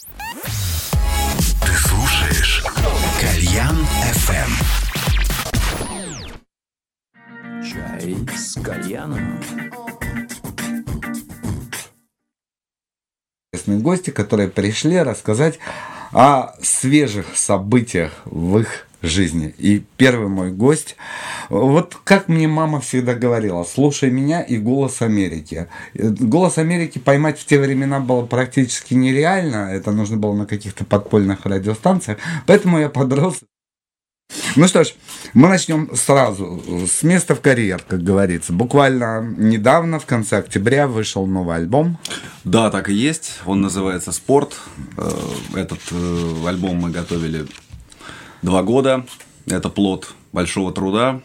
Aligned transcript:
Ты 0.00 1.72
слушаешь 1.76 2.64
Кальян 3.20 3.76
FM. 4.14 4.50
Чай 7.62 8.16
с 8.34 8.54
кальяном. 8.62 9.40
Гости, 13.66 14.10
которые 14.10 14.48
пришли 14.48 14.98
рассказать 14.98 15.58
о 16.12 16.54
свежих 16.62 17.36
событиях 17.36 18.12
в 18.24 18.58
их 18.58 18.88
жизни. 19.02 19.54
И 19.58 19.82
первый 19.96 20.28
мой 20.28 20.50
гость, 20.50 20.96
вот 21.48 21.96
как 22.04 22.28
мне 22.28 22.48
мама 22.48 22.80
всегда 22.80 23.14
говорила, 23.14 23.64
слушай 23.64 24.10
меня 24.10 24.42
и 24.42 24.58
«Голос 24.58 25.02
Америки». 25.02 25.68
«Голос 25.94 26.58
Америки» 26.58 26.98
поймать 26.98 27.38
в 27.38 27.46
те 27.46 27.58
времена 27.58 28.00
было 28.00 28.26
практически 28.26 28.94
нереально, 28.94 29.70
это 29.72 29.92
нужно 29.92 30.16
было 30.16 30.34
на 30.34 30.46
каких-то 30.46 30.84
подпольных 30.84 31.46
радиостанциях, 31.46 32.18
поэтому 32.46 32.78
я 32.78 32.88
подрос 32.88 33.40
ну 34.56 34.68
что 34.68 34.84
ж, 34.84 34.94
мы 35.34 35.48
начнем 35.48 35.90
сразу 35.94 36.62
с 36.86 37.02
места 37.02 37.34
в 37.34 37.40
карьер, 37.40 37.82
как 37.86 38.02
говорится. 38.02 38.52
Буквально 38.52 39.22
недавно, 39.36 39.98
в 39.98 40.06
конце 40.06 40.38
октября, 40.38 40.86
вышел 40.86 41.26
новый 41.26 41.56
альбом. 41.56 41.98
Да, 42.44 42.70
так 42.70 42.88
и 42.88 42.94
есть. 42.94 43.40
Он 43.44 43.60
называется 43.60 44.12
«Спорт». 44.12 44.56
Э, 44.96 45.10
этот 45.54 45.80
э, 45.90 46.46
альбом 46.46 46.76
мы 46.76 46.90
готовили 46.90 47.46
два 48.42 48.62
года. 48.62 49.06
Это 49.46 49.68
плод 49.68 50.14
большого 50.32 50.72
труда, 50.72 51.20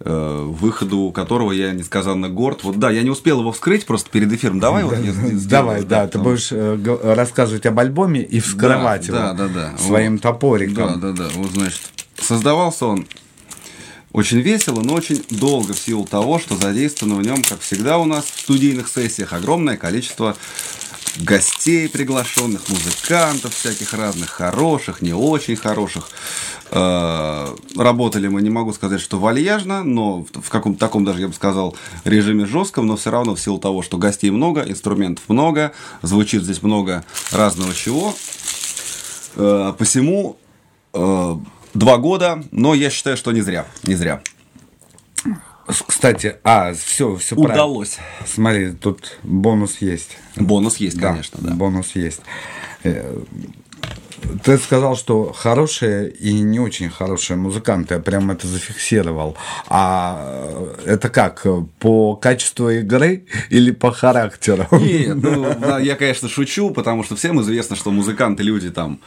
э, 0.00 0.44
выходу 0.46 1.10
которого 1.12 1.52
я 1.52 1.72
несказанно 1.72 2.28
горд. 2.28 2.64
Вот 2.64 2.78
да, 2.78 2.90
я 2.90 3.02
не 3.02 3.10
успел 3.10 3.40
его 3.40 3.52
вскрыть 3.52 3.86
просто 3.86 4.10
перед 4.10 4.32
эфиром. 4.32 4.60
Давай 4.60 4.84
вот 4.84 4.98
я 4.98 5.12
сделаю, 5.12 5.48
Давай, 5.48 5.84
да, 5.84 6.06
ты 6.06 6.18
будешь 6.18 6.52
рассказывать 6.52 7.66
об 7.66 7.78
альбоме 7.78 8.22
и 8.22 8.40
вскрывать 8.40 9.06
его 9.08 9.18
да, 9.18 9.32
да, 9.32 9.48
да. 9.48 9.78
своим 9.78 10.18
топориком. 10.18 11.00
Да, 11.00 11.12
да, 11.12 11.24
да. 11.24 11.28
Вот, 11.34 11.52
значит, 11.52 11.80
Создавался 12.20 12.86
он 12.86 13.06
очень 14.12 14.40
весело, 14.40 14.80
но 14.80 14.94
очень 14.94 15.24
долго 15.30 15.72
в 15.72 15.78
силу 15.78 16.04
того, 16.04 16.38
что 16.38 16.56
задействовано 16.56 17.16
в 17.16 17.22
нем, 17.22 17.42
как 17.42 17.60
всегда 17.60 17.98
у 17.98 18.04
нас 18.04 18.24
в 18.24 18.40
студийных 18.40 18.88
сессиях, 18.88 19.32
огромное 19.32 19.76
количество 19.76 20.36
гостей 21.18 21.88
приглашенных, 21.88 22.68
музыкантов 22.68 23.54
всяких 23.54 23.92
разных, 23.94 24.30
хороших, 24.30 25.02
не 25.02 25.12
очень 25.12 25.56
хороших. 25.56 26.10
Э, 26.70 27.54
работали 27.76 28.28
мы, 28.28 28.42
не 28.42 28.50
могу 28.50 28.72
сказать, 28.72 29.00
что 29.00 29.18
вальяжно, 29.18 29.82
но 29.82 30.24
в 30.32 30.48
каком-то 30.48 30.78
таком 30.78 31.04
даже, 31.04 31.20
я 31.20 31.28
бы 31.28 31.34
сказал, 31.34 31.76
режиме 32.04 32.46
жестком, 32.46 32.86
но 32.86 32.96
все 32.96 33.10
равно 33.10 33.34
в 33.34 33.40
силу 33.40 33.58
того, 33.58 33.82
что 33.82 33.98
гостей 33.98 34.30
много, 34.30 34.62
инструментов 34.62 35.24
много, 35.28 35.72
звучит 36.02 36.44
здесь 36.44 36.62
много 36.62 37.04
разного 37.32 37.74
чего. 37.74 38.14
Э, 39.36 39.72
посему 39.76 40.36
э, 40.94 41.36
Два 41.74 41.98
года, 41.98 42.42
но 42.50 42.74
я 42.74 42.90
считаю, 42.90 43.16
что 43.16 43.30
не 43.32 43.42
зря. 43.42 43.66
Не 43.84 43.94
зря. 43.94 44.22
Кстати, 45.66 46.36
а, 46.42 46.72
все, 46.74 47.16
все 47.16 47.36
Удалось. 47.36 47.94
Правильно. 47.94 48.26
Смотри, 48.26 48.72
тут 48.72 49.18
бонус 49.22 49.78
есть. 49.80 50.16
Бонус 50.36 50.76
есть, 50.78 50.98
да, 50.98 51.10
конечно, 51.10 51.38
да. 51.40 51.54
Бонус 51.54 51.94
есть. 51.94 52.22
Э, 52.82 53.22
ты 54.42 54.58
сказал, 54.58 54.96
что 54.96 55.32
хорошие 55.32 56.10
и 56.10 56.32
не 56.40 56.60
очень 56.60 56.90
хорошие 56.90 57.36
музыканты, 57.36 57.94
я 57.94 58.00
прям 58.00 58.30
это 58.30 58.46
зафиксировал. 58.46 59.36
А 59.68 60.66
это 60.84 61.08
как, 61.08 61.46
по 61.78 62.16
качеству 62.16 62.70
игры 62.70 63.26
или 63.48 63.70
по 63.70 63.92
характеру? 63.92 64.66
Нет, 64.72 65.16
ну, 65.16 65.78
я, 65.78 65.96
конечно, 65.96 66.28
шучу, 66.28 66.70
потому 66.70 67.04
что 67.04 67.16
всем 67.16 67.40
известно, 67.40 67.76
что 67.76 67.90
музыканты 67.90 68.42
люди 68.42 68.70
там 68.70 69.00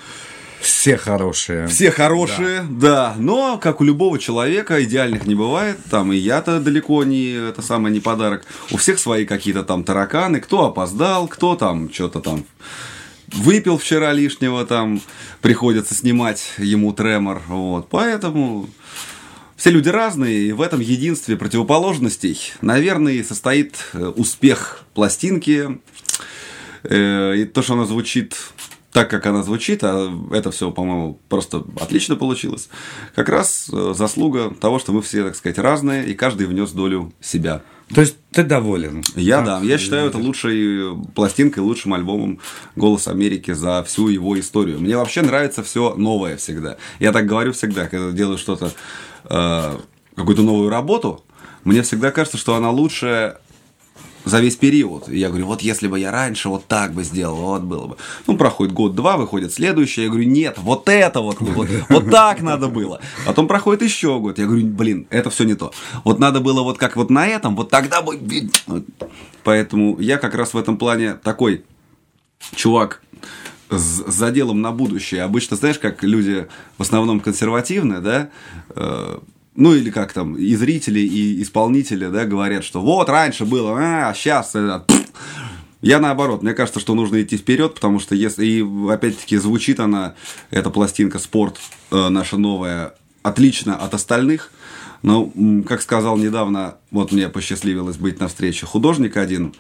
все 0.64 0.98
хорошие. 0.98 1.68
Все 1.68 1.92
хорошие, 1.92 2.62
да. 2.70 3.14
да. 3.14 3.16
Но, 3.18 3.58
как 3.58 3.82
у 3.82 3.84
любого 3.84 4.18
человека, 4.18 4.84
идеальных 4.84 5.26
не 5.26 5.36
бывает. 5.36 5.78
Там 5.90 6.14
и 6.14 6.16
я-то 6.16 6.60
далеко 6.60 7.04
не 7.04 7.50
это 7.50 7.62
самое 7.62 7.94
не 7.94 8.00
подарок. 8.00 8.46
У 8.72 8.78
всех 8.78 8.98
свои 9.00 9.26
какие-то 9.26 9.64
там 9.64 9.84
тараканы. 9.84 10.40
Кто 10.40 10.66
опоздал, 10.66 11.28
кто 11.28 11.56
там 11.56 11.92
что-то 11.94 12.22
там 12.22 12.46
выпил 13.34 13.78
вчера 13.78 14.14
лишнего, 14.14 14.66
там 14.66 15.02
приходится 15.42 15.94
снимать 15.96 16.54
ему 16.58 16.94
тремор. 16.94 17.42
Вот. 17.48 17.90
Поэтому 17.90 18.70
все 19.58 19.70
люди 19.70 19.90
разные, 19.90 20.48
и 20.48 20.52
в 20.52 20.62
этом 20.62 20.80
единстве 20.80 21.38
противоположностей, 21.38 22.54
наверное, 22.62 23.24
состоит 23.24 23.76
э, 23.94 24.06
успех 24.16 24.84
пластинки. 24.94 25.80
Э, 26.84 27.36
и 27.36 27.46
то, 27.46 27.62
что 27.62 27.74
она 27.74 27.86
звучит 27.86 28.36
так, 28.94 29.10
как 29.10 29.26
она 29.26 29.44
звучит, 29.44 29.84
а 29.84 30.14
это 30.32 30.52
все, 30.52 30.72
по-моему, 30.72 31.20
просто 31.28 31.64
отлично 31.82 32.16
получилось, 32.16 32.70
как 33.16 33.28
раз 33.28 33.70
э, 33.74 33.94
заслуга 33.96 34.54
того, 34.54 34.80
что 34.80 34.94
мы 34.94 35.02
все, 35.02 35.24
так 35.24 35.36
сказать, 35.36 35.58
разные, 35.58 36.06
и 36.06 36.14
каждый 36.14 36.46
внес 36.46 36.72
долю 36.72 37.12
себя. 37.20 37.64
То 37.94 38.02
есть 38.02 38.16
ты 38.32 38.44
доволен? 38.44 39.04
Я 39.16 39.42
да, 39.42 39.60
я 39.62 39.78
считаю 39.78 40.08
это 40.08 40.18
лучшей 40.18 40.96
пластинкой, 41.16 41.64
лучшим 41.64 41.94
альбомом 41.94 42.40
«Голос 42.76 43.08
Америки» 43.08 43.52
за 43.52 43.84
всю 43.84 44.08
его 44.08 44.40
историю. 44.40 44.80
Мне 44.80 44.96
вообще 44.96 45.22
нравится 45.22 45.64
все 45.64 45.96
новое 45.96 46.38
всегда. 46.38 46.78
Я 47.00 47.12
так 47.12 47.26
говорю 47.26 47.52
всегда, 47.52 47.88
когда 47.88 48.12
делаю 48.12 48.38
что-то, 48.38 48.72
э, 49.26 49.78
какую-то 50.16 50.44
новую 50.44 50.70
работу, 50.70 51.24
мне 51.64 51.82
всегда 51.82 52.12
кажется, 52.12 52.38
что 52.38 52.56
она 52.56 52.70
лучше 52.72 53.38
за 54.26 54.40
весь 54.40 54.56
период. 54.56 55.10
И 55.10 55.18
я 55.18 55.30
говорю, 55.30 55.48
вот 55.48 55.62
если 55.62 55.88
бы 55.88 56.00
я 56.00 56.12
раньше 56.12 56.50
вот 56.50 56.66
так 56.66 56.94
бы 56.94 57.04
сделал, 57.04 57.36
вот 57.38 57.64
было 57.64 57.88
бы. 57.88 57.98
Ну, 58.28 58.38
проходит 58.38 58.74
год-два, 58.74 59.18
выходит 59.18 59.54
следующее. 59.54 60.06
Я 60.06 60.12
говорю, 60.12 60.30
нет, 60.30 60.58
вот 60.58 60.88
это 60.90 61.22
вот, 61.22 61.40
вот, 61.40 61.68
вот 61.90 62.10
так 62.10 62.42
надо 62.42 62.68
было. 62.68 63.00
Потом 63.26 63.48
проходит 63.48 63.82
еще 63.82 64.20
год. 64.20 64.40
Я 64.40 64.46
говорю, 64.46 64.66
блин, 64.68 65.08
это 65.10 65.30
все 65.30 65.44
не 65.44 65.56
то. 65.56 65.72
Вот 66.04 66.20
надо 66.20 66.40
было 66.40 66.62
вот 66.62 66.78
как 66.78 66.96
вот 66.96 67.10
на 67.10 67.28
этом, 67.28 67.56
вот 67.56 67.70
тогда 67.70 68.02
бы... 68.02 68.20
Поэтому 69.44 70.00
я 70.00 70.18
как 70.18 70.36
раз 70.36 70.54
в 70.54 70.58
этом 70.58 70.78
плане 70.78 71.16
такой 71.16 71.66
чувак, 72.56 73.02
с 73.70 74.04
заделом 74.08 74.62
на 74.62 74.72
будущее. 74.72 75.24
Обычно, 75.24 75.58
знаешь, 75.58 75.80
как 75.80 76.04
люди 76.04 76.48
в 76.78 76.82
основном 76.82 77.20
консервативные, 77.20 78.00
да, 78.00 78.30
э, 78.70 79.20
ну 79.56 79.74
или 79.74 79.90
как 79.90 80.14
там, 80.14 80.36
и 80.36 80.56
зрители, 80.56 81.00
и 81.00 81.42
исполнители, 81.42 82.08
да, 82.08 82.26
говорят, 82.26 82.64
что 82.64 82.82
вот 82.82 83.10
раньше 83.10 83.46
было, 83.46 83.76
а 83.78 84.14
сейчас 84.14 84.56
это... 84.56 84.86
Я 85.82 86.00
наоборот, 86.00 86.44
мне 86.44 86.54
кажется, 86.54 86.80
что 86.80 86.96
нужно 86.96 87.22
идти 87.22 87.36
вперед, 87.36 87.74
потому 87.74 88.00
что 88.00 88.16
если, 88.16 88.46
и 88.46 88.90
опять-таки 88.90 89.36
звучит 89.36 89.82
она, 89.82 90.16
эта 90.50 90.70
пластинка 90.70 91.20
«Спорт» 91.20 91.60
э, 91.92 92.08
наша 92.08 92.38
новая, 92.38 92.94
отлично 93.22 93.76
от 93.76 93.94
остальных, 93.94 94.50
но, 95.02 95.30
как 95.68 95.82
сказал 95.82 96.16
недавно, 96.16 96.76
вот 96.90 97.12
мне 97.12 97.28
посчастливилось 97.28 97.98
быть 97.98 98.22
на 98.22 98.30
встрече 98.30 98.66
художник 98.66 99.18
один, 99.18 99.54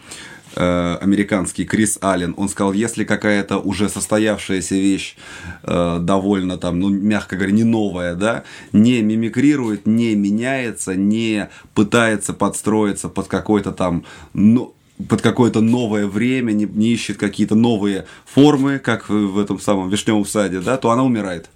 э, 0.55 0.97
американский 1.01 1.65
Крис 1.65 1.97
Аллен, 2.01 2.33
он 2.37 2.49
сказал, 2.49 2.73
если 2.73 3.03
какая-то 3.03 3.57
уже 3.57 3.89
состоявшаяся 3.89 4.75
вещь 4.75 5.15
э, 5.63 5.99
довольно 6.01 6.57
там, 6.57 6.79
ну, 6.79 6.89
мягко 6.89 7.35
говоря, 7.35 7.53
не 7.53 7.63
новая, 7.63 8.15
да, 8.15 8.43
не 8.71 9.01
мимикрирует, 9.01 9.85
не 9.85 10.15
меняется, 10.15 10.95
не 10.95 11.49
пытается 11.73 12.33
подстроиться 12.33 13.09
под 13.09 13.27
какой-то 13.27 13.71
там, 13.71 14.05
ну, 14.33 14.73
под 15.09 15.21
какое-то 15.21 15.61
новое 15.61 16.07
время, 16.07 16.51
не, 16.51 16.65
не 16.65 16.93
ищет 16.93 17.17
какие-то 17.17 17.55
новые 17.55 18.05
формы, 18.25 18.79
как 18.79 19.09
в, 19.09 19.39
этом 19.39 19.59
самом 19.59 19.89
вишневом 19.89 20.25
саде, 20.25 20.59
да, 20.59 20.77
то 20.77 20.91
она 20.91 21.03
умирает. 21.03 21.49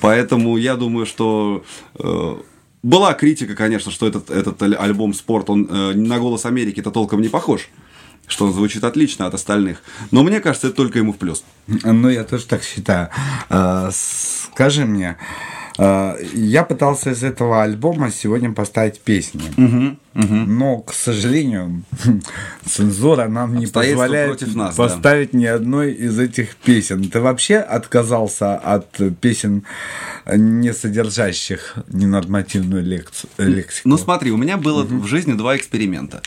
Поэтому 0.00 0.56
я 0.56 0.76
думаю, 0.76 1.06
что 1.06 1.64
э, 1.98 2.34
была 2.82 3.14
критика, 3.14 3.54
конечно, 3.54 3.90
что 3.90 4.06
этот, 4.06 4.30
этот 4.30 4.62
альбом 4.62 5.14
«Спорт», 5.14 5.50
он 5.50 5.66
э, 5.70 5.92
на 5.94 6.18
«Голос 6.18 6.46
Америки»-то 6.46 6.90
толком 6.90 7.20
не 7.20 7.28
похож 7.28 7.68
что 8.26 8.46
он 8.46 8.52
звучит 8.52 8.84
отлично 8.84 9.26
от 9.26 9.34
остальных. 9.34 9.82
Но 10.10 10.22
мне 10.22 10.40
кажется, 10.40 10.68
это 10.68 10.76
только 10.76 10.98
ему 10.98 11.12
в 11.12 11.16
плюс. 11.16 11.44
Ну, 11.66 12.08
я 12.08 12.24
тоже 12.24 12.46
так 12.46 12.62
считаю. 12.62 13.08
А, 13.48 13.90
скажи 13.92 14.84
мне, 14.86 15.16
а, 15.76 16.16
я 16.32 16.62
пытался 16.64 17.10
из 17.10 17.24
этого 17.24 17.62
альбома 17.62 18.10
сегодня 18.10 18.52
поставить 18.52 19.00
песни. 19.00 19.42
Угу, 19.56 20.24
угу. 20.24 20.34
Но, 20.34 20.78
к 20.78 20.92
сожалению, 20.92 21.82
цензура 22.64 23.26
нам 23.28 23.56
не 23.56 23.66
позволяет 23.66 24.54
нас, 24.54 24.76
поставить 24.76 25.32
да. 25.32 25.38
ни 25.38 25.46
одной 25.46 25.92
из 25.92 26.18
этих 26.18 26.56
песен. 26.56 27.10
Ты 27.10 27.20
вообще 27.20 27.56
отказался 27.56 28.56
от 28.56 29.00
песен, 29.20 29.64
не 30.26 30.72
содержащих 30.72 31.74
ненормативную 31.88 32.82
лекцию, 32.82 33.30
лексику? 33.38 33.88
Ну, 33.88 33.98
смотри, 33.98 34.30
у 34.30 34.36
меня 34.36 34.56
было 34.56 34.84
угу. 34.84 34.98
в 34.98 35.06
жизни 35.06 35.32
два 35.32 35.56
эксперимента. 35.56 36.22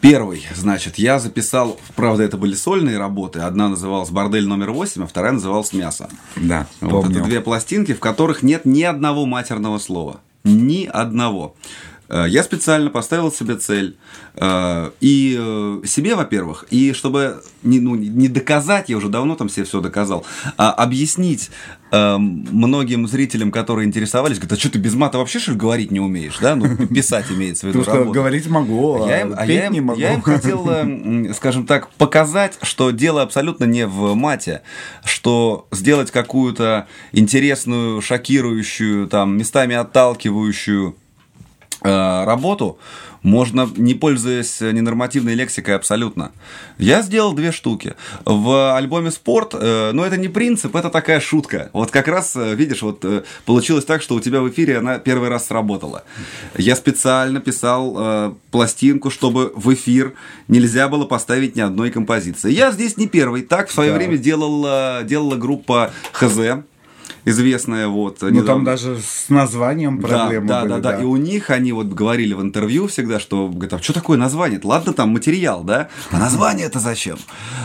Первый, 0.00 0.44
значит, 0.54 0.96
я 0.98 1.18
записал, 1.18 1.80
правда, 1.96 2.22
это 2.22 2.36
были 2.36 2.54
сольные 2.54 2.98
работы. 2.98 3.40
Одна 3.40 3.68
называлась 3.68 4.10
«Бордель 4.10 4.46
номер 4.46 4.70
8», 4.70 5.04
а 5.04 5.06
вторая 5.06 5.32
называлась 5.32 5.72
«Мясо». 5.72 6.08
Да, 6.36 6.66
Вот 6.80 7.02
помню. 7.04 7.18
это 7.18 7.24
две 7.28 7.40
пластинки, 7.40 7.92
в 7.94 8.00
которых 8.00 8.42
нет 8.42 8.64
ни 8.64 8.82
одного 8.82 9.26
матерного 9.26 9.78
слова. 9.78 10.20
Ни 10.44 10.84
одного. 10.86 11.56
Э, 12.08 12.26
Я 12.28 12.42
специально 12.42 12.90
поставил 12.90 13.32
себе 13.32 13.56
цель. 13.56 13.96
э, 14.36 14.90
И 15.00 15.36
э, 15.38 15.82
себе, 15.86 16.14
во-первых, 16.14 16.64
и 16.70 16.92
чтобы 16.92 17.42
не, 17.62 17.80
ну, 17.80 17.94
не 17.96 18.28
доказать, 18.28 18.88
я 18.88 18.96
уже 18.96 19.08
давно 19.08 19.34
там 19.36 19.48
себе 19.48 19.64
все 19.64 19.80
доказал, 19.80 20.24
а 20.56 20.72
объяснить 20.72 21.50
многим 21.98 23.06
зрителям, 23.06 23.50
которые 23.52 23.86
интересовались, 23.86 24.38
говорят, 24.38 24.52
а 24.52 24.60
что 24.60 24.70
ты 24.70 24.78
без 24.78 24.94
мата 24.94 25.18
вообще 25.18 25.38
что 25.38 25.52
ли 25.52 25.58
говорить 25.58 25.90
не 25.90 26.00
умеешь, 26.00 26.38
да? 26.40 26.56
Ну, 26.56 26.86
писать 26.86 27.30
имеется 27.30 27.66
в 27.66 27.68
виду 27.68 27.80
Потому 27.80 28.04
что 28.04 28.12
говорить 28.12 28.46
могу, 28.48 29.02
а, 29.04 29.08
Я 29.08 29.20
им, 29.20 29.34
а 29.36 29.46
петь 29.46 29.56
я 29.56 29.66
им- 29.66 29.72
не 29.74 29.80
могу. 29.82 30.00
я 30.00 30.14
им 30.14 30.22
хотел, 30.22 30.66
э, 30.70 31.34
скажем 31.34 31.66
так, 31.66 31.90
показать, 31.90 32.58
что 32.62 32.90
дело 32.92 33.20
абсолютно 33.20 33.64
не 33.64 33.86
в 33.86 34.14
мате, 34.14 34.62
что 35.04 35.66
сделать 35.70 36.10
какую-то 36.10 36.86
интересную, 37.12 38.00
шокирующую, 38.00 39.06
там, 39.08 39.36
местами 39.36 39.74
отталкивающую 39.76 40.96
э, 41.84 42.24
работу 42.24 42.78
можно, 43.22 43.68
не 43.76 43.94
пользуясь 43.94 44.60
ненормативной 44.60 45.34
лексикой 45.34 45.76
абсолютно. 45.76 46.32
Я 46.78 47.02
сделал 47.02 47.32
две 47.32 47.52
штуки. 47.52 47.94
В 48.24 48.76
альбоме 48.76 49.10
«Спорт», 49.10 49.54
э, 49.54 49.90
но 49.92 50.04
это 50.04 50.16
не 50.16 50.28
принцип, 50.28 50.74
это 50.74 50.90
такая 50.90 51.20
шутка. 51.20 51.70
Вот 51.72 51.90
как 51.90 52.08
раз, 52.08 52.34
э, 52.36 52.54
видишь, 52.54 52.82
вот 52.82 53.04
э, 53.04 53.22
получилось 53.44 53.84
так, 53.84 54.02
что 54.02 54.14
у 54.14 54.20
тебя 54.20 54.40
в 54.40 54.50
эфире 54.50 54.78
она 54.78 54.98
первый 54.98 55.28
раз 55.28 55.46
сработала. 55.46 56.04
Я 56.56 56.74
специально 56.76 57.40
писал 57.40 57.94
э, 57.96 58.34
пластинку, 58.50 59.10
чтобы 59.10 59.52
в 59.54 59.72
эфир 59.72 60.14
нельзя 60.48 60.88
было 60.88 61.04
поставить 61.04 61.56
ни 61.56 61.60
одной 61.60 61.90
композиции. 61.90 62.50
Я 62.50 62.72
здесь 62.72 62.96
не 62.96 63.06
первый. 63.06 63.42
Так 63.42 63.68
в 63.68 63.72
свое 63.72 63.90
Так. 63.90 63.98
время 63.98 64.18
делала, 64.18 65.02
делала 65.04 65.36
группа 65.36 65.92
«ХЗ», 66.12 66.64
известная 67.24 67.88
вот. 67.88 68.18
Ну, 68.20 68.28
недавно. 68.28 68.46
там 68.46 68.64
даже 68.64 68.98
с 68.98 69.28
названием 69.28 70.00
проблемы 70.00 70.46
да, 70.46 70.60
были. 70.62 70.70
да, 70.72 70.78
да, 70.78 70.92
да. 70.96 71.02
И 71.02 71.04
у 71.04 71.16
них 71.16 71.50
они 71.50 71.72
вот 71.72 71.88
говорили 71.88 72.34
в 72.34 72.42
интервью 72.42 72.86
всегда, 72.88 73.20
что 73.20 73.48
говорят, 73.48 73.74
а 73.74 73.82
что 73.82 73.92
такое 73.92 74.18
название? 74.18 74.60
Ладно, 74.62 74.92
там 74.92 75.10
материал, 75.10 75.62
да? 75.62 75.88
А 76.10 76.18
название 76.18 76.66
это 76.66 76.78
зачем? 76.78 77.18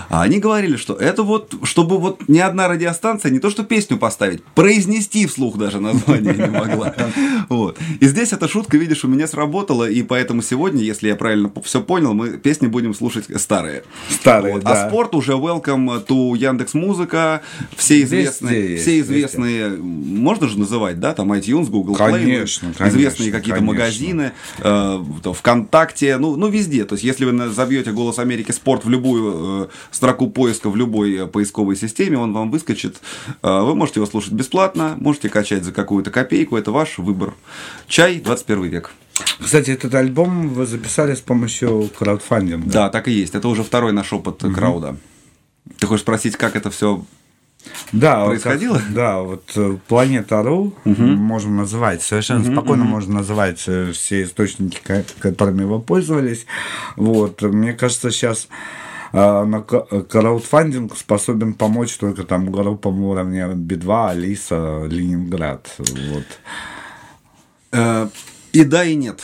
А 0.09 0.21
они 0.21 0.39
говорили, 0.39 0.75
что 0.77 0.93
это 0.93 1.23
вот, 1.23 1.55
чтобы 1.63 1.97
вот 1.97 2.27
ни 2.27 2.39
одна 2.39 2.67
радиостанция 2.67 3.31
не 3.31 3.39
то 3.39 3.49
что 3.49 3.63
песню 3.63 3.97
поставить, 3.97 4.43
произнести 4.43 5.25
вслух 5.25 5.57
даже 5.57 5.79
название 5.79 6.33
не 6.33 6.47
могла. 6.47 6.93
Вот. 7.49 7.77
И 7.99 8.07
здесь 8.07 8.33
эта 8.33 8.47
шутка, 8.47 8.77
видишь, 8.77 9.05
у 9.05 9.07
меня 9.07 9.27
сработала, 9.27 9.89
и 9.89 10.03
поэтому 10.03 10.41
сегодня, 10.41 10.83
если 10.83 11.07
я 11.07 11.15
правильно 11.15 11.51
все 11.63 11.81
понял, 11.81 12.13
мы 12.13 12.31
песни 12.37 12.67
будем 12.67 12.93
слушать 12.93 13.25
старые. 13.39 13.83
Старые, 14.09 14.55
Вот. 14.55 14.63
да. 14.63 14.85
А 14.85 14.89
спорт 14.89 15.15
уже 15.15 15.33
welcome 15.33 16.05
to 16.05 16.37
Яндекс 16.37 16.73
Музыка, 16.73 17.41
все 17.75 18.01
известные, 18.01 18.77
все 18.77 18.97
везде. 18.97 19.15
Известные, 19.47 19.77
можно 19.77 20.47
же 20.47 20.59
называть, 20.59 20.99
да, 20.99 21.13
там 21.13 21.31
iTunes, 21.33 21.69
Google 21.69 21.95
Play, 21.95 22.11
Конечно, 22.11 22.73
известные 22.79 23.31
какие-то 23.31 23.61
магазины, 23.61 24.33
э, 24.59 25.03
то 25.23 25.33
ВКонтакте, 25.33 26.17
ну, 26.17 26.35
ну 26.35 26.47
везде. 26.49 26.85
То 26.85 26.95
есть, 26.95 27.03
если 27.03 27.25
вы 27.25 27.49
забьете 27.49 27.91
«Голос 27.91 28.19
Америки 28.19 28.51
спорт» 28.51 28.85
в 28.85 28.89
любую 28.89 29.65
э, 29.65 29.67
строку 29.91 30.29
поиска, 30.29 30.69
в 30.69 30.75
любой 30.75 31.15
э, 31.15 31.27
поисковой 31.27 31.75
системе, 31.75 32.17
он 32.17 32.33
вам 32.33 32.51
выскочит. 32.51 32.97
Э, 33.41 33.61
вы 33.61 33.75
можете 33.75 33.99
его 33.99 34.07
слушать 34.07 34.33
бесплатно, 34.33 34.95
можете 34.99 35.29
качать 35.29 35.63
за 35.63 35.71
какую-то 35.71 36.11
копейку, 36.11 36.57
это 36.57 36.71
ваш 36.71 36.97
выбор. 36.97 37.33
Чай 37.87 38.19
21 38.19 38.63
век. 38.63 38.91
Кстати, 39.39 39.71
этот 39.71 39.95
альбом 39.95 40.49
вы 40.49 40.65
записали 40.65 41.15
с 41.15 41.21
помощью 41.21 41.89
краудфандинга. 41.97 42.69
Да, 42.69 42.89
так 42.89 43.07
и 43.07 43.11
есть. 43.11 43.33
Это 43.33 43.47
уже 43.47 43.63
второй 43.63 43.91
наш 43.91 44.13
опыт 44.13 44.43
крауда. 44.53 44.95
Ты 45.79 45.87
хочешь 45.87 46.03
спросить, 46.03 46.37
как 46.37 46.55
это 46.55 46.69
все 46.69 47.03
Да, 47.91 48.19
вот 48.21 48.29
Происходило? 48.29 48.77
как- 48.77 48.93
да, 48.93 49.19
вот 49.19 49.51
э, 49.55 49.77
Планета.ру 49.87 50.73
можем 50.85 51.57
называть, 51.57 52.01
совершенно 52.01 52.43
спокойно 52.43 52.83
можно 52.83 53.15
называть 53.15 53.63
э, 53.67 53.91
все 53.93 54.23
источники, 54.23 54.79
ко- 54.83 55.05
которыми 55.19 55.63
вы 55.63 55.79
пользовались. 55.79 56.45
Вот, 56.95 57.41
мне 57.41 57.73
кажется, 57.73 58.11
сейчас 58.11 58.47
э, 59.13 59.43
на 59.43 59.61
краудфандинг 59.61 60.97
способен 60.97 61.53
помочь 61.53 61.95
только 61.97 62.23
там 62.23 62.51
группам 62.51 63.01
уровня 63.03 63.47
Би-2, 63.49 64.09
Алиса, 64.11 64.85
Ленинград. 64.89 65.69
Вот. 65.77 66.25
И 68.53 68.63
да, 68.63 68.83
и 68.85 68.95
нет, 68.95 69.21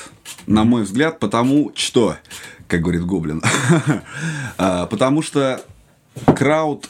на 0.48 0.63
мой 0.63 0.84
взгляд, 0.84 1.19
потому 1.19 1.72
что, 1.75 2.18
как 2.68 2.81
говорит 2.81 3.06
Гоблин, 3.06 3.42
потому 4.57 5.22
что 5.22 5.62
крауд 6.36 6.88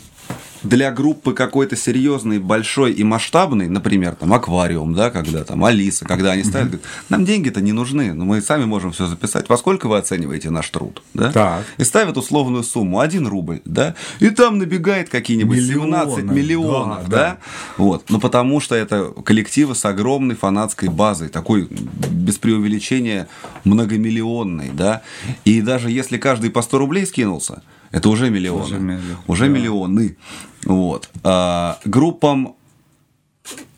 для 0.64 0.92
группы 0.92 1.34
какой-то 1.34 1.76
серьезный, 1.76 2.40
большой 2.40 2.94
и 2.94 3.04
масштабный, 3.04 3.68
например, 3.68 4.16
там 4.16 4.34
аквариум, 4.34 4.94
да, 4.94 5.10
когда 5.12 5.44
там 5.44 5.64
Алиса, 5.64 6.06
когда 6.06 6.32
они 6.32 6.44
ставят, 6.44 6.68
говорят, 6.68 6.86
нам 7.10 7.26
деньги-то 7.26 7.62
не 7.62 7.74
нужны, 7.74 8.14
но 8.14 8.26
мы 8.26 8.42
сами 8.42 8.66
можем 8.66 8.92
все 8.92 9.08
записать. 9.08 9.50
Во 9.50 9.58
сколько 9.58 9.88
вы 9.88 9.98
оцениваете 9.98 10.50
наш 10.50 10.70
труд? 10.70 11.02
Да? 11.14 11.32
Так. 11.32 11.66
И 11.78 11.84
ставят 11.84 12.18
условную 12.18 12.64
сумму, 12.64 13.00
1 13.00 13.28
рубль, 13.28 13.62
да, 13.66 13.96
и 14.20 14.30
там 14.30 14.58
набегает 14.58 15.10
какие-нибудь 15.10 15.58
Миллионы, 15.58 15.92
17 15.92 16.24
миллионов, 16.24 17.10
да, 17.10 17.18
да, 17.18 17.18
да. 17.18 17.38
вот. 17.78 18.10
Ну, 18.10 18.20
потому 18.20 18.60
что 18.60 18.76
это 18.76 19.14
коллективы 19.26 19.76
с 19.76 19.86
огромной 19.86 20.36
фанатской 20.36 20.90
базой, 20.90 21.30
такой, 21.30 21.68
без 21.70 22.38
преувеличения, 22.38 23.28
многомиллионной, 23.66 24.72
да. 24.74 25.02
И 25.46 25.62
даже 25.62 25.92
если 25.92 26.18
каждый 26.18 26.50
по 26.50 26.62
100 26.62 26.78
рублей 26.78 27.06
скинулся, 27.06 27.62
это 27.94 28.10
уже 28.10 28.32
миллионы. 28.32 28.64
Уже 28.64 28.80
миллион, 28.80 29.18
Уже 29.28 29.48
миллионы. 29.48 30.18
Вот. 30.66 31.10
А, 31.24 31.78
группам, 31.86 32.56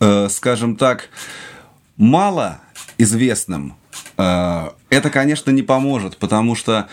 э, 0.00 0.28
скажем 0.30 0.76
так, 0.76 1.10
мало 1.98 2.58
известным, 2.96 3.74
э, 4.16 4.70
это, 4.88 5.10
конечно, 5.10 5.50
не 5.50 5.62
поможет, 5.62 6.16
потому 6.16 6.54
что 6.54 6.88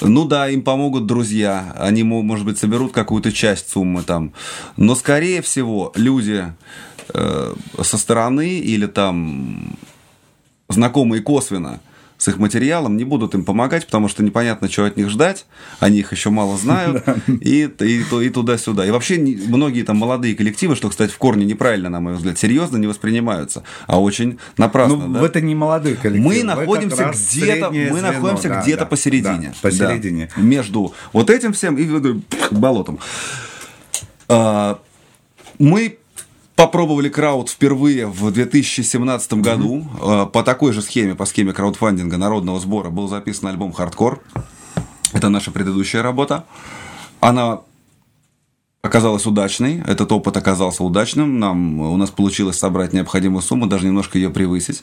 ну 0.00 0.24
да, 0.24 0.48
им 0.48 0.62
помогут 0.62 1.04
друзья, 1.04 1.76
они, 1.78 2.02
мо- 2.02 2.22
может 2.22 2.46
быть, 2.46 2.56
соберут 2.56 2.92
какую-то 2.92 3.30
часть 3.30 3.68
суммы 3.68 4.02
там, 4.02 4.32
но, 4.78 4.94
скорее 4.94 5.42
всего, 5.42 5.92
люди 5.94 6.54
э, 7.12 7.54
со 7.82 7.98
стороны 7.98 8.58
или 8.60 8.86
там 8.86 9.76
знакомые 10.70 11.20
косвенно 11.20 11.80
с 12.22 12.28
их 12.28 12.38
материалом 12.38 12.96
не 12.96 13.02
будут 13.02 13.34
им 13.34 13.44
помогать, 13.44 13.84
потому 13.84 14.06
что 14.06 14.22
непонятно, 14.22 14.70
что 14.70 14.84
от 14.84 14.96
них 14.96 15.10
ждать, 15.10 15.44
они 15.80 15.98
их 15.98 16.12
еще 16.12 16.30
мало 16.30 16.56
знают, 16.56 17.02
и, 17.26 17.68
и, 17.80 18.04
и 18.04 18.30
туда-сюда. 18.30 18.86
И 18.86 18.92
вообще 18.92 19.18
многие 19.18 19.82
там 19.82 19.96
молодые 19.96 20.36
коллективы, 20.36 20.76
что, 20.76 20.88
кстати, 20.88 21.10
в 21.10 21.18
корне 21.18 21.44
неправильно, 21.44 21.88
на 21.88 21.98
мой 21.98 22.14
взгляд, 22.14 22.38
серьезно 22.38 22.76
не 22.76 22.86
воспринимаются, 22.86 23.64
а 23.88 24.00
очень 24.00 24.38
напрасно. 24.56 25.08
Ну, 25.08 25.14
да? 25.14 25.26
это 25.26 25.40
не 25.40 25.56
молодой 25.56 25.96
коллектив. 25.96 26.24
Мы 26.24 26.44
находимся 26.44 27.10
где-то, 27.12 27.72
мы 27.72 28.00
находимся 28.00 28.48
да, 28.50 28.62
где-то 28.62 28.84
да, 28.84 28.86
посередине. 28.86 29.48
да, 29.48 29.68
посередине. 29.68 30.30
Да, 30.36 30.42
между 30.42 30.94
вот 31.12 31.28
этим 31.28 31.52
всем 31.52 31.74
и 31.76 32.20
болотом. 32.52 33.00
А, 34.28 34.78
Мы 35.58 35.98
попробовали 36.62 37.08
крауд 37.08 37.50
впервые 37.50 38.06
в 38.06 38.30
2017 38.30 39.32
году. 39.34 39.84
А, 40.00 40.26
По 40.26 40.44
такой 40.44 40.72
же 40.72 40.80
схеме, 40.80 41.16
по 41.16 41.24
схеме 41.24 41.52
краудфандинга 41.52 42.16
народного 42.18 42.60
сбора 42.60 42.88
был 42.88 43.08
записан 43.08 43.48
альбом 43.48 43.72
«Хардкор». 43.72 44.22
Это 45.12 45.28
наша 45.28 45.50
предыдущая 45.50 46.02
работа. 46.02 46.44
Она 47.18 47.62
оказалась 48.82 49.26
удачной, 49.26 49.80
этот 49.86 50.10
опыт 50.10 50.36
оказался 50.36 50.82
удачным, 50.82 51.38
нам, 51.38 51.80
у 51.80 51.96
нас 51.96 52.10
получилось 52.10 52.58
собрать 52.58 52.92
необходимую 52.92 53.40
сумму, 53.40 53.68
даже 53.68 53.86
немножко 53.86 54.18
ее 54.18 54.28
превысить. 54.28 54.82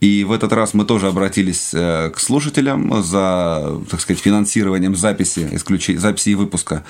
И 0.00 0.24
в 0.24 0.32
этот 0.32 0.52
раз 0.52 0.74
мы 0.74 0.84
тоже 0.84 1.06
обратились 1.06 1.70
э, 1.72 2.10
к 2.10 2.18
слушателям 2.18 3.00
за, 3.00 3.78
так 3.88 4.00
сказать, 4.00 4.20
финансированием 4.20 4.96
записи, 4.96 5.48
исключи, 5.52 5.96
записи 5.96 6.30
и 6.30 6.34
выпуска 6.34 6.82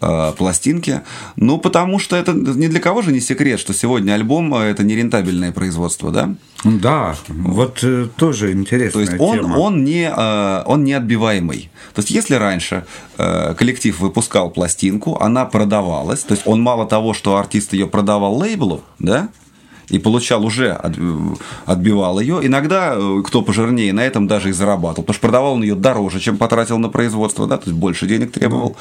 э, 0.00 0.32
пластинки. 0.38 1.02
Ну, 1.36 1.58
потому 1.58 1.98
что 1.98 2.16
это 2.16 2.32
ни 2.32 2.68
для 2.68 2.80
кого 2.80 3.02
же 3.02 3.12
не 3.12 3.20
секрет, 3.20 3.60
что 3.60 3.74
сегодня 3.74 4.14
альбом– 4.14 4.54
это 4.54 4.84
нерентабельное 4.84 5.52
производство, 5.52 6.10
да? 6.10 6.34
Да, 6.64 7.14
вот 7.28 7.80
э, 7.82 8.08
тоже 8.16 8.46
То 8.46 8.52
интересная 8.52 9.04
есть 9.04 9.20
он, 9.20 9.38
тема. 9.38 9.56
он, 9.58 9.84
не, 9.84 10.10
э, 10.10 10.62
он 10.64 10.84
не 10.84 10.94
отбиваемый. 10.94 11.70
То 11.94 12.00
есть 12.00 12.10
если 12.10 12.36
раньше 12.36 12.86
э, 13.18 13.54
коллектив 13.54 14.00
выпускал 14.00 14.50
пластинку, 14.50 15.18
она 15.20 15.44
продавалась, 15.44 15.73
то 15.82 16.32
есть 16.34 16.46
он 16.46 16.60
мало 16.62 16.86
того, 16.86 17.14
что 17.14 17.36
артист 17.36 17.72
ее 17.72 17.86
продавал 17.86 18.36
лейблу, 18.36 18.82
да, 18.98 19.28
и 19.90 19.98
получал 19.98 20.44
уже, 20.46 20.72
от- 20.72 20.96
отбивал 21.66 22.18
ее. 22.18 22.40
Иногда, 22.42 22.94
э, 22.96 23.22
кто 23.22 23.42
пожирнее, 23.42 23.92
на 23.92 24.00
этом 24.00 24.26
даже 24.26 24.48
и 24.48 24.52
зарабатывал, 24.52 25.04
потому 25.04 25.14
что 25.14 25.20
продавал 25.20 25.52
он 25.54 25.62
ее 25.62 25.74
дороже, 25.74 26.20
чем 26.20 26.38
потратил 26.38 26.78
на 26.78 26.88
производство, 26.88 27.46
да, 27.46 27.58
то 27.58 27.64
есть 27.66 27.78
больше 27.78 28.06
денег 28.06 28.32
требовал. 28.32 28.76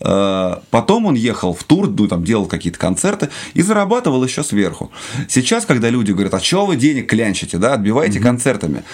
Э, 0.00 0.56
Потом 0.70 1.04
он 1.06 1.14
ехал 1.14 1.52
в 1.52 1.64
тур, 1.64 1.88
ну, 1.88 2.08
там, 2.08 2.24
делал 2.24 2.46
какие-то 2.46 2.78
концерты 2.78 3.28
и 3.52 3.60
зарабатывал 3.62 4.24
еще 4.24 4.42
сверху. 4.42 4.90
Сейчас, 5.28 5.66
когда 5.66 5.90
люди 5.90 6.12
говорят, 6.12 6.32
а 6.34 6.40
чего 6.40 6.64
вы 6.64 6.76
денег 6.76 7.10
клянчите, 7.10 7.58
да, 7.58 7.74
отбиваете 7.74 8.18
концертами, 8.18 8.84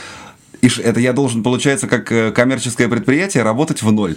и 0.64 0.80
это 0.80 0.99
я 0.99 1.12
должен, 1.12 1.42
получается, 1.42 1.87
как 1.87 2.11
э, 2.11 2.33
коммерческое 2.33 2.88
предприятие, 2.88 3.42
работать 3.42 3.83
в 3.83 3.92
ноль. 3.92 4.16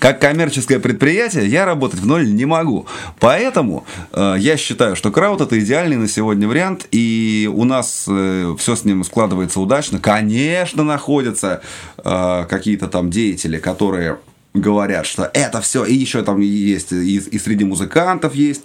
как 0.00 0.20
коммерческое 0.20 0.80
предприятие 0.80 1.46
я 1.46 1.64
работать 1.64 2.00
в 2.00 2.06
ноль 2.06 2.28
не 2.34 2.44
могу. 2.44 2.86
Поэтому 3.20 3.86
э, 4.12 4.34
я 4.38 4.56
считаю, 4.56 4.96
что 4.96 5.12
крауд 5.12 5.42
это 5.42 5.60
идеальный 5.60 5.96
на 5.96 6.08
сегодня 6.08 6.48
вариант, 6.48 6.88
и 6.90 7.48
у 7.54 7.64
нас 7.64 8.06
э, 8.08 8.56
все 8.58 8.74
с 8.74 8.84
ним 8.84 9.04
складывается 9.04 9.60
удачно. 9.60 10.00
Конечно, 10.00 10.82
находятся 10.82 11.62
э, 11.98 12.46
какие-то 12.48 12.88
там 12.88 13.10
деятели, 13.10 13.58
которые 13.58 14.18
говорят, 14.52 15.06
что 15.06 15.30
это 15.32 15.60
все, 15.60 15.84
и 15.84 15.94
еще 15.94 16.22
там 16.22 16.40
есть, 16.40 16.92
и, 16.92 17.16
и 17.18 17.38
среди 17.38 17.64
музыкантов 17.64 18.34
есть 18.34 18.62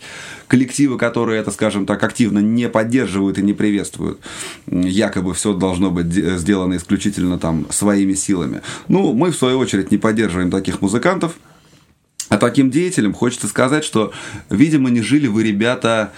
коллективы, 0.47 0.97
которые 0.97 1.39
это, 1.39 1.51
скажем 1.51 1.85
так, 1.85 2.03
активно 2.03 2.39
не 2.39 2.69
поддерживают 2.69 3.37
и 3.37 3.43
не 3.43 3.53
приветствуют. 3.53 4.19
Якобы 4.67 5.33
все 5.33 5.53
должно 5.53 5.91
быть 5.91 6.11
сделано 6.11 6.77
исключительно 6.77 7.37
там 7.37 7.67
своими 7.69 8.13
силами. 8.13 8.61
Ну, 8.87 9.13
мы, 9.13 9.31
в 9.31 9.35
свою 9.35 9.59
очередь, 9.59 9.91
не 9.91 9.97
поддерживаем 9.97 10.49
таких 10.49 10.81
музыкантов, 10.81 11.35
а 12.29 12.37
таким 12.37 12.71
деятелям 12.71 13.13
хочется 13.13 13.47
сказать, 13.47 13.83
что, 13.83 14.11
видимо, 14.49 14.89
не 14.89 15.01
жили 15.01 15.27
вы, 15.27 15.43
ребята, 15.43 16.11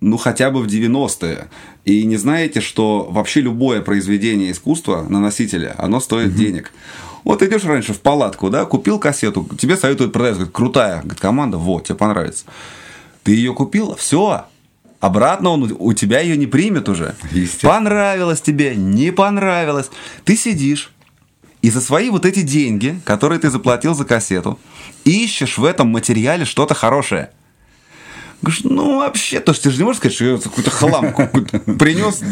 ну, 0.00 0.16
хотя 0.16 0.50
бы 0.50 0.62
в 0.62 0.66
90-е. 0.66 1.48
И 1.84 2.04
не 2.04 2.16
знаете, 2.16 2.60
что 2.60 3.06
вообще 3.10 3.42
любое 3.42 3.82
произведение 3.82 4.52
искусства 4.52 5.06
на 5.08 5.20
носителе, 5.20 5.74
оно 5.76 6.00
стоит 6.00 6.28
угу. 6.28 6.38
денег. 6.38 6.72
Вот 7.26 7.42
идешь 7.42 7.64
раньше 7.64 7.92
в 7.92 7.98
палатку, 7.98 8.50
да, 8.50 8.64
купил 8.66 9.00
кассету, 9.00 9.48
тебе 9.58 9.76
советуют 9.76 10.12
продать, 10.12 10.34
говорит, 10.34 10.54
крутая 10.54 11.00
говорит, 11.00 11.18
команда, 11.18 11.56
вот, 11.58 11.82
тебе 11.82 11.96
понравится. 11.96 12.44
Ты 13.24 13.32
ее 13.32 13.52
купил, 13.52 13.96
все, 13.96 14.44
обратно 15.00 15.50
он 15.50 15.74
у 15.76 15.92
тебя 15.92 16.20
ее 16.20 16.36
не 16.36 16.46
примет 16.46 16.88
уже. 16.88 17.16
Понравилось 17.62 18.40
тебе, 18.40 18.76
не 18.76 19.10
понравилось. 19.10 19.90
Ты 20.24 20.36
сидишь 20.36 20.92
и 21.62 21.70
за 21.70 21.80
свои 21.80 22.10
вот 22.10 22.24
эти 22.24 22.42
деньги, 22.42 23.00
которые 23.04 23.40
ты 23.40 23.50
заплатил 23.50 23.96
за 23.96 24.04
кассету, 24.04 24.60
ищешь 25.04 25.58
в 25.58 25.64
этом 25.64 25.88
материале 25.88 26.44
что-то 26.44 26.74
хорошее. 26.74 27.30
Говоришь, 28.46 28.62
ну 28.62 28.98
вообще, 28.98 29.40
то 29.40 29.50
есть 29.50 29.64
ты 29.64 29.72
же 29.72 29.78
не 29.78 29.82
можешь 29.82 29.98
сказать, 29.98 30.14
что 30.14 30.24
я 30.24 30.38
какой-то 30.38 30.70
хлам 30.70 31.12
принес, 31.78 32.22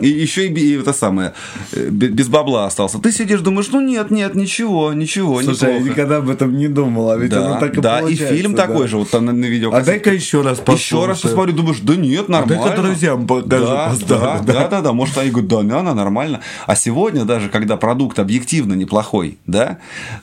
и 0.00 0.08
еще 0.08 0.46
и, 0.46 0.78
это 0.78 0.94
самое, 0.94 1.34
э, 1.72 1.90
без 1.90 2.28
бабла 2.28 2.64
остался. 2.64 2.98
Ты 2.98 3.12
сидишь, 3.12 3.40
думаешь, 3.40 3.68
ну 3.70 3.82
нет, 3.82 4.10
нет, 4.10 4.34
ничего, 4.34 4.94
ничего, 4.94 5.42
Слушай, 5.42 5.74
я 5.74 5.80
никогда 5.80 6.16
об 6.16 6.30
этом 6.30 6.56
не 6.56 6.66
думал, 6.66 7.10
а 7.10 7.18
ведь 7.18 7.32
да, 7.32 7.44
оно 7.44 7.60
так 7.60 7.76
и 7.76 7.80
Да, 7.82 8.00
и 8.00 8.14
фильм 8.14 8.54
да. 8.54 8.66
такой 8.66 8.88
же, 8.88 8.96
вот 8.96 9.10
там 9.10 9.26
на, 9.26 9.32
на 9.32 9.44
видео. 9.44 9.70
А 9.74 9.82
дай-ка 9.82 10.10
еще 10.10 10.40
раз 10.40 10.60
послушай. 10.60 10.80
Еще 10.80 11.06
раз 11.06 11.20
посмотрю, 11.20 11.52
думаешь, 11.52 11.80
да 11.82 11.94
нет, 11.94 12.30
нормально. 12.30 12.62
А 12.62 12.66
дай-ка 12.68 12.82
друзьям 12.82 13.26
покажу, 13.26 13.66
да, 13.66 13.94
да, 14.08 14.40
да, 14.42 14.68
да, 14.68 14.80
да, 14.80 14.92
может, 14.94 15.18
они 15.18 15.30
говорят, 15.30 15.50
да, 15.50 15.62
да, 15.62 15.80
она 15.80 15.94
нормально. 15.94 16.40
А 16.66 16.74
сегодня 16.74 17.26
даже, 17.26 17.50
когда 17.50 17.76
продукт 17.76 18.18
объективно 18.18 18.72
неплохой, 18.72 19.36
да, 19.46 19.76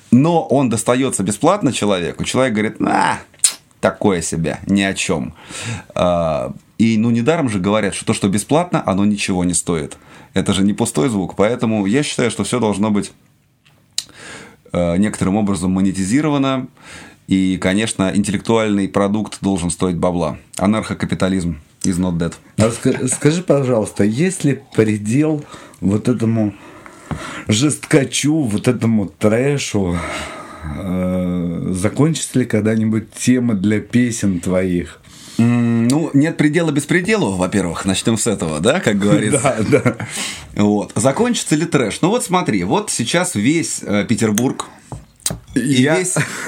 но 0.10 0.42
он 0.48 0.72
достается 0.72 1.22
бесплатно 1.22 1.72
человеку, 1.72 2.24
человек 2.24 2.54
говорит, 2.54 2.78
а, 2.82 3.20
такое 3.80 4.22
себе, 4.22 4.60
ни 4.68 4.82
о 4.82 4.94
чем. 4.94 5.34
А, 5.96 6.54
и 6.78 6.98
ну 6.98 7.10
недаром 7.10 7.50
же 7.50 7.60
говорят, 7.60 7.96
что 7.96 8.06
то, 8.06 8.14
что 8.14 8.30
бесплатно, 8.30 8.84
оно 8.86 9.06
ничего 9.06 9.44
не 9.44 9.54
стоит. 9.54 9.98
Это 10.34 10.54
же 10.54 10.64
не 10.64 10.74
пустой 10.74 11.10
звук. 11.10 11.36
Поэтому 11.36 11.86
я 11.86 12.04
считаю, 12.04 12.32
что 12.32 12.44
все 12.44 12.60
должно 12.60 12.92
быть 12.92 13.12
а, 14.72 14.96
некоторым 14.96 15.38
образом 15.38 15.72
монетизировано. 15.72 16.68
И, 17.28 17.58
конечно, 17.58 18.12
интеллектуальный 18.14 18.88
продукт 18.88 19.40
должен 19.42 19.70
стоить 19.70 19.98
бабла. 19.98 20.38
Анархокапитализм 20.58 21.60
is 21.84 22.00
not 22.00 22.18
dead. 22.18 22.34
А 22.58 23.08
скажи, 23.08 23.44
пожалуйста, 23.44 24.04
есть 24.04 24.46
ли 24.46 24.62
предел 24.74 25.44
вот 25.82 26.08
этому 26.08 26.54
жесткачу, 27.48 28.44
вот 28.44 28.68
этому 28.68 29.08
трэшу, 29.08 29.98
Э, 30.64 31.72
закончится 31.72 32.40
ли 32.40 32.46
когда-нибудь 32.46 33.12
тема 33.12 33.54
для 33.54 33.80
песен 33.80 34.40
твоих? 34.40 35.02
Ну, 35.38 36.10
нет 36.14 36.36
предела 36.36 36.72
без 36.72 36.86
предела, 36.86 37.36
во-первых, 37.36 37.86
начнем 37.86 38.18
с 38.18 38.26
этого, 38.26 38.60
да, 38.60 38.80
как 38.80 38.98
говорится. 38.98 39.56
Да, 39.70 39.82
да. 39.82 39.98
Вот. 40.56 40.92
Закончится 40.96 41.56
ли 41.56 41.66
трэш? 41.66 42.02
Ну 42.02 42.10
вот 42.10 42.24
смотри, 42.24 42.64
вот 42.64 42.90
сейчас 42.90 43.36
весь 43.36 43.82
э, 43.84 44.06
Петербург 44.08 44.66
и 45.58 45.82
я, 45.82 45.98
весь... 46.00 46.16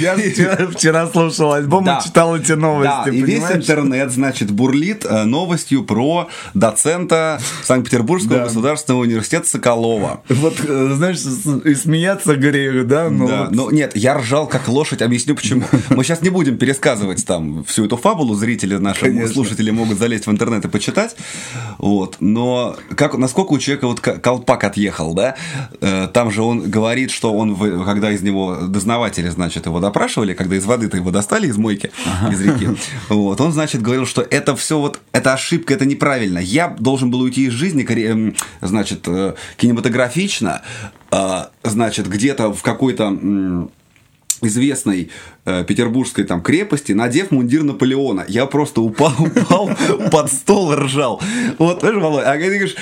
я 0.00 0.16
вчера, 0.16 0.68
вчера 0.68 1.06
слушал 1.08 1.52
альбом 1.52 1.84
да. 1.84 1.98
и 1.98 2.04
читал 2.04 2.36
эти 2.36 2.52
новости. 2.52 3.06
Да, 3.06 3.10
и 3.10 3.22
весь 3.22 3.50
интернет, 3.50 4.10
значит, 4.10 4.50
бурлит 4.50 5.04
э, 5.08 5.24
новостью 5.24 5.84
про 5.84 6.28
доцента 6.54 7.40
Санкт-Петербургского 7.64 8.38
да. 8.38 8.44
государственного 8.44 9.02
университета 9.02 9.48
Соколова. 9.48 10.22
Вот, 10.28 10.56
э, 10.66 10.92
знаешь, 10.94 11.18
и 11.64 11.74
смеяться 11.74 12.36
грею, 12.36 12.84
да? 12.84 13.10
Но 13.10 13.28
да, 13.28 13.44
вот... 13.44 13.50
но 13.52 13.70
нет, 13.70 13.96
я 13.96 14.18
ржал 14.18 14.46
как 14.46 14.68
лошадь, 14.68 15.02
объясню 15.02 15.34
почему. 15.34 15.64
Мы 15.90 16.04
сейчас 16.04 16.22
не 16.22 16.30
будем 16.30 16.58
пересказывать 16.58 17.24
там 17.26 17.64
всю 17.64 17.86
эту 17.86 17.96
фабулу, 17.96 18.34
зрители 18.34 18.76
наши, 18.76 19.02
Конечно. 19.02 19.32
слушатели 19.32 19.70
могут 19.70 19.98
залезть 19.98 20.26
в 20.26 20.30
интернет 20.30 20.64
и 20.64 20.68
почитать. 20.68 21.16
Вот, 21.78 22.16
но 22.20 22.76
как, 22.94 23.16
насколько 23.16 23.52
у 23.52 23.58
человека 23.58 23.86
вот 23.86 24.00
колпак 24.00 24.64
отъехал, 24.64 25.14
да? 25.14 25.36
Э, 25.80 26.08
там 26.12 26.30
же 26.30 26.42
он 26.42 26.70
говорит, 26.70 27.10
что 27.10 27.32
он, 27.32 27.56
когда 27.84 28.12
из 28.12 28.19
него 28.22 28.56
дознаватели, 28.68 29.28
значит, 29.28 29.66
его 29.66 29.80
допрашивали, 29.80 30.34
когда 30.34 30.56
из 30.56 30.64
воды-то 30.64 30.96
его 30.96 31.10
достали 31.10 31.46
из 31.46 31.56
мойки, 31.56 31.90
ага. 32.06 32.32
из 32.32 32.40
реки. 32.40 32.68
Вот, 33.08 33.40
он, 33.40 33.52
значит, 33.52 33.82
говорил, 33.82 34.06
что 34.06 34.22
это 34.22 34.56
все 34.56 34.78
вот, 34.78 35.00
это 35.12 35.32
ошибка, 35.32 35.74
это 35.74 35.84
неправильно. 35.84 36.38
Я 36.38 36.68
должен 36.68 37.10
был 37.10 37.20
уйти 37.20 37.46
из 37.46 37.52
жизни, 37.52 37.84
эм, 37.84 38.34
значит, 38.60 39.06
э, 39.06 39.34
кинематографично, 39.56 40.62
а, 41.10 41.50
значит, 41.62 42.08
где-то 42.08 42.52
в 42.52 42.62
какой-то 42.62 43.68
известной 44.42 45.10
э, 45.44 45.64
петербургской 45.64 46.24
там 46.24 46.42
крепости, 46.42 46.92
надев 46.92 47.30
мундир 47.30 47.62
Наполеона. 47.62 48.24
Я 48.28 48.46
просто 48.46 48.80
упал, 48.80 49.12
упал 49.18 49.70
под 50.10 50.32
стол 50.32 50.72
и 50.72 50.76
ржал. 50.76 51.20
Вот, 51.58 51.80
знаешь, 51.80 51.96
Володь, 51.96 52.24
а 52.24 52.32
ты 52.34 52.44
говоришь, 52.44 52.76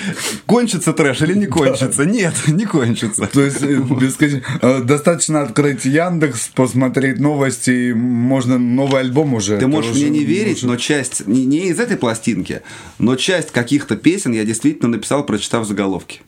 кончится 0.46 0.92
трэш 0.92 1.22
или 1.22 1.34
не 1.34 1.46
кончится? 1.46 2.04
Нет, 2.04 2.34
не 2.46 2.64
кончится. 2.64 3.26
То 3.26 3.42
есть, 3.42 3.62
э, 3.62 4.40
э, 4.60 4.82
достаточно 4.82 5.42
открыть 5.42 5.84
Яндекс, 5.84 6.48
посмотреть 6.54 7.18
новости, 7.18 7.92
можно 7.92 8.58
новый 8.58 9.00
альбом 9.00 9.34
уже. 9.34 9.58
Ты 9.58 9.66
можешь 9.66 9.94
мне 9.94 10.10
не 10.10 10.24
верить, 10.24 10.62
но 10.62 10.76
часть, 10.76 11.26
не, 11.26 11.44
не 11.44 11.68
из 11.68 11.80
этой 11.80 11.96
пластинки, 11.96 12.62
но 12.98 13.16
часть 13.16 13.50
каких-то 13.50 13.96
песен 13.96 14.32
я 14.32 14.44
действительно 14.44 14.88
написал, 14.88 15.24
прочитав 15.24 15.66
заголовки. 15.66 16.20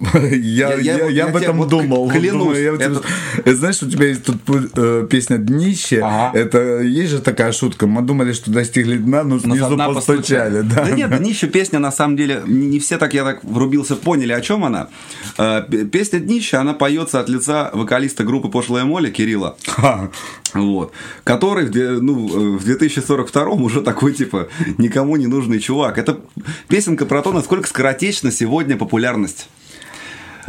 Я, 0.00 0.74
я, 0.74 0.96
я, 0.96 1.06
я 1.08 1.26
об 1.26 1.36
этом 1.36 1.68
думал. 1.68 2.08
Клянусь. 2.08 2.32
Думаю, 2.32 2.62
я 2.62 2.74
это... 2.74 3.02
Тебя... 3.44 3.54
Знаешь, 3.54 3.82
у 3.82 3.90
тебя 3.90 4.06
есть 4.06 4.24
тут 4.24 4.36
э, 4.76 5.06
песня 5.10 5.36
«Днище». 5.36 6.00
Ага. 6.02 6.38
Это 6.38 6.80
есть 6.80 7.10
же 7.10 7.20
такая 7.20 7.52
шутка. 7.52 7.86
Мы 7.86 8.00
думали, 8.00 8.32
что 8.32 8.50
достигли 8.50 8.96
дна, 8.96 9.24
но 9.24 9.38
снизу 9.38 9.76
но 9.76 9.94
постучали. 9.94 10.62
Да. 10.62 10.84
да 10.84 10.90
нет, 10.90 11.18
«Днище» 11.18 11.48
песня, 11.48 11.78
на 11.78 11.92
самом 11.92 12.16
деле, 12.16 12.42
не 12.46 12.78
все 12.78 12.96
так, 12.96 13.12
я 13.12 13.24
так 13.24 13.44
врубился, 13.44 13.94
поняли, 13.94 14.32
о 14.32 14.40
чем 14.40 14.64
она. 14.64 14.88
Э, 15.36 15.62
песня 15.92 16.18
«Днище», 16.18 16.56
она 16.56 16.72
поется 16.72 17.20
от 17.20 17.28
лица 17.28 17.70
вокалиста 17.74 18.24
группы 18.24 18.48
«Пошлая 18.48 18.84
Моля» 18.84 19.10
Кирилла. 19.10 19.56
Ха. 19.66 20.10
Вот. 20.54 20.92
Который 21.24 21.66
в, 21.66 22.02
ну, 22.02 22.56
в 22.56 22.64
2042 22.64 23.44
уже 23.50 23.82
такой, 23.82 24.14
типа, 24.14 24.48
никому 24.78 25.16
не 25.16 25.26
нужный 25.26 25.60
чувак. 25.60 25.98
Это 25.98 26.20
песенка 26.68 27.04
про 27.04 27.22
то, 27.22 27.32
насколько 27.32 27.68
скоротечна 27.68 28.32
сегодня 28.32 28.76
популярность 28.76 29.48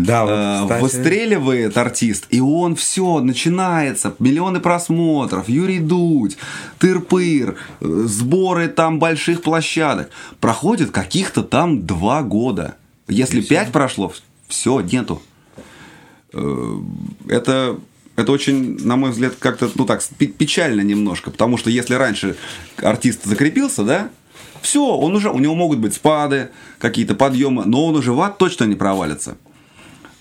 да, 0.06 0.64
вот, 0.64 0.72
э, 0.72 0.80
выстреливает 0.82 1.78
артист, 1.78 2.28
и 2.30 2.40
он 2.40 2.76
все, 2.76 3.20
начинается, 3.20 4.16
миллионы 4.20 4.60
просмотров, 4.60 5.50
Юрий 5.50 5.80
Дудь, 5.80 6.38
тыр-пыр, 6.80 7.56
э, 7.80 8.04
сборы 8.06 8.68
там 8.68 9.00
больших 9.00 9.42
площадок. 9.42 10.10
Проходит 10.40 10.92
каких-то 10.92 11.44
там 11.44 11.86
два 11.86 12.22
года. 12.24 12.76
Если 13.08 13.42
пять 13.42 13.72
прошло, 13.72 14.14
все, 14.48 14.82
нету. 14.82 15.22
Э, 16.34 16.78
это 17.28 17.80
это 18.18 18.32
очень, 18.32 18.78
на 18.86 18.98
мой 18.98 19.12
взгляд, 19.12 19.36
как-то, 19.40 19.70
ну 19.76 19.86
так, 19.86 20.04
печально 20.18 20.82
немножко, 20.82 21.32
потому 21.32 21.58
что 21.58 21.70
если 21.70 21.96
раньше 21.96 22.36
артист 22.78 23.24
закрепился, 23.24 23.84
да, 23.84 24.10
все, 24.62 24.86
он 24.86 25.16
уже, 25.16 25.30
у 25.30 25.40
него 25.40 25.56
могут 25.56 25.80
быть 25.80 25.94
спады, 25.94 26.50
какие-то 26.78 27.16
подъемы, 27.16 27.64
но 27.66 27.86
он 27.86 27.96
уже 27.96 28.12
в 28.12 28.22
ад 28.22 28.38
точно 28.38 28.66
не 28.66 28.76
провалится. 28.76 29.38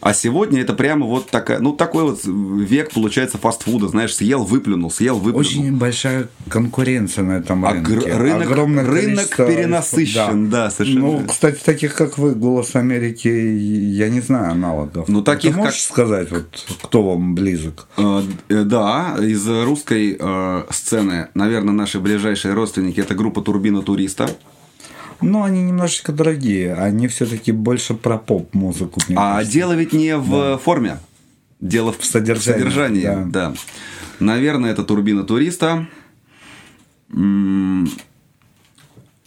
А 0.00 0.14
сегодня 0.14 0.62
это 0.62 0.72
прямо 0.72 1.06
вот 1.06 1.28
такая, 1.28 1.58
ну 1.58 1.72
такой 1.72 2.04
вот 2.04 2.20
век 2.24 2.90
получается 2.92 3.36
фастфуда, 3.36 3.88
знаешь, 3.88 4.14
съел, 4.14 4.44
выплюнул, 4.44 4.90
съел, 4.90 5.16
выплюнул. 5.16 5.40
Очень 5.40 5.76
большая 5.76 6.28
конкуренция 6.48 7.24
на 7.24 7.32
этом 7.32 7.66
рынке. 7.66 8.16
рынок, 8.16 8.46
Огромное 8.46 8.84
рынок 8.84 9.36
перенасыщен, 9.36 10.48
да. 10.48 10.64
да, 10.64 10.70
совершенно. 10.70 11.00
Ну, 11.00 11.24
кстати, 11.26 11.60
таких 11.62 11.94
как 11.94 12.16
вы, 12.16 12.34
Голос 12.34 12.74
Америки, 12.76 13.28
я 13.28 14.08
не 14.08 14.20
знаю 14.20 14.52
аналогов. 14.52 15.08
Ну 15.08 15.22
таких 15.22 15.52
Ты 15.52 15.58
можешь 15.58 15.86
как... 15.86 15.92
сказать, 15.92 16.30
вот 16.30 16.46
кто 16.82 17.02
вам 17.02 17.34
близок? 17.34 17.86
Э, 17.98 18.22
э, 18.48 18.62
да, 18.64 19.16
из 19.20 19.46
русской 19.46 20.16
э, 20.18 20.62
сцены, 20.70 21.28
наверное, 21.34 21.74
наши 21.74 22.00
ближайшие 22.00 22.54
родственники 22.54 23.00
это 23.00 23.14
группа 23.14 23.42
Турбина 23.42 23.82
Туриста. 23.82 24.30
Но 25.20 25.42
они 25.44 25.62
немножечко 25.62 26.12
дорогие. 26.12 26.74
Они 26.74 27.08
все-таки 27.08 27.52
больше 27.52 27.94
про 27.94 28.16
поп-музыку. 28.18 29.00
А 29.16 29.34
кажется. 29.36 29.52
дело 29.52 29.72
ведь 29.74 29.92
не 29.92 30.16
в 30.16 30.30
да. 30.30 30.58
форме. 30.58 30.98
Дело 31.60 31.92
в 31.92 31.98
В 31.98 32.04
содержании, 32.04 32.60
содержании, 32.62 33.02
да. 33.04 33.50
да. 33.50 33.54
Наверное, 34.18 34.70
это 34.72 34.82
турбина 34.82 35.24
туриста. 35.24 35.86
Э, 37.12 37.16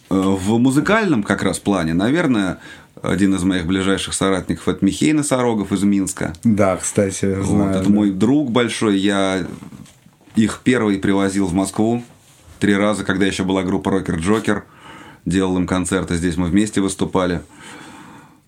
В 0.08 0.58
музыкальном 0.58 1.22
как 1.22 1.42
раз 1.42 1.58
плане, 1.58 1.94
наверное, 1.94 2.58
один 3.02 3.34
из 3.34 3.42
моих 3.44 3.66
ближайших 3.66 4.14
соратников 4.14 4.66
это 4.68 4.84
Михей 4.84 5.12
Носорогов 5.12 5.72
из 5.72 5.82
Минска. 5.82 6.32
Да, 6.42 6.76
кстати, 6.76 7.34
Вот, 7.36 7.46
знаю. 7.46 7.70
это 7.70 7.84
да. 7.84 7.90
мой 7.90 8.10
друг 8.10 8.50
большой. 8.50 8.98
Я 8.98 9.46
их 10.36 10.60
первый 10.64 10.98
привозил 10.98 11.46
в 11.46 11.52
Москву 11.54 12.02
три 12.60 12.74
раза, 12.74 13.04
когда 13.04 13.26
еще 13.26 13.44
была 13.44 13.62
группа 13.62 13.90
Рокер 13.90 14.16
Джокер. 14.16 14.64
Делал 15.24 15.56
им 15.56 15.66
концерты, 15.66 16.16
здесь 16.16 16.36
мы 16.36 16.48
вместе 16.48 16.80
выступали. 16.80 17.42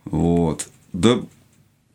Вот. 0.04 0.68
Да 0.92 1.20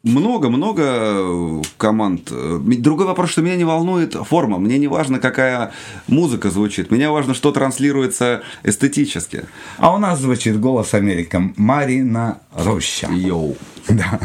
много-много 0.04 1.62
команд. 1.78 2.32
Другой 2.32 3.06
вопрос, 3.06 3.30
что 3.30 3.42
меня 3.42 3.56
не 3.56 3.64
волнует 3.64 4.14
форма. 4.14 4.58
Мне 4.58 4.80
не 4.80 4.88
важно, 4.88 5.20
какая 5.20 5.74
музыка 6.08 6.50
звучит. 6.50 6.92
Меня 6.92 7.12
важно, 7.12 7.34
что 7.34 7.52
транслируется 7.52 8.42
эстетически. 8.64 9.46
А 9.78 9.94
у 9.94 10.00
нас 10.00 10.20
звучит 10.20 10.60
голос 10.60 10.94
Америка 10.94 11.52
Марина 11.56 12.40
Роща. 12.54 13.10
Йоу. 13.12 13.56
Да. 13.88 14.20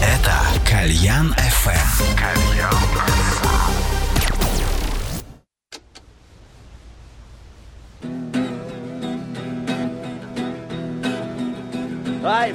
Это 0.00 0.34
Кальян 0.68 1.34
FM. 1.34 3.21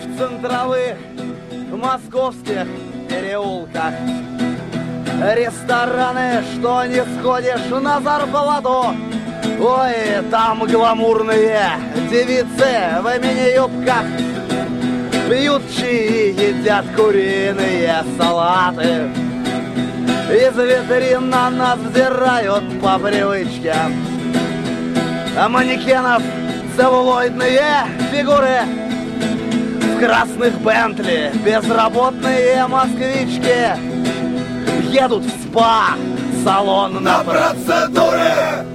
В 0.03 0.17
центровых 0.17 0.97
московских 1.71 2.67
переулках. 3.09 3.93
Рестораны, 5.35 6.43
что 6.53 6.85
не 6.85 7.03
сходишь 7.19 7.69
на 7.69 7.99
зарплату. 7.99 8.95
Ой, 9.59 10.23
там 10.29 10.59
гламурные 10.65 11.71
девицы 12.09 13.01
в 13.01 13.19
мини-юбках 13.19 14.05
Пьют 15.27 15.61
чаи, 15.75 16.31
едят 16.31 16.85
куриные 16.95 18.01
салаты. 18.17 19.09
Из 20.31 20.55
витрин 20.55 21.29
на 21.29 21.49
нас 21.49 21.77
взирают 21.79 22.63
по 22.81 22.97
привычке. 22.97 23.75
А 25.37 25.49
манекенов 25.49 26.23
целлулоидные 26.77 27.87
фигуры 28.09 28.61
в 29.97 29.99
красных 29.99 30.53
Бентли 30.61 31.31
безработные 31.43 32.67
москвички 32.67 33.75
едут 34.91 35.23
в 35.23 35.43
спа 35.43 35.95
салон 36.43 37.03
на 37.03 37.23
процедуры. 37.23 38.65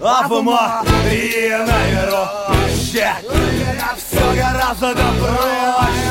А 0.00 0.28
в 0.28 0.42
Мариной 0.42 2.06
роще 2.06 3.12
все 3.96 4.34
гораздо 4.34 4.94
проще. 4.94 6.08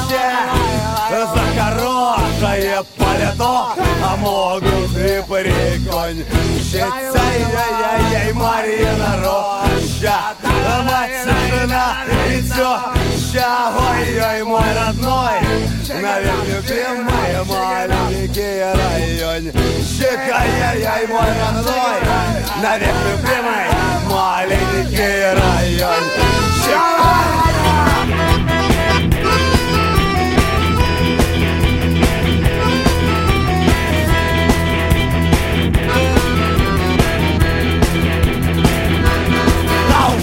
За 1.09 1.61
хорошее 1.61 2.83
пальто 2.97 3.73
а 4.03 4.15
могут 4.17 4.91
и 4.95 5.23
прикончить. 5.27 6.83
Ай-яй-яй, 6.83 8.33
Марина 8.33 9.15
Роща, 9.23 10.35
мать 10.83 11.27
жена 11.49 11.95
и 12.29 12.41
теща. 13.27 13.73
Ой-ой, 13.77 14.43
мой 14.43 14.73
родной, 14.73 15.39
навек 16.01 16.43
любимый 16.47 17.45
маленький 17.45 18.61
райончик. 18.79 20.19
Ай-яй-яй, 20.33 21.07
мой 21.07 21.31
родной, 21.39 21.99
навек 22.61 22.95
любимый 23.05 23.65
маленький 24.09 25.21
райончик. 25.39 26.81
А 27.03 27.46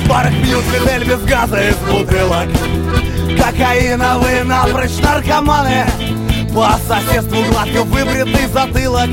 в 0.05 0.09
барах 0.09 0.33
пьют 0.43 0.65
коктейль 0.73 1.05
без 1.05 1.21
газа 1.23 1.61
из 1.69 1.77
бутылок. 1.77 2.49
Кокаиновые 3.39 4.45
напрочь 4.45 4.99
наркоманы. 5.03 5.87
По 6.55 6.79
соседству 6.87 7.43
гладко 7.51 7.83
выбритый 7.85 8.47
затылок. 8.53 9.11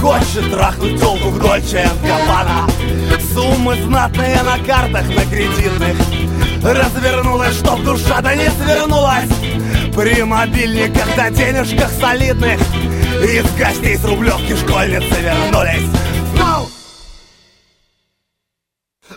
Хочет 0.00 0.50
трахнуть 0.50 1.00
телку 1.00 1.30
в 1.30 1.38
Дольче 1.38 1.88
Габбана 2.02 2.68
Суммы 3.32 3.76
знатные 3.82 4.42
на 4.42 4.58
картах, 4.58 5.08
на 5.08 5.24
кредитных. 5.24 5.96
Развернулась, 6.62 7.56
чтоб 7.56 7.82
душа 7.82 8.20
да 8.20 8.34
не 8.34 8.50
свернулась. 8.50 9.30
При 9.94 10.22
мобильниках 10.22 11.08
да 11.16 11.30
денежках 11.30 11.90
солидных. 12.00 12.60
Из 13.22 13.44
гостей 13.58 13.96
с 13.96 14.04
рублевки 14.04 14.56
школьницы 14.56 15.20
вернулись 15.20 16.13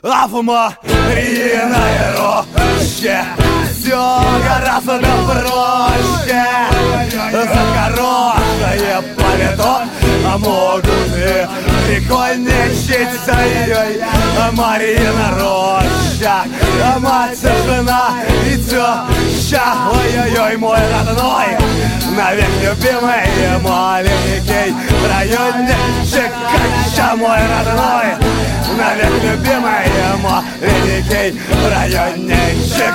А 0.03 0.27
в 0.27 0.41
Мариной 0.41 0.81
роще. 2.17 3.23
Все 3.73 4.21
гораздо 4.43 4.99
проще. 4.99 6.45
За 7.31 7.61
хорошее 7.75 9.01
пальто 9.15 9.81
а 10.25 10.37
могут 10.37 10.85
и 10.85 11.47
прикольничать 11.87 13.07
Ой-ой, 13.27 14.03
Марина 14.53 15.31
роща 15.39 16.43
а 16.83 16.99
Мать, 16.99 17.39
жена 17.39 18.11
и 18.45 18.57
теща 18.57 19.73
Ой-ой-ой, 19.91 20.57
мой 20.57 20.79
родной 20.79 21.57
Навек 22.15 22.49
любимый 22.61 23.59
маленький 23.61 24.73
райончик. 25.07 26.31
Кача, 26.51 27.15
мой 27.15 27.37
родной 27.37 28.56
Навек 28.77 29.23
любимый 29.23 29.87
маленький 30.21 31.39
райончик 31.73 32.93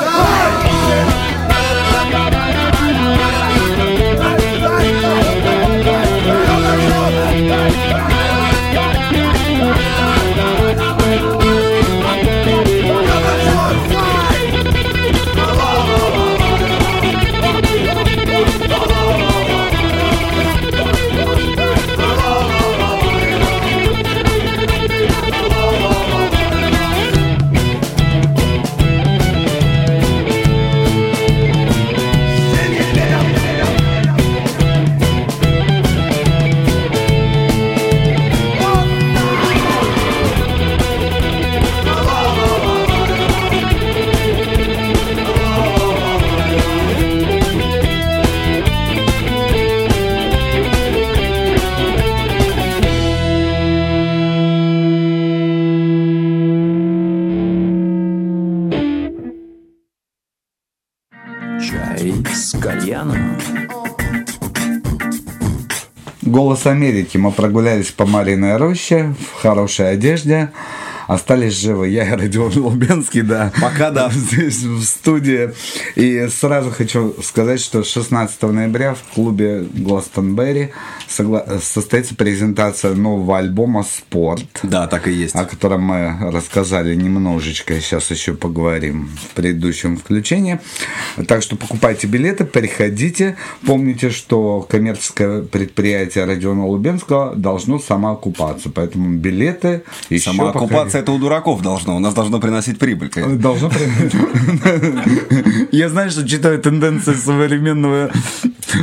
с 62.32 62.58
кальяном. 62.58 63.36
Голос 66.22 66.66
Америки. 66.66 67.16
Мы 67.18 67.30
прогулялись 67.30 67.90
по 67.90 68.06
Мариной 68.06 68.56
роще 68.56 69.14
в 69.32 69.40
хорошей 69.40 69.90
одежде. 69.90 70.50
Остались 71.06 71.54
живы. 71.54 71.88
Я 71.88 72.08
и 72.08 72.16
Родион 72.16 72.52
Лубенский, 72.56 73.22
да. 73.22 73.52
Пока 73.60 73.90
да. 73.90 74.10
Здесь 74.14 74.62
в 74.62 74.82
студии. 74.82 75.50
И 75.96 76.28
сразу 76.28 76.70
хочу 76.70 77.14
сказать, 77.22 77.60
что 77.60 77.82
16 77.84 78.42
ноября 78.42 78.94
в 78.94 79.14
клубе 79.14 79.66
Гластонберри 79.72 80.70
согла- 81.08 81.60
состоится 81.60 82.14
презентация 82.14 82.94
нового 82.94 83.38
альбома 83.38 83.82
«Спорт». 83.82 84.44
Да, 84.62 84.86
так 84.86 85.08
и 85.08 85.12
есть. 85.12 85.34
о 85.34 85.44
котором 85.44 85.82
мы 85.82 86.16
рассказали 86.30 86.94
немножечко, 86.94 87.80
сейчас 87.80 88.10
еще 88.10 88.34
поговорим 88.34 89.10
в 89.16 89.34
предыдущем 89.34 89.96
включении. 89.96 90.60
Так 91.26 91.42
что 91.42 91.56
покупайте 91.56 92.06
билеты, 92.06 92.44
приходите. 92.44 93.36
Помните, 93.66 94.10
что 94.10 94.66
коммерческое 94.68 95.42
предприятие 95.42 96.24
Родиона 96.24 96.66
Лубенского 96.66 97.34
должно 97.34 97.78
самоокупаться, 97.78 98.70
поэтому 98.70 99.16
билеты 99.18 99.82
еще 100.08 100.30
Сама 100.30 100.52
оккупация 100.92 101.02
это 101.02 101.12
у 101.12 101.18
дураков 101.18 101.62
должно. 101.62 101.96
У 101.96 101.98
нас 101.98 102.14
должно 102.14 102.40
приносить 102.40 102.78
прибыль. 102.78 103.08
конечно. 103.08 103.36
Должно 103.38 103.70
при- 103.70 103.88
Я 105.76 105.88
знаю, 105.88 106.10
что 106.10 106.26
читаю 106.28 106.58
тенденции 106.58 107.14
современного 107.14 108.10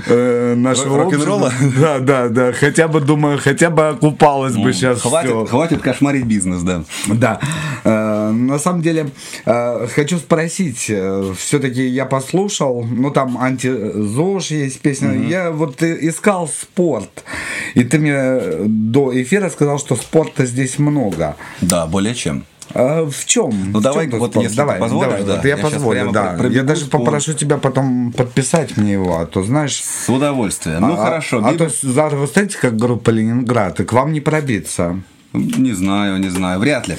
э, 0.08 0.56
нашего 0.56 0.98
Рок- 0.98 1.14
рок-н-ролла? 1.14 1.52
Да, 1.80 2.00
да, 2.00 2.28
да. 2.30 2.52
Хотя 2.52 2.88
бы, 2.88 3.00
думаю, 3.02 3.38
хотя 3.44 3.70
бы 3.70 3.88
окупалось 3.90 4.56
бы 4.56 4.74
сейчас 4.74 5.02
Хватит, 5.02 5.82
кошмарить 5.82 6.26
бизнес, 6.26 6.62
да. 6.64 6.84
Да. 7.08 7.40
Э, 7.84 8.32
На 8.32 8.60
самом 8.60 8.82
деле, 8.82 9.10
э, 9.46 9.88
хочу 9.96 10.18
спросить, 10.18 10.92
все-таки 11.38 11.86
я 11.88 12.06
послушал, 12.06 12.86
ну 12.90 13.12
там 13.12 13.38
антизож 13.38 14.52
есть 14.52 14.80
песня, 14.82 15.14
я 15.30 15.52
вот 15.52 15.84
искал 15.84 16.48
спорт, 16.48 17.24
и 17.76 17.84
ты 17.84 18.00
мне 18.00 18.40
до 18.68 19.12
эфира 19.22 19.50
сказал, 19.50 19.80
что 19.80 19.96
спорта 19.96 20.46
здесь 20.46 20.80
много. 20.80 21.36
Да, 21.62 21.86
более 22.00 22.16
чем. 22.16 22.46
А 22.74 23.04
в 23.04 23.26
чем? 23.26 23.72
Ну, 23.72 23.80
В 23.80 23.82
давай, 23.82 24.10
чем 24.10 24.20
вот 24.20 24.32
спорт? 24.32 24.44
если 24.44 24.56
ты 24.56 24.62
давай, 24.62 24.80
позволишь, 24.80 25.10
давай, 25.10 25.26
да, 25.26 25.36
вот 25.36 25.44
я, 25.46 25.50
я 25.50 25.58
позволю, 25.58 26.12
да. 26.12 26.38
я 26.50 26.64
даже 26.64 26.86
по- 26.86 27.00
попрошу 27.00 27.34
тебя 27.34 27.58
потом 27.58 28.14
подписать 28.16 28.78
мне 28.78 28.94
его, 28.94 29.18
а 29.20 29.26
то 29.26 29.44
знаешь. 29.44 29.82
С 29.84 30.08
удовольствием. 30.08 30.82
Ну, 30.82 30.94
а- 30.94 30.98
хорошо. 30.98 31.42
А, 31.44 31.52
Биб- 31.52 31.58
то 31.58 31.64
есть 31.66 31.82
завтра 31.82 32.18
вы 32.18 32.28
встаете 32.28 32.58
как 32.60 32.78
группа 32.78 33.10
Ленинград, 33.10 33.80
и 33.80 33.84
к 33.86 33.92
вам 33.94 34.14
не 34.14 34.22
пробиться. 34.22 35.02
Не 35.34 35.74
знаю, 35.74 36.20
не 36.20 36.30
знаю, 36.30 36.60
вряд 36.60 36.88
ли. 36.88 36.96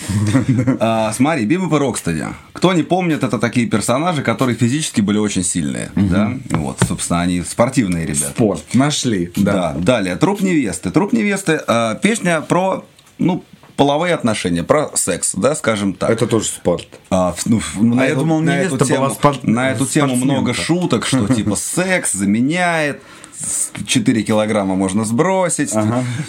А, 0.81 1.13
смотри, 1.13 1.47
Бибоп 1.47 1.73
и 1.73 1.77
Рокстеди. 1.79 2.27
Кто 2.53 2.73
не 2.73 2.83
помнит, 2.83 3.25
это 3.25 3.39
такие 3.39 3.67
персонажи, 3.69 4.23
которые 4.23 4.57
физически 4.57 5.01
были 5.01 5.19
очень 5.19 5.43
сильные. 5.45 5.91
Да? 5.97 6.33
Вот, 6.51 6.79
собственно, 6.87 7.23
они 7.23 7.43
спортивные 7.43 8.07
ребята. 8.07 8.31
Спорт. 8.31 8.63
Нашли. 8.75 9.33
Да. 9.37 9.53
Да. 9.53 9.75
Далее, 9.79 10.17
труп 10.17 10.43
невесты. 10.43 10.91
Труп 10.91 11.13
невесты 11.13 11.61
а, 11.67 11.95
песня 11.97 12.41
про, 12.41 12.85
ну, 13.19 13.43
половые 13.81 14.13
отношения, 14.13 14.63
про 14.63 14.91
секс, 14.95 15.33
да, 15.35 15.55
скажем 15.55 15.95
так. 15.95 16.11
Это 16.11 16.27
тоже 16.27 16.49
спорт. 16.49 16.87
А, 17.09 17.35
ну, 17.47 17.63
на 17.81 18.03
А 18.03 18.07
я 18.07 18.15
думал, 18.15 18.41
на 18.41 18.59
эту 18.61 18.77
тему, 18.77 19.09
спорт- 19.09 19.43
на 19.43 19.71
эту 19.71 19.87
тему 19.87 20.17
много 20.17 20.53
шуток, 20.53 21.07
что 21.07 21.27
типа 21.35 21.57
секс 21.57 22.13
заменяет, 22.13 23.01
с- 23.33 23.71
4 23.87 24.23
килограмма 24.23 24.75
можно 24.75 25.07
сбросить, 25.07 25.73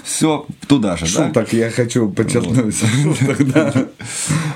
все 0.05 0.45
туда 0.65 0.95
же, 0.95 1.03
да? 1.13 1.27
Шуток 1.27 1.51
я 1.51 1.69
хочу 1.69 2.07
подчеркнуть. 2.07 2.73
Шуток, 3.03 3.45
да. 3.51 3.73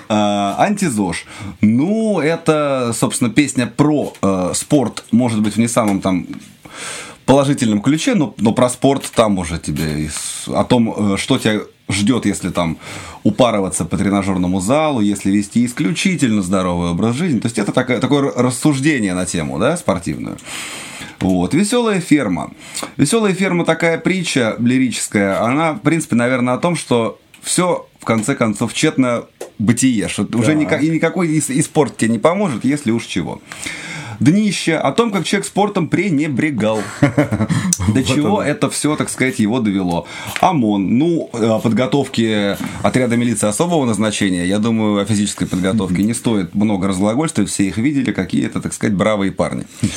А, 0.08 0.56
Антизож. 0.60 1.26
Ну, 1.60 2.22
это, 2.22 2.94
собственно, 2.98 3.30
песня 3.30 3.68
про 3.68 4.14
э, 4.22 4.52
спорт, 4.56 5.04
может 5.12 5.42
быть, 5.42 5.56
в 5.56 5.60
не 5.60 5.68
самом 5.68 6.00
там 6.00 6.28
положительном 7.26 7.82
ключе, 7.82 8.16
но, 8.16 8.34
но 8.38 8.54
про 8.54 8.70
спорт 8.70 9.12
там 9.14 9.38
уже 9.38 9.58
тебе 9.60 10.10
о 10.48 10.64
том, 10.64 11.16
э, 11.16 11.18
что 11.18 11.38
тебя 11.38 11.60
ждет, 11.90 12.26
если 12.26 12.50
там 12.50 12.78
упарываться 13.24 13.86
по 13.86 13.98
тренажерному 13.98 14.60
залу, 14.60 15.02
если 15.02 15.32
вести 15.32 15.66
исключительно 15.66 16.42
здоровый 16.42 16.92
образ 16.92 17.16
жизни. 17.16 17.40
То 17.40 17.48
есть 17.48 17.60
это 17.60 17.72
такое, 17.72 18.00
такое 18.00 18.32
рассуждение 18.36 19.14
на 19.14 19.26
тему, 19.26 19.60
да, 19.60 19.78
спортивную. 19.78 20.38
Вот. 21.20 21.54
Веселая 21.54 22.00
ферма. 22.02 22.52
Веселая 22.98 23.34
ферма 23.34 23.66
такая 23.66 23.98
притча 23.98 24.56
лирическая. 24.60 25.42
Она, 25.42 25.74
в 25.74 25.80
принципе, 25.80 26.16
наверное, 26.16 26.56
о 26.56 26.58
том, 26.58 26.76
что 26.76 27.20
все 27.42 27.88
в 28.00 28.06
конце 28.06 28.36
концов 28.36 28.74
тщетно 28.74 29.26
бытие, 29.58 30.08
что 30.10 30.28
уже 30.34 30.54
никак, 30.56 30.84
и 30.84 30.90
никакой 30.90 31.30
и, 31.30 31.38
и 31.38 31.62
спорт 31.62 31.98
тебе 31.98 32.12
не 32.12 32.20
поможет, 32.20 32.66
если 32.66 32.92
уж 32.92 33.06
чего. 33.06 33.42
Днище 34.20 34.76
о 34.76 34.92
том, 34.92 35.12
как 35.12 35.26
человек 35.26 35.46
спортом 35.46 35.88
пренебрегал. 35.88 36.80
До 37.02 38.04
чего 38.04 38.42
это 38.42 38.70
все, 38.70 38.96
так 38.96 39.10
сказать, 39.10 39.40
его 39.40 39.60
довело. 39.60 40.08
ОМОН, 40.42 40.98
ну, 40.98 41.30
о 41.34 41.60
подготовке 41.60 42.58
отряда 42.84 43.18
милиции 43.18 43.48
особого 43.48 43.86
назначения, 43.86 44.46
я 44.46 44.60
думаю, 44.60 45.02
о 45.02 45.06
физической 45.06 45.46
подготовке 45.46 46.04
не 46.04 46.14
стоит 46.14 46.56
много 46.56 46.88
разглагольствовать, 46.88 47.50
все 47.50 47.68
их 47.68 47.78
видели, 47.78 48.12
какие 48.12 48.46
это, 48.46 48.62
так 48.62 48.74
сказать, 48.74 48.96
бравые 48.96 49.32
парни. 49.32 49.66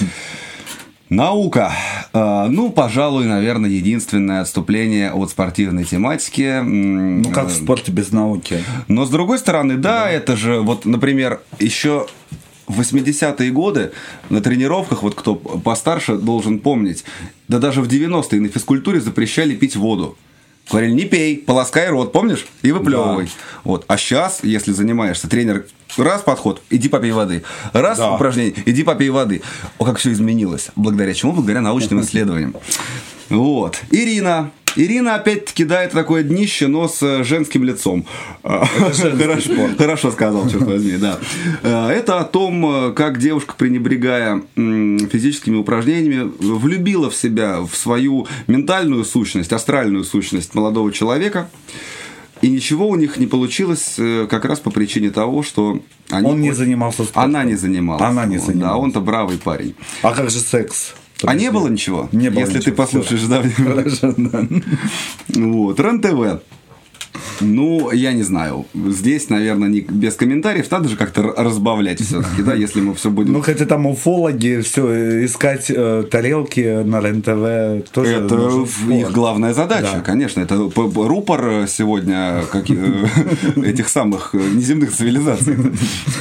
Наука. 1.09 1.73
А, 2.13 2.49
Ну, 2.49 2.71
пожалуй, 2.71 3.25
наверное, 3.25 3.71
единственное 3.71 4.43
отступление 4.43 5.11
от 5.11 5.31
спортивной 5.31 5.85
тематики. 5.85 6.61
Ну, 6.63 7.31
как 7.31 7.49
в 7.49 7.55
спорте 7.55 7.93
без 7.93 8.13
науки? 8.13 8.63
но 8.89 9.07
с 9.07 9.11
другой 9.11 9.39
стороны, 9.39 9.77
да, 9.77 10.11
это 10.11 10.37
же, 10.37 10.61
вот, 10.61 10.85
например, 10.85 11.41
еще 11.59 12.07
в 12.69 12.81
80-е 12.81 13.51
годы 13.51 13.93
на 14.31 14.41
тренировках, 14.41 15.03
вот 15.03 15.15
кто 15.15 15.35
постарше 15.35 16.17
должен 16.17 16.59
помнить, 16.61 17.05
да 17.49 17.59
даже 17.59 17.81
в 17.83 17.89
90-е 17.89 18.41
на 18.41 18.49
физкультуре 18.49 19.01
запрещали 19.01 19.55
пить 19.55 19.77
воду. 19.77 20.17
Говорили, 20.71 20.93
не 20.93 21.05
пей, 21.07 21.39
полоскай 21.39 21.89
рот, 21.89 22.13
помнишь? 22.13 22.47
И 22.61 22.73
выплевывай. 22.73 23.31
Вот. 23.65 23.87
А 23.89 23.97
сейчас, 23.97 24.41
если 24.43 24.73
занимаешься, 24.73 25.27
тренер 25.27 25.65
раз 25.97 26.21
подход, 26.21 26.61
иди 26.69 26.91
попей 26.91 27.11
воды. 27.13 27.43
Раз 27.73 27.97
Да. 27.97 28.15
упражнение, 28.15 28.55
иди 28.67 28.83
попей 28.83 29.09
воды. 29.09 29.41
О, 29.79 29.87
как 29.87 29.97
все 29.97 30.13
изменилось. 30.13 30.69
Благодаря 30.77 31.15
чему? 31.15 31.33
Благодаря 31.33 31.63
научным 31.63 32.01
исследованиям. 32.03 32.55
Вот. 33.31 33.81
Ирина. 33.91 34.51
Ирина 34.77 35.17
опять-таки 35.17 35.65
дает 35.65 35.93
такое 35.93 36.23
днище, 36.23 36.69
но 36.69 36.89
с 36.89 37.03
э, 37.03 37.25
женским 37.25 37.65
лицом. 37.65 38.07
Хорошо, 38.43 39.69
хорошо 39.77 40.11
сказал, 40.11 40.49
черт 40.49 40.63
возьми, 40.63 40.97
да. 40.97 41.19
Э, 41.63 41.89
Это 41.89 42.21
о 42.21 42.25
том, 42.25 42.65
э, 42.67 42.93
как 42.93 43.19
девушка, 43.19 43.55
пренебрегая 43.57 44.43
физическими 44.55 45.57
упражнениями, 45.57 46.31
влюбила 46.39 47.11
в 47.11 47.17
себя, 47.17 47.61
в 47.61 47.75
свою 47.75 48.27
ментальную 48.47 49.05
сущность, 49.05 49.53
астральную 49.53 50.05
сущность 50.05 50.55
молодого 50.55 50.93
человека. 50.93 51.49
И 52.41 52.49
ничего 52.49 52.89
у 52.89 52.95
них 52.95 53.17
не 53.17 53.27
получилось 53.27 53.97
как 54.31 54.45
раз 54.45 54.61
по 54.61 54.71
причине 54.71 55.11
того, 55.11 55.43
что 55.43 55.83
они 56.09 56.31
Он 56.31 56.41
не 56.41 56.53
занимался 56.53 57.03
спортом. 57.03 57.25
Она 57.25 57.43
не 57.43 57.57
занималась. 57.57 58.03
Она 58.03 58.27
не 58.27 58.39
занималась. 58.39 58.61
Да, 58.61 58.77
он-то 58.77 59.01
бравый 59.01 59.39
парень. 59.39 59.75
А 60.03 60.13
как 60.15 60.31
же 60.31 60.39
секс? 60.39 60.95
А 61.25 61.35
не 61.35 61.51
было 61.51 61.69
ничего? 61.69 62.09
Не 62.13 62.31
было 62.31 62.41
Если 62.41 62.59
ничего, 62.59 62.71
ты 62.71 62.77
послушаешь 62.77 63.23
да. 63.23 63.43
Вот, 65.41 65.81
РЕН-ТВ. 65.81 66.43
Ну, 67.41 67.91
я 67.93 68.13
не 68.13 68.23
знаю. 68.23 68.67
Здесь, 68.75 69.29
наверное, 69.31 69.69
не, 69.69 69.81
без 69.81 70.15
комментариев. 70.15 70.71
Надо 70.71 70.89
же 70.89 70.97
как-то 70.97 71.23
разбавлять 71.37 72.01
все-таки, 72.01 72.43
да, 72.43 72.55
если 72.55 72.81
мы 72.81 72.95
все 72.95 73.11
будем... 73.11 73.33
Ну, 73.33 73.43
хотя 73.43 73.65
там 73.65 73.87
уфологи, 73.87 74.61
все, 74.63 75.25
искать 75.25 75.67
э, 75.71 76.05
тарелки 76.11 76.83
на 76.85 77.01
РЕН-ТВ 77.01 77.91
тоже 77.91 78.11
это 78.25 78.35
нужен 78.37 78.93
их 78.93 79.13
главная 79.13 79.55
задача, 79.55 79.95
Да. 79.97 80.01
конечно. 80.01 80.41
Это 80.41 80.57
рупор 80.77 81.67
сегодня 81.69 82.43
каки- 82.51 82.77
э, 82.77 83.61
этих 83.65 83.89
самых 83.89 84.35
э, 84.35 84.39
неземных 84.39 84.93
цивилизаций. 84.93 85.57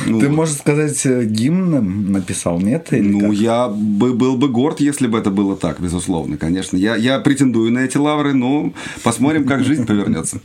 Ты 0.05 0.29
можешь 0.29 0.55
сказать, 0.55 1.05
э, 1.05 1.23
гимн 1.25 2.11
написал, 2.11 2.59
нет? 2.59 2.87
Ну, 2.91 3.19
как? 3.29 3.31
я 3.33 3.67
бы, 3.67 4.13
был 4.13 4.37
бы 4.37 4.47
горд, 4.49 4.79
если 4.79 5.07
бы 5.07 5.17
это 5.17 5.31
было 5.31 5.55
так, 5.55 5.79
безусловно, 5.79 6.37
конечно. 6.37 6.77
Я 6.77 7.19
претендую 7.19 7.71
на 7.71 7.79
эти 7.79 7.97
лавры, 7.97 8.33
но 8.33 8.73
посмотрим, 9.03 9.45
как 9.45 9.63
жизнь 9.63 9.85
повернется. 9.85 10.39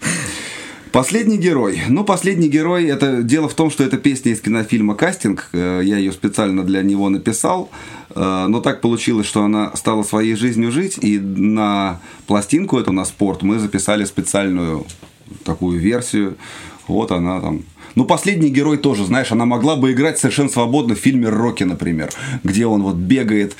Последний 0.92 1.38
герой. 1.38 1.80
Ну, 1.88 2.04
последний 2.04 2.48
герой, 2.48 2.84
это 2.84 3.22
дело 3.22 3.48
в 3.48 3.54
том, 3.54 3.70
что 3.70 3.82
это 3.82 3.96
песня 3.96 4.32
из 4.32 4.42
кинофильма 4.42 4.94
«Кастинг». 4.94 5.48
Э, 5.54 5.80
Я 5.82 5.96
ее 5.96 6.12
специально 6.12 6.62
для 6.64 6.82
него 6.82 7.08
написал. 7.08 7.70
Э, 8.14 8.44
Но 8.46 8.60
так 8.60 8.82
получилось, 8.82 9.26
что 9.26 9.42
она 9.42 9.74
стала 9.74 10.02
своей 10.02 10.34
жизнью 10.34 10.70
жить. 10.70 10.98
И 11.00 11.18
на 11.18 12.00
пластинку 12.26 12.78
эту, 12.78 12.92
на 12.92 13.06
спорт, 13.06 13.42
мы 13.42 13.58
записали 13.58 14.04
специальную 14.04 14.84
такую 15.44 15.80
версию. 15.80 16.36
Вот 16.86 17.10
она 17.10 17.40
там 17.40 17.62
ну, 17.94 18.04
последний 18.04 18.48
герой 18.48 18.78
тоже, 18.78 19.04
знаешь, 19.04 19.32
она 19.32 19.44
могла 19.44 19.76
бы 19.76 19.92
играть 19.92 20.18
совершенно 20.18 20.48
свободно 20.48 20.94
в 20.94 20.98
фильме 20.98 21.28
«Рокки», 21.28 21.64
например, 21.64 22.10
где 22.42 22.66
он 22.66 22.82
вот 22.82 22.96
бегает 22.96 23.54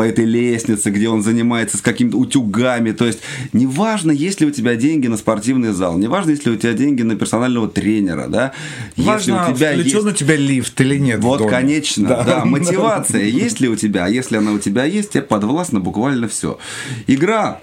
по 0.00 0.04
этой 0.04 0.24
лестнице, 0.24 0.88
где 0.88 1.10
он 1.10 1.22
занимается 1.22 1.76
с 1.76 1.82
какими-то 1.82 2.16
утюгами. 2.16 2.92
То 2.92 3.04
есть, 3.04 3.18
неважно, 3.52 4.10
есть 4.10 4.40
ли 4.40 4.46
у 4.46 4.50
тебя 4.50 4.74
деньги 4.74 5.08
на 5.08 5.18
спортивный 5.18 5.72
зал, 5.72 5.98
неважно, 5.98 6.30
есть 6.30 6.46
ли 6.46 6.52
у 6.52 6.56
тебя 6.56 6.72
деньги 6.72 7.02
на 7.02 7.16
персонального 7.16 7.68
тренера, 7.68 8.26
да, 8.26 8.52
Важно, 8.96 9.12
если 9.12 9.52
у 9.52 9.54
тебя 9.54 9.72
включен 9.72 10.06
есть... 10.06 10.06
у 10.06 10.12
тебя 10.12 10.36
лифт 10.36 10.80
или 10.80 10.96
нет 10.96 11.20
Вот, 11.20 11.46
конечно, 11.50 12.08
да. 12.08 12.42
мотивация 12.46 13.24
есть 13.24 13.60
ли 13.60 13.68
у 13.68 13.76
тебя, 13.76 14.06
а 14.06 14.08
если 14.08 14.38
она 14.38 14.52
у 14.52 14.58
тебя 14.58 14.84
есть, 14.84 15.10
тебе 15.10 15.22
подвластно 15.22 15.80
буквально 15.80 16.28
все. 16.28 16.58
Игра 17.06 17.60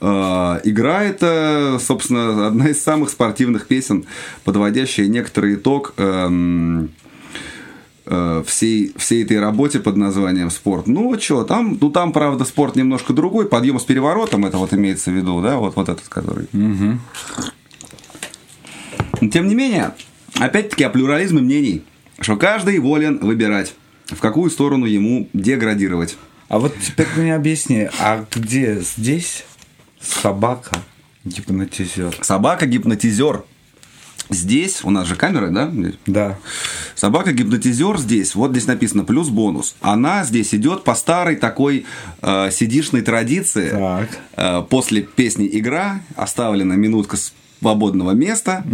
Э, 0.00 0.60
Игра 0.64 1.02
это, 1.02 1.78
собственно, 1.80 2.46
одна 2.46 2.68
из 2.68 2.82
самых 2.82 3.10
спортивных 3.10 3.66
песен, 3.66 4.04
подводящая 4.44 5.06
некоторый 5.06 5.54
итог 5.54 5.94
эм, 5.96 6.90
всей, 8.04 8.92
всей 8.96 9.24
этой 9.24 9.40
работе 9.40 9.80
под 9.80 9.96
названием 9.96 10.50
спорт. 10.50 10.86
Ну, 10.86 11.18
что, 11.18 11.44
там, 11.44 11.78
ну, 11.80 11.90
там, 11.90 12.12
правда, 12.12 12.44
спорт 12.44 12.76
немножко 12.76 13.12
другой. 13.12 13.46
Подъем 13.46 13.80
с 13.80 13.84
переворотом, 13.84 14.44
это 14.44 14.58
вот 14.58 14.72
имеется 14.74 15.10
в 15.10 15.14
виду, 15.14 15.40
да, 15.40 15.56
вот, 15.56 15.76
вот 15.76 15.88
этот, 15.88 16.08
который. 16.08 16.46
Но, 16.52 16.98
Тем 19.30 19.48
не 19.48 19.54
менее, 19.54 19.94
опять-таки 20.34 20.84
о 20.84 20.90
плюрализме 20.90 21.40
мнений, 21.40 21.82
что 22.20 22.36
каждый 22.36 22.78
волен 22.78 23.18
выбирать, 23.18 23.74
в 24.06 24.20
какую 24.20 24.50
сторону 24.50 24.86
ему 24.86 25.28
деградировать. 25.32 26.16
А 26.48 26.58
вот 26.58 26.74
теперь 26.80 27.06
мне 27.16 27.34
объясни, 27.34 27.88
а 28.00 28.26
где 28.30 28.80
здесь 28.80 29.44
собака 30.00 30.76
гипнотизер? 31.24 32.14
Собака-гипнотизер. 32.20 33.44
Здесь, 34.30 34.80
у 34.84 34.90
нас 34.90 35.06
же 35.06 35.16
камера, 35.16 35.48
да? 35.48 35.70
Да. 36.06 36.38
Собака-гипнотизер 36.94 37.98
здесь, 37.98 38.34
вот 38.34 38.52
здесь 38.52 38.66
написано 38.66 39.04
плюс 39.04 39.28
бонус. 39.28 39.74
Она 39.80 40.24
здесь 40.24 40.54
идет 40.54 40.84
по 40.84 40.94
старой 40.94 41.36
такой 41.36 41.84
э, 42.22 42.50
сидишной 42.50 43.02
традиции. 43.02 43.70
Так. 43.70 44.08
Э, 44.36 44.62
после 44.68 45.02
песни 45.02 45.48
«Игра» 45.52 46.00
оставлена 46.16 46.74
минутка 46.74 47.16
свободного 47.60 48.10
места, 48.12 48.64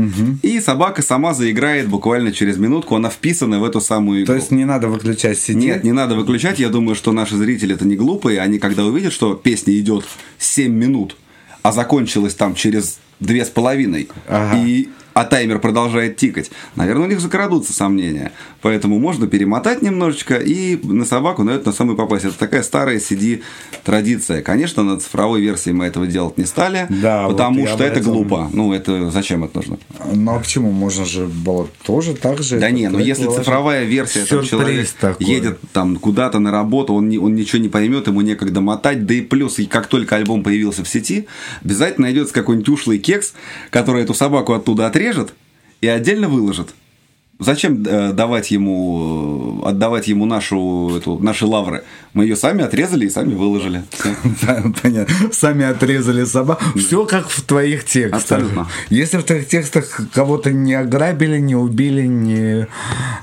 и 0.42 0.60
собака 0.60 1.02
сама 1.02 1.32
заиграет 1.34 1.88
буквально 1.88 2.32
через 2.32 2.56
минутку. 2.56 2.96
Она 2.96 3.08
вписана 3.08 3.60
в 3.60 3.64
эту 3.64 3.80
самую 3.80 4.22
игру. 4.22 4.26
То 4.32 4.34
есть 4.36 4.50
не 4.50 4.64
надо 4.64 4.88
выключать 4.88 5.38
сети? 5.38 5.56
Нет, 5.56 5.84
не 5.84 5.92
надо 5.92 6.14
выключать. 6.16 6.58
Я 6.58 6.70
думаю, 6.70 6.96
что 6.96 7.12
наши 7.12 7.36
зрители 7.36 7.74
это 7.74 7.84
не 7.84 7.94
глупые. 7.96 8.40
Они 8.40 8.58
когда 8.58 8.84
увидят, 8.84 9.12
что 9.12 9.34
песня 9.34 9.78
идет 9.78 10.04
7 10.38 10.72
минут, 10.72 11.16
а 11.62 11.70
закончилась 11.72 12.34
там 12.34 12.54
через 12.54 12.98
две 13.20 13.44
с 13.44 13.48
половиной, 13.48 14.08
Ага. 14.26 14.56
и 14.58 14.88
а 15.14 15.25
таймер 15.25 15.59
продолжает 15.59 16.16
тикать, 16.16 16.51
наверное, 16.77 17.07
у 17.07 17.09
них 17.09 17.20
закрадутся 17.20 17.73
сомнения. 17.73 18.33
Поэтому 18.62 18.99
можно 18.99 19.27
перемотать 19.27 19.83
немножечко 19.83 20.37
и 20.37 20.77
на 20.85 21.05
собаку, 21.05 21.42
на 21.42 21.51
это 21.51 21.68
на 21.68 21.73
самую 21.73 21.96
попасть. 21.96 22.25
Это 22.25 22.38
такая 22.38 22.62
старая 22.62 22.99
CD 22.99 23.42
традиция. 23.85 24.42
Конечно, 24.42 24.83
на 24.83 24.99
цифровой 25.01 25.40
версии 25.40 25.70
мы 25.70 25.87
этого 25.87 26.07
делать 26.07 26.38
не 26.38 26.44
стали, 26.44 26.87
Да, 26.90 27.27
вот 27.27 27.33
потому 27.33 27.61
я 27.61 27.68
что 27.68 27.85
это 27.85 28.01
этом. 28.01 28.12
глупо. 28.12 28.51
Ну, 28.53 28.73
это 28.73 29.11
зачем 29.11 29.44
это 29.44 29.57
нужно? 29.57 29.79
Ну 30.12 30.35
а 30.35 30.38
почему? 30.38 30.70
Можно 30.70 31.05
же 31.05 31.27
было 31.27 31.68
тоже 31.85 32.14
так 32.14 32.42
же. 32.42 32.59
Да 32.59 32.70
не, 32.70 32.88
ну 32.88 32.96
трек 32.99 33.09
если 33.09 33.27
цифровая 33.27 33.85
версия, 33.85 34.25
там 34.25 34.44
человек 34.44 34.88
такой. 35.01 35.27
едет 35.27 35.59
там 35.73 35.96
куда-то 35.96 36.38
на 36.38 36.51
работу, 36.51 36.94
он, 36.94 37.09
не, 37.09 37.18
он 37.18 37.35
ничего 37.35 37.61
не 37.62 37.68
поймет, 37.68 38.07
ему 38.07 38.20
некогда 38.20 38.61
мотать, 38.61 39.07
да 39.07 39.14
и 39.14 39.20
плюс, 39.23 39.59
и 39.59 39.66
как 39.66 39.87
только 39.87 40.16
альбом 40.16 40.42
появился 40.42 40.85
в 40.85 40.88
сети, 40.88 41.27
обязательно 41.64 42.07
найдется 42.07 42.35
какой-нибудь 42.35 42.68
ушлый 42.68 42.99
кекс, 42.99 43.33
который 43.70 44.03
эту 44.03 44.14
собаку 44.14 44.53
оттуда 44.53 44.87
отрежет 44.87 44.99
и 45.80 45.86
отдельно 45.86 46.28
выложит. 46.28 46.74
Зачем 47.40 47.82
э, 47.86 48.12
давать 48.12 48.50
ему, 48.50 49.62
э, 49.64 49.68
отдавать 49.70 50.08
ему 50.08 50.26
нашу, 50.26 50.94
эту, 50.98 51.18
наши 51.18 51.46
лавры? 51.46 51.84
Мы 52.12 52.24
ее 52.24 52.36
сами 52.36 52.62
отрезали 52.62 53.06
и 53.06 53.08
сами 53.08 53.32
выложили. 53.32 53.82
Понятно. 54.82 55.14
Сами 55.32 55.64
отрезали 55.64 56.24
собаку. 56.24 56.62
Все 56.78 57.06
как 57.06 57.30
в 57.30 57.42
твоих 57.42 57.86
текстах. 57.86 58.20
Абсолютно. 58.20 58.68
Если 58.90 59.16
в 59.16 59.22
твоих 59.22 59.48
текстах 59.48 60.02
кого-то 60.12 60.52
не 60.52 60.74
ограбили, 60.74 61.38
не 61.38 61.56
убили, 61.56 62.02
не 62.06 62.68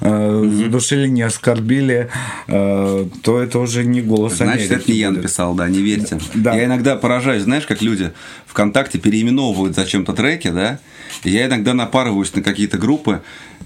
э, 0.02 0.52
задушили, 0.64 1.08
не 1.08 1.22
оскорбили, 1.22 2.10
то 2.48 3.40
это 3.40 3.60
уже 3.60 3.86
не 3.86 4.02
голос 4.02 4.38
Значит, 4.38 4.72
это 4.72 4.92
не 4.92 4.98
я 4.98 5.12
написал, 5.12 5.54
да, 5.54 5.70
не 5.70 5.84
верьте. 5.84 6.20
Я 6.34 6.66
иногда 6.66 6.96
поражаюсь, 6.96 7.44
знаешь, 7.44 7.68
как 7.68 7.84
люди 7.84 8.12
ВКонтакте 8.48 8.98
переименовывают 8.98 9.76
зачем-то 9.76 10.14
треки, 10.14 10.50
да, 10.50 10.80
я 11.24 11.46
иногда 11.46 11.74
напарываюсь 11.74 12.34
на 12.34 12.42
какие-то 12.42 12.78
группы, 12.78 13.22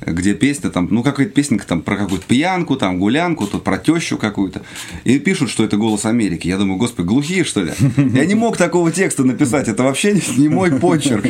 где 0.06 0.34
песня 0.34 0.70
там, 0.70 0.88
ну, 0.92 1.04
какая-то 1.04 1.32
песенка 1.32 1.66
там 1.68 1.82
про 1.82 1.96
какую-то 1.98 2.26
пьянку, 2.28 2.76
там, 2.76 3.00
гулянку, 3.00 3.48
тут 3.48 3.64
про 3.64 3.78
тещу 3.78 4.18
какую-то, 4.18 4.62
и 5.04 5.20
пишут, 5.20 5.50
что 5.50 5.64
это 5.64 5.78
голос 5.78 6.06
Америки. 6.06 6.48
Я 6.48 6.58
думаю, 6.58 6.78
господи, 6.78 7.08
глухие, 7.08 7.44
что 7.44 7.62
ли? 7.64 7.72
Я 7.98 8.26
не 8.26 8.36
мог 8.36 8.58
такого 8.58 8.92
текста 8.92 9.24
написать, 9.24 9.68
это 9.68 9.84
вообще 9.84 10.14
не- 10.38 10.50
мой 10.50 10.72
почерк. 10.72 11.26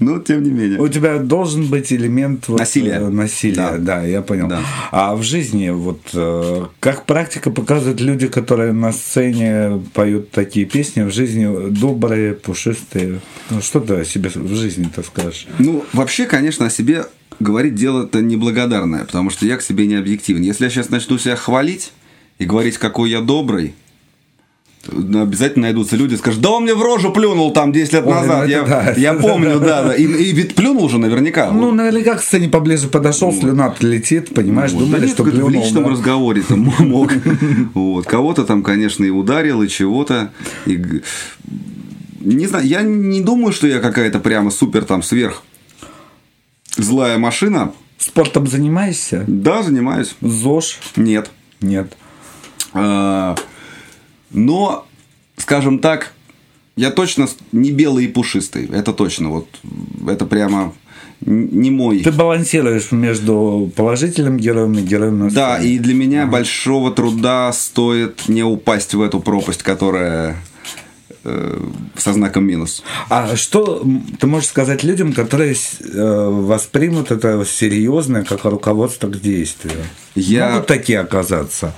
Но, 0.00 0.20
тем 0.20 0.42
не 0.44 0.50
менее. 0.50 0.78
У 0.78 0.86
тебя 0.88 1.18
должен 1.18 1.66
быть 1.66 1.92
элемент 1.92 2.46
вот, 2.48 2.60
Насилия. 2.60 2.92
э, 3.00 3.08
насилия, 3.08 3.56
Да. 3.56 3.78
да. 3.78 4.02
я 4.04 4.22
понял. 4.22 4.46
Да. 4.46 4.60
А 4.92 5.16
в 5.16 5.22
жизни, 5.24 5.70
вот 5.70 6.00
э, 6.14 6.66
как 6.78 7.04
практика 7.04 7.50
показывает 7.50 8.00
люди, 8.00 8.28
которые 8.28 8.72
на 8.72 8.92
сцене 8.92 9.82
поют 9.94 10.30
такие 10.30 10.66
песни, 10.66 11.02
в 11.02 11.10
жизни 11.10 11.70
добрые, 11.70 12.34
пушистые. 12.34 13.20
Ну, 13.50 13.60
что 13.60 13.80
ты 13.80 13.94
о 13.94 14.04
себе 14.04 14.30
в 14.32 14.54
жизни-то 14.54 15.02
скажешь? 15.02 15.48
Ну, 15.58 15.84
вообще, 15.92 16.26
конечно, 16.26 16.66
о 16.66 16.70
себе 16.70 17.06
говорить 17.40 17.74
дело-то 17.74 18.20
неблагодарное, 18.20 19.04
потому 19.04 19.30
что 19.30 19.46
я 19.46 19.56
к 19.56 19.62
себе 19.62 19.86
не 19.86 19.94
объективен. 19.94 20.42
Если 20.42 20.64
я 20.64 20.70
сейчас 20.70 20.90
начну 20.90 21.18
себя 21.18 21.36
хвалить 21.36 21.92
и 22.38 22.44
говорить, 22.44 22.78
какой 22.78 23.10
я 23.10 23.20
добрый, 23.20 23.74
обязательно 24.86 25.64
найдутся 25.64 25.96
люди, 25.96 26.14
скажут, 26.14 26.40
да 26.40 26.50
он 26.50 26.62
мне 26.62 26.74
в 26.74 26.82
рожу 26.82 27.12
плюнул 27.12 27.52
там 27.52 27.72
10 27.72 27.92
лет 27.92 28.04
Ой, 28.06 28.12
назад. 28.14 28.44
ну 28.44 28.50
я, 28.50 28.62
да. 28.62 28.94
я 28.96 29.14
помню, 29.14 29.60
да, 29.60 29.84
да. 29.84 29.94
И, 29.94 30.04
и 30.04 30.32
ведь 30.32 30.54
плюнул 30.54 30.88
же 30.88 30.98
наверняка. 30.98 31.50
Ну, 31.50 31.72
наверняка 31.72 32.14
к 32.14 32.22
сцене 32.22 32.48
поближе 32.48 32.88
подошел, 32.88 33.32
слюна 33.32 33.74
летит, 33.80 34.32
понимаешь, 34.34 34.72
Вот. 34.72 34.80
думали, 34.84 35.00
Да 35.00 35.06
нет, 35.06 35.14
что 35.14 35.24
как 35.24 35.34
в 35.34 35.36
плюнул. 35.36 35.50
личном 35.62 35.84
да. 35.84 35.90
разговоре 35.90 36.42
там 36.42 36.60
мог. 36.78 37.12
Вот. 37.74 38.06
Кого-то 38.06 38.44
там, 38.44 38.62
конечно, 38.62 39.04
и 39.04 39.10
ударил, 39.10 39.62
и 39.62 39.68
чего-то. 39.68 40.32
И 40.64 40.80
Не 42.20 42.46
знаю, 42.46 42.66
я 42.66 42.82
не 42.82 43.20
думаю, 43.20 43.52
что 43.52 43.66
я 43.66 43.80
какая-то 43.80 44.20
прямо 44.20 44.50
супер 44.50 44.84
там 44.84 45.02
сверх 45.02 45.42
злая 46.78 47.18
машина. 47.18 47.72
Спортом 47.98 48.46
занимаешься? 48.46 49.24
Да, 49.26 49.62
занимаюсь. 49.62 50.14
ЗОЖ? 50.20 50.78
Нет. 50.96 51.30
Нет. 51.60 51.92
А, 52.72 53.34
Но, 54.30 54.86
скажем 55.36 55.80
так, 55.80 56.12
я 56.76 56.90
точно 56.90 57.26
не 57.50 57.72
белый 57.72 58.04
и 58.04 58.08
пушистый. 58.08 58.66
Это 58.66 58.92
точно. 58.92 59.30
Вот 59.30 59.48
это 60.08 60.26
прямо 60.26 60.72
не 61.20 61.72
мой. 61.72 62.00
Ты 62.00 62.12
балансируешь 62.12 62.92
между 62.92 63.72
положительным 63.74 64.36
героем 64.36 64.74
и 64.74 64.82
героем 64.82 65.18
на 65.18 65.30
Да, 65.30 65.58
и 65.58 65.78
для 65.78 65.94
меня 65.94 66.26
большого 66.26 66.92
труда 66.92 67.52
стоит 67.52 68.28
не 68.28 68.44
упасть 68.44 68.94
в 68.94 69.02
эту 69.02 69.18
пропасть, 69.18 69.64
которая 69.64 70.36
э, 71.24 71.60
со 71.96 72.12
знаком 72.12 72.44
минус. 72.44 72.82
А 73.08 73.36
что 73.36 73.84
ты 74.20 74.26
можешь 74.26 74.48
сказать 74.48 74.82
людям, 74.84 75.12
которые 75.12 75.54
э, 75.54 76.28
воспримут 76.30 77.10
это 77.10 77.44
серьезно 77.44 78.24
как 78.24 78.44
руководство 78.44 79.08
к 79.08 79.20
действию? 79.20 79.74
Я- 80.14 80.50
Могут 80.50 80.66
такие 80.66 81.00
оказаться? 81.00 81.74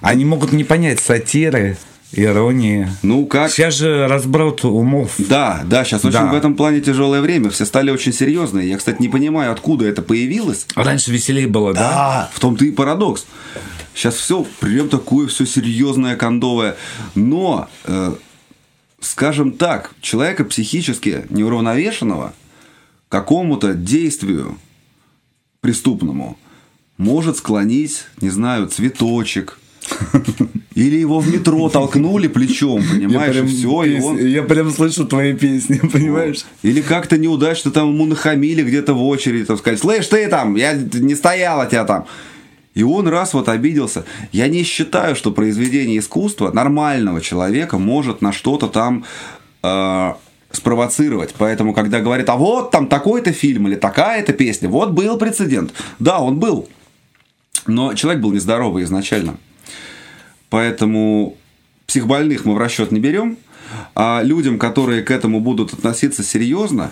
Они 0.00 0.24
могут 0.24 0.52
не 0.52 0.64
понять 0.64 1.00
сатиры, 1.00 1.76
иронии. 2.12 2.88
Ну, 3.02 3.26
как... 3.26 3.50
Сейчас 3.50 3.74
же 3.74 4.06
разброд 4.06 4.64
умов. 4.64 5.12
Да, 5.18 5.62
да, 5.64 5.84
сейчас 5.84 6.04
очень 6.04 6.12
Да. 6.18 6.26
в 6.26 6.34
этом 6.34 6.54
плане 6.54 6.80
тяжелое 6.80 7.20
время. 7.20 7.50
Все 7.50 7.64
стали 7.64 7.90
очень 7.90 8.12
серьезные. 8.12 8.68
Я, 8.68 8.76
кстати, 8.78 9.00
не 9.00 9.08
понимаю, 9.08 9.50
откуда 9.52 9.86
это 9.86 10.02
появилось. 10.02 10.66
Раньше 10.76 11.10
веселее 11.10 11.48
было, 11.48 11.72
да? 11.72 11.80
Да, 11.80 12.30
в 12.32 12.40
том-то 12.40 12.64
и 12.64 12.70
парадокс. 12.70 13.24
Сейчас 13.94 14.16
все 14.16 14.44
прям 14.60 14.88
такое, 14.88 15.28
все 15.28 15.46
серьезное, 15.46 16.16
кондовое. 16.16 16.76
Но, 17.14 17.68
э, 17.84 18.14
скажем 19.00 19.52
так, 19.52 19.94
человека 20.00 20.44
психически 20.44 21.26
неуравновешенного 21.30 22.34
какому-то 23.08 23.74
действию 23.74 24.58
преступному 25.60 26.36
может 26.98 27.36
склонить, 27.36 28.04
не 28.20 28.30
знаю, 28.30 28.66
цветочек. 28.66 29.58
Или 30.74 30.96
его 30.96 31.20
в 31.20 31.32
метро 31.32 31.68
толкнули 31.68 32.26
плечом, 32.26 32.82
понимаешь, 32.82 33.36
и 33.36 33.46
все, 33.46 33.84
и 33.84 33.96
пес- 33.96 34.04
он... 34.04 34.18
я 34.18 34.42
прям 34.42 34.72
слышу 34.72 35.06
твои 35.06 35.34
песни, 35.34 35.78
понимаешь? 35.92 36.44
Или 36.62 36.80
как-то 36.80 37.16
неудачно 37.16 37.70
там 37.70 37.92
ему 37.92 38.06
нахамили 38.06 38.62
где-то 38.62 38.94
в 38.94 39.04
очереди, 39.04 39.44
там 39.44 39.58
сказать, 39.58 39.78
слышь, 39.78 40.06
ты 40.08 40.26
там, 40.28 40.56
я 40.56 40.72
не 40.72 41.14
стояла 41.14 41.66
тебя 41.66 41.84
там. 41.84 42.06
И 42.74 42.82
он 42.82 43.08
раз 43.08 43.34
вот 43.34 43.48
обиделся. 43.48 44.04
Я 44.32 44.48
не 44.48 44.64
считаю, 44.64 45.14
что 45.14 45.30
произведение 45.30 45.98
искусства 45.98 46.50
нормального 46.52 47.20
человека 47.20 47.78
может 47.78 48.20
на 48.20 48.32
что-то 48.32 48.68
там 48.68 49.04
э, 49.62 50.12
спровоцировать. 50.50 51.34
Поэтому, 51.38 51.72
когда 51.72 52.00
говорят, 52.00 52.28
а 52.28 52.36
вот 52.36 52.72
там 52.72 52.88
такой-то 52.88 53.32
фильм 53.32 53.68
или 53.68 53.76
такая-то 53.76 54.32
песня, 54.32 54.68
вот 54.68 54.90
был 54.90 55.16
прецедент. 55.18 55.72
Да, 56.00 56.18
он 56.18 56.38
был. 56.40 56.68
Но 57.66 57.94
человек 57.94 58.20
был 58.20 58.32
нездоровый 58.32 58.82
изначально. 58.82 59.36
Поэтому 60.50 61.36
психбольных 61.86 62.44
мы 62.44 62.54
в 62.54 62.58
расчет 62.58 62.92
не 62.92 63.00
берем. 63.00 63.38
А 63.94 64.20
людям, 64.22 64.58
которые 64.58 65.02
к 65.02 65.10
этому 65.10 65.40
будут 65.40 65.72
относиться 65.72 66.22
серьезно, 66.22 66.90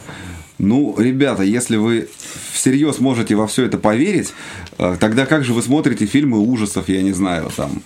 Ну, 0.59 0.95
ребята, 0.99 1.43
если 1.43 1.77
вы 1.77 2.09
всерьез 2.53 3.01
можете 3.01 3.35
во 3.35 3.47
все 3.47 3.65
это 3.65 3.79
поверить, 3.79 4.33
э, 4.79 4.97
тогда 5.01 5.27
как 5.27 5.45
же 5.45 5.53
вы 5.55 5.63
смотрите 5.63 6.07
фильмы 6.07 6.39
ужасов, 6.39 6.89
я 6.89 7.03
не 7.03 7.13
знаю, 7.13 7.51
там, 7.57 7.83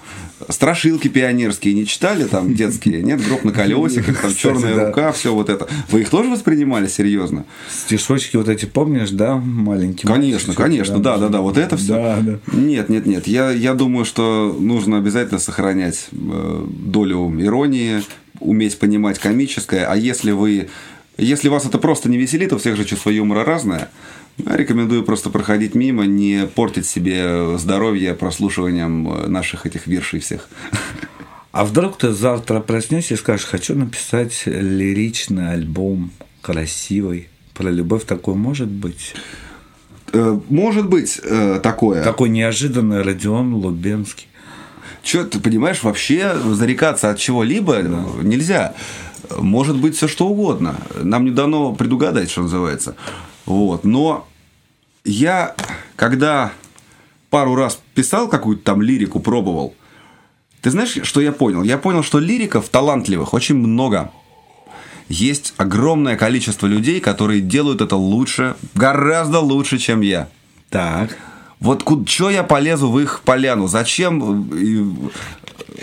страшилки 0.48 1.08
пионерские 1.08 1.74
не 1.74 1.86
читали, 1.86 2.24
там, 2.24 2.54
детские, 2.54 3.02
нет, 3.02 3.24
гроб 3.24 3.44
на 3.44 3.52
колесиках, 3.52 4.20
там, 4.20 4.34
черная 4.34 4.74
да. 4.74 4.86
рука, 4.88 5.12
все 5.12 5.32
вот 5.32 5.48
это. 5.48 5.68
Вы 5.90 6.02
их 6.02 6.10
тоже 6.10 6.28
воспринимали 6.28 6.86
серьезно? 6.86 7.44
Стишочки 7.70 8.36
вот 8.36 8.48
эти 8.48 8.66
помнишь, 8.66 9.10
да, 9.10 9.36
маленькие? 9.36 10.12
Конечно, 10.12 10.54
конечно, 10.54 10.98
да, 10.98 11.16
да, 11.16 11.28
да, 11.28 11.40
вот 11.40 11.56
это 11.56 11.76
все. 11.76 11.94
Да, 11.94 12.18
да. 12.20 12.38
Нет, 12.52 12.88
нет, 12.88 13.06
нет. 13.06 13.26
Я, 13.26 13.50
я 13.50 13.74
думаю, 13.74 14.04
что 14.04 14.54
нужно 14.58 14.98
обязательно 14.98 15.38
сохранять 15.38 16.08
э, 16.12 16.66
долю 16.68 17.32
иронии, 17.40 18.02
уметь 18.40 18.78
понимать 18.78 19.18
комическое. 19.18 19.86
А 19.86 19.96
если 19.96 20.32
вы, 20.32 20.68
если 21.18 21.48
вас 21.48 21.64
это 21.64 21.78
просто 21.78 22.08
не 22.08 22.18
веселит, 22.18 22.52
у 22.52 22.58
всех 22.58 22.76
же 22.76 22.84
чувство 22.84 23.10
юмора 23.10 23.44
разное. 23.44 23.90
Я 24.38 24.56
рекомендую 24.56 25.02
просто 25.02 25.30
проходить 25.30 25.74
мимо, 25.74 26.04
не 26.04 26.46
портить 26.46 26.86
себе 26.86 27.56
здоровье 27.58 28.14
прослушиванием 28.14 29.08
э, 29.08 29.26
наших 29.28 29.64
этих 29.66 29.86
виршей 29.86 30.20
всех. 30.20 30.48
А 31.52 31.64
вдруг 31.64 31.96
ты 31.96 32.12
завтра 32.12 32.60
проснешься 32.60 33.14
и 33.14 33.16
скажешь, 33.16 33.46
хочу 33.46 33.74
написать 33.74 34.42
лиричный 34.44 35.52
альбом, 35.52 36.10
красивый, 36.42 37.28
про 37.54 37.70
любовь 37.70 38.04
такой 38.04 38.34
может 38.34 38.68
быть? 38.68 39.14
Э, 40.12 40.38
Может 40.50 40.88
быть 40.88 41.20
э, 41.22 41.60
такое. 41.62 42.02
Такой 42.04 42.28
неожиданный 42.28 43.02
Родион 43.02 43.54
Лубенский. 43.54 44.28
Че, 45.02 45.24
ты 45.24 45.38
понимаешь, 45.38 45.82
вообще 45.82 46.34
зарекаться 46.52 47.10
от 47.10 47.18
чего-либо 47.18 47.80
нельзя. 48.22 48.74
Может 49.38 49.76
быть 49.76 49.96
все 49.96 50.08
что 50.08 50.26
угодно. 50.28 50.76
Нам 51.02 51.24
не 51.24 51.30
дано 51.30 51.72
предугадать, 51.74 52.30
что 52.30 52.42
называется. 52.42 52.96
Вот. 53.44 53.84
Но 53.84 54.26
я, 55.04 55.54
когда 55.96 56.52
пару 57.30 57.54
раз 57.54 57.80
писал 57.94 58.28
какую-то 58.28 58.62
там 58.64 58.82
лирику, 58.82 59.20
пробовал, 59.20 59.74
ты 60.62 60.70
знаешь, 60.70 60.98
что 61.02 61.20
я 61.20 61.32
понял? 61.32 61.62
Я 61.62 61.78
понял, 61.78 62.02
что 62.02 62.18
лириков 62.18 62.68
талантливых 62.68 63.34
очень 63.34 63.56
много. 63.56 64.10
Есть 65.08 65.54
огромное 65.56 66.16
количество 66.16 66.66
людей, 66.66 67.00
которые 67.00 67.40
делают 67.40 67.80
это 67.80 67.94
лучше, 67.94 68.56
гораздо 68.74 69.38
лучше, 69.38 69.78
чем 69.78 70.00
я. 70.00 70.28
Так, 70.68 71.16
Вот 71.60 71.84
что 72.08 72.30
я 72.30 72.42
полезу 72.42 72.90
в 72.90 72.98
их 72.98 73.20
поляну? 73.24 73.68
Зачем 73.68 74.50
э, 74.52 75.10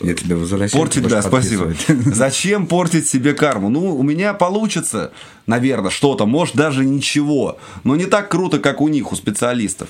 я 0.02 0.14
тебе 0.14 0.36
возвращаю. 0.36 0.82
Портить, 0.84 1.08
да, 1.08 1.22
спасибо. 1.22 1.74
Зачем 1.88 2.68
портить 2.68 3.08
себе 3.08 3.34
карму? 3.34 3.70
Ну, 3.70 3.96
у 3.96 4.04
меня 4.04 4.34
получится, 4.34 5.12
наверное, 5.48 5.92
что-то, 5.92 6.26
может, 6.26 6.56
даже 6.56 6.86
ничего. 6.86 7.58
Но 7.84 7.96
не 7.96 8.06
так 8.06 8.30
круто, 8.30 8.60
как 8.60 8.82
у 8.82 8.88
них, 8.88 9.12
у 9.12 9.16
специалистов. 9.16 9.90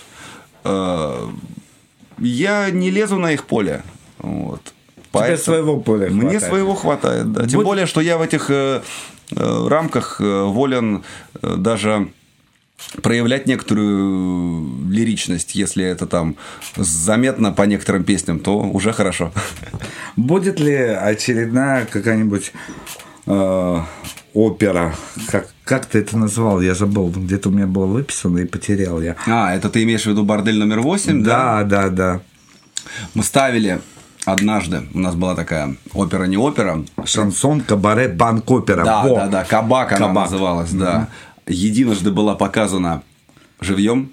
Э, 0.63 1.27
Я 2.19 2.69
не 2.71 2.89
лезу 2.91 3.17
на 3.17 3.31
их 3.33 3.45
поле. 3.45 3.83
Вот. 4.19 4.61
Тебе 5.11 5.37
своего 5.37 5.79
поля 5.79 6.09
Мне 6.09 6.21
хватает. 6.21 6.43
своего 6.43 6.73
хватает, 6.75 7.31
да. 7.33 7.45
Тем 7.45 7.59
Будь- 7.59 7.65
более, 7.65 7.85
что 7.85 8.01
я 8.01 8.17
в 8.17 8.21
этих 8.23 8.49
э, 8.49 8.81
э, 9.35 9.67
рамках 9.67 10.19
э, 10.19 10.43
волен 10.43 11.03
э, 11.41 11.55
даже 11.57 12.07
проявлять 13.01 13.47
некоторую 13.47 14.89
лиричность, 14.89 15.55
если 15.55 15.83
это 15.85 16.05
там 16.05 16.35
заметно 16.75 17.51
по 17.51 17.63
некоторым 17.63 18.03
песням, 18.03 18.39
то 18.39 18.59
уже 18.59 18.93
хорошо. 18.93 19.31
Будет 20.15 20.59
ли 20.59 20.73
очередная 20.75 21.85
какая-нибудь 21.85 22.53
э, 23.25 23.79
опера? 24.33 24.95
Как, 25.29 25.47
как 25.63 25.85
ты 25.85 25.99
это 25.99 26.17
назвал? 26.17 26.61
Я 26.61 26.75
забыл. 26.75 27.09
Где-то 27.09 27.49
у 27.49 27.51
меня 27.51 27.67
было 27.67 27.85
выписано 27.85 28.39
и 28.39 28.45
потерял 28.45 29.01
я. 29.01 29.15
А, 29.27 29.53
это 29.55 29.69
ты 29.69 29.83
имеешь 29.83 30.03
в 30.03 30.07
виду 30.07 30.23
бордель 30.23 30.59
номер 30.59 30.81
8, 30.81 31.23
да? 31.23 31.63
Да, 31.63 31.63
да, 31.63 31.89
да. 31.89 32.21
Мы 33.13 33.23
ставили 33.23 33.79
однажды, 34.25 34.83
у 34.93 34.99
нас 34.99 35.15
была 35.15 35.35
такая 35.35 35.75
опера, 35.93 36.25
не 36.25 36.37
опера. 36.37 36.83
Шансон, 37.05 37.61
кабаре, 37.61 38.07
банк 38.07 38.49
опера. 38.51 38.83
Да, 38.83 39.03
Во. 39.03 39.15
да, 39.15 39.27
да, 39.27 39.43
кабак 39.43 39.91
она 39.93 40.07
Кабак. 40.07 40.31
называлась, 40.31 40.71
да. 40.71 41.09
Единожды 41.47 42.11
была 42.11 42.35
показана 42.35 43.03
живьем. 43.59 44.11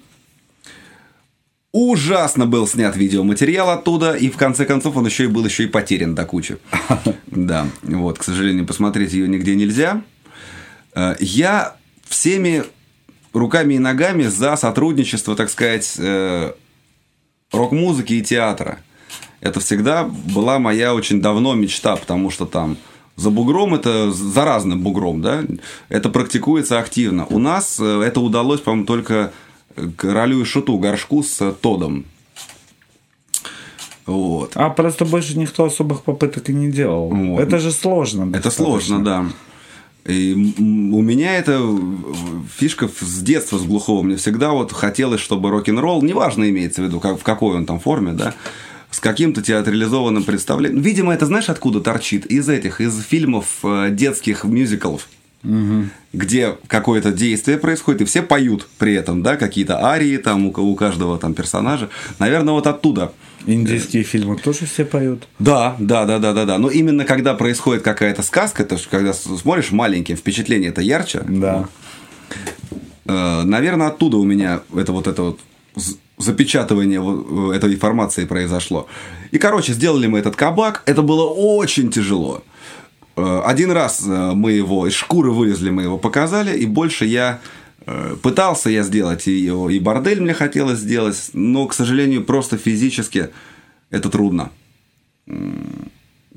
Ужасно 1.71 2.45
был 2.45 2.67
снят 2.67 2.95
видеоматериал 2.97 3.69
оттуда, 3.69 4.13
и 4.13 4.29
в 4.29 4.35
конце 4.35 4.65
концов 4.65 4.97
он 4.97 5.05
еще 5.05 5.23
и 5.23 5.27
был 5.27 5.45
еще 5.45 5.63
и 5.63 5.67
потерян 5.67 6.15
до 6.15 6.25
кучи. 6.25 6.57
Да, 7.27 7.65
вот, 7.83 8.19
к 8.19 8.23
сожалению, 8.23 8.65
посмотреть 8.65 9.13
ее 9.13 9.25
нигде 9.25 9.55
нельзя. 9.55 10.01
Э, 10.93 11.15
Я 11.21 11.77
всеми 12.03 12.65
руками 13.31 13.75
и 13.75 13.79
ногами 13.79 14.23
за 14.23 14.57
сотрудничество, 14.57 15.33
так 15.37 15.49
сказать, 15.49 15.95
э, 15.97 16.51
рок-музыки 17.53 18.13
и 18.13 18.21
театра. 18.21 18.79
Это 19.39 19.61
всегда 19.61 20.03
была 20.03 20.59
моя 20.59 20.93
очень 20.93 21.21
давно 21.21 21.53
мечта, 21.53 21.95
потому 21.95 22.29
что 22.31 22.45
там 22.45 22.77
за 23.21 23.29
бугром 23.29 23.75
это 23.75 24.11
за 24.11 24.45
разным 24.45 24.81
бугром, 24.81 25.21
да, 25.21 25.43
это 25.89 26.09
практикуется 26.09 26.79
активно. 26.79 27.25
У 27.27 27.39
нас 27.39 27.79
э, 27.79 28.01
это 28.01 28.19
удалось, 28.19 28.61
по-моему, 28.61 28.85
только 28.85 29.31
королю 29.95 30.41
и 30.41 30.45
шуту 30.45 30.77
горшку 30.77 31.23
с 31.23 31.41
э, 31.41 31.53
Тодом. 31.61 32.05
Вот. 34.05 34.51
А 34.55 34.69
просто 34.69 35.05
больше 35.05 35.37
никто 35.37 35.65
особых 35.65 36.01
попыток 36.01 36.49
и 36.49 36.53
не 36.53 36.71
делал. 36.71 37.09
Вот. 37.09 37.39
Это 37.39 37.59
же 37.59 37.71
сложно. 37.71 38.23
Это 38.23 38.43
достаточно. 38.43 38.65
сложно, 38.65 39.05
да. 39.05 39.25
И 40.05 40.33
у 40.59 41.01
меня 41.01 41.37
это 41.37 41.61
фишка 42.57 42.89
с 42.99 43.21
детства, 43.21 43.59
с 43.59 43.63
глухого. 43.63 44.01
Мне 44.01 44.15
всегда 44.15 44.51
вот 44.51 44.71
хотелось, 44.71 45.21
чтобы 45.21 45.51
рок-н-ролл, 45.51 46.01
неважно 46.01 46.49
имеется 46.49 46.81
в 46.81 46.85
виду, 46.85 46.99
как, 46.99 47.19
в 47.19 47.23
какой 47.23 47.55
он 47.55 47.67
там 47.67 47.79
форме, 47.79 48.13
да, 48.13 48.33
с 48.91 48.99
каким-то 48.99 49.41
театрализованным 49.41 50.23
представлением. 50.23 50.81
Видимо, 50.81 51.13
это 51.13 51.25
знаешь, 51.25 51.49
откуда 51.49 51.81
торчит? 51.81 52.25
Из 52.25 52.47
этих, 52.49 52.81
из 52.81 53.01
фильмов 53.01 53.59
э, 53.63 53.89
детских 53.91 54.43
мюзиклов. 54.43 55.07
Где 56.13 56.55
какое-то 56.67 57.11
действие 57.11 57.57
происходит, 57.57 58.01
и 58.01 58.05
все 58.05 58.21
поют 58.21 58.67
при 58.77 58.93
этом, 58.93 59.23
да, 59.23 59.37
какие-то 59.37 59.83
арии 59.83 60.17
там 60.17 60.45
у, 60.45 60.49
у 60.51 60.75
каждого 60.75 61.17
там 61.17 61.33
персонажа. 61.33 61.89
Наверное, 62.19 62.53
вот 62.53 62.67
оттуда 62.67 63.11
Индийские 63.47 64.03
фильмы 64.03 64.37
тоже 64.37 64.67
все 64.67 64.85
поют. 64.85 65.27
да, 65.39 65.75
да, 65.79 66.05
да, 66.05 66.19
да, 66.19 66.33
да, 66.33 66.45
да. 66.45 66.57
Но 66.59 66.69
именно 66.69 67.05
когда 67.05 67.33
происходит 67.33 67.81
какая-то 67.81 68.21
сказка, 68.21 68.63
то 68.63 68.75
есть 68.75 68.87
когда 68.87 69.13
смотришь 69.13 69.71
маленьким, 69.71 70.15
впечатление 70.15 70.69
это 70.69 70.81
ярче. 70.81 71.23
Да. 71.27 71.67
Э, 73.05 73.41
Наверное, 73.43 73.87
оттуда 73.87 74.17
у 74.17 74.23
меня 74.23 74.61
это 74.75 74.91
вот 74.91 75.07
это 75.07 75.23
вот 75.23 75.39
запечатывание 76.21 77.01
э, 77.01 77.55
этой 77.55 77.73
информации 77.73 78.25
произошло. 78.25 78.87
И, 79.31 79.37
короче, 79.37 79.73
сделали 79.73 80.07
мы 80.07 80.19
этот 80.19 80.35
кабак. 80.35 80.83
Это 80.85 81.01
было 81.01 81.25
очень 81.25 81.91
тяжело. 81.91 82.43
Э, 83.15 83.41
Один 83.45 83.71
раз 83.71 84.03
э, 84.05 84.31
мы 84.33 84.51
его 84.51 84.87
из 84.87 84.93
шкуры 84.93 85.31
вылезли, 85.31 85.69
мы 85.69 85.83
его 85.83 85.97
показали, 85.97 86.57
и 86.57 86.65
больше 86.65 87.05
я 87.05 87.39
пытался 88.21 88.69
я 88.69 88.83
сделать 88.83 89.27
и 89.27 89.47
и 89.47 89.79
бордель 89.79 90.21
мне 90.21 90.35
хотелось 90.35 90.77
сделать, 90.77 91.31
но, 91.33 91.65
к 91.65 91.73
сожалению, 91.73 92.23
просто 92.23 92.57
физически 92.57 93.29
это 93.89 94.09
трудно. 94.09 94.51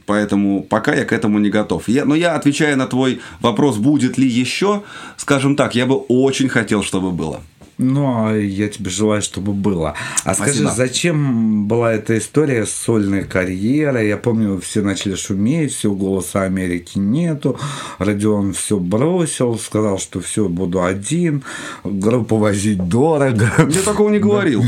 Поэтому 0.07 0.62
пока 0.62 0.94
я 0.94 1.05
к 1.05 1.12
этому 1.12 1.38
не 1.38 1.51
готов. 1.51 1.88
Я, 1.88 2.05
но 2.05 2.14
я, 2.14 2.35
отвечая 2.35 2.77
на 2.77 2.87
твой 2.87 3.20
вопрос, 3.40 3.77
будет 3.77 4.18
ли 4.18 4.27
еще, 4.27 4.83
скажем 5.16 5.57
так, 5.57 5.75
я 5.75 5.87
бы 5.87 5.97
очень 5.97 6.49
хотел, 6.49 6.83
чтобы 6.83 7.11
было. 7.11 7.40
Ну, 7.76 8.26
а 8.26 8.37
я 8.37 8.68
тебе 8.68 8.88
желаю, 8.88 9.20
чтобы 9.20 9.52
было. 9.52 9.94
А 10.24 10.34
скажи, 10.34 10.60
Спасибо. 10.60 10.70
зачем 10.70 11.66
была 11.66 11.92
эта 11.92 12.16
история 12.18 12.66
с 12.66 12.70
сольной 12.72 13.24
карьерой? 13.24 14.08
Я 14.08 14.16
помню, 14.16 14.60
все 14.60 14.80
начали 14.82 15.16
шуметь, 15.16 15.74
все 15.74 15.90
голоса 15.90 16.42
Америки 16.42 16.98
нету. 16.98 17.58
Родион 17.98 18.52
все 18.52 18.78
бросил, 18.78 19.58
сказал, 19.58 19.98
что 19.98 20.20
все, 20.20 20.48
буду 20.48 20.84
один, 20.84 21.42
группу 21.82 22.37
возить 22.37 22.87
дорого. 22.88 23.50
Я 23.68 23.82
такого 23.82 24.10
не 24.10 24.20
говорил. 24.20 24.64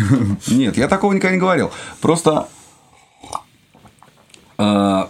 Нет, 0.48 0.76
я 0.76 0.88
такого 0.88 1.12
никогда 1.12 1.34
не 1.34 1.40
говорил. 1.40 1.70
Просто 2.00 2.48
э, 4.58 5.02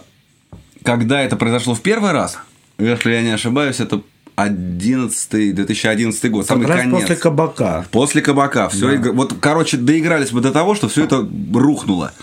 когда 0.83 1.21
это 1.21 1.35
произошло 1.35 1.73
в 1.73 1.81
первый 1.81 2.11
раз, 2.11 2.37
если 2.77 3.11
я 3.11 3.23
не 3.23 3.31
ошибаюсь, 3.31 3.79
это 3.79 4.03
11 4.37 5.55
2011 5.55 6.31
год, 6.31 6.45
самый 6.45 6.67
Как 6.67 6.75
раз 6.75 6.81
конец. 6.81 7.01
после 7.01 7.15
кабака. 7.15 7.85
После 7.89 8.21
кабака. 8.21 8.69
Все 8.69 8.97
Вот, 9.11 9.33
короче, 9.39 9.77
доигрались 9.77 10.31
мы 10.31 10.41
до 10.41 10.51
того, 10.51 10.75
что 10.75 10.87
все 10.87 11.05
это 11.05 11.27
рухнуло. 11.55 12.13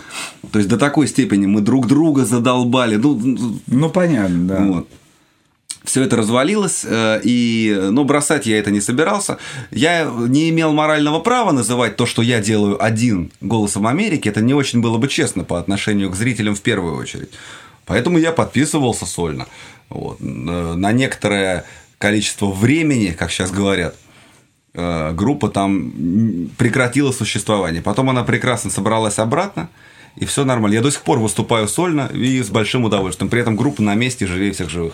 То 0.53 0.59
есть 0.59 0.69
до 0.69 0.77
такой 0.77 1.07
степени 1.07 1.45
мы 1.45 1.59
друг 1.59 1.87
друга 1.87 2.23
задолбали. 2.23 2.95
Ну, 2.95 3.19
ну, 3.21 3.59
Ну, 3.67 3.89
понятно, 3.89 4.47
да. 4.47 4.63
вот. 4.63 4.87
Все 5.83 6.03
это 6.03 6.15
развалилось, 6.15 6.85
э, 6.87 7.19
и, 7.23 7.77
ну, 7.91 8.05
бросать 8.05 8.45
я 8.47 8.57
это 8.59 8.71
не 8.71 8.79
собирался. 8.81 9.37
Я 9.71 10.09
не 10.27 10.49
имел 10.49 10.71
морального 10.71 11.19
права 11.19 11.51
называть 11.51 11.97
то, 11.97 12.05
что 12.05 12.21
я 12.21 12.39
делаю 12.39 12.81
один 12.81 13.29
голосом 13.41 13.85
Америки. 13.87 14.29
Это 14.29 14.39
не 14.41 14.53
очень 14.53 14.79
было 14.79 14.97
бы 14.97 15.09
честно 15.09 15.43
по 15.43 15.59
отношению 15.59 16.09
к 16.09 16.15
зрителям 16.15 16.55
в 16.55 16.61
первую 16.61 16.95
очередь. 16.95 17.29
Поэтому 17.85 18.17
я 18.17 18.31
подписывался 18.31 19.05
сольно. 19.05 19.47
Вот. 19.89 20.19
На 20.21 20.91
некоторое 20.93 21.65
количество 21.97 22.47
времени, 22.47 23.11
как 23.11 23.31
сейчас 23.31 23.51
говорят. 23.51 23.95
э, 24.73 25.13
группа 25.13 25.49
там 25.49 26.49
прекратила 26.57 27.11
существование. 27.11 27.81
Потом 27.81 28.09
она 28.09 28.23
прекрасно 28.23 28.69
собралась 28.69 29.19
обратно, 29.19 29.69
и 30.17 30.25
все 30.25 30.43
нормально. 30.45 30.75
Я 30.75 30.81
до 30.81 30.91
сих 30.91 31.01
пор 31.01 31.19
выступаю 31.19 31.67
сольно 31.67 32.09
и 32.13 32.41
с 32.41 32.49
большим 32.49 32.83
удовольствием. 32.83 33.29
При 33.29 33.41
этом 33.41 33.55
группа 33.55 33.81
на 33.81 33.95
месте 33.95 34.27
живее 34.27 34.51
всех 34.51 34.69
живых. 34.69 34.93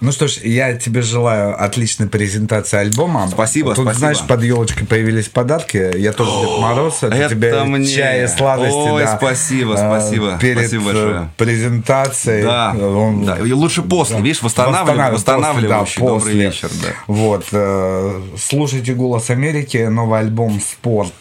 Ну 0.00 0.12
что 0.12 0.26
ж, 0.28 0.38
я 0.42 0.74
тебе 0.74 1.00
желаю 1.02 1.62
отличной 1.62 2.08
презентации 2.08 2.78
альбома. 2.78 3.28
Спасибо, 3.30 3.74
Тут, 3.74 3.84
спасибо. 3.84 3.98
знаешь, 3.98 4.20
под 4.26 4.42
елочкой 4.42 4.86
появились 4.86 5.28
подарки. 5.28 5.96
Я 5.96 6.12
тоже 6.12 6.30
Дед 6.30 6.58
Мороз. 6.60 7.02
Это, 7.02 7.14
это 7.14 7.34
тебе 7.34 7.64
мне. 7.64 7.86
чай 7.86 8.24
и 8.24 8.26
сладости. 8.26 8.74
Ой, 8.76 9.04
да. 9.04 9.16
спасибо, 9.16 9.74
А, 9.78 10.00
спасибо. 10.00 10.38
Перед 10.40 10.58
Спасибо 10.58 10.82
э, 10.82 10.84
большое. 10.92 11.30
презентацией. 11.36 12.42
Да, 12.42 12.74
Он- 12.78 13.24
да. 13.24 13.38
И 13.38 13.52
лучше 13.52 13.82
после, 13.82 14.20
видишь, 14.20 14.42
восстанавливаем, 14.42 15.14
восстанавливающий. 15.14 16.00
после, 16.00 16.02
да, 16.02 16.08
Добрый 16.08 16.20
после. 16.20 16.40
вечер, 16.46 16.68
да. 16.82 16.88
Вот. 17.06 17.44
э, 17.52 18.20
Слушайте 18.38 18.94
«Голос 18.94 19.30
Америки», 19.30 19.78
новый 19.90 20.20
альбом 20.20 20.60
«Спорт» 20.60 21.12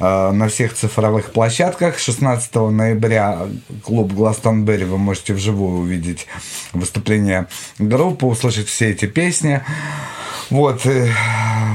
на 0.00 0.48
всех 0.48 0.74
цифровых 0.74 1.32
площадках. 1.32 1.98
16 1.98 2.54
ноября 2.54 3.46
клуб 3.82 4.12
Гластонберри 4.12 4.84
вы 4.84 4.98
можете 4.98 5.34
вживую 5.34 5.80
увидеть 5.80 6.26
выступление 6.72 7.46
группы, 7.78 8.26
услышать 8.26 8.68
все 8.68 8.90
эти 8.90 9.06
песни. 9.06 9.62
Вот, 10.50 10.84
э, 10.84 11.08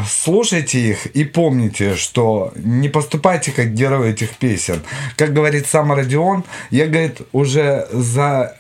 слушайте 0.08 0.80
их 0.80 1.08
и 1.08 1.24
помните, 1.24 1.96
что 1.96 2.52
не 2.56 2.88
поступайте 2.88 3.52
как 3.52 3.74
герои 3.74 4.12
этих 4.12 4.38
песен. 4.38 4.82
Как 5.18 5.34
говорит 5.34 5.68
сам 5.68 5.92
Родион, 5.92 6.44
я, 6.70 6.88
говорит, 6.88 7.22
уже 7.32 7.88
за 7.92 8.56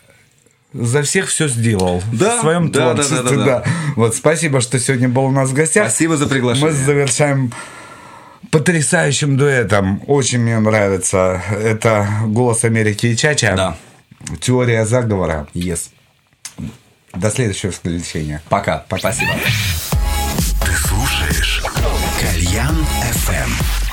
за 0.72 1.02
всех 1.02 1.30
все 1.30 1.48
сделал 1.48 2.04
Да, 2.14 2.38
в 2.38 2.42
своем 2.42 2.72
да, 2.72 2.94
да, 2.94 3.04
творчестве. 3.04 3.24
да, 3.24 3.30
да, 3.30 3.46
да. 3.46 3.64
Вот, 3.96 4.16
спасибо, 4.16 4.62
что 4.62 4.80
сегодня 4.80 5.10
был 5.10 5.26
у 5.26 5.32
нас 5.32 5.50
в 5.50 5.54
гостях. 5.54 5.90
Спасибо 5.90 6.16
за 6.16 6.28
приглашение. 6.28 6.70
Мы 6.70 6.76
завершаем 6.76 7.52
потрясающим 8.52 9.38
дуэтом. 9.38 10.02
Очень 10.08 10.40
мне 10.40 10.60
нравится. 10.60 11.42
Это 11.52 12.08
«Голос 12.26 12.64
Америки» 12.64 13.08
и 13.08 13.18
Чача. 13.18 13.56
Да. 13.56 13.78
Теория 14.40 14.86
заговора. 14.86 15.48
Yes. 15.54 15.90
До 17.14 17.32
следующего 17.32 17.72
воскресенья. 17.72 18.42
Пока. 18.50 18.86
Спасибо. 18.88 19.32
Ты 20.66 20.72
слушаешь 20.76 21.64
Кальян 22.20 22.86
FM. 23.14 23.89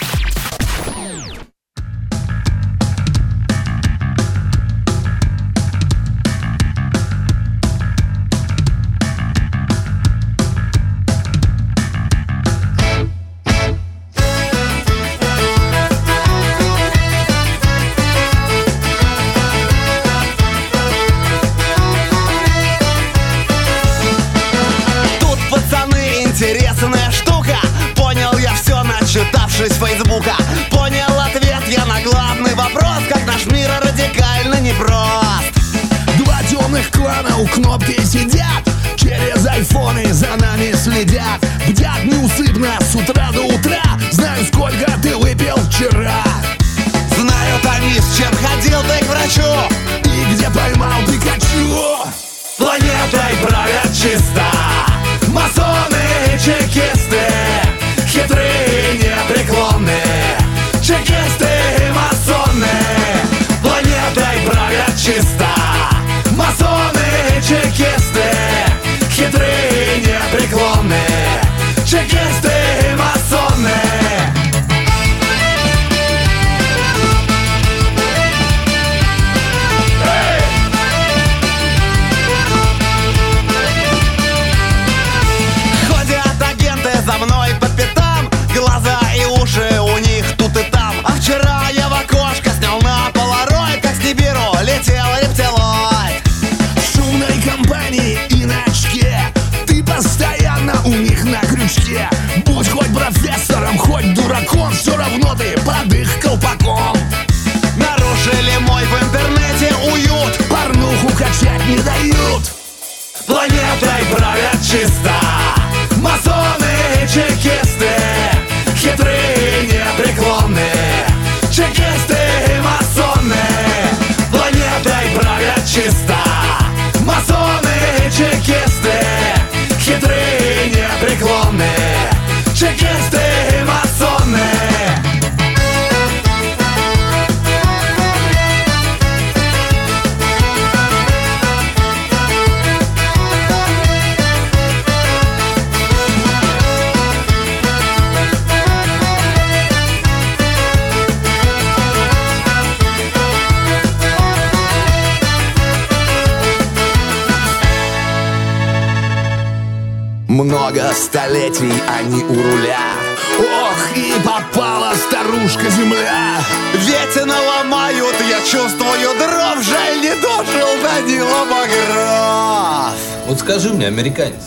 Они 161.97 162.23
у 162.25 162.35
руля. 162.35 162.93
Ох, 163.39 163.97
и 163.97 164.15
попала 164.25 164.95
старушка 164.95 165.71
земля. 165.71 166.41
Вети 166.75 167.25
наломают, 167.25 168.17
я 168.29 168.41
чувствую 168.41 169.19
дров 169.19 169.63
Жаль, 169.63 170.01
не 170.01 170.15
дожил 170.21 170.69
Данила 170.83 171.45
Багров. 171.51 172.95
Вот 173.27 173.41
скажи 173.41 173.71
мне, 173.71 173.87
американец, 173.87 174.43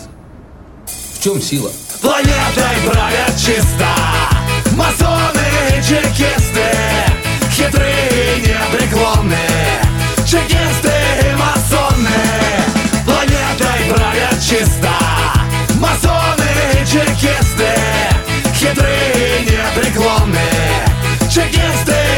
в 1.15 1.23
чем 1.23 1.41
сила? 1.41 1.71
Планетой 2.01 2.89
правят 2.89 3.35
чисто 3.35 3.87
Масоны 4.77 5.43
и 5.77 5.81
чекисты 5.81 6.71
Хитрые 7.51 8.37
и 8.37 8.41
непреклонные 8.41 9.81
Чекисты 10.25 10.93
и 11.25 11.35
масоны. 11.35 12.07
Планетой 13.05 13.93
правят 13.93 14.39
чисто 14.41 15.18
чекисты 16.89 17.67
Хитрые 18.55 19.41
непреклонные. 19.41 20.41
Чекисты 21.29 22.08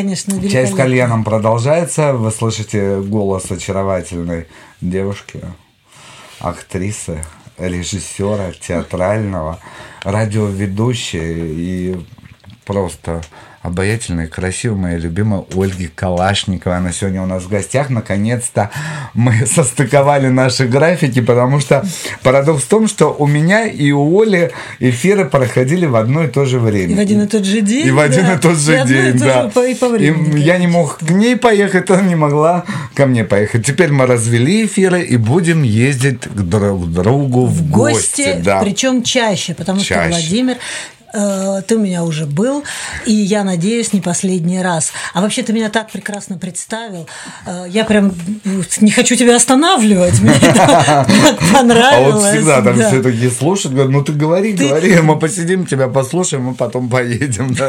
Конечно, 0.00 0.32
Чай 0.32 0.40
с 0.40 0.44
великолепно. 0.44 0.76
кальяном 0.76 1.24
продолжается. 1.24 2.14
Вы 2.14 2.30
слышите 2.30 3.00
голос 3.00 3.50
очаровательной 3.50 4.46
девушки, 4.80 5.40
актрисы, 6.38 7.22
режиссера, 7.58 8.52
театрального, 8.52 9.58
радиоведущей 10.02 11.92
и 11.92 12.06
просто 12.64 13.22
обаятельной, 13.62 14.26
красивой, 14.26 14.76
моей 14.78 14.98
любимой 14.98 15.44
Ольги 15.54 15.86
Калашниковой. 15.86 16.78
Она 16.78 16.92
сегодня 16.92 17.22
у 17.22 17.26
нас 17.26 17.42
в 17.42 17.48
гостях. 17.48 17.90
Наконец-то 17.90 18.70
мы 19.12 19.46
состыковали 19.46 20.28
наши 20.28 20.66
графики, 20.66 21.20
потому 21.20 21.60
что 21.60 21.84
парадокс 22.22 22.62
в 22.62 22.68
том, 22.68 22.88
что 22.88 23.14
у 23.18 23.26
меня 23.26 23.66
и 23.66 23.90
у 23.90 24.20
Оли 24.20 24.52
эфиры 24.78 25.26
проходили 25.26 25.84
в 25.84 25.96
одно 25.96 26.24
и 26.24 26.28
то 26.28 26.46
же 26.46 26.58
время. 26.58 26.94
И 26.94 26.96
в 26.96 27.00
один 27.00 27.22
и 27.22 27.26
тот 27.26 27.44
же 27.44 27.60
день. 27.60 27.86
И 27.88 27.90
в 27.90 27.98
один 27.98 28.24
да. 28.24 28.34
и 28.34 28.38
тот 28.38 28.56
же 28.56 28.78
И 28.78 28.80
и 28.82 28.86
день, 28.86 29.18
то 29.18 29.24
да. 29.26 29.50
по- 29.54 29.66
и 29.66 29.74
по 29.74 29.88
времени, 29.88 30.38
И 30.38 30.42
я 30.42 30.56
не 30.56 30.66
мог 30.66 30.96
к 30.98 31.10
ней 31.10 31.36
поехать, 31.36 31.90
она 31.90 32.02
не 32.02 32.16
могла 32.16 32.64
ко 32.94 33.04
мне 33.04 33.24
поехать. 33.24 33.66
Теперь 33.66 33.92
мы 33.92 34.06
развели 34.06 34.64
эфиры 34.64 35.02
и 35.02 35.18
будем 35.18 35.62
ездить 35.62 36.22
к 36.22 36.40
друг 36.40 36.90
другу 36.90 37.44
в, 37.44 37.52
в 37.52 37.70
гости, 37.70 38.40
да. 38.42 38.60
причем 38.62 39.02
чаще, 39.02 39.54
потому 39.54 39.80
что 39.80 39.88
Чаще. 39.88 40.10
Владимир 40.10 40.56
э, 40.56 40.99
ты 41.12 41.76
у 41.76 41.78
меня 41.80 42.04
уже 42.04 42.26
был, 42.26 42.64
и 43.06 43.12
я 43.12 43.44
надеюсь, 43.44 43.92
не 43.92 44.00
последний 44.00 44.60
раз. 44.62 44.92
А 45.14 45.20
вообще 45.20 45.42
ты 45.42 45.52
меня 45.52 45.68
так 45.68 45.90
прекрасно 45.90 46.38
представил. 46.38 47.08
Э, 47.46 47.66
Я 47.68 47.84
прям 47.84 48.12
не 48.80 48.90
хочу 48.90 49.16
тебя 49.16 49.36
останавливать. 49.36 50.20
Мне 50.20 50.32
это 50.32 50.52
так 50.54 51.08
А 51.08 51.54
понравилось. 51.54 52.14
вот 52.14 52.30
всегда 52.32 52.62
там 52.62 52.74
все 52.74 53.02
такие 53.02 53.30
слушают, 53.30 53.74
говорят, 53.74 53.92
ну 53.92 54.02
ты 54.04 54.12
говори, 54.12 54.52
говори, 54.52 55.00
мы 55.00 55.18
посидим, 55.18 55.66
тебя 55.66 55.88
послушаем, 55.88 56.52
и 56.52 56.54
потом 56.54 56.88
поедем. 56.88 57.56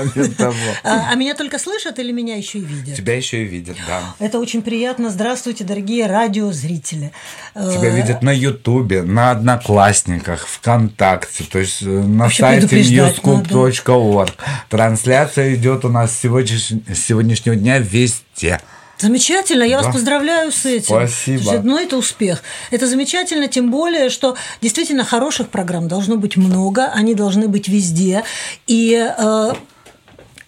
А 0.84 1.12
а 1.12 1.16
меня 1.16 1.36
только 1.36 1.60
слышат 1.60 2.00
или 2.00 2.12
меня 2.12 2.36
еще 2.36 2.60
и 2.60 2.62
видят? 2.62 2.96
Тебя 2.96 3.16
еще 3.16 3.42
и 3.44 3.46
видят, 3.46 3.78
да. 3.88 4.02
Это 4.20 4.40
очень 4.40 4.62
приятно. 4.62 5.10
Здравствуйте, 5.10 5.64
дорогие 5.64 6.06
радиозрители. 6.08 7.12
Тебя 7.54 7.90
Э, 7.90 7.96
видят 7.96 8.22
на 8.22 8.32
Ютубе, 8.32 9.04
на 9.04 9.32
Одноклассниках, 9.32 10.48
ВКонтакте, 10.48 11.44
то 11.44 11.60
есть 11.60 11.82
э, 11.82 11.86
на 11.86 12.30
сайте 12.30 12.68
предупреждать 12.68 13.20
newscoop.org. 13.40 14.32
Трансляция 14.70 15.56
идет 15.56 15.86
у 15.86 15.90
нас 15.90 16.12
с 16.16 16.24
сегодняш- 16.26 16.94
с 16.94 17.00
сегодняшнего 17.00 17.56
дня 17.56 17.80
везде. 17.80 18.60
Замечательно, 18.98 19.64
я 19.64 19.78
Да. 19.80 19.84
вас 19.86 19.96
поздравляю 19.96 20.52
с 20.52 20.64
этим. 20.66 20.96
Спасибо. 20.96 21.38
Есть, 21.40 21.54
одно 21.54 21.80
это 21.80 21.98
успех. 21.98 22.44
Это 22.70 22.86
замечательно, 22.88 23.48
тем 23.48 23.72
более, 23.72 24.10
что 24.12 24.36
действительно 24.62 25.04
хороших 25.04 25.50
программ 25.50 25.88
должно 25.88 26.18
быть 26.18 26.38
много, 26.38 26.86
они 26.86 27.16
должны 27.16 27.48
быть 27.48 27.68
везде. 27.68 28.24
И 28.68 28.94
э, 28.94 29.54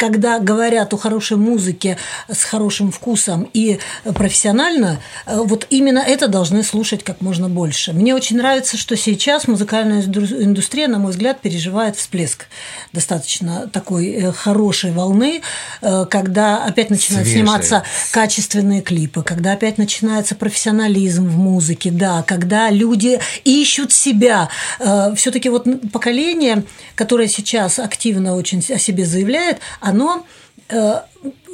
когда 0.03 0.37
говорят 0.39 0.93
о 0.93 0.97
хорошей 0.97 1.37
музыке 1.37 1.97
с 2.29 2.43
хорошим 2.43 2.91
вкусом 2.91 3.49
и 3.53 3.79
профессионально, 4.03 4.99
э, 5.25 5.37
вот 5.37 5.65
именно 5.69 5.99
это 5.99 6.27
должны 6.27 6.61
слушать 6.63 7.05
как 7.05 7.21
можно 7.21 7.47
больше. 7.47 7.93
Мне 7.93 8.13
очень 8.13 8.35
нравится, 8.35 8.75
что 8.75 8.97
сейчас 8.97 9.47
музыкальная 9.47 10.01
инду- 10.01 10.43
индустрия, 10.43 10.89
на 10.89 10.99
мой 10.99 11.11
взгляд, 11.11 11.39
переживает 11.39 11.95
всплеск 11.95 12.47
достаточно 12.91 13.69
такой 13.71 14.09
э, 14.09 14.31
хорошей 14.33 14.91
волны, 14.91 15.41
э, 15.81 16.05
когда 16.09 16.65
опять 16.65 16.89
начинают 16.89 17.25
Свежей. 17.25 17.39
сниматься 17.39 17.83
качественные 18.11 18.81
клипы, 18.81 19.23
когда 19.23 19.53
опять 19.53 19.77
начинается 19.77 20.35
профессионализм 20.35 21.29
в 21.29 21.37
музыке, 21.37 21.91
да, 21.91 22.23
когда 22.23 22.69
люди 22.69 23.21
ищут 23.45 23.93
себя. 23.93 24.49
Все-таки 25.15 25.47
вот 25.47 25.65
поколение, 25.93 26.63
которое 26.95 27.29
сейчас 27.29 27.79
активно 27.79 28.35
очень 28.35 28.59
о 28.69 28.77
себе 28.77 29.05
заявляет, 29.05 29.59
оно 29.79 29.92
э, 30.69 31.01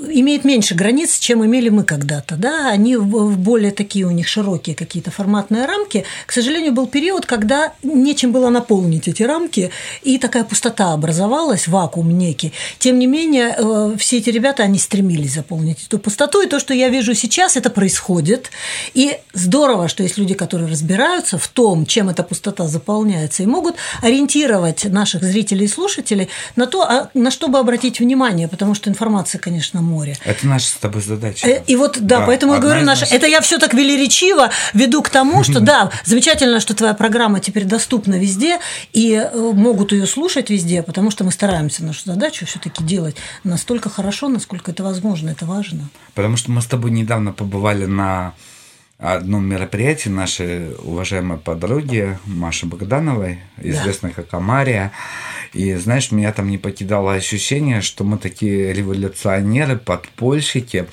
имеет 0.07 0.45
меньше 0.45 0.75
границ, 0.75 1.19
чем 1.19 1.45
имели 1.45 1.69
мы 1.69 1.83
когда-то. 1.83 2.35
Да? 2.35 2.69
Они 2.69 2.97
более 2.97 3.71
такие 3.71 4.05
у 4.05 4.11
них 4.11 4.27
широкие 4.27 4.75
какие-то 4.75 5.11
форматные 5.11 5.65
рамки. 5.65 6.05
К 6.25 6.31
сожалению, 6.31 6.73
был 6.73 6.87
период, 6.87 7.25
когда 7.25 7.73
нечем 7.83 8.31
было 8.31 8.49
наполнить 8.49 9.07
эти 9.07 9.23
рамки, 9.23 9.71
и 10.03 10.17
такая 10.17 10.43
пустота 10.43 10.93
образовалась, 10.93 11.67
вакуум 11.67 12.09
некий. 12.17 12.53
Тем 12.79 12.99
не 12.99 13.07
менее, 13.07 13.55
э, 13.57 13.95
все 13.97 14.17
эти 14.17 14.29
ребята, 14.29 14.63
они 14.63 14.79
стремились 14.79 15.33
заполнить 15.33 15.85
эту 15.85 15.99
пустоту, 15.99 16.41
и 16.41 16.47
то, 16.47 16.59
что 16.59 16.73
я 16.73 16.89
вижу 16.89 17.13
сейчас, 17.13 17.57
это 17.57 17.69
происходит. 17.69 18.49
И 18.93 19.17
здорово, 19.33 19.87
что 19.87 20.03
есть 20.03 20.17
люди, 20.17 20.33
которые 20.33 20.69
разбираются 20.69 21.37
в 21.37 21.47
том, 21.47 21.85
чем 21.85 22.09
эта 22.09 22.23
пустота 22.23 22.67
заполняется, 22.67 23.43
и 23.43 23.45
могут 23.45 23.75
ориентировать 24.01 24.85
наших 24.85 25.23
зрителей 25.23 25.65
и 25.65 25.67
слушателей 25.67 26.29
на 26.55 26.65
то, 26.65 26.83
а 26.83 27.09
на 27.13 27.31
что 27.31 27.47
бы 27.47 27.59
обратить 27.59 27.99
внимание, 27.99 28.47
потому 28.47 28.73
что 28.75 28.89
информация, 28.89 29.39
конечно, 29.39 29.58
море. 29.81 30.15
Это 30.25 30.47
наша 30.47 30.67
с 30.67 30.73
тобой 30.73 31.01
задача. 31.01 31.47
Э, 31.47 31.63
И 31.67 31.75
вот, 31.75 31.97
да, 31.99 32.19
Да, 32.19 32.25
поэтому 32.25 32.53
я 32.53 32.59
говорю, 32.59 32.85
наша, 32.85 33.05
это 33.05 33.27
я 33.27 33.41
все 33.41 33.57
так 33.57 33.73
велеречиво 33.73 34.49
веду 34.73 35.01
к 35.01 35.09
тому, 35.09 35.43
что 35.49 35.59
да, 35.59 35.91
замечательно, 36.05 36.59
что 36.59 36.73
твоя 36.73 36.93
программа 36.93 37.39
теперь 37.39 37.65
доступна 37.65 38.15
везде, 38.15 38.59
и 38.93 39.13
э, 39.13 39.51
могут 39.53 39.91
ее 39.91 40.07
слушать 40.07 40.49
везде, 40.49 40.83
потому 40.83 41.11
что 41.11 41.23
мы 41.23 41.31
стараемся 41.31 41.83
нашу 41.83 42.01
задачу 42.05 42.45
все-таки 42.45 42.83
делать 42.83 43.15
настолько 43.43 43.89
хорошо, 43.89 44.27
насколько 44.29 44.71
это 44.71 44.83
возможно, 44.83 45.29
это 45.29 45.45
важно. 45.45 45.89
Потому 46.13 46.37
что 46.37 46.51
мы 46.51 46.61
с 46.61 46.65
тобой 46.65 46.91
недавно 46.91 47.31
побывали 47.33 47.85
на 47.85 48.33
одном 48.99 49.45
мероприятии 49.45 50.09
нашей 50.09 50.73
уважаемой 50.75 51.37
подруги 51.37 52.19
Маши 52.25 52.65
Богдановой, 52.65 53.39
известной 53.57 54.11
как 54.11 54.33
Амария. 54.33 54.91
И 55.53 55.75
знаешь, 55.75 56.11
меня 56.11 56.31
там 56.31 56.49
не 56.49 56.57
покидало 56.57 57.13
ощущение, 57.13 57.81
что 57.81 58.03
мы 58.03 58.17
такие 58.17 58.73
революционеры, 58.73 59.77
подпольщики. 59.77 60.87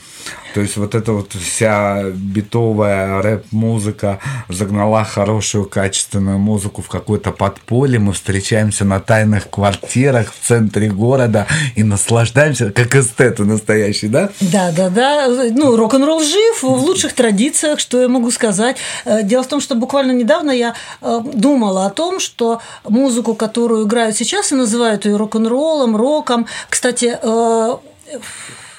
То 0.55 0.63
есть 0.63 0.79
вот 0.79 0.95
эта 0.95 1.13
вот 1.13 1.35
вся 1.35 2.05
битовая 2.15 3.21
рэп-музыка 3.21 4.21
загнала 4.49 5.05
хорошую 5.05 5.67
качественную 5.67 6.39
музыку 6.39 6.81
в 6.81 6.89
какое-то 6.89 7.31
подполье. 7.31 7.99
Мы 7.99 8.15
встречаемся 8.15 8.87
на 8.87 8.99
тайных 9.01 9.51
квартирах 9.51 10.33
в 10.33 10.47
центре 10.47 10.89
города 10.89 11.47
и 11.75 11.83
наслаждаемся, 11.83 12.71
как 12.71 12.97
эстеты 12.97 13.45
настоящие, 13.45 14.11
да? 14.11 14.31
Да, 14.41 14.73
да, 14.73 14.89
да. 14.89 15.29
Ну, 15.51 15.77
рок-н-ролл 15.77 16.21
жив 16.21 16.63
в 16.63 16.67
лучших 16.67 17.13
традициях, 17.13 17.79
что 17.79 18.01
я 18.01 18.09
могу 18.09 18.31
сказать. 18.31 18.79
Э, 19.05 19.23
Дело 19.23 19.43
в 19.43 19.49
том, 19.49 19.61
что 19.61 19.75
буквально 19.75 20.13
недавно 20.13 20.53
я 20.53 20.75
э, 21.03 21.21
думала 21.35 21.85
о 21.85 21.91
том, 21.91 22.19
что 22.19 22.63
музыку, 22.89 23.35
которую 23.35 23.87
играют 23.87 24.17
сейчас, 24.17 24.46
и 24.53 24.55
называют 24.55 25.05
ее 25.05 25.17
рок-н-роллом, 25.17 25.97
роком. 25.97 26.47
Кстати, 26.69 27.19
э, 27.21 27.77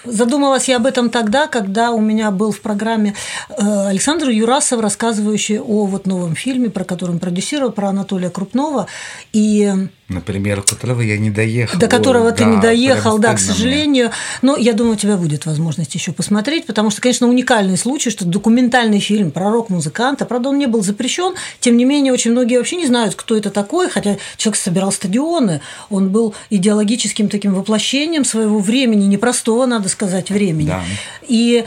Задумалась 0.09 0.69
я 0.69 0.77
об 0.77 0.85
этом 0.85 1.09
тогда, 1.09 1.47
когда 1.47 1.91
у 1.91 1.99
меня 1.99 2.31
был 2.31 2.51
в 2.51 2.61
программе 2.61 3.13
э, 3.49 3.87
Александр 3.87 4.29
Юрасов, 4.29 4.79
рассказывающий 4.79 5.59
о 5.59 5.85
вот 5.85 6.07
новом 6.07 6.35
фильме, 6.35 6.69
про 6.69 6.85
который 6.85 7.11
он 7.11 7.19
продюсировал, 7.19 7.71
про 7.71 7.89
Анатолия 7.89 8.29
Крупнова. 8.29 8.87
И 9.33 9.89
Например, 10.09 10.61
которого 10.61 11.01
я 11.01 11.17
не 11.17 11.29
доехал. 11.29 11.77
до 11.77 11.87
которого 11.87 12.31
ты 12.31 12.45
Да, 12.45 12.49
не 12.49 12.61
доехал, 12.61 13.17
да, 13.19 13.33
к 13.33 13.39
сожалению. 13.39 14.11
Но 14.41 14.55
я 14.55 14.71
думаю, 14.71 14.93
у 14.93 14.97
тебя 14.97 15.17
будет 15.17 15.45
возможность 15.45 15.93
еще 15.95 16.13
посмотреть, 16.13 16.65
потому 16.65 16.91
что, 16.91 17.01
конечно, 17.01 17.27
уникальный 17.27 17.77
случай, 17.77 18.09
что 18.09 18.23
документальный 18.23 19.01
фильм 19.01 19.31
про 19.31 19.51
рок-музыканта, 19.51 20.25
правда, 20.25 20.49
он 20.49 20.59
не 20.59 20.67
был 20.67 20.81
запрещен, 20.81 21.35
тем 21.59 21.75
не 21.75 21.83
менее, 21.83 22.13
очень 22.13 22.31
многие 22.31 22.57
вообще 22.57 22.77
не 22.77 22.87
знают, 22.87 23.15
кто 23.15 23.35
это 23.35 23.49
такой, 23.49 23.89
хотя 23.89 24.15
человек 24.37 24.57
собирал 24.57 24.93
стадионы, 24.93 25.59
он 25.89 26.09
был 26.09 26.33
идеологическим 26.49 27.27
таким 27.27 27.53
воплощением 27.53 28.23
своего 28.23 28.59
времени, 28.59 29.05
непростого, 29.07 29.65
надо 29.65 29.89
сказать, 29.89 30.29
времени. 30.29 30.67
Да. 30.67 30.83
И 31.27 31.65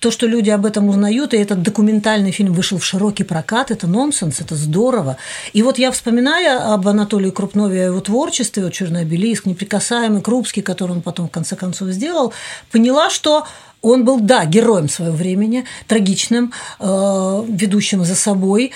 то, 0.00 0.10
что 0.10 0.26
люди 0.26 0.50
об 0.50 0.66
этом 0.66 0.88
узнают, 0.88 1.34
и 1.34 1.36
этот 1.36 1.62
документальный 1.62 2.32
фильм 2.32 2.52
вышел 2.52 2.78
в 2.78 2.84
широкий 2.84 3.22
прокат, 3.22 3.70
это 3.70 3.86
нонсенс, 3.86 4.40
это 4.40 4.56
здорово. 4.56 5.16
И 5.52 5.62
вот 5.62 5.78
я 5.78 5.92
вспоминаю 5.92 6.72
об 6.74 6.88
Анатолии 6.88 7.30
Крупнове, 7.30 7.59
о 7.66 7.72
его 7.72 8.00
творчестве, 8.00 8.64
вот 8.64 8.72
«Черный 8.72 9.02
обелиск», 9.02 9.46
«Неприкасаемый», 9.46 10.22
«Крупский», 10.22 10.62
который 10.62 10.92
он 10.92 11.02
потом 11.02 11.28
в 11.28 11.30
конце 11.30 11.56
концов 11.56 11.88
сделал, 11.90 12.32
поняла, 12.70 13.10
что 13.10 13.46
он 13.82 14.04
был, 14.04 14.20
да, 14.20 14.44
героем 14.44 14.88
своего 14.88 15.16
времени, 15.16 15.64
трагичным, 15.86 16.52
э, 16.78 17.44
ведущим 17.48 18.04
за 18.04 18.14
собой, 18.14 18.72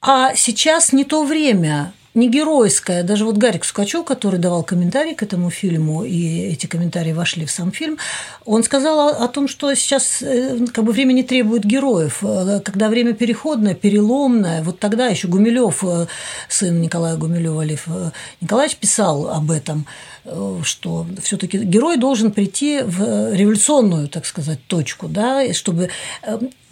а 0.00 0.34
сейчас 0.36 0.92
не 0.92 1.04
то 1.04 1.24
время, 1.24 1.92
не 2.16 2.28
геройское. 2.28 3.02
Даже 3.02 3.24
вот 3.24 3.36
Гарик 3.36 3.64
Сукачев, 3.64 4.04
который 4.04 4.40
давал 4.40 4.62
комментарий 4.64 5.14
к 5.14 5.22
этому 5.22 5.50
фильму, 5.50 6.02
и 6.02 6.50
эти 6.52 6.66
комментарии 6.66 7.12
вошли 7.12 7.44
в 7.44 7.50
сам 7.50 7.70
фильм, 7.70 7.98
он 8.44 8.64
сказал 8.64 9.08
о, 9.22 9.28
том, 9.28 9.46
что 9.48 9.72
сейчас 9.74 10.22
э, 10.22 10.66
как 10.72 10.84
бы 10.84 10.92
время 10.92 11.12
не 11.12 11.22
требует 11.22 11.64
героев. 11.64 12.18
Э, 12.22 12.60
Когда 12.64 12.88
время 12.88 13.12
переходное, 13.12 13.74
переломное, 13.74 14.62
вот 14.62 14.78
тогда 14.78 15.06
еще 15.08 15.28
Гумилев, 15.28 15.84
э, 15.84 16.06
сын 16.48 16.80
Николая 16.80 17.16
Гумилева, 17.16 17.62
Лев 17.62 17.86
Николаевич, 18.40 18.76
писал 18.76 19.28
об 19.28 19.50
этом, 19.50 19.86
что 20.62 21.06
все-таки 21.22 21.58
герой 21.58 21.98
должен 21.98 22.32
прийти 22.32 22.80
в 22.82 23.32
революционную, 23.34 24.08
так 24.08 24.26
сказать, 24.26 24.58
точку, 24.66 25.06
да, 25.08 25.52
чтобы 25.52 25.90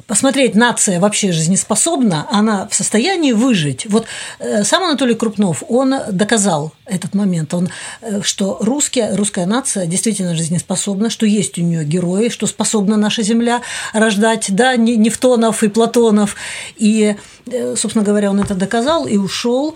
посмотреть, 0.07 0.55
нация 0.55 1.01
вообще 1.01 1.33
жизнеспособна, 1.33 2.27
она 2.31 2.69
в 2.69 2.75
состоянии 2.75 3.33
выжить. 3.33 3.87
Вот 3.87 4.07
э, 4.39 4.65
сам 4.65 4.85
Анатолий 4.85 5.15
Крупнов, 5.15 5.63
он 5.69 5.95
доказал 6.11 6.73
этот 6.87 7.15
момент, 7.15 7.55
он, 7.55 7.69
э, 8.01 8.21
что 8.23 8.59
русские, 8.61 9.15
русская 9.15 9.47
нация 9.47 9.87
действительно 9.87 10.35
жизнеспособна, 10.35 11.11
что 11.11 11.27
есть 11.27 11.59
у 11.59 11.63
нее 11.63 11.85
герои, 11.85 12.29
что 12.29 12.47
способна 12.47 12.97
наша 12.97 13.23
земля 13.23 13.63
рождать, 13.93 14.55
да, 14.55 14.77
Нефтонов 14.77 15.63
и 15.63 15.69
Платонов. 15.69 16.37
И, 16.77 17.17
э, 17.47 17.77
собственно 17.77 18.05
говоря, 18.05 18.31
он 18.31 18.41
это 18.41 18.55
доказал 18.55 19.07
и 19.07 19.17
ушел 19.17 19.75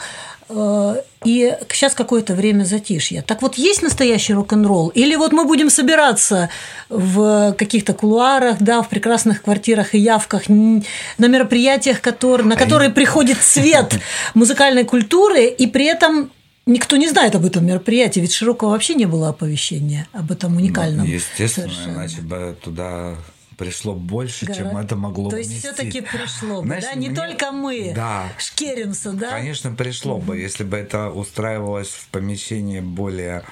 и 0.51 1.57
сейчас 1.73 1.95
какое-то 1.95 2.35
время 2.35 2.65
затишье. 2.65 3.23
Так 3.23 3.43
вот, 3.43 3.57
есть 3.57 3.83
настоящий 3.83 4.35
рок-н-ролл? 4.35 4.89
Или 4.89 5.17
вот 5.17 5.33
мы 5.33 5.45
будем 5.45 5.69
собираться 5.69 6.49
в 6.89 7.53
каких-то 7.59 7.93
кулуарах, 7.93 8.57
да, 8.61 8.83
в 8.83 8.89
прекрасных 8.89 9.43
квартирах 9.43 9.95
и 9.95 9.99
явках, 9.99 10.49
на 10.49 11.27
мероприятиях, 11.27 12.01
которые, 12.01 12.47
на 12.47 12.57
которые 12.57 12.91
приходит 12.91 13.39
цвет 13.39 13.99
музыкальной 14.35 14.85
культуры, 14.85 15.47
и 15.47 15.67
при 15.67 15.87
этом 15.87 16.31
Никто 16.69 16.99
не 16.99 17.09
знает 17.09 17.35
об 17.35 17.47
этом 17.47 17.65
мероприятии, 17.65 18.21
ведь 18.21 18.35
широкого 18.35 18.73
вообще 18.73 18.93
не 18.93 19.07
было 19.07 19.31
оповещения 19.31 20.07
об 20.13 20.31
этом 20.31 20.59
уникальном. 20.59 21.07
Ну, 21.07 21.13
естественно, 21.15 21.67
совершенно. 21.67 21.95
иначе 21.95 22.21
бы 22.21 22.55
туда 22.63 23.15
пришло 23.59 23.95
больше, 23.95 24.47
Гора... 24.47 24.59
чем 24.59 24.77
это 24.79 24.97
могло 24.97 25.29
То 25.29 25.37
есть 25.37 25.59
все-таки 25.59 26.01
пришло 26.01 26.63
бы, 26.63 26.79
да? 26.81 26.95
Не 26.95 27.09
мне... 27.09 27.17
только 27.17 27.53
мы 27.53 27.93
да. 27.95 28.33
шкеримся, 28.39 29.13
да? 29.13 29.31
Конечно, 29.31 29.73
пришло 29.73 30.15
угу. 30.17 30.27
бы, 30.27 30.39
если 30.39 30.65
бы 30.65 30.77
это 30.79 31.11
устраивалось 31.11 31.89
в 31.89 32.09
помещении 32.09 32.81
более 32.81 33.45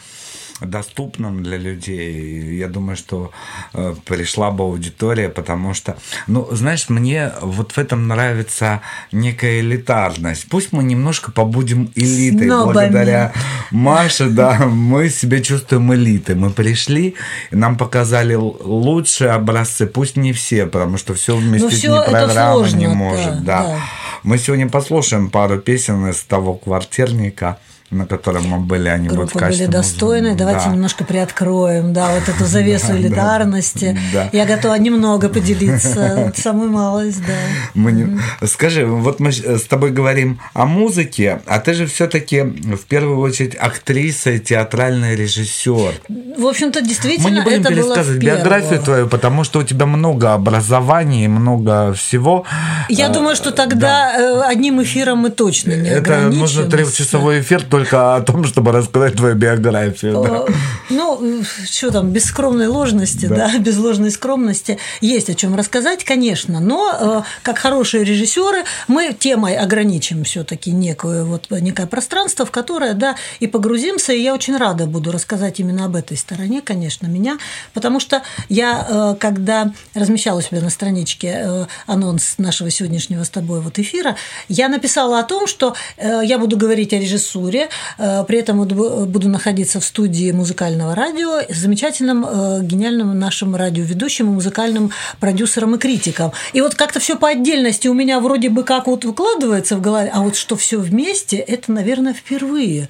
доступным 0.61 1.43
для 1.43 1.59
людей. 1.59 2.57
Я 2.57 2.69
думаю, 2.69 2.97
что 2.97 3.31
э, 3.75 3.95
пришла 4.05 4.51
бы 4.51 4.65
аудитория, 4.65 5.29
потому 5.29 5.75
что, 5.75 5.97
ну, 6.27 6.49
знаешь, 6.51 6.89
мне 6.89 7.33
вот 7.41 7.73
в 7.73 7.79
этом 7.79 8.09
нравится 8.09 8.81
некая 9.13 9.61
элитарность. 9.61 10.49
Пусть 10.49 10.73
мы 10.73 10.83
немножко 10.83 11.31
побудем 11.31 11.91
элитой. 11.95 12.47
Снобами. 12.47 12.73
Благодаря 12.73 13.33
Маше, 13.71 14.31
да, 14.31 14.67
мы 14.67 15.09
себя 15.09 15.41
чувствуем 15.41 15.93
элитой. 15.95 16.35
Мы 16.35 16.51
пришли, 16.51 17.15
нам 17.51 17.77
показали 17.77 18.35
лучшие 18.35 19.31
образцы, 19.31 19.87
пусть 19.87 20.17
не 20.17 20.33
все, 20.33 20.67
потому 20.67 20.97
что 20.99 21.15
все 21.15 21.37
вместить 21.37 21.85
ну, 21.89 21.97
не 21.97 22.11
программа 22.11 22.53
сложно, 22.53 22.77
не 22.77 22.89
может. 22.89 23.45
Да, 23.45 23.63
да. 23.63 23.69
да. 23.69 23.81
Мы 24.23 24.39
сегодня 24.39 24.69
послушаем 24.69 25.31
пару 25.31 25.59
песен 25.59 26.09
из 26.09 26.23
того 26.23 26.55
квартирника 26.55 27.59
на 27.91 28.07
котором 28.07 28.49
мы 28.49 28.59
были, 28.59 28.89
они 28.89 29.09
Группы 29.09 29.23
будут 29.23 29.35
в 29.35 29.39
качестве 29.39 29.67
были 29.67 29.77
достойны. 29.77 30.29
музыки. 30.29 30.39
Давайте 30.39 30.65
да. 30.65 30.73
немножко 30.73 31.05
приоткроем, 31.05 31.93
да, 31.93 32.15
вот 32.15 32.29
эту 32.29 32.45
завесу 32.45 32.93
элитарности. 32.97 33.99
Я 34.33 34.45
готова 34.45 34.75
немного 34.79 35.29
поделиться, 35.29 36.33
самую 36.37 36.71
малость, 36.71 37.23
да. 37.27 38.47
Скажи, 38.47 38.87
вот 38.87 39.21
мы 39.21 39.33
с 39.33 39.63
тобой 39.63 39.91
говорим 39.91 40.41
о 40.53 40.67
музыке, 40.67 41.41
а 41.47 41.61
ты 41.61 41.75
же 41.75 41.87
все-таки 41.87 42.43
в 42.43 42.85
первую 42.87 43.21
очередь 43.21 43.55
актриса 43.55 44.33
и 44.33 44.41
театральный 44.41 45.15
режиссер. 45.15 45.95
В 46.39 46.47
общем-то, 46.47 46.81
действительно, 46.81 47.29
мы 47.29 47.35
не 47.37 47.41
будем 47.43 47.65
пересказывать 47.65 48.21
биографию 48.21 48.81
твою, 48.81 49.07
потому 49.07 49.45
что 49.45 49.61
у 49.61 49.63
тебя 49.63 49.87
много 49.87 50.35
образований, 50.35 51.29
много 51.29 51.93
всего. 51.95 52.45
Я 52.89 53.09
думаю, 53.09 53.37
что 53.37 53.53
тогда 53.53 54.15
да. 54.17 54.49
одним 54.49 54.83
эфиром 54.83 55.19
мы 55.19 55.31
точно 55.31 55.73
не 55.73 55.89
Это 55.89 56.31
нужно 56.31 56.65
трехчасовой 56.65 57.41
эфир 57.41 57.63
только 57.77 58.17
о 58.17 58.21
том, 58.23 58.45
чтобы 58.45 58.73
рассказать 58.73 59.17
твою 59.17 59.35
биографию. 59.35 60.23
Да. 60.23 60.45
Ну, 60.91 61.43
что 61.65 61.91
там, 61.91 62.11
без 62.11 62.25
скромной 62.25 62.69
ложности, 62.69 63.27
да. 63.27 63.51
да, 63.53 63.59
без 63.59 63.77
ложной 63.79 64.11
скромности. 64.11 64.79
Есть 65.01 65.31
о 65.31 65.35
чем 65.35 65.55
рассказать, 65.55 66.05
конечно, 66.05 66.61
но 66.61 66.97
э, 66.99 67.23
как 67.43 67.59
хорошие 67.59 68.05
режиссеры 68.05 68.65
мы 68.89 69.15
темой 69.19 69.57
ограничим 69.57 70.25
все-таки 70.25 70.71
некое, 70.71 71.25
вот, 71.25 71.51
некое 71.51 71.87
пространство, 71.87 72.47
в 72.47 72.51
которое, 72.51 72.95
да, 72.95 73.17
и 73.41 73.47
погрузимся, 73.47 74.13
и 74.13 74.21
я 74.21 74.35
очень 74.35 74.57
рада 74.57 74.87
буду 74.87 75.13
рассказать 75.13 75.61
именно 75.61 75.85
об 75.85 75.97
этой 75.97 76.17
стороне, 76.17 76.63
конечно, 76.63 77.07
меня, 77.07 77.39
потому 77.75 78.01
что 78.01 78.23
я, 78.49 78.87
э, 78.89 79.17
когда 79.19 79.73
размещала 79.95 80.39
у 80.39 80.43
себя 80.43 80.61
на 80.61 80.71
страничке 80.71 81.43
э, 81.45 81.67
анонс 81.87 82.35
нашего 82.39 82.71
сегодняшнего 82.71 83.25
с 83.25 83.31
тобой 83.31 83.61
вот 83.61 83.79
эфира, 83.79 84.17
я 84.49 84.69
написала 84.69 85.19
о 85.19 85.25
том, 85.25 85.47
что 85.47 85.75
я 85.99 86.39
буду 86.39 86.57
говорить 86.57 86.93
о 86.93 86.99
режиссуре, 86.99 87.69
Э, 87.99 88.25
при 88.27 88.39
этом 88.39 88.67
буду 88.67 89.29
находиться 89.29 89.81
в 89.81 89.85
студии 89.85 90.31
музыкального 90.33 90.76
радио 90.81 91.41
с 91.49 91.57
замечательным, 91.57 92.25
э, 92.25 92.63
гениальным 92.63 93.19
нашим 93.19 93.57
радиоведущим, 93.57 94.27
музыкальным 94.27 94.91
продюсером 95.21 95.75
и 95.75 95.79
критиком. 95.79 96.33
И 96.53 96.61
вот 96.61 96.75
как-то 96.75 97.01
все 97.01 97.17
по 97.17 97.29
отдельности 97.29 97.89
у 97.89 97.95
меня 97.95 98.21
вроде 98.21 98.49
бы 98.49 98.65
как 98.65 98.87
вот 98.87 99.05
выкладывается 99.05 99.77
в 99.77 99.81
голове, 99.81 100.11
а 100.13 100.21
вот 100.21 100.37
что 100.37 100.57
все 100.57 100.79
вместе, 100.79 101.37
это, 101.37 101.73
наверное, 101.73 102.15
впервые 102.15 102.89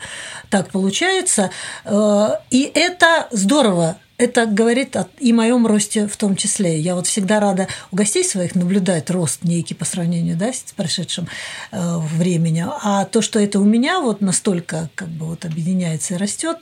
так 0.51 0.70
получается. 0.70 1.51
Э, 1.84 2.28
и 2.51 2.70
это 2.74 3.28
здорово 3.30 3.97
это 4.19 4.47
говорит 4.47 4.97
о, 4.97 5.07
и 5.19 5.33
моем 5.33 5.67
росте 5.67 6.07
в 6.07 6.17
том 6.17 6.37
числе. 6.37 6.79
Я 6.79 6.95
вот 6.95 7.07
всегда 7.07 7.39
рада 7.39 7.69
у 7.93 7.97
гостей 7.97 8.25
своих 8.25 8.55
наблюдать 8.55 9.11
рост 9.11 9.43
некий 9.43 9.75
по 9.75 9.85
сравнению 9.85 10.37
да, 10.37 10.53
с 10.53 10.73
прошедшим 10.75 11.29
э, 11.71 11.97
временем. 11.99 12.71
А 12.83 13.05
то, 13.05 13.21
что 13.21 13.39
это 13.39 13.61
у 13.61 13.64
меня 13.64 14.01
вот 14.01 14.21
настолько 14.21 14.89
как 14.95 15.09
бы 15.09 15.27
вот 15.27 15.45
объединяется 15.45 16.14
и 16.14 16.17
растет, 16.17 16.59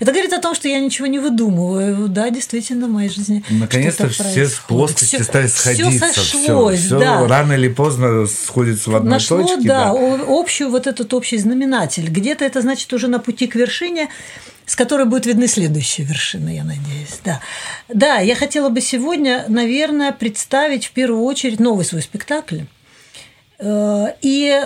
это 0.00 0.12
говорит 0.12 0.32
о 0.32 0.40
том, 0.40 0.54
что 0.54 0.68
я 0.68 0.80
ничего 0.80 1.06
не 1.06 1.18
выдумываю. 1.18 2.08
Да, 2.08 2.30
действительно, 2.30 2.86
в 2.86 2.90
моей 2.90 3.08
жизни. 3.08 3.44
Наконец-то 3.48 4.08
все 4.08 4.48
плоскости 4.66 5.22
стали 5.22 5.46
сходиться. 5.46 6.08
Все 6.08 6.22
сошлось, 6.22 6.80
все, 6.80 6.98
да. 6.98 7.26
Рано 7.26 7.52
или 7.52 7.68
поздно 7.68 8.26
сходится 8.26 8.90
в 8.90 8.96
одной 8.96 9.14
Нашло, 9.14 9.42
точке. 9.42 9.68
Да, 9.68 9.92
да, 9.92 10.24
общую 10.26 10.70
вот 10.70 10.86
этот 10.86 11.14
общий 11.14 11.38
знаменатель. 11.38 12.08
Где-то 12.08 12.44
это 12.44 12.62
значит 12.62 12.92
уже 12.92 13.08
на 13.08 13.18
пути 13.18 13.46
к 13.46 13.54
вершине 13.54 14.08
с 14.66 14.74
которой 14.74 15.06
будут 15.06 15.26
видны 15.26 15.46
следующие 15.46 16.06
вершины, 16.06 16.50
я 16.50 16.64
надеюсь. 16.64 17.20
Да. 17.24 17.40
да, 17.88 18.18
я 18.18 18.34
хотела 18.34 18.68
бы 18.68 18.80
сегодня, 18.80 19.44
наверное, 19.48 20.12
представить 20.12 20.86
в 20.86 20.90
первую 20.90 21.22
очередь 21.22 21.60
новый 21.60 21.84
свой 21.84 22.02
спектакль. 22.02 22.62
Э, 23.58 24.08
и 24.20 24.62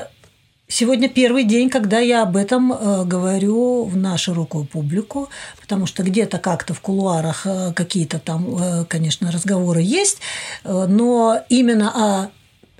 Сегодня 0.73 1.09
первый 1.09 1.43
день, 1.43 1.69
когда 1.69 1.99
я 1.99 2.23
об 2.23 2.37
этом 2.37 2.73
э, 2.73 3.05
говорю 3.05 3.83
в 3.87 3.97
на 3.97 4.17
широкую 4.17 4.67
публику, 4.67 5.29
потому 5.61 5.87
что 5.87 6.05
где-то 6.05 6.39
как-то 6.39 6.75
в 6.75 6.81
кулуарах 6.81 7.45
э, 7.45 7.73
какие-то 7.75 8.21
там, 8.21 8.87
конечно, 8.87 9.33
разговоры 9.33 9.83
есть, 9.83 10.19
но 10.63 11.41
именно 11.49 11.91
о 11.91 12.31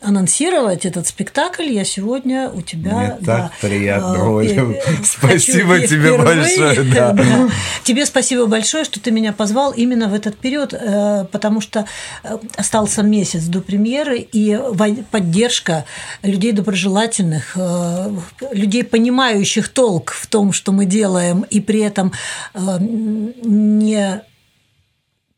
анонсировать 0.03 0.87
этот 0.87 1.07
спектакль 1.07 1.71
я 1.71 1.85
сегодня 1.85 2.51
у 2.51 2.63
тебя. 2.63 2.93
Мне 2.93 3.17
да, 3.21 3.51
так 3.51 3.53
приятно, 3.61 4.23
а, 4.23 4.29
Оля. 4.29 4.81
Спасибо 5.05 5.81
тебе 5.81 6.17
большое. 6.17 6.81
Да. 6.91 7.13
Да. 7.13 7.49
Тебе 7.85 8.07
спасибо 8.07 8.47
большое, 8.47 8.85
что 8.85 9.01
ты 9.01 9.11
меня 9.11 9.33
позвал 9.33 9.73
именно 9.73 10.09
в 10.09 10.15
этот 10.15 10.37
период, 10.37 10.73
э, 10.73 11.25
потому 11.31 11.61
что 11.61 11.87
э, 12.25 12.39
остался 12.57 13.03
месяц 13.03 13.45
до 13.45 13.61
премьеры, 13.61 14.19
и 14.19 14.59
поддержка 15.11 15.85
людей 16.23 16.53
доброжелательных, 16.53 17.53
э, 17.57 18.11
людей, 18.53 18.83
понимающих 18.83 19.69
толк 19.69 20.13
в 20.13 20.27
том, 20.27 20.53
что 20.53 20.73
мы 20.73 20.85
делаем, 20.85 21.43
и 21.51 21.61
при 21.61 21.81
этом 21.81 22.13
не 22.55 24.23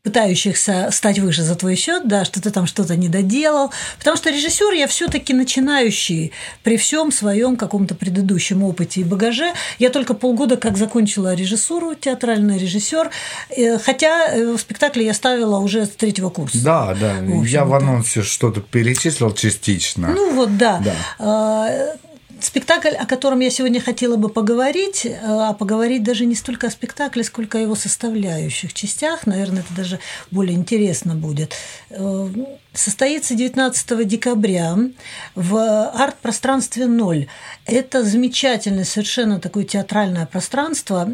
пытающихся 0.03 0.89
стать 0.91 1.19
выше 1.19 1.43
за 1.43 1.55
твой 1.55 1.75
счет, 1.75 2.05
да, 2.05 2.25
что 2.25 2.41
ты 2.41 2.51
там 2.51 2.67
что-то 2.67 2.97
не 2.97 3.07
доделал. 3.07 3.71
Потому 3.97 4.17
что 4.17 4.31
режиссер 4.31 4.73
я 4.73 4.87
все-таки 4.87 5.33
начинающий 5.33 6.33
при 6.61 6.75
всем 6.75 7.09
своем 7.09 7.55
каком-то 7.55 7.95
предыдущем 7.95 8.63
опыте 8.63 8.99
и 8.99 9.03
багаже. 9.05 9.53
Я 9.79 9.89
только 9.89 10.13
полгода 10.13 10.57
как 10.57 10.75
закончила 10.75 11.33
режиссуру, 11.33 11.95
театральный 11.95 12.57
режиссер, 12.57 13.11
э, 13.49 13.79
хотя 13.79 14.27
э, 14.27 14.51
в 14.51 14.59
спектакле 14.59 15.05
я 15.05 15.13
ставила 15.13 15.59
уже 15.59 15.85
с 15.85 15.91
третьего 15.91 16.29
курса. 16.29 16.61
Да, 16.61 16.93
да. 16.99 17.13
В 17.21 17.45
я 17.45 17.63
в 17.63 17.73
анонсе 17.73 18.23
что-то 18.23 18.59
перечислил 18.59 19.33
частично. 19.33 20.09
Ну 20.09 20.35
вот, 20.35 20.57
да. 20.57 20.83
да. 20.83 21.95
Спектакль, 22.43 22.89
о 22.89 23.05
котором 23.05 23.39
я 23.39 23.49
сегодня 23.49 23.79
хотела 23.79 24.17
бы 24.17 24.27
поговорить, 24.27 25.05
э, 25.05 25.17
а 25.21 25.53
поговорить 25.53 26.03
даже 26.03 26.25
не 26.25 26.35
столько 26.35 26.67
о 26.67 26.71
спектакле, 26.71 27.23
сколько 27.23 27.57
о 27.57 27.61
его 27.61 27.73
составляющих 27.73 28.73
частях, 28.73 29.25
наверное, 29.25 29.61
это 29.61 29.73
даже 29.73 29.99
более 30.29 30.57
интересно 30.57 31.15
будет. 31.15 31.55
Состоится 32.73 33.35
19 33.35 34.07
декабря 34.07 34.75
в 35.35 35.89
арт-пространстве 35.91 36.87
«Ноль». 36.87 37.27
Это 37.67 38.03
замечательное 38.03 38.83
совершенно 38.83 39.39
такое 39.39 39.63
театральное 39.63 40.25
пространство, 40.25 41.07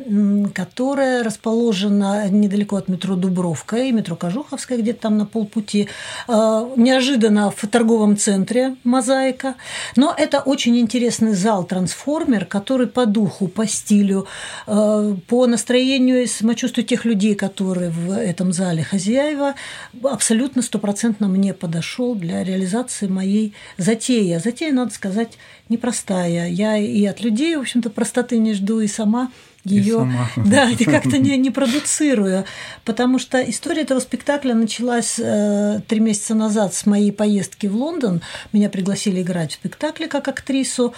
которое 0.55 1.21
расположено 1.21 2.29
недалеко 2.29 2.77
от 2.77 2.87
метро 2.87 3.15
Дубровка 3.15 3.75
и 3.75 3.91
метро 3.91 4.15
Кожуховская, 4.15 4.77
где-то 4.77 5.01
там 5.01 5.17
на 5.17 5.25
полпути. 5.25 5.89
Э, 6.29 6.65
неожиданно 6.77 7.51
в 7.51 7.67
торговом 7.67 8.15
центре 8.15 8.77
«Мозаика». 8.85 9.55
Но 9.97 10.15
это 10.17 10.39
очень 10.39 10.79
интересный 10.79 11.33
зал-трансформер, 11.33 12.45
который 12.45 12.87
по 12.87 13.05
духу, 13.05 13.49
по 13.49 13.67
стилю, 13.67 14.27
э, 14.65 15.15
по 15.27 15.45
настроению 15.45 16.23
и 16.23 16.25
самочувствию 16.25 16.87
тех 16.87 17.03
людей, 17.03 17.35
которые 17.35 17.89
в 17.89 18.17
этом 18.17 18.53
зале 18.53 18.81
хозяева, 18.81 19.55
абсолютно 20.03 20.61
стопроцентно 20.61 21.27
мне 21.27 21.48
не 21.49 21.53
подошел 21.53 22.15
для 22.15 22.43
реализации 22.43 23.07
моей 23.07 23.53
затеи. 23.77 24.31
А 24.33 24.39
затея, 24.39 24.71
надо 24.71 24.93
сказать, 24.93 25.37
непростая. 25.67 26.47
Я 26.47 26.77
и 26.77 27.03
от 27.05 27.21
людей, 27.21 27.55
в 27.55 27.61
общем-то, 27.61 27.89
простоты 27.89 28.37
не 28.37 28.53
жду, 28.53 28.79
и 28.79 28.87
сама 28.87 29.31
ее, 29.65 30.07
да, 30.37 30.69
и 30.69 30.83
как-то 30.85 31.17
не, 31.17 31.37
не 31.37 31.49
продуцирую, 31.49 32.45
потому 32.85 33.19
что 33.19 33.41
история 33.41 33.81
этого 33.81 33.99
спектакля 33.99 34.53
началась 34.53 35.19
э, 35.19 35.81
три 35.87 35.99
месяца 35.99 36.33
назад 36.33 36.73
с 36.73 36.85
моей 36.85 37.11
поездки 37.11 37.67
в 37.67 37.75
Лондон. 37.75 38.21
Меня 38.53 38.69
пригласили 38.69 39.21
играть 39.21 39.51
в 39.51 39.55
спектакле 39.55 40.07
как 40.07 40.27
актрису, 40.27 40.93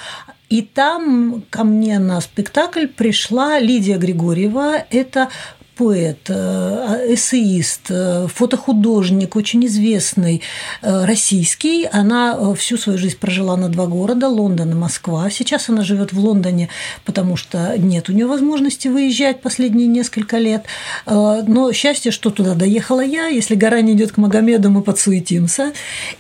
и 0.50 0.62
там 0.62 1.44
ко 1.50 1.64
мне 1.64 1.98
на 1.98 2.22
спектакль 2.22 2.86
пришла 2.88 3.58
Лидия 3.60 3.98
Григорьева. 3.98 4.86
Это 4.90 5.30
поэт, 5.76 6.30
э, 6.30 7.14
эссеист, 7.14 7.82
э, 7.90 8.28
фотохудожник, 8.34 9.36
очень 9.36 9.66
известный, 9.66 10.42
э, 10.82 11.06
российский. 11.06 11.88
Она 11.92 12.54
всю 12.56 12.78
свою 12.78 13.00
жизнь 13.00 13.18
прожила 13.18 13.58
на 13.58 13.70
два 13.70 13.86
города, 13.86 14.28
Лондон 14.28 14.72
и 14.72 14.76
Москва. 14.76 15.30
Сейчас 15.30 15.70
она 15.70 15.84
живет 15.84 16.14
в 16.14 16.20
Лондоне, 16.20 16.70
потому 17.06 17.38
что 17.38 17.78
нет 17.78 18.10
у 18.10 18.14
нее 18.14 18.26
возможности 18.26 18.90
выезжать 18.90 19.42
последние 19.42 19.88
несколько 19.88 20.38
лет. 20.38 20.66
Но 21.06 21.72
счастье, 21.74 22.12
что 22.12 22.30
туда 22.30 22.54
доехала 22.54 23.02
я. 23.02 23.28
Если 23.28 23.56
гора 23.56 23.82
не 23.82 23.94
идет 23.94 24.12
к 24.12 24.18
Магомеду, 24.18 24.70
мы 24.70 24.82
подсуетимся. 24.82 25.72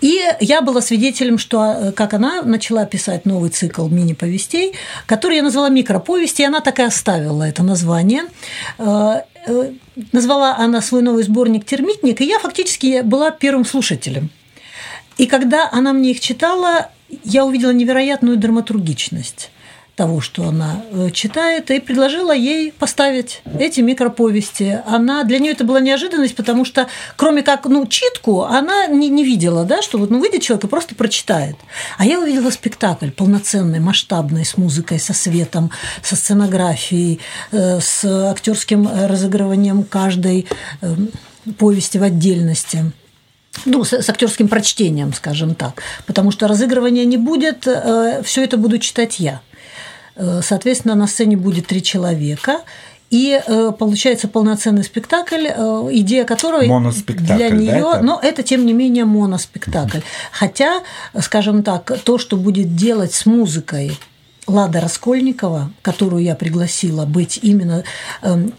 И 0.01 0.19
я 0.39 0.61
была 0.61 0.81
свидетелем, 0.81 1.37
что 1.37 1.93
как 1.95 2.13
она 2.13 2.41
начала 2.41 2.85
писать 2.85 3.25
новый 3.25 3.49
цикл 3.49 3.87
мини-повестей, 3.87 4.73
который 5.05 5.37
я 5.37 5.43
назвала 5.43 5.69
микроповести, 5.69 6.41
и 6.41 6.45
она 6.45 6.61
так 6.61 6.79
и 6.79 6.83
оставила 6.83 7.43
это 7.43 7.63
название 7.63 8.23
назвала 10.11 10.55
она 10.57 10.81
свой 10.81 11.01
новый 11.01 11.23
сборник 11.23 11.65
«Термитник», 11.65 12.21
и 12.21 12.25
я 12.25 12.39
фактически 12.39 13.01
была 13.01 13.31
первым 13.31 13.65
слушателем. 13.65 14.29
И 15.17 15.27
когда 15.27 15.69
она 15.71 15.93
мне 15.93 16.11
их 16.11 16.19
читала, 16.19 16.89
я 17.23 17.45
увидела 17.45 17.71
невероятную 17.71 18.37
драматургичность 18.37 19.51
того, 19.95 20.21
что 20.21 20.47
она 20.47 20.81
э, 20.91 21.09
читает, 21.11 21.69
и 21.69 21.79
предложила 21.79 22.31
ей 22.31 22.71
поставить 22.71 23.41
эти 23.59 23.81
микроповести. 23.81 24.81
Она, 24.85 25.23
для 25.23 25.39
нее 25.39 25.51
это 25.51 25.63
была 25.63 25.79
неожиданность, 25.79 26.35
потому 26.35 26.65
что, 26.65 26.87
кроме 27.17 27.43
как 27.43 27.65
ну, 27.65 27.85
читку, 27.85 28.43
она 28.43 28.87
не, 28.87 29.09
не 29.09 29.23
видела, 29.23 29.65
да, 29.65 29.81
что 29.81 29.97
вот 29.97 30.09
ну, 30.09 30.19
выйдет 30.19 30.41
человек 30.41 30.63
и 30.65 30.67
просто 30.67 30.95
прочитает. 30.95 31.57
А 31.97 32.05
я 32.05 32.19
увидела 32.19 32.49
спектакль 32.51 33.09
полноценный, 33.09 33.79
масштабный, 33.79 34.45
с 34.45 34.57
музыкой, 34.57 34.99
со 34.99 35.13
светом, 35.13 35.71
со 36.01 36.15
сценографией, 36.15 37.19
э, 37.51 37.79
с 37.81 38.05
актерским 38.05 38.89
разыгрыванием 39.07 39.83
каждой 39.83 40.47
э, 40.81 40.95
повести 41.57 41.97
в 41.97 42.03
отдельности 42.03 42.91
ну, 43.65 43.83
с, 43.83 43.91
с 43.91 44.09
актерским 44.09 44.47
прочтением, 44.47 45.13
скажем 45.13 45.55
так, 45.55 45.83
потому 46.07 46.31
что 46.31 46.47
разыгрывания 46.47 47.03
не 47.03 47.17
будет, 47.17 47.67
все 48.23 48.43
это 48.45 48.55
буду 48.55 48.77
читать 48.79 49.19
я. 49.19 49.41
Э, 50.15 50.41
соответственно, 50.43 50.95
на 50.95 51.07
сцене 51.07 51.37
будет 51.37 51.67
три 51.67 51.81
человека, 51.81 52.61
и 53.09 53.41
э, 53.45 53.71
получается 53.77 54.27
полноценный 54.27 54.83
спектакль, 54.83 55.47
э, 55.47 55.87
идея 55.91 56.23
которого 56.23 56.61
для 56.61 57.49
нее, 57.49 57.71
да, 57.71 57.77
это? 57.77 58.01
но 58.01 58.19
это 58.21 58.43
тем 58.43 58.65
не 58.65 58.73
менее 58.73 59.05
моноспектакль. 59.05 59.99
Хотя, 60.31 60.81
скажем 61.19 61.63
так, 61.63 61.99
то, 62.03 62.17
что 62.17 62.37
будет 62.37 62.75
делать 62.75 63.13
с 63.13 63.25
музыкой 63.25 63.97
Лада 64.47 64.79
Раскольникова, 64.79 65.71
которую 65.81 66.23
я 66.23 66.35
пригласила 66.35 67.05
быть 67.05 67.39
именно 67.41 67.83
эм, 68.21 68.53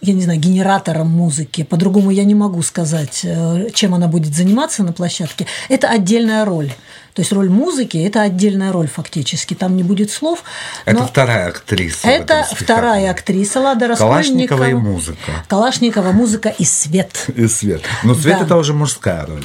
я 0.00 0.12
не 0.12 0.20
знаю, 0.20 0.38
генератором 0.38 1.08
музыки, 1.08 1.64
по-другому 1.64 2.10
я 2.10 2.24
не 2.24 2.34
могу 2.34 2.60
сказать, 2.60 3.24
чем 3.72 3.94
она 3.94 4.06
будет 4.06 4.34
заниматься 4.34 4.82
на 4.82 4.92
площадке, 4.92 5.46
это 5.70 5.88
отдельная 5.88 6.44
роль. 6.44 6.70
То 7.14 7.22
есть 7.22 7.32
роль 7.32 7.48
музыки– 7.48 7.96
это 8.06 8.22
отдельная 8.22 8.72
роль 8.72 8.88
фактически, 8.88 9.54
там 9.54 9.76
не 9.76 9.84
будет 9.84 10.10
слов. 10.10 10.42
Это 10.84 11.06
вторая 11.06 11.48
актриса. 11.48 12.08
Это 12.08 12.46
вторая 12.50 13.10
актриса 13.10 13.60
Лада 13.60 13.86
Раскольникова. 13.86 14.58
Калашникова 14.58 14.70
и 14.70 14.74
музыка. 14.74 15.32
Калашникова, 15.48 16.10
музыка 16.10 16.48
и 16.58 16.64
свет. 16.64 17.26
И 17.36 17.46
свет. 17.46 17.82
Но 18.02 18.14
свет 18.14 18.38
да.– 18.40 18.44
это 18.46 18.56
уже 18.56 18.74
мужская 18.74 19.24
роль. 19.26 19.44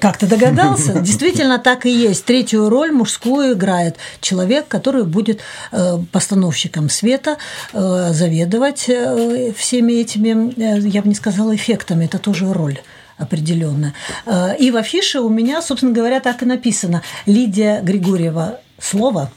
Как 0.00 0.18
ты 0.18 0.26
догадался? 0.26 0.92
Действительно 1.00 1.58
так 1.58 1.84
и 1.84 1.90
есть. 1.90 2.24
Третью 2.26 2.68
роль 2.68 2.92
мужскую 2.92 3.54
играет 3.54 3.96
человек, 4.20 4.68
который 4.68 5.04
будет 5.04 5.40
э, 5.72 5.98
постановщиком 6.12 6.90
света, 6.90 7.38
э, 7.72 8.10
заведовать 8.12 8.88
э, 8.88 9.52
всеми 9.56 9.94
этими, 9.94 10.88
я 10.88 11.02
бы 11.02 11.08
не 11.08 11.14
сказала, 11.14 11.56
эффектами. 11.56 12.04
Это 12.04 12.18
тоже 12.18 12.52
роль 12.52 12.78
определенно. 13.16 13.94
Э, 14.26 14.56
и 14.58 14.70
в 14.70 14.76
афише 14.76 15.20
у 15.20 15.28
меня, 15.28 15.62
собственно 15.62 15.92
говоря, 15.92 16.20
так 16.20 16.42
и 16.42 16.46
написано. 16.46 17.02
Лидия 17.26 17.80
Григорьева– 17.82 18.60
слово, 18.78 19.30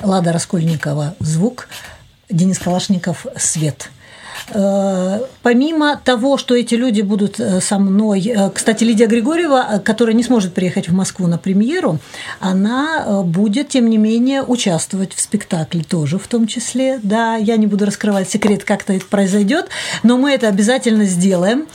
Лада 0.00 0.32
Раскольникова– 0.32 1.14
звук, 1.20 1.68
Денис 2.30 2.58
Калашников– 2.58 3.26
свет– 3.36 3.90
помимо 5.42 6.00
того, 6.04 6.36
что 6.38 6.54
эти 6.54 6.74
люди 6.74 7.02
будут 7.02 7.40
э, 7.40 7.60
со 7.60 7.78
мной, 7.78 8.26
э, 8.26 8.50
кстати, 8.50 8.84
Лидия 8.84 9.06
Григорьева, 9.06 9.82
которая 9.84 10.14
не 10.14 10.22
сможет 10.22 10.54
приехать 10.54 10.88
в 10.88 10.94
Москву 10.94 11.26
на 11.26 11.38
премьеру, 11.38 11.98
она 12.40 13.22
будет, 13.24 13.68
тем 13.68 13.88
не 13.88 13.98
менее, 13.98 14.42
участвовать 14.42 15.14
в 15.14 15.20
спектакле 15.20 15.82
тоже 15.82 16.18
в 16.18 16.26
том 16.26 16.46
числе. 16.46 17.00
Да, 17.02 17.36
я 17.36 17.56
не 17.56 17.66
буду 17.66 17.86
раскрывать 17.86 18.30
секрет, 18.30 18.64
как 18.64 18.88
это 18.88 19.04
произойдет, 19.06 19.68
но 20.02 20.16
мы 20.16 20.32
это 20.32 20.48
обязательно 20.48 21.04
сделаем. 21.04 21.66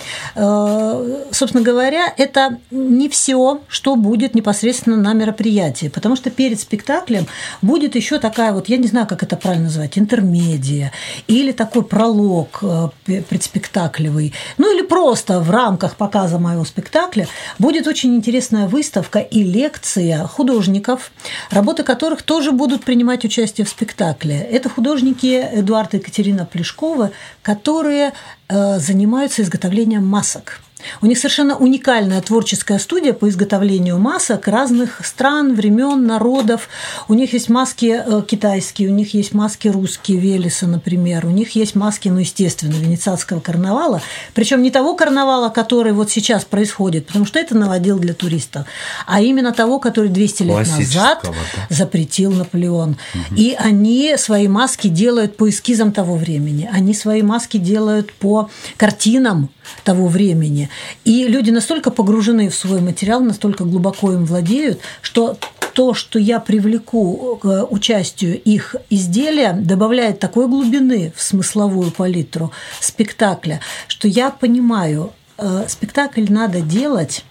Собственно 1.32 1.64
говоря, 1.64 2.14
это 2.18 2.58
не 2.72 3.10
все, 3.10 3.62
что 3.68 3.95
будет 3.95 4.36
непосредственно 4.36 4.97
на 4.97 5.14
мероприятии, 5.14 5.88
потому 5.88 6.16
что 6.16 6.30
перед 6.30 6.60
спектаклем 6.60 7.28
будет 7.62 7.95
еще 7.95 8.20
такая 8.20 8.53
вот, 8.53 8.70
я 8.70 8.78
не 8.78 8.88
знаю, 8.88 9.08
как 9.08 9.24
это 9.24 9.36
правильно 9.36 9.66
назвать, 9.66 9.97
интермедия 9.97 10.91
или 11.28 11.51
такой 11.51 11.84
пролог 11.84 12.47
Э, 12.62 12.89
предспектаклевый, 13.30 14.34
ну 14.58 14.74
или 14.74 14.86
просто 14.86 15.39
в 15.39 15.50
рамках 15.50 15.95
показа 15.95 16.39
моего 16.39 16.66
спектакля 16.66 17.28
будет 17.60 17.88
очень 17.88 18.16
интересная 18.16 18.68
выставка 18.68 19.20
и 19.20 19.43
лекция 19.43 20.26
художников, 20.28 21.12
работы 21.50 21.84
которых 21.84 22.22
тоже 22.24 22.52
будут 22.52 22.84
принимать 22.84 23.26
участие 23.26 23.66
в 23.66 23.70
спектакле. 23.70 24.38
Это 24.39 24.70
художники 24.70 25.41
Эдуард 25.54 25.93
и 25.93 25.98
Екатерина 25.98 26.45
Плешкова, 26.45 27.12
которые 27.41 28.14
э, 28.50 28.80
занимаются 28.80 29.41
изготовлением 29.41 30.06
масок. 30.06 30.62
У 31.02 31.06
них 31.06 31.18
совершенно 31.18 31.56
уникальная 31.56 32.22
творческая 32.22 32.80
студия 32.80 33.14
по 33.14 33.30
изготовлению 33.30 33.98
масок 33.98 34.48
разных 34.48 35.06
стран, 35.06 35.56
времен, 35.56 36.06
народов. 36.06 36.70
У 37.08 37.14
них 37.14 37.34
есть 37.34 37.50
маски 37.50 38.02
э, 38.06 38.22
китайские, 38.28 38.90
у 38.90 38.94
них 38.94 39.14
есть 39.14 39.34
маски 39.34 39.68
русские, 39.68 40.20
Велеса, 40.20 40.68
например. 40.68 41.26
У 41.26 41.30
них 41.30 41.52
есть 41.56 41.76
маски, 41.76 42.10
ну, 42.10 42.20
естественно, 42.20 42.74
венецианского 42.74 43.40
карнавала. 43.40 44.02
Причем 44.34 44.62
не 44.62 44.72
того 44.72 44.96
карнавала, 44.96 45.50
который 45.50 45.94
вот 45.94 46.12
сейчас 46.12 46.46
происходит, 46.46 47.08
потому 47.08 47.26
что 47.26 47.40
это 47.40 47.56
наводил 47.56 48.00
для 48.00 48.14
туристов, 48.14 48.66
а 49.06 49.22
именно 49.22 49.52
того, 49.54 49.80
который 49.80 50.10
200 50.10 50.44
лет 50.44 50.68
назад 50.68 51.20
да? 51.24 51.32
запретил 51.70 52.32
Наполеон. 52.32 52.98
Угу. 53.14 53.36
И 53.36 53.56
они 53.58 54.16
свои 54.18 54.48
маски 54.48 54.88
делают 54.88 55.38
по 55.38 55.50
эскизам 55.50 55.92
того 55.92 56.16
времени. 56.16 56.70
Они 56.72 56.94
свои 56.94 57.22
маски 57.22 57.58
делают 57.58 58.14
по 58.14 58.50
картинам 58.78 59.50
того 59.84 60.08
времени. 60.08 60.70
И 61.03 61.28
люди 61.28 61.51
настолько 61.51 61.91
погружены 61.91 62.49
в 62.49 62.55
свой 62.55 62.82
материал, 62.82 63.21
настолько 63.21 63.63
глубоко 63.63 64.13
им 64.13 64.25
владеют, 64.25 64.80
что 65.01 65.38
то, 65.73 65.93
что 65.93 66.17
я 66.17 66.39
привлеку 66.39 67.38
к 67.39 67.67
участию 67.69 68.41
их 68.41 68.75
изделия, 68.89 69.53
добавляет 69.53 70.19
такой 70.19 70.47
глубины 70.47 71.13
в 71.15 71.21
смысловую 71.21 71.91
палитру 71.91 72.51
спектакля, 72.80 73.61
что 73.88 74.07
я 74.07 74.32
понимаю, 74.32 75.13
э, 75.38 75.65
спектакль 75.67 76.25
надо 76.30 76.61
делать 76.61 77.23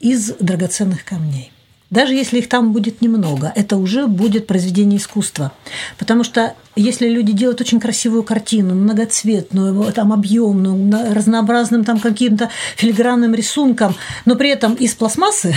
из 0.00 0.32
драгоценных 0.40 1.04
камней. 1.04 1.52
Даже 1.90 2.14
если 2.14 2.38
их 2.38 2.48
там 2.48 2.72
будет 2.72 3.00
немного, 3.00 3.52
это 3.54 3.76
уже 3.76 4.06
будет 4.08 4.46
произведение 4.46 4.98
искусства. 4.98 5.52
Потому 5.98 6.24
что 6.24 6.54
если 6.74 7.08
люди 7.08 7.32
делают 7.32 7.60
очень 7.60 7.78
красивую 7.78 8.24
картину, 8.24 8.74
многоцветную, 8.74 9.92
там 9.92 10.12
объемную, 10.12 11.14
разнообразным 11.14 11.84
там 11.84 12.00
каким-то 12.00 12.50
филигранным 12.76 13.34
рисунком, 13.34 13.94
но 14.24 14.34
при 14.34 14.50
этом 14.50 14.74
из 14.74 14.94
пластмассы, 14.94 15.54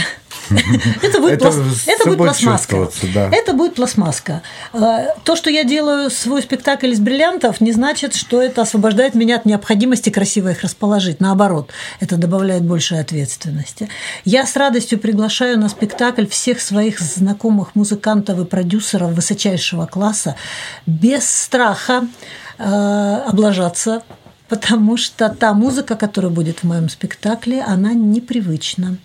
это 1.03 1.19
будет, 1.19 1.39
пласт... 1.39 1.59
это 1.87 2.05
будет 2.05 2.17
пластмаска. 2.17 2.89
Да. 3.13 3.29
Это 3.31 3.53
будет 3.53 3.75
пластмаска. 3.75 4.41
А, 4.73 5.15
то, 5.23 5.35
что 5.35 5.49
я 5.49 5.63
делаю 5.63 6.09
свой 6.09 6.41
спектакль 6.41 6.87
из 6.87 6.99
бриллиантов, 6.99 7.61
не 7.61 7.71
значит, 7.71 8.15
что 8.15 8.41
это 8.41 8.61
освобождает 8.61 9.15
меня 9.15 9.35
от 9.35 9.45
необходимости 9.45 10.09
красиво 10.09 10.49
их 10.49 10.61
расположить. 10.61 11.19
Наоборот, 11.19 11.71
это 11.99 12.17
добавляет 12.17 12.63
больше 12.63 12.95
ответственности. 12.95 13.89
Я 14.25 14.45
с 14.45 14.55
радостью 14.55 14.99
приглашаю 14.99 15.59
на 15.59 15.69
спектакль 15.69 16.25
всех 16.25 16.61
своих 16.61 16.99
знакомых 16.99 17.75
музыкантов 17.75 18.39
и 18.39 18.45
продюсеров 18.45 19.11
высочайшего 19.11 19.85
класса 19.85 20.35
без 20.85 21.29
страха 21.29 22.07
э, 22.57 22.63
облажаться 23.27 24.03
потому 24.49 24.97
что 24.97 25.29
та 25.29 25.53
музыка, 25.53 25.95
которая 25.95 26.31
будет 26.31 26.59
в 26.59 26.63
моем 26.63 26.89
спектакле, 26.89 27.61
она 27.61 27.93
непривычна. 27.93 28.97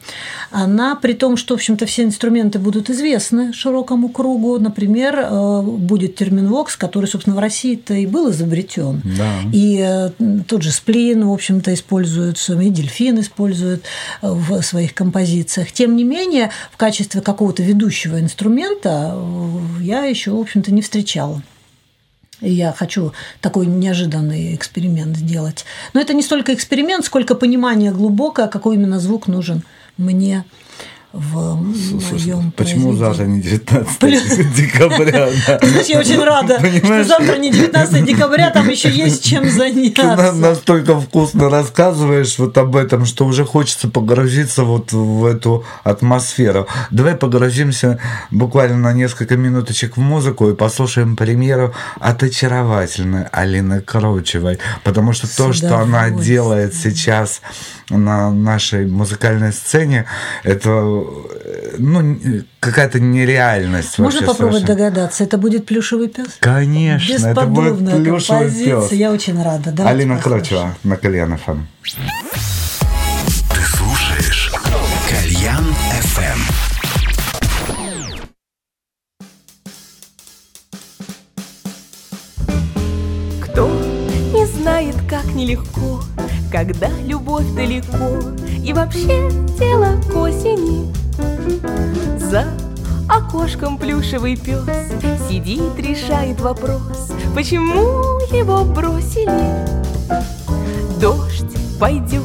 Она, 0.51 0.97
при 0.97 1.13
том, 1.13 1.37
что, 1.37 1.55
в 1.55 1.59
общем-то, 1.59 1.87
все 1.87 2.03
инструменты 2.03 2.59
будут 2.59 2.91
известны 2.91 3.53
широкому 3.53 4.09
кругу. 4.09 4.59
Например, 4.59 5.19
э, 5.19 5.63
будет 5.63 6.17
термин 6.17 6.49
«вокс», 6.49 6.77
который, 6.77 7.07
собственно, 7.07 7.37
в 7.37 7.39
России-то 7.39 7.95
и 7.95 8.07
был 8.07 8.31
изобретен. 8.31 9.03
Да. 9.05 9.41
И 9.53 9.79
э, 9.87 10.11
тот 10.49 10.63
же 10.63 10.73
сплин, 10.73 11.27
в 11.27 11.33
общем-то, 11.33 11.73
используется, 11.75 12.59
и 12.59 12.71
дельфин 12.71 13.21
использует 13.21 13.85
э, 14.23 14.31
в 14.31 14.63
своих 14.63 14.95
композициях. 14.95 15.73
Тем 15.73 15.97
не 15.97 16.05
менее, 16.05 16.51
в 16.73 16.77
качестве 16.77 17.21
какого-то 17.21 17.63
ведущего 17.63 18.19
инструмента 18.19 19.15
я 19.81 20.05
еще, 20.05 20.31
в 20.31 20.41
общем-то, 20.41 20.73
не 20.73 20.81
встречала. 20.81 21.43
Я 22.45 22.73
хочу 22.73 23.13
такой 23.41 23.67
неожиданный 23.67 24.55
эксперимент 24.55 25.17
сделать. 25.17 25.65
Но 25.93 26.01
это 26.01 26.15
не 26.15 26.23
столько 26.23 26.53
эксперимент, 26.55 27.05
сколько 27.05 27.35
понимание 27.35 27.93
глубокое, 27.93 28.49
какой 28.49 28.77
именно 28.77 29.01
звук 29.01 29.27
нужен 29.27 29.63
мне 29.97 30.45
в 31.15 31.55
моем 32.13 32.53
Почему 32.53 32.93
завтра 32.95 33.25
не 33.25 33.41
19 33.41 34.55
декабря? 34.57 35.29
Знаешь, 35.63 35.87
я 35.89 36.01
очень 36.01 36.23
рада, 36.23 36.59
что 36.59 37.05
завтра 37.05 37.37
не 37.37 37.53
19 37.53 38.05
декабря, 38.05 38.51
там 38.51 38.69
еще 38.69 38.91
есть 38.91 39.25
чем 39.25 39.45
Ты 39.45 39.51
заняться. 39.51 40.33
настолько 40.33 41.01
вкусно 41.01 41.49
рассказываешь 41.49 42.37
вот 42.39 42.59
об 42.59 42.75
этом, 42.75 43.05
что 43.05 43.27
уже 43.27 43.45
хочется 43.45 43.89
погрузиться 43.89 44.65
вот 44.65 44.93
в 44.93 45.25
эту 45.25 45.65
атмосферу. 45.85 46.67
Давай 46.91 47.15
погрузимся 47.15 48.01
буквально 48.33 48.79
на 48.79 48.93
несколько 48.93 49.37
минуточек 49.37 49.97
в 49.97 50.01
музыку 50.01 50.51
и 50.51 50.55
послушаем 50.55 51.15
премьеру 51.15 51.75
от 52.01 52.23
очаровательной 52.25 53.27
Алины 53.31 53.81
Крочевой, 53.81 54.59
потому 54.83 55.13
что 55.13 55.29
то, 55.35 55.53
что 55.53 55.79
она 55.79 56.11
делает 56.11 56.75
сейчас 56.75 57.41
на 57.89 58.33
нашей 58.33 58.87
музыкальной 58.87 59.53
сцене, 59.53 60.07
это 60.43 61.04
ну, 61.79 62.19
какая-то 62.61 63.01
нереальность 63.01 63.99
Можно 63.99 64.21
вообще 64.21 64.27
попробовать 64.33 64.63
совершенно. 64.67 64.91
догадаться, 64.91 65.25
это 65.25 65.39
будет 65.39 65.67
плюшевый 65.67 66.09
пес? 66.09 66.27
Конечно, 66.41 67.27
это 67.29 67.47
будет 67.47 67.73
Бесподобная 67.75 67.97
плюшевый 67.97 68.41
композиция, 68.47 68.81
пес. 68.89 68.93
я 68.93 69.11
очень 69.13 69.43
рада. 69.43 69.71
Давайте 69.73 70.03
Алина. 70.03 70.19
Крочева 70.21 70.75
на 70.85 70.97
Кальян 70.97 71.37
ФМ. 71.39 71.61
Ты 71.83 73.61
слушаешь 73.77 74.53
Кальян 75.11 75.65
FM. 76.03 76.74
Знает, 84.85 84.97
как 85.09 85.25
нелегко, 85.35 86.01
когда 86.51 86.89
любовь 87.05 87.47
далеко, 87.55 88.19
и 88.63 88.73
вообще 88.73 89.31
дело 89.59 90.01
к 90.11 90.17
осени. 90.17 90.93
За 92.19 92.45
окошком 93.09 93.79
плюшевый 93.79 94.37
пес 94.37 94.65
сидит, 95.29 95.79
решает 95.79 96.41
вопрос, 96.41 97.13
почему 97.35 98.21
его 98.33 98.65
бросили. 98.65 99.55
Дождь 101.01 101.57
пойдет 101.79 102.23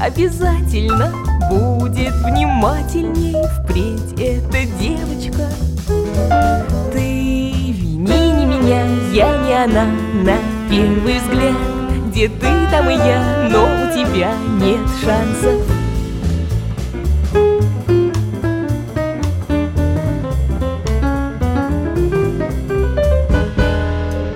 обязательно, 0.00 1.12
будет 1.50 2.14
внимательней 2.24 3.34
впредь 3.62 4.12
эта 4.18 4.66
девочка. 4.78 5.48
Ты 6.92 7.72
вини 7.72 8.32
не 8.32 8.46
меня, 8.46 8.84
я 9.12 9.38
не 9.38 9.64
она 9.64 9.86
На 10.24 10.36
первый 10.68 11.18
взгляд, 11.20 11.85
ты, 12.24 12.46
там 12.70 12.88
и 12.88 12.94
я 12.94 13.46
Но 13.50 13.64
у 13.64 13.92
тебя 13.92 14.32
нет 14.58 14.80
шансов 15.04 15.60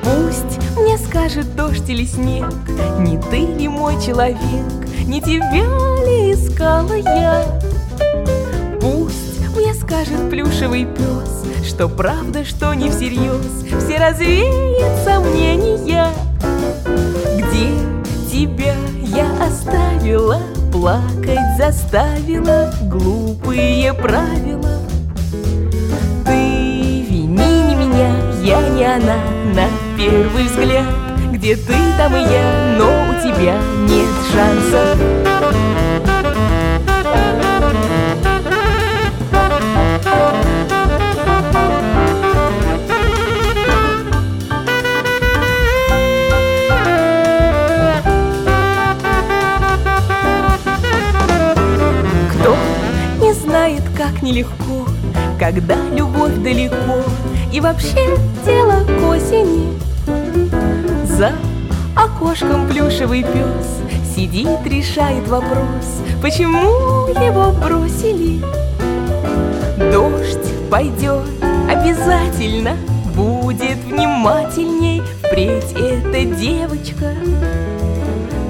Пусть 0.02 0.76
мне 0.76 0.98
скажет 0.98 1.56
дождь 1.56 1.88
или 1.88 2.04
снег 2.04 2.52
Не 2.98 3.18
ты 3.18 3.46
ли 3.46 3.66
мой 3.68 3.94
человек, 4.04 4.38
не 5.06 5.22
тебя 5.22 5.64
ли 6.04 6.34
искала 6.34 6.92
я 6.92 7.42
Пусть 8.78 9.40
мне 9.56 9.72
скажет 9.72 10.28
плюшевый 10.28 10.84
пес, 10.84 11.66
что 11.66 11.88
правда, 11.88 12.44
что 12.44 12.74
не 12.74 12.90
всерьез, 12.90 13.64
все 13.82 13.96
развеет 13.98 15.02
сомнения. 15.02 16.08
Где 17.60 17.74
тебя 18.32 18.74
я 19.02 19.30
оставила, 19.44 20.40
плакать 20.72 21.58
заставила 21.58 22.72
глупые 22.84 23.92
правила. 23.92 24.78
Ты 26.24 27.02
вини 27.02 27.62
не 27.68 27.74
меня, 27.74 28.14
я 28.42 28.66
не 28.70 28.84
она 28.84 29.18
на 29.54 29.68
первый 29.98 30.44
взгляд. 30.44 30.86
Где 31.32 31.54
ты, 31.54 31.74
там 31.98 32.16
и 32.16 32.20
я, 32.20 32.76
но 32.78 33.10
у 33.10 33.20
тебя 33.22 33.58
нет 33.86 34.08
шансов. 34.32 36.19
Нелегко, 54.30 54.86
когда 55.38 55.76
любовь 55.92 56.36
далеко, 56.36 57.02
и 57.52 57.60
вообще 57.60 58.16
дело 58.46 58.84
к 58.84 59.08
осени. 59.08 59.76
За 61.04 61.32
окошком 61.96 62.68
плюшевый 62.68 63.22
пес 63.22 64.14
сидит, 64.14 64.48
решает 64.64 65.26
вопрос, 65.28 66.02
почему 66.22 67.08
его 67.08 67.50
бросили. 67.52 68.40
Дождь 69.92 70.70
пойдет 70.70 71.26
обязательно, 71.68 72.76
будет 73.16 73.78
внимательней 73.84 75.02
впредь 75.18 75.72
эта 75.72 76.24
девочка. 76.24 77.14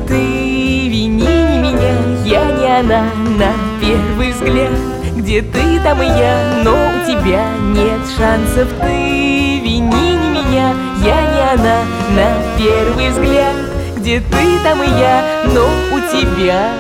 Ты 0.07 0.89
вини 0.89 1.22
не 1.22 1.59
меня, 1.59 1.95
я 2.26 2.45
не 2.53 2.81
она 2.81 3.05
на 3.39 3.53
первый 3.81 4.33
взгляд 4.33 4.89
Где 5.21 5.43
ты, 5.43 5.79
там 5.81 6.01
и 6.01 6.07
я, 6.07 6.62
но 6.64 6.73
у 6.73 7.07
тебя 7.07 7.45
нет 7.75 8.01
шансов. 8.16 8.68
Ты 8.81 9.61
вини 9.61 9.83
не 9.83 10.31
меня, 10.31 10.75
я 11.05 11.21
не 11.21 11.61
она. 11.61 11.83
На 12.16 12.57
первый 12.57 13.11
взгляд 13.11 13.55
Где 13.99 14.21
ты, 14.21 14.59
там 14.64 14.83
и 14.83 14.87
я, 14.87 15.23
но 15.53 15.66
у 15.95 16.01
тебя 16.11 16.71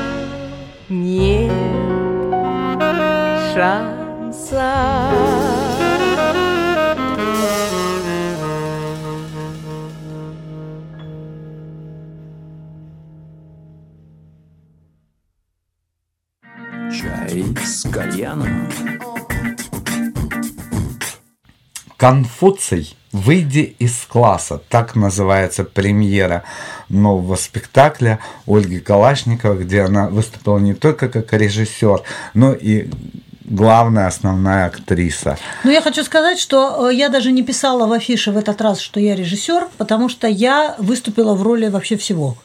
нет 0.88 1.52
шанса 3.54 4.72
Конфуций, 22.00 22.96
выйди 23.12 23.76
из 23.78 24.06
класса. 24.08 24.58
Так 24.70 24.96
называется 24.96 25.64
премьера 25.64 26.44
нового 26.88 27.36
спектакля 27.36 28.20
Ольги 28.46 28.80
Калашниковой, 28.80 29.64
где 29.64 29.82
она 29.82 30.08
выступила 30.08 30.56
не 30.56 30.72
только 30.72 31.10
как 31.10 31.30
режиссер, 31.34 32.00
но 32.32 32.54
и 32.54 32.88
главная 33.44 34.06
основная 34.06 34.64
актриса. 34.64 35.36
Ну, 35.62 35.70
я 35.70 35.82
хочу 35.82 36.02
сказать, 36.02 36.38
что 36.38 36.88
э, 36.88 36.94
я 36.94 37.10
даже 37.10 37.32
не 37.32 37.42
писала 37.42 37.86
в 37.86 37.92
афише 37.92 38.32
в 38.32 38.38
этот 38.38 38.62
раз, 38.62 38.80
что 38.80 38.98
я 38.98 39.14
режиссер, 39.14 39.68
потому 39.76 40.08
что 40.08 40.26
я 40.26 40.76
выступила 40.78 41.34
в 41.34 41.42
роли 41.42 41.68
вообще 41.68 41.98
всего. 41.98 42.38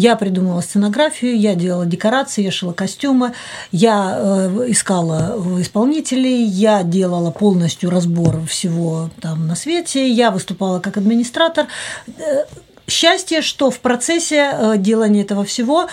Я 0.00 0.16
придумала 0.16 0.62
сценографию, 0.62 1.38
я 1.38 1.54
делала 1.54 1.84
декорации, 1.84 2.42
я 2.42 2.50
шила 2.50 2.72
костюмы, 2.72 3.34
я 3.70 4.16
э, 4.16 4.64
искала 4.68 5.36
исполнителей, 5.60 6.42
я 6.42 6.82
делала 6.84 7.30
полностью 7.30 7.90
разбор 7.90 8.40
всего 8.46 9.10
там 9.20 9.46
на 9.46 9.54
свете, 9.54 10.10
я 10.10 10.30
выступала 10.30 10.80
как 10.80 10.96
администратор. 10.96 11.66
Счастье, 12.90 13.40
что 13.40 13.70
в 13.70 13.78
процессе 13.78 14.50
э, 14.52 14.74
делания 14.76 15.22
этого 15.22 15.44
всего 15.44 15.86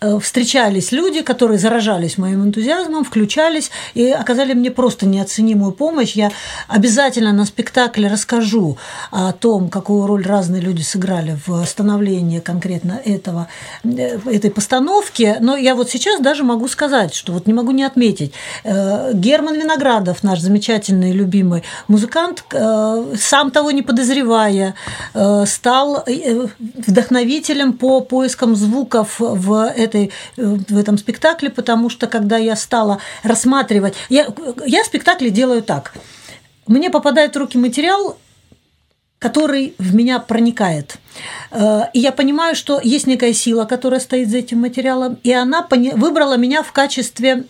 э, 0.00 0.18
встречались 0.20 0.92
люди, 0.92 1.22
которые 1.22 1.58
заражались 1.58 2.18
моим 2.18 2.44
энтузиазмом, 2.44 3.02
включались 3.04 3.72
и 3.94 4.10
оказали 4.10 4.54
мне 4.54 4.70
просто 4.70 5.06
неоценимую 5.06 5.72
помощь. 5.72 6.12
Я 6.12 6.30
обязательно 6.68 7.32
на 7.32 7.46
спектакле 7.46 8.08
расскажу 8.08 8.78
о 9.10 9.32
том, 9.32 9.68
какую 9.68 10.06
роль 10.06 10.24
разные 10.24 10.62
люди 10.62 10.82
сыграли 10.82 11.36
в 11.46 11.64
становлении 11.64 12.38
конкретно 12.38 13.00
этого, 13.04 13.48
э, 13.82 14.18
этой 14.26 14.52
постановки. 14.52 15.36
Но 15.40 15.56
я 15.56 15.74
вот 15.74 15.90
сейчас 15.90 16.20
даже 16.20 16.44
могу 16.44 16.68
сказать, 16.68 17.12
что 17.12 17.32
вот 17.32 17.48
не 17.48 17.54
могу 17.54 17.72
не 17.72 17.82
отметить. 17.82 18.32
Герман 18.64 19.56
Виноградов, 19.56 20.22
наш 20.22 20.40
замечательный 20.40 21.10
любимый 21.10 21.64
музыкант, 21.88 22.44
сам 22.50 23.50
того 23.50 23.72
не 23.72 23.82
подозревая, 23.82 24.74
стал 25.46 26.04
вдохновителем 26.58 27.72
по 27.72 28.00
поискам 28.00 28.56
звуков 28.56 29.16
в, 29.18 29.72
этой, 29.76 30.12
в 30.36 30.76
этом 30.76 30.98
спектакле, 30.98 31.50
потому 31.50 31.90
что 31.90 32.06
когда 32.06 32.36
я 32.36 32.56
стала 32.56 33.00
рассматривать... 33.22 33.94
Я, 34.08 34.28
я 34.66 34.84
спектакли 34.84 35.28
делаю 35.28 35.62
так. 35.62 35.94
Мне 36.66 36.90
попадает 36.90 37.34
в 37.34 37.38
руки 37.38 37.58
материал, 37.58 38.18
который 39.18 39.74
в 39.78 39.94
меня 39.94 40.18
проникает. 40.18 40.98
Э, 41.50 41.82
и 41.92 42.00
я 42.00 42.12
понимаю, 42.12 42.54
что 42.54 42.80
есть 42.82 43.06
некая 43.06 43.32
сила, 43.32 43.64
которая 43.64 44.00
стоит 44.00 44.28
за 44.28 44.38
этим 44.38 44.60
материалом, 44.60 45.18
и 45.22 45.32
она 45.32 45.66
выбрала 45.70 46.36
меня 46.36 46.62
в 46.62 46.72
качестве 46.72 47.44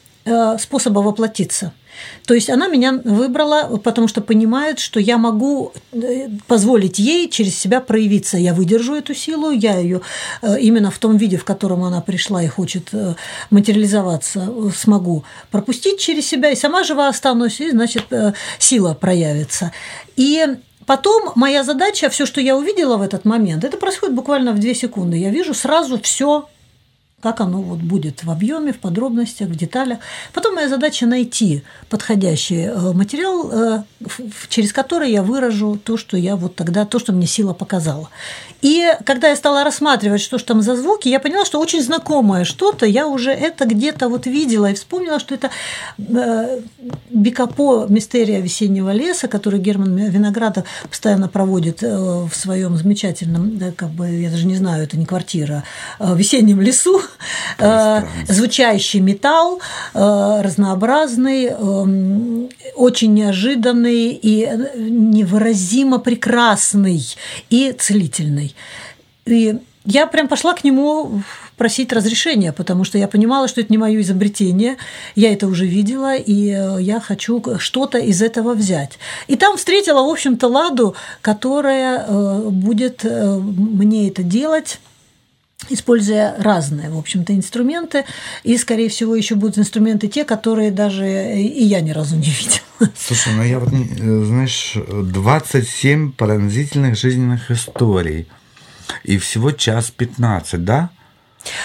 способа 0.59 1.01
воплотиться– 1.01 1.73
то 2.25 2.35
есть 2.35 2.51
она 2.51 2.69
меня 2.69 3.01
выбрала, 3.05 3.77
потому 3.79 4.09
что 4.09 4.21
понимает, 4.21 4.79
что 4.79 5.01
я 5.01 5.19
могу 5.19 5.73
э, 5.93 6.29
позволить 6.47 6.99
ей 6.99 7.29
через 7.29 7.59
себя 7.59 7.81
проявиться. 7.81 8.37
Я 8.37 8.55
выдержу 8.55 8.95
эту 8.95 9.15
силу, 9.15 9.51
я 9.51 9.79
ее 9.79 10.01
э, 10.43 10.59
именно 10.61 10.91
в 10.91 10.99
том 10.99 11.17
виде, 11.17 11.37
в 11.37 11.45
котором 11.45 11.85
она 11.85 12.01
пришла 12.01 12.43
и 12.43 12.49
хочет 12.49 12.89
э, 12.93 13.15
материализоваться, 13.51 14.53
смогу 14.75 15.25
пропустить 15.51 16.01
через 16.01 16.27
себя, 16.27 16.51
и 16.51 16.57
сама 16.57 16.85
жива 16.85 17.09
останусь, 17.09 17.61
и, 17.61 17.71
значит, 17.71 18.05
сила 18.59 18.95
проявится. 18.95 19.73
И 20.17 20.47
Потом 20.87 21.33
моя 21.35 21.65
задача, 21.65 22.09
все, 22.11 22.27
что 22.27 22.41
я 22.41 22.57
увидела 22.57 22.97
в 22.97 23.03
этот 23.03 23.25
момент, 23.25 23.65
это 23.65 23.77
происходит 23.77 24.15
буквально 24.15 24.53
в 24.53 24.61
две 24.61 24.73
секунды. 24.73 25.17
Я 25.17 25.31
вижу 25.31 25.53
сразу 25.53 26.01
все 26.01 26.49
как 27.23 27.41
оно 27.41 27.63
вот 27.63 27.79
будет 27.79 28.25
в 28.25 28.31
объеме, 28.31 28.73
в 28.73 28.79
подробностях, 28.79 29.49
в 29.49 29.57
деталях. 29.57 29.99
Потом 30.35 30.55
моя 30.55 30.69
задача 30.69 31.07
найти 31.07 31.63
подходящий 31.89 32.67
э, 32.67 32.93
материал, 32.93 33.51
э, 33.51 33.83
через 34.51 34.73
который 34.73 35.11
я 35.11 35.23
выражу 35.23 35.81
то, 35.83 35.97
что 35.97 36.19
я 36.19 36.37
вот 36.37 36.57
тогда, 36.57 36.85
то, 36.85 36.99
что 36.99 37.13
мне 37.13 37.27
сила 37.27 37.55
показала. 37.55 38.11
И 38.61 38.85
когда 39.07 39.29
я 39.29 39.37
стала 39.37 39.65
рассматривать, 39.65 40.21
что 40.21 40.37
же 40.37 40.45
там 40.45 40.61
за 40.61 40.77
звуки, 40.77 41.09
я 41.09 41.19
поняла, 41.19 41.47
что 41.47 41.59
очень 41.59 41.83
знакомое 41.83 42.45
что-то, 42.45 42.85
я 42.85 43.07
уже 43.07 43.31
это 43.31 43.65
где-то 43.65 44.11
вот 44.11 44.27
видела 44.27 44.71
и 44.71 44.75
вспомнила, 44.75 45.19
что 45.19 45.35
это 45.35 45.51
э, 45.99 46.61
Бикапо 47.09 47.87
«Мистерия 47.89 48.41
весеннего 48.41 48.93
леса», 48.93 49.27
который 49.27 49.59
Герман 49.59 49.97
Виноградов 49.97 50.67
постоянно 50.91 51.29
проводит 51.29 51.81
в 51.81 52.31
своем 52.35 52.77
замечательном, 52.77 53.59
как 53.75 53.89
бы, 53.91 54.07
я 54.11 54.31
даже 54.31 54.47
не 54.47 54.57
знаю, 54.57 54.85
это 54.85 54.99
не 54.99 55.07
квартира, 55.07 55.65
в 55.99 56.17
весеннем 56.17 56.61
лесу, 56.61 57.01
звучащий 58.29 59.01
металл, 59.01 59.61
э, 59.95 60.41
разнообразный, 60.43 61.47
эм, 61.47 62.49
очень 62.75 63.15
неожиданный 63.15 64.19
и 64.23 64.49
невыразимо 64.77 65.99
прекрасный 65.99 67.03
и 67.51 67.73
целительный. 67.73 68.55
И 69.25 69.59
я 69.85 70.07
прям 70.07 70.29
пошла 70.29 70.53
к 70.55 70.65
нему 70.65 71.23
просить 71.57 71.93
разрешения, 71.93 72.53
потому 72.53 72.85
что 72.85 72.99
я 72.99 73.09
понимала, 73.09 73.49
что 73.49 73.63
это 73.63 73.73
не 73.73 73.79
мое 73.79 74.03
изобретение, 74.03 74.77
я 75.15 75.33
это 75.33 75.47
уже 75.47 75.65
видела, 75.65 76.15
и 76.15 76.51
э, 76.51 76.83
я 76.83 77.01
хочу 77.01 77.43
что-то 77.59 77.99
из 77.99 78.21
этого 78.21 78.53
взять. 78.53 78.99
И 79.29 79.37
там 79.37 79.57
встретила, 79.57 80.03
в 80.03 80.11
общем-то, 80.11 80.49
Ладу, 80.49 80.95
которая 81.23 82.07
будет 82.51 83.05
мне 83.05 84.09
это 84.09 84.23
делать 84.23 84.79
используя 85.71 86.37
разные, 86.39 86.91
в 86.91 86.99
общем-то, 86.99 87.35
инструменты. 87.35 88.05
И, 88.43 88.57
скорее 88.59 88.89
всего, 88.89 89.15
еще 89.15 89.35
будут 89.35 89.59
инструменты 89.59 90.09
те, 90.09 90.25
которые 90.25 90.71
даже 90.71 91.07
и 91.07 91.65
я 91.65 91.81
ни 91.81 91.91
разу 91.91 92.17
не 92.17 92.31
видела. 92.31 92.93
Слушай, 92.97 93.35
ну 93.35 93.43
я 93.43 93.59
вот, 93.59 93.73
э, 93.73 94.25
знаешь, 94.25 94.75
27 94.77 96.13
пронзительных 96.13 96.97
жизненных 96.97 97.51
историй. 97.51 98.27
И 99.03 99.19
всего 99.19 99.51
час 99.51 99.91
15, 99.91 100.65
да? 100.65 100.91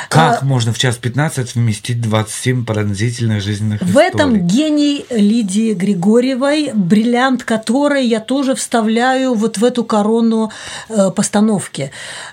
Как 0.09 0.41
а, 0.41 0.45
можно 0.45 0.73
в 0.73 0.77
час 0.77 0.97
15 0.97 1.55
вместить 1.55 2.01
27 2.01 2.65
пронзительных 2.65 3.41
жизненных 3.41 3.81
в 3.81 3.89
историй? 3.89 4.11
В 4.11 4.15
этом 4.15 4.47
гений 4.47 5.05
Лидии 5.09 5.73
Григорьевой, 5.73 6.71
бриллиант 6.73 7.43
которой 7.43 8.05
я 8.05 8.19
тоже 8.19 8.55
вставляю 8.55 9.33
вот 9.33 9.57
в 9.57 9.65
эту 9.65 9.83
корону 9.83 10.51
э, 10.89 11.11
постановки. 11.11 11.91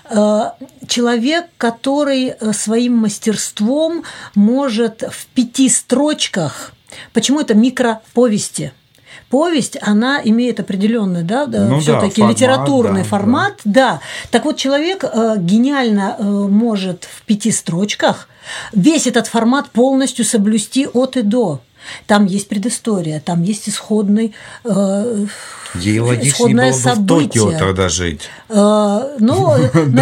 Э, 0.09 0.51
человек, 0.87 1.45
который 1.57 2.27
э, 2.27 2.53
своим 2.53 2.97
мастерством 2.97 4.03
может 4.35 5.03
в 5.09 5.27
пяти 5.27 5.69
строчках, 5.69 6.73
почему 7.13 7.39
это 7.39 7.53
микроповести– 7.53 8.73
повесть, 9.29 9.77
она 9.81 10.21
имеет 10.23 10.59
определенный, 10.59 11.23
да, 11.23 11.45
ну, 11.47 11.79
все-таки 11.79 12.21
да, 12.21 12.29
литературный 12.29 13.03
да, 13.03 13.07
формат, 13.07 13.53
да. 13.63 13.71
да. 13.71 14.01
Так 14.31 14.45
вот, 14.45 14.57
человек 14.57 15.03
э, 15.03 15.35
гениально 15.37 16.15
э, 16.17 16.23
может 16.23 17.05
в 17.05 17.21
пяти 17.23 17.51
строчках 17.51 18.27
весь 18.73 19.07
этот 19.07 19.27
формат 19.27 19.69
полностью 19.69 20.25
соблюсти 20.25 20.87
от 20.91 21.17
и 21.17 21.21
до. 21.21 21.61
Там 22.07 22.25
есть 22.25 22.49
предыстория, 22.49 23.19
там 23.19 23.41
есть 23.43 23.69
исходный 23.69 24.33
э, 24.63 25.25
Ей 25.75 25.99
логичнее 25.99 26.55
было 26.55 26.95
бы 26.95 27.01
в 27.01 27.05
Токио 27.05 27.51
тогда 27.51 27.89
жить. 27.89 28.21
Э, 28.49 29.15
ну, 29.19 29.53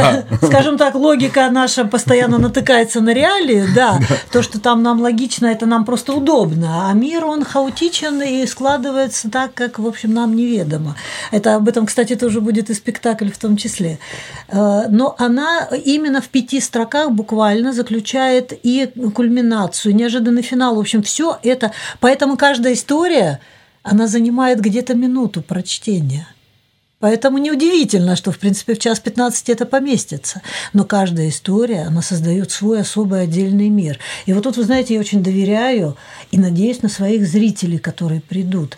скажем 0.41 0.77
так, 0.77 0.95
логика 0.95 1.49
наша 1.51 1.83
постоянно 1.83 2.37
натыкается 2.37 3.01
на 3.01 3.13
реалии, 3.13 3.65
да. 3.75 3.99
То, 4.31 4.41
что 4.41 4.61
там 4.61 4.81
нам 4.81 5.01
логично, 5.01 5.47
это 5.47 5.65
нам 5.65 5.83
просто 5.83 6.13
удобно. 6.13 6.89
А 6.89 6.93
мир, 6.93 7.25
он 7.25 7.43
хаотичен 7.43 8.21
и 8.21 8.45
складывается 8.45 9.29
так, 9.29 9.53
как, 9.53 9.79
в 9.79 9.85
общем, 9.85 10.13
нам 10.13 10.35
неведомо. 10.35 10.95
Это 11.31 11.55
об 11.55 11.67
этом, 11.67 11.85
кстати, 11.85 12.15
тоже 12.15 12.39
будет 12.39 12.69
и 12.69 12.73
спектакль 12.73 13.29
в 13.29 13.37
том 13.37 13.57
числе. 13.57 13.99
Э, 14.47 14.83
но 14.89 15.15
она 15.19 15.67
именно 15.83 16.21
в 16.21 16.29
пяти 16.29 16.61
строках 16.61 17.11
буквально 17.11 17.73
заключает 17.73 18.53
и 18.63 18.89
кульминацию, 19.13 19.93
неожиданный 19.93 20.43
финал. 20.43 20.75
В 20.75 20.79
общем, 20.79 21.03
все 21.03 21.37
это. 21.43 21.71
Поэтому 21.99 22.37
каждая 22.37 22.73
история– 22.73 23.41
она 23.89 24.07
занимает 24.07 24.59
где-то 24.59 24.93
минуту 24.95 25.41
прочтения. 25.41 26.27
Поэтому 26.99 27.37
неудивительно, 27.37 28.15
что, 28.15 28.31
в 28.31 28.39
принципе, 28.39 28.73
в 28.73 28.79
час 28.79 28.99
15 28.99 29.49
это 29.49 29.65
поместится. 29.67 30.41
Но 30.73 30.83
каждая 30.83 31.29
история, 31.29 31.83
она 31.83 32.01
создает 32.01 32.49
свой 32.49 32.81
особый 32.81 33.21
отдельный 33.21 33.69
мир. 33.69 33.99
И 34.25 34.33
вот 34.33 34.43
тут, 34.43 34.57
вы 34.57 34.63
знаете, 34.63 34.95
я 34.95 34.99
очень 34.99 35.21
доверяю 35.21 35.95
и 36.31 36.39
надеюсь 36.39 36.81
на 36.81 36.89
своих 36.89 37.27
зрителей, 37.27 37.77
которые 37.77 38.21
придут. 38.21 38.77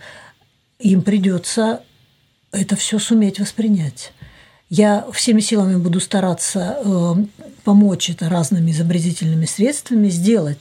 Им 0.80 1.02
придется 1.02 1.82
это 2.52 2.76
все 2.76 3.00
суметь 3.00 3.40
воспринять. 3.40 4.12
Я 4.70 5.08
всеми 5.14 5.42
силами 5.42 5.78
буду 5.78 6.00
стараться 6.00 6.78
э, 6.86 7.14
помочь 7.64 8.12
это 8.12 8.30
разными 8.30 8.70
изобретительными 8.70 9.46
средствами 9.46 10.10
сделать, 10.10 10.60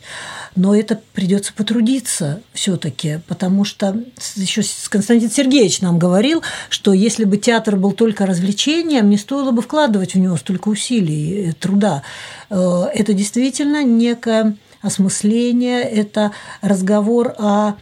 но 0.57 0.75
это 0.75 0.99
придется 1.13 1.53
потрудиться 1.53 2.41
все-таки, 2.55 3.21
потому 3.29 3.67
что 3.67 4.03
еще 4.37 4.63
Константин 4.89 5.31
Сергеевич 5.31 5.83
нам 5.83 5.99
говорил, 5.99 6.43
что 6.71 6.95
если 6.95 7.25
бы 7.25 7.37
театр 7.37 7.77
был 7.77 7.93
только 7.93 8.25
развлечением, 8.25 9.11
не 9.11 9.19
стоило 9.19 9.51
бы 9.51 9.61
вкладывать 9.61 10.15
в 10.15 10.19
него 10.19 10.39
столько 10.39 10.69
усилий, 10.69 11.53
труда. 11.61 12.03
Э, 12.49 12.85
это 12.95 13.13
действительно 13.13 13.85
некое 13.85 14.57
осмысление, 14.81 15.83
это 15.83 16.33
разговор 16.63 17.35
о 17.37 17.73
Э, 17.73 17.75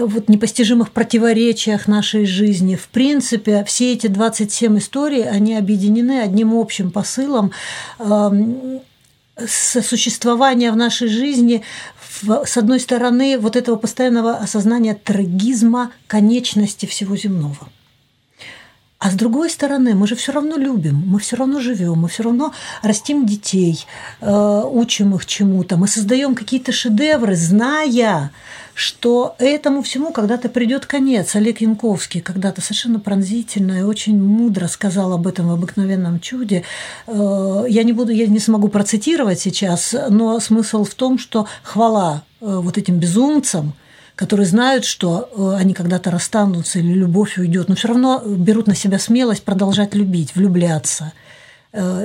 вот 0.00 0.28
непостижимых 0.28 0.90
противоречиях 0.90 1.86
нашей 1.86 2.26
жизни. 2.26 2.76
В 2.76 2.88
принципе, 2.88 3.64
все 3.64 3.92
эти 3.92 4.06
27 4.06 4.78
историй, 4.78 5.28
они 5.28 5.56
объединены 5.56 6.20
одним 6.20 6.54
общим 6.54 6.90
посылом 6.90 7.52
эм, 7.98 8.80
существования 9.46 10.72
в 10.72 10.76
нашей 10.76 11.08
жизни, 11.08 11.62
с 12.22 12.56
одной 12.56 12.80
стороны, 12.80 13.38
вот 13.38 13.56
этого 13.56 13.76
постоянного 13.76 14.36
осознания 14.36 14.94
трагизма 14.94 15.92
конечности 16.06 16.86
всего 16.86 17.16
земного. 17.16 17.68
А 18.98 19.12
с 19.12 19.14
другой 19.14 19.48
стороны, 19.48 19.94
мы 19.94 20.08
же 20.08 20.16
все 20.16 20.32
равно 20.32 20.56
любим, 20.56 20.96
мы 21.06 21.20
все 21.20 21.36
равно 21.36 21.60
живем, 21.60 22.00
мы 22.00 22.08
все 22.08 22.24
равно 22.24 22.52
растим 22.82 23.26
детей, 23.26 23.86
э, 24.20 24.62
учим 24.64 25.14
их 25.14 25.24
чему-то, 25.24 25.76
мы 25.76 25.86
создаем 25.86 26.34
какие-то 26.34 26.72
шедевры, 26.72 27.36
зная, 27.36 28.32
что 28.78 29.34
этому 29.38 29.82
всему 29.82 30.12
когда-то 30.12 30.48
придет 30.48 30.86
конец. 30.86 31.34
Олег 31.34 31.60
Янковский 31.60 32.20
когда-то 32.20 32.60
совершенно 32.60 33.00
пронзительно 33.00 33.80
и 33.80 33.82
очень 33.82 34.22
мудро 34.22 34.68
сказал 34.68 35.12
об 35.12 35.26
этом 35.26 35.48
в 35.48 35.52
обыкновенном 35.52 36.20
чуде. 36.20 36.62
Э, 37.08 37.64
я 37.68 37.82
не 37.82 37.92
буду, 37.92 38.12
я 38.12 38.28
не 38.28 38.38
смогу 38.38 38.68
процитировать 38.68 39.40
сейчас, 39.40 39.96
но 40.10 40.38
смысл 40.38 40.84
в 40.84 40.94
том, 40.94 41.18
что 41.18 41.48
хвала 41.64 42.22
э, 42.40 42.44
вот 42.46 42.78
этим 42.78 43.00
безумцам, 43.00 43.72
которые 44.14 44.46
знают, 44.46 44.84
что 44.84 45.28
э, 45.36 45.56
они 45.58 45.74
когда-то 45.74 46.12
расстанутся 46.12 46.78
или 46.78 46.92
любовь 46.92 47.36
уйдет, 47.36 47.68
но 47.68 47.74
все 47.74 47.88
равно 47.88 48.22
берут 48.24 48.68
на 48.68 48.76
себя 48.76 49.00
смелость 49.00 49.42
продолжать 49.42 49.96
любить, 49.96 50.36
влюбляться 50.36 51.12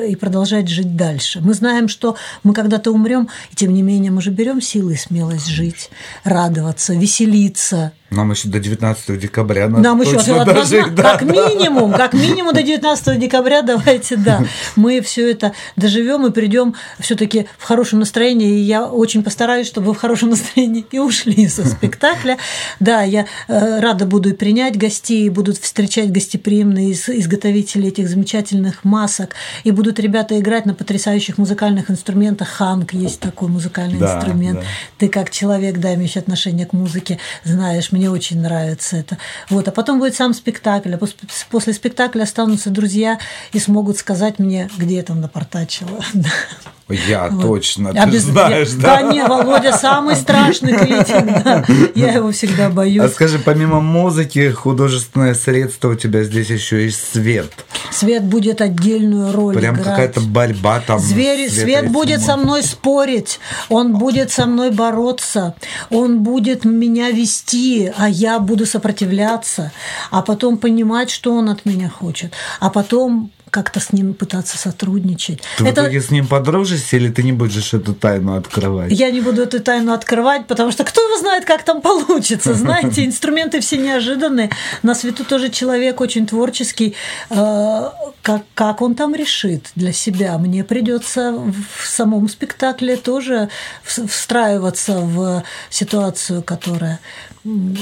и 0.07 0.15
продолжать 0.15 0.67
жить 0.67 0.95
дальше. 0.95 1.41
Мы 1.41 1.53
знаем, 1.53 1.88
что 1.88 2.15
мы 2.43 2.53
когда-то 2.53 2.91
умрем, 2.91 3.30
и 3.51 3.55
тем 3.55 3.74
не 3.74 3.82
менее 3.82 4.11
мы 4.11 4.21
же 4.21 4.30
берем 4.30 4.61
силы 4.61 4.93
и 4.93 4.97
смелость 4.97 5.47
жить, 5.47 5.89
радоваться, 6.24 6.93
веселиться, 6.93 7.93
Нам 8.14 8.32
еще 8.32 8.47
до 8.49 8.59
19 8.59 9.20
декабря 9.20 9.68
надо 9.68 9.84
нам 9.84 10.01
еще 10.01 10.14
точно 10.18 10.45
дожить, 10.45 10.95
да, 10.95 11.18
как 11.18 11.28
да. 11.28 11.34
минимум, 11.34 11.93
как 11.93 12.14
минимум 12.14 12.53
до 12.53 12.64
19 12.64 13.20
декабря 13.20 13.61
давайте, 13.61 14.16
да, 14.16 14.43
мы 14.76 15.01
все 15.01 15.32
это 15.32 15.53
доживем 15.76 16.26
и 16.26 16.32
придем 16.32 16.76
все-таки 16.99 17.47
в 17.57 17.64
хорошем 17.64 17.99
настроении. 17.99 18.59
И 18.59 18.61
я 18.61 18.86
очень 18.86 19.24
постараюсь, 19.24 19.68
чтобы 19.68 19.88
вы 19.88 19.93
в 19.93 19.97
хорошем 19.97 20.30
настроении 20.30 20.86
и 20.91 20.99
ушли 20.99 21.47
со 21.47 21.66
спектакля. 21.70 22.38
Да, 22.80 23.01
я 23.03 23.26
э, 23.47 23.80
рада 23.80 24.05
буду 24.05 24.30
и 24.30 24.34
принять 24.34 24.78
гостей, 24.78 25.26
и 25.26 25.30
будут 25.30 25.57
встречать 25.57 26.11
гостеприимные 26.11 26.91
из- 26.91 27.09
изготовители 27.09 27.88
этих 27.88 28.07
замечательных 28.09 28.84
масок, 28.84 29.36
и 29.64 29.72
будут 29.72 29.99
ребята 29.99 30.39
играть 30.39 30.66
на 30.66 30.74
потрясающих 30.74 31.38
музыкальных 31.38 31.89
инструментах. 31.89 32.47
Ханк 32.49 32.93
есть 32.93 33.20
такой 33.20 33.49
музыкальный 33.49 33.99
Да, 33.99 34.18
инструмент. 34.18 34.59
да. 34.59 34.66
Ты 34.97 35.07
как 35.09 35.30
человек, 35.32 35.78
да, 35.80 35.93
имеющий 35.95 36.20
отношение 36.20 36.66
к 36.66 36.74
музыке, 36.74 37.20
знаешь, 37.43 37.91
мне 37.91 38.03
очень 38.10 38.41
нравится 38.41 38.97
это. 38.97 39.18
Вот, 39.49 39.68
а 39.68 39.72
потом 39.72 39.99
будет 39.99 40.16
сам 40.16 40.34
спектакль, 40.34 40.93
а 40.93 40.97
пос- 40.97 41.16
после 41.49 41.74
спектакля 41.74 42.24
останутся 42.24 42.70
друзья 42.70 43.20
и 43.51 43.60
смогут 43.60 43.97
сказать 43.97 44.39
мне, 44.39 44.70
где 44.78 44.97
я 44.97 45.04
там 45.04 45.22
напортачила. 45.22 46.04
Я 47.08 47.28
Вот. 47.30 47.41
точно, 47.41 47.91
ты 47.94 48.00
А 48.00 48.06
без- 48.06 48.24
знаешь, 48.24 48.70
я- 48.70 48.82
да. 48.82 49.02
Да, 49.02 49.12
не, 49.14 49.24
Володя 49.26 49.74
самый 49.78 50.16
страшный 50.16 50.74
критик, 50.78 51.44
да. 51.44 51.66
Я 51.96 52.14
его 52.14 52.32
всегда 52.32 52.68
А 52.68 52.70
боюсь. 52.70 53.12
скажи, 53.12 53.39
помимо 53.39 53.80
музыки, 53.82 54.50
художественное 54.52 55.34
средство 55.34 55.89
у 55.89 55.96
тебя 55.96 56.24
здесь 56.24 56.50
еще 56.50 56.84
есть 56.86 57.12
свет. 57.14 57.52
Свет 57.91 58.24
будет 58.24 58.62
отдельную 58.62 59.32
роль 59.34 59.56
Прям 59.56 59.76
играть. 59.76 59.86
какая-то 59.88 60.22
борьба 60.22 60.80
там. 60.80 61.00
Света 61.00 61.52
Свет 61.54 61.84
и 61.86 61.88
будет 61.88 62.22
со 62.22 62.38
мной 62.38 62.64
спорить, 62.64 63.39
он 63.70 63.94
будет 63.98 64.32
со 64.32 64.46
мной 64.46 64.72
бороться, 64.72 65.56
он 65.89 66.20
будет 66.24 66.66
меня 66.66 67.12
вести, 67.12 67.91
а 67.98 68.10
я 68.10 68.39
буду 68.39 68.66
сопротивляться, 68.66 69.72
а 70.12 70.22
потом 70.22 70.58
понимать, 70.58 71.10
что 71.12 71.34
он 71.34 71.50
от 71.50 71.66
меня 71.66 71.89
хочет, 71.89 72.34
а 72.60 72.70
потом 72.70 73.32
как-то 73.54 73.80
с 73.80 73.93
ним 73.93 74.16
пытаться 74.16 74.58
сотрудничать. 74.58 75.41
Ты 75.58 75.64
в 75.64 75.68
Это- 75.68 75.82
итоге 75.82 76.01
с 76.01 76.10
ним 76.10 76.26
подружишься 76.28 76.97
или 76.97 77.10
ты 77.10 77.22
не 77.22 77.34
будешь 77.34 77.72
эту 77.76 77.93
тайну 77.93 78.36
открывать? 78.36 78.91
Я 78.91 79.12
не 79.12 79.22
буду 79.22 79.43
эту 79.43 79.60
тайну 79.60 79.93
открывать, 79.93 80.47
потому 80.47 80.72
что 80.72 80.84
кто 80.84 81.01
его 81.01 81.18
знает, 81.20 81.45
как 81.45 81.64
там 81.64 81.80
получится. 81.82 82.54
Знаете, 82.64 83.06
инструменты 83.06 83.60
все 83.60 83.78
неожиданные. 83.78 84.49
На 84.82 84.95
свету 84.95 85.24
тоже 85.24 85.49
человек 85.49 86.01
очень 86.01 86.26
творческий. 86.26 86.95
Э, 87.30 87.89
Как, 88.24 88.41
как 88.56 88.82
он 88.82 88.95
там 88.95 89.14
решит 89.14 89.72
для 89.76 89.91
себя? 89.93 90.38
Мне 90.38 90.64
придется 90.64 91.34
в 91.78 91.86
самом 91.88 92.30
спектакле 92.30 92.95
тоже 92.95 93.49
в- 93.84 94.08
встраиваться 94.08 94.93
в 94.99 95.43
ситуацию, 95.70 96.41
которая 96.41 96.99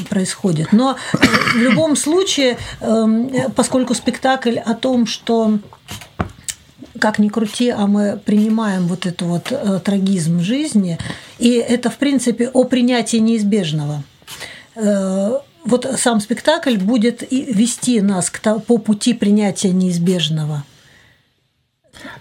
происходит. 0.10 0.74
Но 0.74 0.96
э, 1.14 1.18
в 1.54 1.58
любом 1.58 1.96
случае, 1.96 2.58
эм, 2.80 3.32
поскольку 3.56 3.94
спектакль 3.94 4.58
о 4.58 4.74
том, 4.74 5.06
что 5.06 5.60
как 7.00 7.20
ни 7.20 7.30
крути, 7.30 7.70
а 7.70 7.88
мы 7.88 8.20
принимаем 8.24 8.88
вот 8.88 9.06
этот 9.06 9.22
вот 9.22 9.52
э, 9.52 9.80
трагизм 9.84 10.40
жизни, 10.40 10.98
и 11.40 11.52
это, 11.54 11.90
в 11.90 11.98
принципе, 11.98 12.50
о 12.50 12.64
принятии 12.64 13.18
неизбежного. 13.18 14.04
Э, 14.76 15.40
Вот 15.64 15.86
сам 15.98 16.20
спектакль 16.22 16.78
будет 16.78 17.22
вести 17.32 18.02
нас 18.02 18.32
по 18.68 18.78
пути 18.80 19.14
принятия 19.14 19.72
неизбежного. 19.72 20.64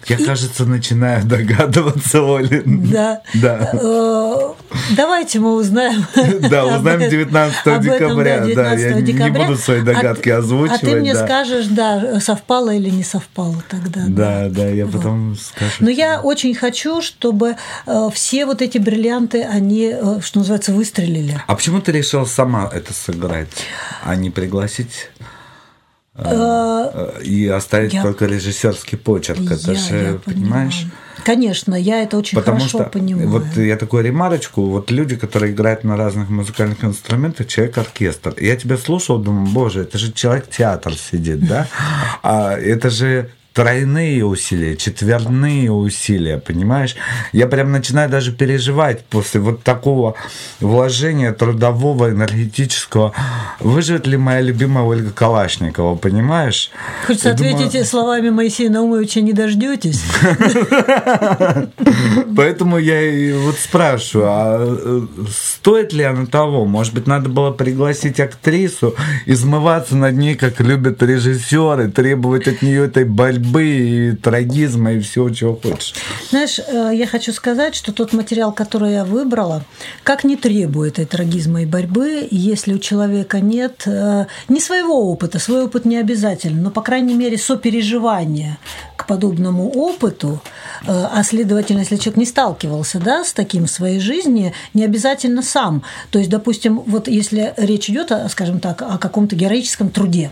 Я, 0.07 0.17
кажется, 0.17 0.65
начинаю 0.65 1.23
догадываться, 1.25 2.21
Оля. 2.23 2.63
Да. 2.65 3.21
Да. 3.35 3.69
Э, 3.73 4.53
Давайте 4.95 5.39
мы 5.39 5.55
узнаем. 5.55 6.05
Да, 6.49 6.65
узнаем 6.65 6.99
этом- 7.01 7.09
19 7.11 7.67
об 7.67 7.73
этом, 7.73 7.83
декабря, 7.83 8.39
да, 8.39 8.45
19 8.75 9.07
я 9.09 9.29
не 9.29 9.29
буду 9.29 9.57
свои 9.57 9.81
догадки 9.81 10.29
А- 10.29 10.37
озвучивать, 10.39 10.83
А 10.83 10.85
ты 10.85 10.95
мне 10.95 11.15
скажешь, 11.15 11.67
да, 11.67 12.19
совпало 12.19 12.73
или 12.73 12.89
не 12.89 13.03
совпало 13.03 13.63
тогда. 13.69 14.01
Да, 14.07 14.49
да, 14.49 14.67
я 14.67 14.87
потом 14.87 15.35
скажу. 15.37 15.71
Но 15.79 15.89
я 15.89 16.19
очень 16.21 16.55
хочу, 16.55 17.01
чтобы 17.01 17.55
э, 17.85 18.09
все 18.13 18.45
вот 18.45 18.61
эти 18.61 18.77
бриллианты, 18.77 19.43
они, 19.43 19.93
э, 19.93 20.19
что 20.21 20.39
называется, 20.39 20.73
выстрелили. 20.73 21.41
А 21.47 21.55
почему 21.55 21.79
ты 21.81 21.91
решил 21.91 22.25
сама 22.25 22.69
это 22.73 22.93
сыграть, 22.93 23.49
а 24.03 24.15
не 24.15 24.29
пригласить 24.29 25.09
и 27.23 27.47
оставить 27.47 27.93
я- 27.93 28.01
только 28.03 28.25
режиссерский 28.25 28.97
почерк? 28.97 29.39
Это 29.51 29.71
Я- 29.71 29.77
же, 29.77 29.95
я 29.95 30.13
понимаешь? 30.23 30.73
понимаю. 30.75 30.91
Конечно, 31.23 31.75
я 31.75 32.01
это 32.01 32.17
очень 32.17 32.35
Потому 32.37 32.57
хорошо 32.57 32.79
что 32.79 32.89
понимаю. 32.89 33.29
вот 33.29 33.43
я 33.55 33.77
такую 33.77 34.03
ремарочку, 34.03 34.63
вот 34.63 34.89
люди, 34.89 35.15
которые 35.15 35.53
играют 35.53 35.83
на 35.83 35.95
разных 35.95 36.29
музыкальных 36.29 36.83
инструментах, 36.83 37.45
человек-оркестр. 37.47 38.33
Я 38.39 38.55
тебя 38.55 38.75
слушал, 38.77 39.19
думаю, 39.19 39.45
боже, 39.47 39.81
это 39.81 39.99
же 39.99 40.11
человек-театр 40.11 40.95
сидит, 40.95 41.47
да? 41.47 41.67
А 42.23 42.53
это 42.57 42.89
же 42.89 43.29
тройные 43.53 44.25
усилия, 44.25 44.77
четверные 44.77 45.71
усилия, 45.71 46.37
понимаешь? 46.37 46.95
Я 47.33 47.47
прям 47.47 47.71
начинаю 47.71 48.09
даже 48.09 48.31
переживать 48.31 49.03
после 49.05 49.41
вот 49.41 49.63
такого 49.63 50.15
вложения 50.61 51.33
трудового, 51.33 52.11
энергетического. 52.11 53.13
Выживет 53.59 54.07
ли 54.07 54.15
моя 54.15 54.41
любимая 54.41 54.85
Ольга 54.85 55.11
Калашникова, 55.11 55.95
понимаешь? 55.95 56.71
Хочется 57.05 57.29
Я 57.29 57.35
думаю- 57.35 57.55
ответить 57.55 57.87
словами 57.87 58.29
Моисея 58.29 58.69
Наумовича 58.69 59.21
«не 59.21 59.33
дождетесь». 59.33 60.01
Поэтому 62.35 62.77
я 62.77 63.01
и 63.01 63.33
вот 63.33 63.57
спрашиваю, 63.57 64.27
а 64.29 64.77
э, 64.79 65.01
стоит 65.29 65.93
ли 65.93 66.03
оно 66.03 66.25
того? 66.25 66.65
Может 66.65 66.93
быть, 66.93 67.07
надо 67.07 67.29
было 67.29 67.51
пригласить 67.51 68.19
актрису, 68.19 68.95
измываться 69.25 69.97
над 69.97 70.15
ней, 70.15 70.35
как 70.35 70.59
любят 70.61 71.03
режиссеры, 71.03 71.91
требовать 71.91 72.47
от 72.47 72.61
нее 72.61 72.85
этой 72.85 73.03
борьбы 73.03 73.40
и 73.41 74.15
трагизма 74.15 74.93
и 74.93 74.99
всего, 74.99 75.29
чего 75.29 75.55
хочешь. 75.55 75.93
Знаешь, 76.29 76.59
э, 76.59 76.91
я 76.93 77.07
хочу 77.07 77.33
сказать, 77.33 77.75
что 77.75 77.91
тот 77.91 78.13
материал, 78.13 78.51
который 78.51 78.93
я 78.93 79.05
выбрала, 79.05 79.63
как 80.03 80.23
не 80.23 80.35
требует 80.35 80.99
этой 80.99 81.05
трагизма 81.05 81.63
и 81.63 81.65
борьбы, 81.65 82.27
если 82.31 82.73
у 82.73 82.79
человека 82.79 83.39
нет 83.39 83.83
э, 83.85 84.25
не 84.47 84.59
своего 84.59 85.11
опыта, 85.11 85.39
свой 85.39 85.65
опыт 85.65 85.85
не 85.85 85.97
обязательно, 85.97 86.61
но, 86.61 86.71
по 86.71 86.81
крайней 86.81 87.13
мере, 87.13 87.37
сопереживания 87.37 88.57
к 88.95 89.07
подобному 89.07 89.69
опыту, 89.69 90.41
э, 90.85 90.91
а 90.91 91.23
следовательно, 91.23 91.79
если 91.79 91.97
человек 91.97 92.17
не 92.17 92.25
сталкивался 92.25 92.99
да, 92.99 93.23
с 93.23 93.33
таким 93.33 93.65
в 93.65 93.71
своей 93.71 93.99
жизни, 93.99 94.53
не 94.73 94.85
обязательно 94.85 95.41
сам. 95.41 95.83
То 96.11 96.19
есть, 96.19 96.29
допустим, 96.29 96.81
вот 96.85 97.07
если 97.07 97.53
речь 97.57 97.89
идет, 97.89 98.11
скажем 98.29 98.59
так, 98.59 98.81
о 98.81 98.97
каком-то 98.97 99.35
героическом 99.35 99.89
труде, 99.89 100.31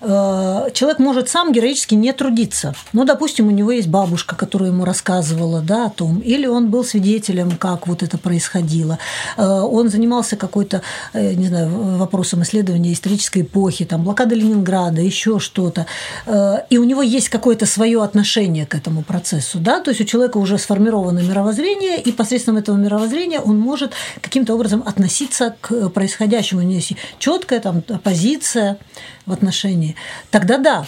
человек 0.00 0.98
может 0.98 1.28
сам 1.28 1.52
героически 1.52 1.94
не 1.94 2.12
трудиться. 2.12 2.74
Ну, 2.92 3.04
допустим, 3.04 3.48
у 3.48 3.50
него 3.50 3.72
есть 3.72 3.88
бабушка, 3.88 4.36
которая 4.36 4.70
ему 4.70 4.84
рассказывала 4.84 5.60
да, 5.60 5.86
о 5.86 5.90
том, 5.90 6.18
или 6.20 6.46
он 6.46 6.70
был 6.70 6.84
свидетелем, 6.84 7.52
как 7.56 7.86
вот 7.86 8.02
это 8.02 8.18
происходило. 8.18 8.98
Э, 9.36 9.46
Он 9.46 9.88
занимался 9.88 10.36
какой-то, 10.36 10.82
э, 11.12 11.34
не 11.34 11.48
знаю, 11.48 11.68
вопросом 11.98 12.42
исследования 12.42 12.92
исторической 12.92 13.42
эпохи, 13.42 13.84
там, 13.84 14.02
блокада 14.02 14.34
Ленинграда, 14.34 15.00
еще 15.00 15.38
что-то. 15.38 15.86
Э, 16.26 16.64
И 16.70 16.78
у 16.78 16.84
него 16.84 17.02
есть 17.02 17.28
какое-то 17.28 17.66
свое 17.66 18.02
отношение 18.02 18.66
к 18.66 18.74
этому 18.74 19.02
процессу. 19.02 19.58
Да? 19.58 19.80
То 19.80 19.90
есть 19.90 20.00
у 20.00 20.04
человека 20.04 20.38
уже 20.38 20.58
сформировано 20.58 21.20
мировоззрение, 21.20 22.00
и 22.00 22.12
посредством 22.12 22.56
этого 22.56 22.76
мировоззрения 22.76 23.40
он 23.40 23.58
может 23.58 23.92
каким-то 24.20 24.54
образом 24.54 24.82
относиться 24.86 25.54
к 25.60 25.88
происходящему. 25.90 26.60
У 26.60 26.64
него 26.64 26.74
есть 26.74 26.96
четкая 27.18 27.60
там, 27.60 27.82
позиция 28.02 28.78
в 29.26 29.32
отношении. 29.32 29.85
Тогда 30.30 30.58
да, 30.58 30.86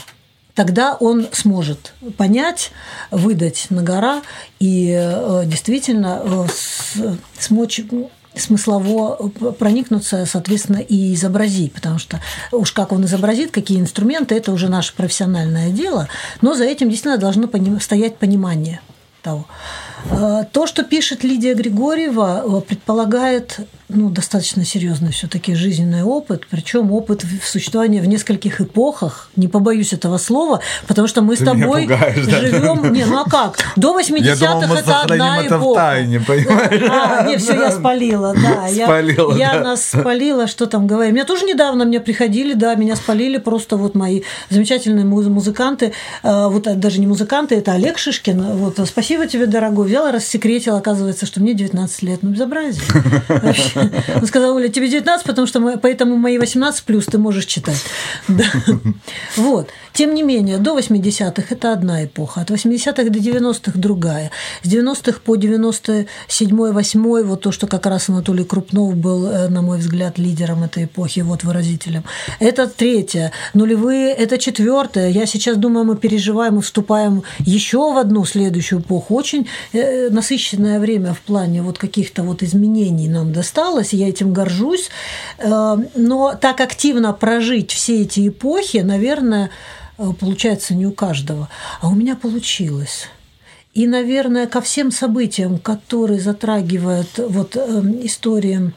тогда 0.59 0.95
он 0.95 1.29
сможет 1.31 1.93
понять, 2.17 2.73
выдать 3.13 3.67
на 3.71 3.83
гора 3.83 4.23
и 4.59 4.93
э, 4.99 5.43
действительно 5.47 6.21
э, 6.25 7.15
смочь 7.39 7.81
смыслово 8.35 9.31
проникнуться, 9.59 10.27
соответственно, 10.27 10.79
и 10.79 11.15
изобразить, 11.15 11.73
потому 11.73 11.99
что 11.99 12.21
уж 12.53 12.73
как 12.73 12.93
он 12.93 13.05
изобразит, 13.05 13.51
какие 13.51 13.81
инструменты, 13.81 14.35
это 14.35 14.53
уже 14.53 14.69
наше 14.69 14.95
профессиональное 14.95 15.71
дело, 15.71 16.09
но 16.41 16.55
за 16.55 16.65
этим 16.65 16.91
действительно 16.91 17.19
должно 17.19 17.49
стоять 17.81 18.17
понимание 18.17 18.81
того. 19.23 19.47
Э, 20.11 20.45
То, 20.51 20.67
что 20.67 20.83
пишет 20.83 21.25
Лидия 21.25 21.55
Григорьева, 21.55 22.65
предполагает 22.67 23.61
ну, 23.89 24.11
достаточно 24.11 24.65
серьезный 24.65 25.13
все-таки 25.13 25.55
жизненный 25.55 26.03
опыт, 26.03 26.43
причем 26.51 26.93
опыт 26.93 27.25
в 27.25 27.47
существовании 27.49 28.01
в 28.01 28.07
нескольких 28.09 28.61
эпохах, 28.61 29.31
не 29.37 29.49
побоюсь 29.49 29.93
этого 29.93 30.19
слова, 30.19 30.61
потому 30.87 31.09
что 31.09 31.23
мы 31.23 31.37
с 31.37 31.39
Ты 31.39 31.45
меня 31.47 31.55
тобой 31.65 31.83
пугаешь, 31.83 32.27
да? 32.27 32.41
живем. 32.41 32.93
Не, 32.93 33.05
ну 33.07 33.21
а 33.21 33.25
как? 33.25 33.59
До 33.77 33.99
80-х 33.99 34.25
Я 34.27 34.37
думал, 34.37 34.67
мы 34.69 34.77
это 34.77 35.01
одна 35.01 35.43
это 35.43 35.57
в 35.59 35.63
эпоха. 35.63 35.81
тайне, 35.81 36.21
понимаешь? 36.21 36.83
А, 36.91 37.23
не, 37.27 37.37
все, 37.39 37.55
я 37.55 37.71
спалила, 37.71 38.35
да. 38.35 38.67
Я- 38.69 38.85
Спалила, 38.87 39.37
я, 39.37 39.53
да. 39.55 39.61
нас 39.61 39.85
спалила, 39.85 40.47
что 40.47 40.67
там 40.67 40.87
говорить. 40.87 41.15
Меня 41.15 41.25
тоже 41.25 41.45
недавно 41.47 41.85
мне 41.87 42.01
приходили, 42.01 42.53
да, 42.55 42.75
меня 42.75 42.95
спалили 42.97 43.39
просто 43.39 43.77
вот 43.77 43.95
мои 43.95 44.23
замечательные 44.51 45.05
муз- 45.07 45.27
музыканты, 45.29 45.93
э, 46.23 46.47
вот 46.49 46.67
а, 46.67 46.75
даже 46.75 47.01
не 47.01 47.07
музыканты, 47.07 47.55
это 47.57 47.73
Олег 47.73 47.99
Шишкин. 47.99 48.59
Вот, 48.59 48.79
спасибо 48.87 49.27
тебе, 49.27 49.47
дорогой. 49.47 49.89
Взяла, 49.89 50.13
рассекретила, 50.13 50.77
оказывается, 50.79 51.25
что 51.25 51.41
мне 51.41 51.55
19 51.55 52.03
лет. 52.03 52.19
Ну, 52.23 52.31
безобразие. 52.31 52.83
Вообще. 53.29 53.63
Он 54.15 54.27
сказал, 54.27 54.57
Оля, 54.57 54.69
тебе 54.69 54.89
19, 54.89 55.27
потому 55.27 55.47
что 55.47 55.61
мы, 55.61 55.79
поэтому 55.79 56.17
мои 56.17 56.39
18 56.39 56.85
плюс 56.85 57.07
ты 57.07 57.19
можешь 57.19 57.47
читать. 57.47 57.83
Да. 58.29 58.45
Вот. 59.37 59.71
Тем 59.93 60.15
не 60.15 60.23
менее, 60.23 60.59
до 60.59 60.79
80-х 60.79 61.43
это 61.51 61.73
одна 61.73 62.05
эпоха, 62.05 62.41
от 62.41 62.51
80-х 62.51 63.11
до 63.11 63.19
90-х 63.19 63.73
другая. 63.79 64.31
С 64.63 64.69
90-х 64.69 65.21
по 65.25 65.37
97-8 65.37 67.23
вот 67.25 67.41
то, 67.41 67.53
что 67.53 67.67
как 67.67 67.87
раз 67.87 68.09
Анатолий 68.09 68.45
Крупнов 68.45 68.97
был, 68.97 69.27
э, 69.27 69.49
на 69.49 69.63
мой 69.63 69.79
взгляд, 69.79 70.19
лидером 70.19 70.65
этой 70.65 70.85
эпохи, 70.85 71.21
вот 71.21 71.45
выразителем. 71.45 72.05
Это 72.41 72.67
третья. 72.67 73.33
Нулевые– 73.55 74.13
это 74.19 74.39
четвертая. 74.39 75.11
Я 75.11 75.27
сейчас 75.27 75.57
думаю, 75.57 75.85
мы 75.85 75.97
переживаем 75.97 76.59
и 76.59 76.63
вступаем 76.63 77.23
еще 77.39 77.93
в 77.93 77.99
одну 77.99 78.25
следующую 78.25 78.81
эпоху. 78.81 79.15
Очень 79.15 79.49
э, 79.73 80.11
насыщенное 80.11 80.81
время 80.81 81.15
в 81.15 81.21
плане 81.21 81.63
вот 81.63 81.79
каких-то 81.79 82.23
вот 82.23 82.43
изменений 82.43 83.09
нам 83.09 83.33
досталось, 83.33 83.93
я 83.93 84.09
этим 84.09 84.33
горжусь. 84.33 84.91
Э, 85.39 85.77
Но 85.95 86.35
так 86.41 86.61
активно 86.61 87.13
прожить 87.13 87.73
все 87.73 88.03
эти 88.03 88.29
эпохи, 88.29 88.79
наверное, 88.79 89.51
получается 89.99 90.75
не 90.75 90.87
у 90.87 90.93
каждого. 90.93 91.49
А 91.81 91.89
у 91.89 91.95
меня 91.95 92.17
получилось. 92.17 93.09
И, 93.75 93.87
наверное, 93.87 94.47
ко 94.47 94.61
всем 94.61 94.91
событиям, 94.91 95.59
которые 95.59 96.21
затрагивают 96.21 97.19
вот 97.19 97.57
э, 97.57 97.83
истории 98.03 98.73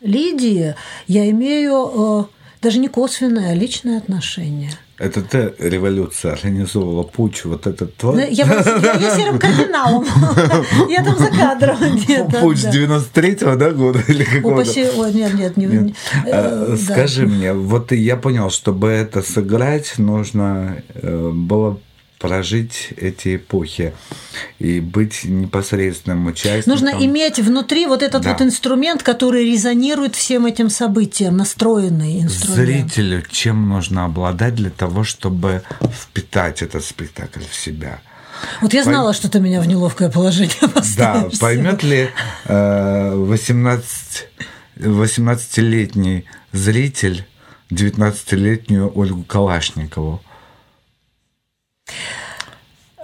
Лидии, 0.00 0.74
я 1.06 1.30
имею 1.30 2.28
э, 2.30 2.35
даже 2.66 2.80
не 2.80 2.88
косвенное, 2.88 3.52
а 3.52 3.54
личное 3.54 3.96
отношение. 3.98 4.72
Это 4.98 5.22
ты 5.22 5.54
революция 5.60 6.32
организовывала 6.32 7.04
путь, 7.04 7.44
вот 7.44 7.68
этот 7.68 7.92
Ну, 8.02 8.12
твой 8.12 8.32
Я, 8.32 8.44
просто- 8.44 8.80
я- 8.82 8.94
я 8.94 9.16
серым 9.16 9.38
кардиналом. 9.38 10.04
Я 10.88 11.04
там 11.04 11.16
за 11.16 11.28
кадром 11.28 11.76
где-то. 11.96 12.40
путь 12.40 12.60
да. 12.62 12.70
93-го 12.72 13.54
да, 13.54 13.70
года 13.70 14.00
или 14.08 14.24
какого-то? 14.24 14.62
Упаси, 14.62 14.88
ой, 14.96 15.12
нет, 15.12 15.34
нет, 15.34 15.56
не, 15.56 15.66
Нет. 15.66 15.92
э, 16.24 16.30
А, 16.32 16.66
да. 16.70 16.76
Скажи 16.76 17.24
мне, 17.26 17.52
вот 17.52 17.92
я 17.92 18.16
понял, 18.16 18.50
чтобы 18.50 18.88
это 18.88 19.22
сыграть, 19.22 19.94
нужно 19.98 20.82
э, 20.94 21.30
было 21.32 21.78
прожить 22.26 22.88
эти 22.96 23.36
эпохи 23.36 23.92
и 24.58 24.80
быть 24.80 25.24
непосредственным 25.24 26.26
участником. 26.26 26.70
Нужно 26.72 27.04
иметь 27.04 27.38
внутри 27.38 27.86
вот 27.86 28.02
этот 28.02 28.22
Да. 28.22 28.32
вот 28.32 28.42
инструмент, 28.42 29.02
который 29.02 29.44
резонирует 29.50 30.14
всем 30.16 30.46
этим 30.46 30.70
событиям, 30.70 31.36
настроенный 31.36 32.22
инструмент. 32.22 32.92
Зрителю 32.92 33.22
чем 33.30 33.68
нужно 33.68 34.04
обладать 34.06 34.54
для 34.54 34.70
того, 34.70 35.04
чтобы 35.04 35.62
впитать 35.92 36.62
этот 36.62 36.84
спектакль 36.84 37.40
в 37.48 37.54
себя? 37.54 38.00
Вот 38.60 38.74
я 38.74 38.82
Пой- 38.82 38.92
знала, 38.92 39.14
что 39.14 39.30
ты 39.30 39.40
меня 39.40 39.60
в 39.62 39.66
неловкое 39.68 40.10
положение 40.10 40.52
Да, 40.60 40.68
поставишь. 40.68 41.38
поймет 41.38 41.82
ли 41.82 42.10
э, 42.44 43.14
18, 43.14 44.28
18-летний 44.78 46.24
зритель 46.52 47.24
19-летнюю 47.70 48.92
Ольгу 48.94 49.22
Калашникову? 49.24 50.22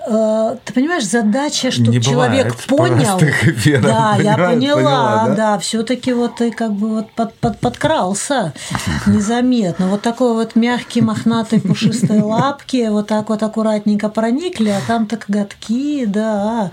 Э, 0.05 0.57
Ты 0.65 0.73
понимаешь, 0.73 1.05
задача, 1.07 1.71
чтобы 1.71 1.91
Не 1.91 2.03
человек 2.03 2.57
понял. 2.67 3.19
эфиров, 3.21 3.83
да, 3.85 4.17
я 4.17 4.37
поняла, 4.37 4.75
поняла, 4.77 5.25
да? 5.29 5.35
да, 5.35 5.59
все-таки 5.59 6.13
вот 6.13 6.37
ты 6.37 6.51
как 6.51 6.73
бы 6.73 6.89
вот 6.89 7.13
под, 7.13 7.35
под- 7.35 7.61
подкрался 7.61 8.53
незаметно. 9.07 9.89
Вот 9.89 10.03
такой 10.03 10.33
вот 10.35 10.57
мягкий, 10.57 11.03
мохнатый, 11.03 11.61
пушистые 11.61 12.23
лапки, 12.25 12.89
вот 12.89 13.07
так 13.07 13.29
вот 13.29 13.43
аккуратненько 13.43 14.09
проникли, 14.09 14.71
а 14.71 14.81
там-то 14.87 15.17
коготки, 15.19 16.05
да. 16.07 16.73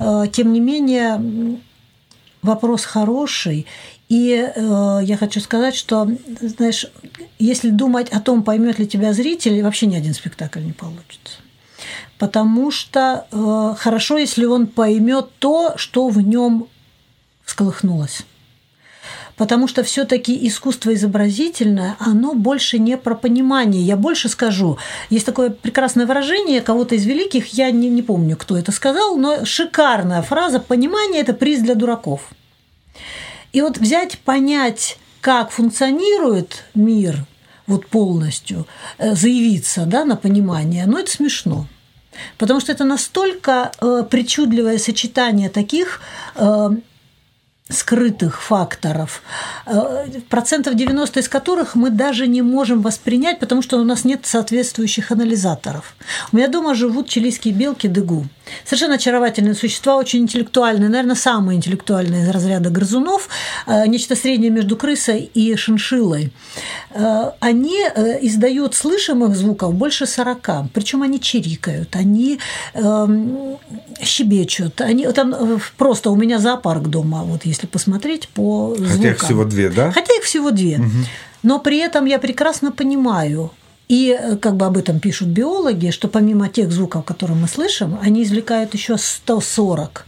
Э, 0.00 0.24
Тем 0.32 0.52
не 0.52 0.60
менее, 0.60 1.60
вопрос 2.42 2.84
хороший. 2.84 3.66
И 4.08 4.50
э, 4.54 4.98
я 5.02 5.16
хочу 5.16 5.40
сказать, 5.40 5.76
что, 5.76 6.08
знаешь, 6.40 6.86
если 7.38 7.70
думать 7.70 8.10
о 8.10 8.20
том, 8.20 8.42
поймет 8.42 8.78
ли 8.80 8.86
тебя 8.86 9.12
зритель, 9.12 9.62
вообще 9.62 9.86
ни 9.86 9.94
один 9.94 10.12
спектакль 10.12 10.60
не 10.60 10.72
получится. 10.72 11.38
Потому 12.18 12.70
что 12.70 13.26
э, 13.30 13.74
хорошо, 13.78 14.18
если 14.18 14.44
он 14.44 14.66
поймет 14.66 15.30
то, 15.38 15.74
что 15.76 16.08
в 16.08 16.20
нем 16.20 16.68
всколыхнулось. 17.44 18.24
Потому 19.36 19.66
что 19.66 19.82
все-таки 19.82 20.46
искусство 20.46 20.94
изобразительное, 20.94 21.96
оно 21.98 22.34
больше 22.34 22.78
не 22.78 22.96
про 22.96 23.16
понимание. 23.16 23.82
Я 23.82 23.96
больше 23.96 24.28
скажу. 24.28 24.78
Есть 25.10 25.26
такое 25.26 25.50
прекрасное 25.50 26.06
выражение 26.06 26.60
кого-то 26.60 26.94
из 26.94 27.04
великих, 27.04 27.46
я 27.48 27.70
не, 27.72 27.88
не 27.88 28.02
помню, 28.02 28.36
кто 28.36 28.56
это 28.56 28.70
сказал, 28.70 29.16
но 29.16 29.44
шикарная 29.44 30.22
фраза 30.22 30.60
«понимание– 30.60 31.20
это 31.22 31.32
приз 31.32 31.60
для 31.60 31.74
дураков». 31.74 32.30
И 33.52 33.60
вот 33.60 33.78
взять, 33.78 34.18
понять, 34.20 34.98
как 35.20 35.50
функционирует 35.50 36.64
мир 36.74 37.24
вот 37.66 37.86
полностью, 37.86 38.66
э, 38.98 39.14
заявиться 39.14 39.86
да, 39.86 40.04
на 40.04 40.16
понимание, 40.16 40.86
ну 40.86 40.98
это 40.98 41.10
смешно. 41.10 41.66
Потому 42.38 42.60
что 42.60 42.72
это 42.72 42.84
настолько 42.84 43.72
э, 43.80 44.04
причудливое 44.10 44.78
сочетание 44.78 45.48
таких 45.48 46.00
э, 46.36 46.70
скрытых 47.70 48.42
факторов, 48.42 49.22
э, 49.64 50.20
процентов 50.28 50.74
90 50.74 51.20
из 51.20 51.30
которых 51.30 51.74
мы 51.74 51.88
даже 51.88 52.26
не 52.26 52.42
можем 52.42 52.82
воспринять, 52.82 53.38
потому 53.38 53.62
что 53.62 53.78
у 53.78 53.84
нас 53.84 54.04
нет 54.04 54.26
соответствующих 54.26 55.10
анализаторов. 55.10 55.96
У 56.30 56.36
меня 56.36 56.48
дома 56.48 56.74
живут 56.74 57.08
чилийские 57.08 57.54
белки 57.54 57.88
дыгу. 57.88 58.26
Совершенно 58.66 58.96
очаровательные 58.96 59.54
существа, 59.54 59.96
очень 59.96 60.20
интеллектуальные, 60.20 60.90
наверное, 60.90 61.14
самые 61.16 61.56
интеллектуальные 61.56 62.24
из 62.24 62.28
разряда 62.28 62.68
грызунов, 62.68 63.30
э, 63.66 63.86
нечто 63.86 64.14
среднее 64.14 64.50
между 64.50 64.76
крысой 64.76 65.30
и 65.32 65.56
шиншиллой. 65.56 66.34
Э, 66.90 67.30
Они 67.40 67.78
издают 68.20 68.74
слышимых 68.74 69.34
звуков 69.34 69.72
больше 69.74 70.06
40, 70.06 70.68
причем 70.74 71.02
они 71.02 71.18
чирикают, 71.18 71.96
они 71.96 72.38
эм, 72.74 73.56
щебечут, 74.02 74.82
они 74.82 75.06
там 75.12 75.60
просто 75.78 76.10
у 76.10 76.16
меня 76.16 76.38
зоопарк 76.38 76.88
дома, 76.88 77.22
вот 77.24 77.46
если 77.54 77.66
посмотреть 77.66 78.28
по 78.28 78.74
звукам. 78.76 78.96
Хотя 78.96 79.10
их 79.10 79.18
всего 79.18 79.44
две, 79.44 79.70
да? 79.70 79.92
Хотя 79.92 80.14
их 80.14 80.24
всего 80.24 80.50
две. 80.50 80.80
Но 81.42 81.58
при 81.58 81.78
этом 81.78 82.06
я 82.06 82.18
прекрасно 82.18 82.72
понимаю, 82.72 83.50
и 83.88 84.16
э, 84.18 84.36
как 84.36 84.56
бы 84.56 84.66
об 84.66 84.76
этом 84.76 84.98
пишут 84.98 85.28
биологи, 85.28 85.90
что 85.90 86.08
помимо 86.08 86.48
тех 86.48 86.72
звуков, 86.72 87.04
которые 87.04 87.36
мы 87.36 87.48
слышим, 87.48 87.98
они 88.02 88.22
извлекают 88.22 88.74
еще 88.74 88.96
140 88.96 90.06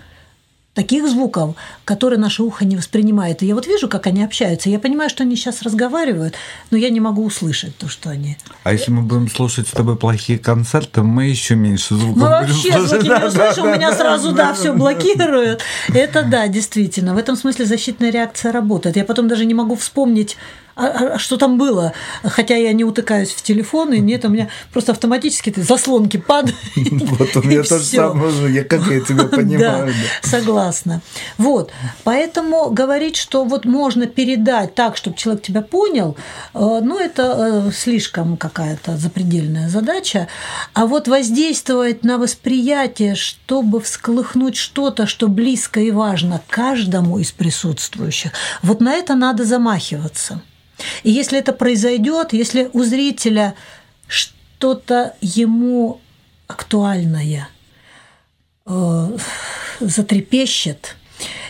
таких 0.77 1.09
звуков, 1.09 1.57
которые 1.85 2.21
наше 2.21 2.43
ухо 2.43 2.65
не 2.67 2.77
воспринимает. 2.77 3.43
И 3.43 3.47
я 3.47 3.55
вот 3.55 3.67
вижу, 3.67 3.89
как 3.89 4.07
они 4.07 4.23
общаются. 4.23 4.69
Я 4.69 4.79
понимаю, 4.79 5.09
что 5.09 5.23
они 5.23 5.35
сейчас 5.35 5.63
разговаривают, 5.63 6.35
но 6.71 6.77
я 6.77 6.91
не 6.91 7.01
могу 7.01 7.25
услышать 7.25 7.77
то, 7.77 7.89
что 7.89 8.11
они. 8.11 8.37
А 8.63 8.73
если 8.73 8.91
мы 8.91 9.03
будем 9.03 9.29
слушать 9.29 9.69
с 9.69 9.71
тобой 9.71 9.97
плохие 9.97 10.39
концерты, 10.39 11.03
мы 11.03 11.25
еще 11.25 11.55
меньше 11.55 11.95
звуков 11.95 12.17
Мы 12.17 12.29
будем 12.29 12.31
вообще 12.31 12.73
слушать. 12.73 12.91
звуки 12.91 13.09
Да, 13.09 13.19
не 13.21 13.27
услышим, 13.27 13.65
да, 13.65 13.77
меня 13.77 13.91
да, 13.91 13.97
сразу, 13.97 14.33
да, 14.33 14.53
все 14.53 14.73
блокируют. 14.75 15.63
Это 15.89 16.23
да, 16.23 16.47
действительно. 16.47 17.15
В 17.15 17.19
этом 17.19 17.37
смысле 17.37 17.65
защитная 17.65 18.11
реакция 18.11 18.53
работает. 18.53 18.97
Я 18.97 19.05
потом 19.05 19.29
даже 19.29 19.47
не 19.47 19.55
могу 19.55 19.77
вспомнить, 19.77 20.37
а, 20.77 21.15
а 21.15 21.19
что 21.19 21.39
там 21.39 21.57
было? 21.57 21.95
Хотя 22.23 22.55
я 22.55 22.75
не 22.75 22.85
утыкаюсь 22.85 23.33
в 23.33 23.43
телефон, 23.43 23.95
и 23.95 23.99
нет, 23.99 24.27
у 24.27 24.29
меня 24.29 24.51
просто 24.73 24.93
автоматически 24.93 25.51
ты 25.51 25.63
заслонки 25.63 26.19
падают. 26.19 26.57
Вот 27.17 27.35
у 27.37 27.43
меня 27.43 27.63
то 27.63 27.79
же 27.79 27.85
самое, 27.85 28.55
я 28.55 28.65
как 28.65 28.87
я 28.89 29.01
тебя 29.01 29.25
понимаю. 29.37 29.93
Согласна. 30.23 31.01
Вот, 31.39 31.71
поэтому 32.05 32.71
говорить, 32.71 33.17
что 33.17 33.45
вот 33.45 33.65
можно 33.65 34.07
передать 34.07 34.75
так, 34.75 34.99
чтобы 34.99 35.17
человек 35.17 35.43
тебя 35.43 35.63
понял, 35.63 36.17
э, 36.53 36.59
ну, 36.59 36.99
это 36.99 37.67
э, 37.69 37.73
слишком 37.73 38.37
какая-то 38.37 38.99
запредельная 38.99 39.71
задача. 39.71 40.29
А 40.75 40.87
вот 40.87 41.09
воздействовать 41.09 42.05
на 42.05 42.19
восприятие, 42.19 43.15
чтобы 43.15 43.81
всколыхнуть 43.81 44.57
что-то, 44.57 45.07
что 45.07 45.29
близко 45.29 45.81
и 45.81 45.91
важно 45.91 46.43
каждому 46.49 47.19
из 47.19 47.33
присутствующих, 47.33 48.33
вот 48.63 48.81
на 48.81 48.93
это 48.93 49.15
надо 49.15 49.45
замахиваться. 49.45 50.43
И 51.03 51.11
если 51.11 51.39
это 51.39 51.53
произойдет, 51.53 52.33
если 52.33 52.71
у 52.73 52.83
зрителя 52.83 53.55
что-то 54.09 55.15
ему 55.21 56.01
актуальное 56.47 57.49
э, 58.67 59.17
затрепещет, 59.81 60.97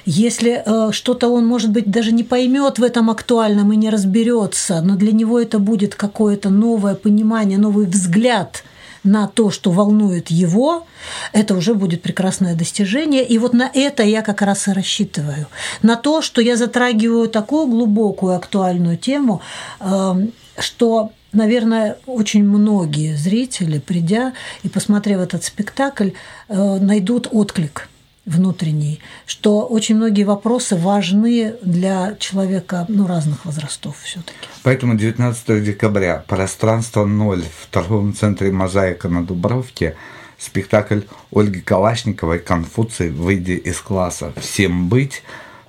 если 0.04 0.62
э, 0.64 0.92
что-то 0.92 1.28
он, 1.28 1.46
может 1.46 1.70
быть, 1.70 1.90
даже 1.90 2.12
не 2.12 2.22
поймет 2.22 2.78
в 2.78 2.82
этом 2.82 3.10
актуальном 3.10 3.72
и 3.72 3.76
не 3.76 3.90
разберется, 3.90 4.80
но 4.80 4.96
для 4.96 5.12
него 5.12 5.40
это 5.40 5.58
будет 5.58 5.96
какое-то 5.96 6.48
новое 6.48 6.94
понимание, 6.94 7.58
новый 7.58 7.86
взгляд 7.86 8.62
на 9.06 9.26
то, 9.26 9.50
что 9.50 9.70
волнует 9.70 10.30
его, 10.30 10.86
это 11.32 11.54
уже 11.54 11.74
будет 11.74 12.02
прекрасное 12.02 12.54
достижение. 12.54 13.24
И 13.24 13.38
вот 13.38 13.54
на 13.54 13.70
это 13.72 14.02
я 14.02 14.22
как 14.22 14.42
раз 14.42 14.68
и 14.68 14.72
рассчитываю. 14.72 15.46
На 15.82 15.96
то, 15.96 16.22
что 16.22 16.40
я 16.40 16.56
затрагиваю 16.56 17.28
такую 17.28 17.66
глубокую 17.66 18.34
актуальную 18.34 18.98
тему, 18.98 19.40
э, 19.80 20.14
что 20.58 21.10
наверное, 21.32 21.98
очень 22.06 22.44
многие 22.44 23.14
зрители, 23.14 23.78
придя 23.78 24.32
и 24.62 24.68
посмотрев 24.68 25.20
этот 25.20 25.44
спектакль, 25.44 26.10
э, 26.48 26.78
найдут 26.80 27.28
отклик 27.30 27.88
внутренний, 28.26 29.00
что 29.24 29.64
очень 29.64 29.96
многие 29.96 30.24
вопросы 30.24 30.76
важны 30.76 31.54
для 31.62 32.16
человека 32.18 32.84
ну, 32.88 33.06
разных 33.06 33.44
возрастов 33.44 33.96
все-таки. 34.02 34.48
Поэтому 34.62 34.94
19 34.94 35.64
декабря 35.64 36.24
пространство 36.26 37.04
ноль 37.04 37.42
в 37.42 37.66
торговом 37.70 38.14
центре 38.14 38.50
«Мозаика» 38.50 39.08
на 39.08 39.24
Дубровке 39.24 39.96
спектакль 40.38 41.00
Ольги 41.32 41.60
Калашниковой 41.60 42.40
«Конфуций. 42.40 43.10
Выйди 43.10 43.52
из 43.52 43.80
класса». 43.80 44.32
Всем 44.36 44.88
быть, 44.88 45.22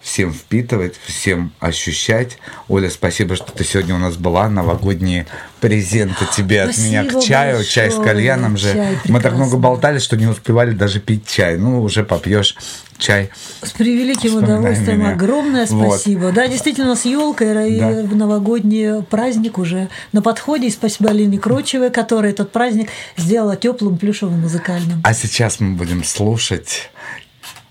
всем 0.07 0.33
впитывать, 0.33 0.95
всем 1.05 1.51
ощущать. 1.59 2.37
Оля, 2.69 2.89
спасибо, 2.89 3.35
что 3.35 3.51
ты 3.51 3.65
сегодня 3.65 3.93
у 3.95 3.97
нас 3.97 4.15
была. 4.15 4.47
Новогодние 4.49 5.27
презенты 5.59 6.25
тебе 6.35 6.63
Спасибо 6.63 6.69
от 6.69 6.77
меня 6.77 7.03
к 7.03 7.23
чаю. 7.23 7.55
большое. 7.57 7.69
Чай 7.69 7.91
с 7.91 7.95
кальяном 7.95 8.55
же. 8.57 8.71
Чай 8.73 8.97
Мы 9.09 9.19
так 9.19 9.33
много 9.33 9.57
болтали, 9.57 9.99
что 9.99 10.15
не 10.15 10.25
успевали 10.25 10.71
даже 10.71 11.01
пить 11.01 11.27
чай. 11.27 11.57
Ну, 11.57 11.81
уже 11.81 12.05
попьешь 12.05 12.55
чай. 12.97 13.29
С 13.61 13.71
превеликим 13.71 14.29
Вспоминай 14.29 14.55
удовольствием. 14.59 14.99
меня. 14.99 15.09
Огромное 15.11 15.65
Вот. 15.65 15.95
спасибо. 15.99 16.31
Да, 16.31 16.47
действительно, 16.47 16.95
с 16.95 17.03
елкой 17.03 17.75
и 17.75 17.79
Да. 17.79 17.89
новогодний 18.03 19.03
праздник 19.03 19.57
уже 19.57 19.89
на 20.13 20.21
подходе. 20.21 20.67
И 20.67 20.71
спасибо 20.71 21.09
Алине 21.09 21.37
Крочевой, 21.37 21.91
которая 21.91 22.31
этот 22.31 22.53
праздник 22.53 22.89
сделала 23.17 23.57
теплым, 23.57 23.97
плюшевым, 23.97 24.39
музыкальным. 24.39 25.01
А 25.03 25.13
сейчас 25.13 25.59
мы 25.59 25.75
будем 25.75 26.05
слушать 26.05 26.89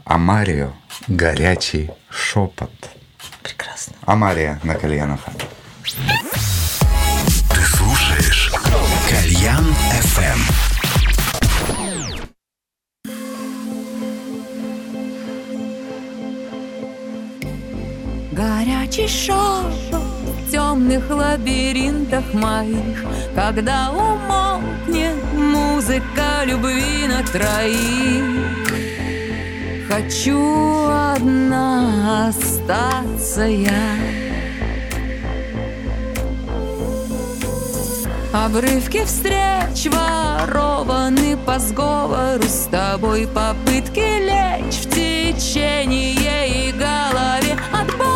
Амарию 0.09 0.73
«Горячий 1.09 1.91
шепот». 2.11 2.71
Прекрасно. 3.43 3.97
Амария 4.07 4.61
на 4.63 4.77
Кальянов. 4.77 5.27
Ты 5.83 7.61
слушаешь 7.61 8.53
Кальян 9.11 9.67
FM. 10.15 10.39
Горячий 18.31 19.09
шепот 19.09 19.91
в 19.91 20.53
темных 20.53 21.11
лабиринтах 21.11 22.33
моих, 22.33 23.05
Когда 23.35 23.91
умолкнет 23.91 25.21
музыка 25.35 26.45
любви 26.45 27.09
на 27.09 27.25
троих. 27.25 28.96
Хочу 29.89 30.89
одна 30.89 32.29
остаться 32.29 33.43
я. 33.43 33.97
Обрывки 38.33 39.05
встреч 39.05 39.87
ворованы 39.87 41.37
по 41.39 41.59
сговору 41.59 42.43
с 42.43 42.69
тобой 42.71 43.27
Попытки 43.27 44.01
лечь 44.01 44.75
в 44.75 44.91
течение 44.91 46.69
и 46.69 46.73
голове 46.73 47.57
отбой 47.73 48.16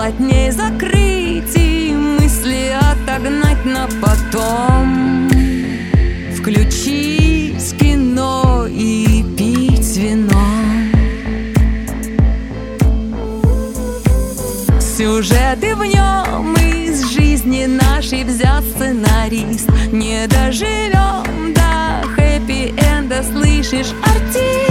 окном 0.00 0.30
Плотнее 0.30 0.50
закрыть 0.50 1.54
и 1.56 1.92
мысли 1.94 2.72
отогнать 2.74 3.66
на 3.66 3.86
потом. 4.00 5.28
Включить 6.38 7.76
кино 7.78 8.66
и 8.66 9.22
пить 9.36 9.96
вино. 9.98 10.40
Сюжеты 14.80 15.76
в 15.76 15.84
нем 15.84 16.54
из 16.54 17.12
жизни 17.12 17.66
нашей 17.66 18.24
взят 18.24 18.64
сценарист. 18.64 19.68
Не 19.92 20.26
доживем 20.26 21.52
до 21.52 22.08
хэппи-энда, 22.16 23.22
слышишь, 23.22 23.92
артист 24.02 24.69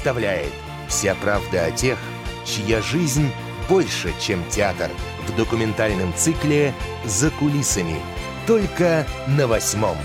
представляет 0.00 0.50
«Вся 0.88 1.14
правда 1.14 1.66
о 1.66 1.70
тех, 1.72 1.98
чья 2.46 2.80
жизнь 2.80 3.30
больше, 3.68 4.14
чем 4.18 4.42
театр» 4.48 4.90
в 5.28 5.36
документальном 5.36 6.14
цикле 6.16 6.72
«За 7.04 7.30
кулисами». 7.30 8.00
Только 8.46 9.06
на 9.28 9.46
восьмом. 9.46 9.98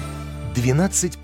12 0.54 1.18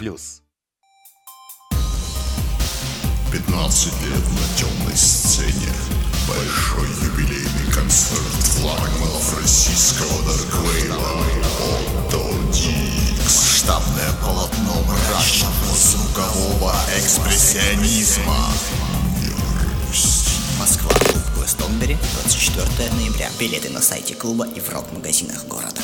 клуба 24.21 24.47
и 24.55 24.59
в 24.59 24.69
рок-магазинах 24.69 25.47
города. 25.47 25.81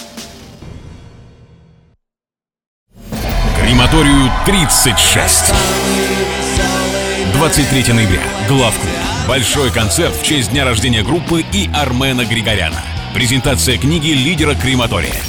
Крематорию 3.59 4.31
36. 4.45 5.53
23 7.33 7.93
ноября. 7.93 8.21
Главклуб. 8.47 8.93
Большой 9.27 9.71
концерт 9.71 10.15
в 10.15 10.23
честь 10.23 10.51
дня 10.51 10.65
рождения 10.65 11.03
группы 11.03 11.43
и 11.51 11.67
Армена 11.73 12.25
Григоряна. 12.25 12.79
Презентация 13.15 13.79
книги 13.79 14.09
лидера 14.09 14.53
Крематория. 14.53 15.19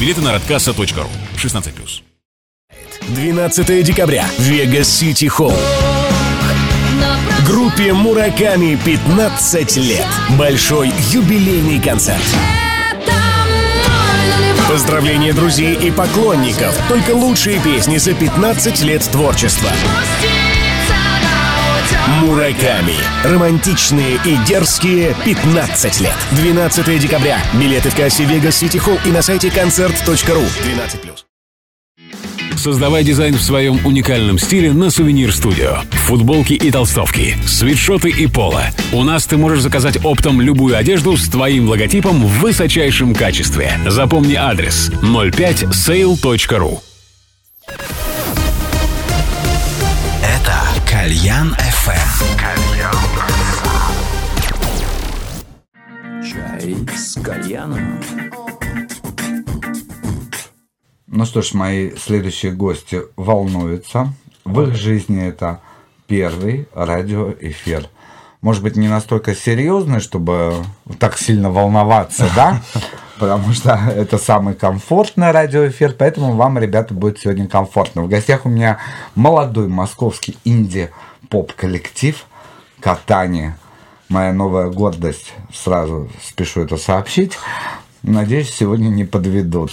Билеты 0.00 0.20
на 0.20 0.32
радкасса.ру. 0.32 1.08
16+. 1.36 2.02
12 3.08 3.84
декабря. 3.84 4.24
Вегас 4.38 4.88
Сити 4.88 5.26
Холл. 5.26 5.52
Группе 7.46 7.92
Мураками 7.92 8.78
15 8.84 9.76
лет. 9.78 10.06
Большой 10.38 10.92
юбилейный 11.10 11.80
концерт. 11.80 12.22
Поздравления 14.68 15.32
друзей 15.32 15.74
и 15.74 15.90
поклонников. 15.90 16.78
Только 16.88 17.10
лучшие 17.10 17.58
песни 17.60 17.98
за 17.98 18.14
15 18.14 18.82
лет 18.82 19.02
творчества. 19.10 19.70
Мураками. 22.20 22.96
Романтичные 23.24 24.20
и 24.24 24.36
дерзкие 24.46 25.16
15 25.24 26.00
лет. 26.00 26.16
12 26.32 27.00
декабря. 27.00 27.38
Билеты 27.54 27.90
в 27.90 27.96
кассе 27.96 28.24
Vegas 28.24 28.50
City 28.50 28.78
Hall 28.78 29.00
и 29.04 29.10
на 29.10 29.22
сайте 29.22 29.50
концерт.ру. 29.50 30.12
12+. 30.14 31.21
Создавай 32.62 33.02
дизайн 33.02 33.34
в 33.34 33.42
своем 33.42 33.84
уникальном 33.84 34.38
стиле 34.38 34.72
на 34.72 34.88
Сувенир 34.88 35.34
Студио. 35.34 35.78
Футболки 36.06 36.52
и 36.52 36.70
толстовки, 36.70 37.36
свитшоты 37.44 38.08
и 38.08 38.28
поло. 38.28 38.62
У 38.92 39.02
нас 39.02 39.26
ты 39.26 39.36
можешь 39.36 39.62
заказать 39.62 39.98
оптом 40.04 40.40
любую 40.40 40.76
одежду 40.76 41.16
с 41.16 41.28
твоим 41.28 41.68
логотипом 41.68 42.24
в 42.24 42.38
высочайшем 42.38 43.16
качестве. 43.16 43.72
Запомни 43.88 44.34
адрес 44.34 44.92
05sale.ru 45.02 46.78
Это 50.22 50.60
Кальян 50.88 51.56
FM. 51.58 52.12
Чай 56.22 56.76
с 56.96 57.14
кальяном. 57.20 57.98
Ну 61.14 61.26
что 61.26 61.42
ж, 61.42 61.52
мои 61.52 61.94
следующие 61.96 62.52
гости 62.52 63.02
волнуются. 63.16 64.14
В 64.46 64.62
их 64.62 64.74
жизни 64.74 65.22
это 65.22 65.60
первый 66.06 66.66
радиоэфир. 66.72 67.90
Может 68.40 68.62
быть, 68.62 68.76
не 68.76 68.88
настолько 68.88 69.34
серьезный, 69.34 70.00
чтобы 70.00 70.54
так 70.98 71.18
сильно 71.18 71.50
волноваться, 71.50 72.30
да? 72.34 72.62
Потому 73.18 73.52
что 73.52 73.78
это 73.94 74.16
самый 74.16 74.54
комфортный 74.54 75.32
радиоэфир, 75.32 75.96
поэтому 75.98 76.32
вам, 76.32 76.58
ребята, 76.58 76.94
будет 76.94 77.20
сегодня 77.20 77.46
комфортно. 77.46 78.04
В 78.04 78.08
гостях 78.08 78.46
у 78.46 78.48
меня 78.48 78.78
молодой 79.14 79.68
московский 79.68 80.38
инди-поп-коллектив 80.46 82.24
«Катание». 82.80 83.58
Моя 84.08 84.32
новая 84.32 84.70
гордость, 84.70 85.34
сразу 85.52 86.08
спешу 86.26 86.62
это 86.62 86.78
сообщить. 86.78 87.36
Надеюсь, 88.02 88.50
сегодня 88.50 88.88
не 88.88 89.04
подведут. 89.04 89.70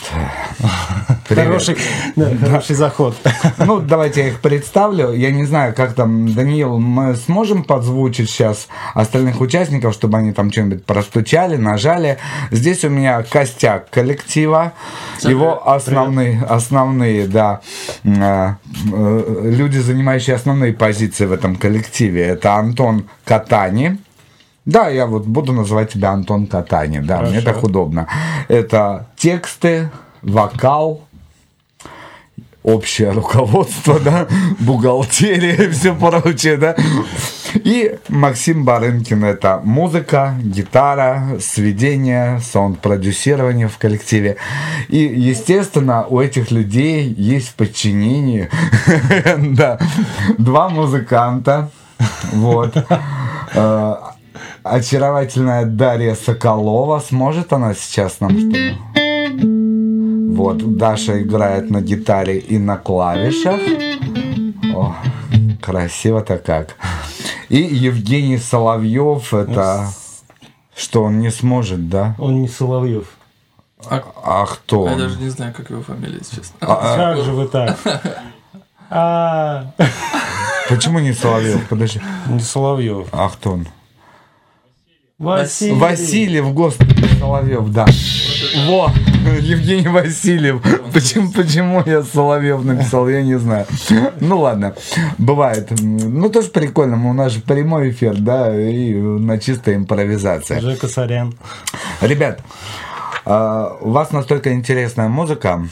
Привет. 1.28 1.46
Хороший, 1.46 1.78
да, 2.16 2.30
хороший 2.38 2.76
заход. 2.76 3.16
Ну, 3.58 3.80
давайте 3.80 4.22
я 4.22 4.28
их 4.28 4.40
представлю. 4.40 5.14
Я 5.14 5.32
не 5.32 5.46
знаю, 5.46 5.74
как 5.74 5.94
там, 5.94 6.32
Даниил, 6.34 6.78
мы 6.78 7.16
сможем 7.16 7.64
подзвучить 7.64 8.30
сейчас 8.30 8.68
остальных 8.94 9.42
участников, 9.42 9.96
чтобы 9.96 10.20
они 10.20 10.32
там 10.32 10.52
что-нибудь 10.52 10.86
простучали, 10.86 11.56
нажали. 11.56 12.20
Здесь 12.52 12.84
у 12.84 12.90
меня 12.90 13.24
костяк 13.24 13.90
коллектива. 13.90 14.74
Его 15.24 15.68
основные, 15.68 16.44
основные, 16.44 17.26
да, 17.26 17.62
э, 18.04 18.54
э, 18.94 19.42
люди, 19.44 19.80
занимающие 19.80 20.36
основные 20.36 20.74
позиции 20.74 21.26
в 21.26 21.32
этом 21.32 21.56
коллективе. 21.56 22.28
Это 22.28 22.56
Антон 22.56 23.10
Катани. 23.26 23.98
Да, 24.70 24.88
я 24.88 25.08
вот 25.08 25.26
буду 25.26 25.52
называть 25.52 25.94
тебя 25.94 26.12
Антон 26.12 26.46
Катани, 26.46 27.00
да, 27.00 27.22
мне 27.22 27.42
так 27.42 27.64
удобно. 27.64 28.08
Это 28.48 29.08
тексты, 29.16 29.90
вокал, 30.22 31.02
общее 32.62 33.10
руководство, 33.10 34.00
да, 34.00 34.28
бухгалтерия 34.60 35.56
и 35.56 35.70
все 35.70 35.96
прочее, 35.96 36.58
да. 36.58 36.76
И 37.56 37.98
Максим 38.10 38.64
Барынкин– 38.64 39.24
это 39.26 39.60
музыка, 39.64 40.36
гитара, 40.44 41.40
сведение, 41.40 42.40
саунд-продюсирование 42.40 43.68
в 43.68 43.80
коллективе. 43.80 44.38
И, 44.88 45.00
естественно, 45.00 46.06
у 46.06 46.20
этих 46.20 46.52
людей 46.52 47.12
есть 47.18 47.50
в 47.50 47.54
подчинении 47.56 48.52
да, 49.56 49.80
два 50.38 50.70
музыканта, 50.70 51.72
вот. 52.34 52.76
Очаровательная 54.64 55.66
Дарья 55.66 56.16
Соколова. 56.16 57.00
Сможет 57.00 57.54
она 57.54 57.74
сейчас 57.74 58.20
нам 58.20 58.32
что 58.32 58.58
Вот, 60.36 60.78
Даша 60.78 61.22
играет 61.22 61.70
на 61.70 61.82
гитаре 61.82 62.38
и 62.40 62.58
на 62.58 62.78
клавишах. 62.78 63.60
О, 64.76 64.96
красиво-то 65.62 66.38
как. 66.38 66.76
И 67.50 67.58
Евгений 67.58 68.38
Соловьев, 68.38 69.34
это... 69.34 69.88
Что, 70.76 71.04
он 71.04 71.20
не 71.20 71.30
сможет, 71.30 71.90
да? 71.90 72.16
Он 72.20 72.42
не 72.42 72.48
Соловьев. 72.48 73.08
А, 73.90 74.02
а 74.24 74.46
кто? 74.46 74.86
Я 74.86 74.94
он? 74.94 75.00
даже 75.00 75.20
не 75.20 75.30
знаю, 75.30 75.54
как 75.54 75.70
его 75.70 75.82
фамилия, 75.82 76.18
если 76.20 76.38
честно. 76.38 76.56
А, 76.62 76.94
а- 76.94 76.96
Как 76.98 77.24
же 77.26 77.32
вы 77.32 77.48
так? 77.48 77.78
А, 78.92 79.72
Почему 80.68 80.98
не 81.00 81.14
Соловьев? 81.14 81.68
Подожди. 81.70 82.02
Не 82.28 82.40
Соловьев. 82.40 83.08
А 83.12 83.30
кто 83.30 83.52
он? 83.52 83.68
Василий. 85.20 85.74
Васильев, 85.74 86.54
господи, 86.54 87.06
Соловьев, 87.20 87.70
да. 87.72 87.86
Во, 88.68 88.90
Евгений 89.42 89.90
Васильев. 89.90 90.62
Почему, 90.94 91.32
почему 91.32 91.84
я 91.86 92.04
Соловьев 92.04 92.64
написал, 92.64 93.10
я 93.10 93.22
не 93.22 93.38
знаю. 93.38 93.66
Ну 94.22 94.40
ладно, 94.40 94.76
бывает. 95.18 95.72
Ну 95.82 96.30
тоже 96.30 96.50
прикольно, 96.50 97.10
у 97.10 97.14
нас 97.14 97.34
же 97.34 97.42
прямой 97.42 97.92
эфир, 97.92 98.16
да, 98.16 98.58
и 98.58 98.94
на 98.94 99.38
чистой 99.38 99.76
импровизация. 99.76 100.62
Жека 100.62 100.88
Сорян. 100.88 101.36
Ребят, 102.00 102.42
а, 103.26 103.78
у 103.82 103.92
вас 103.92 104.12
настолько 104.12 104.54
интересная 104.54 105.10
музыка, 105.10 105.68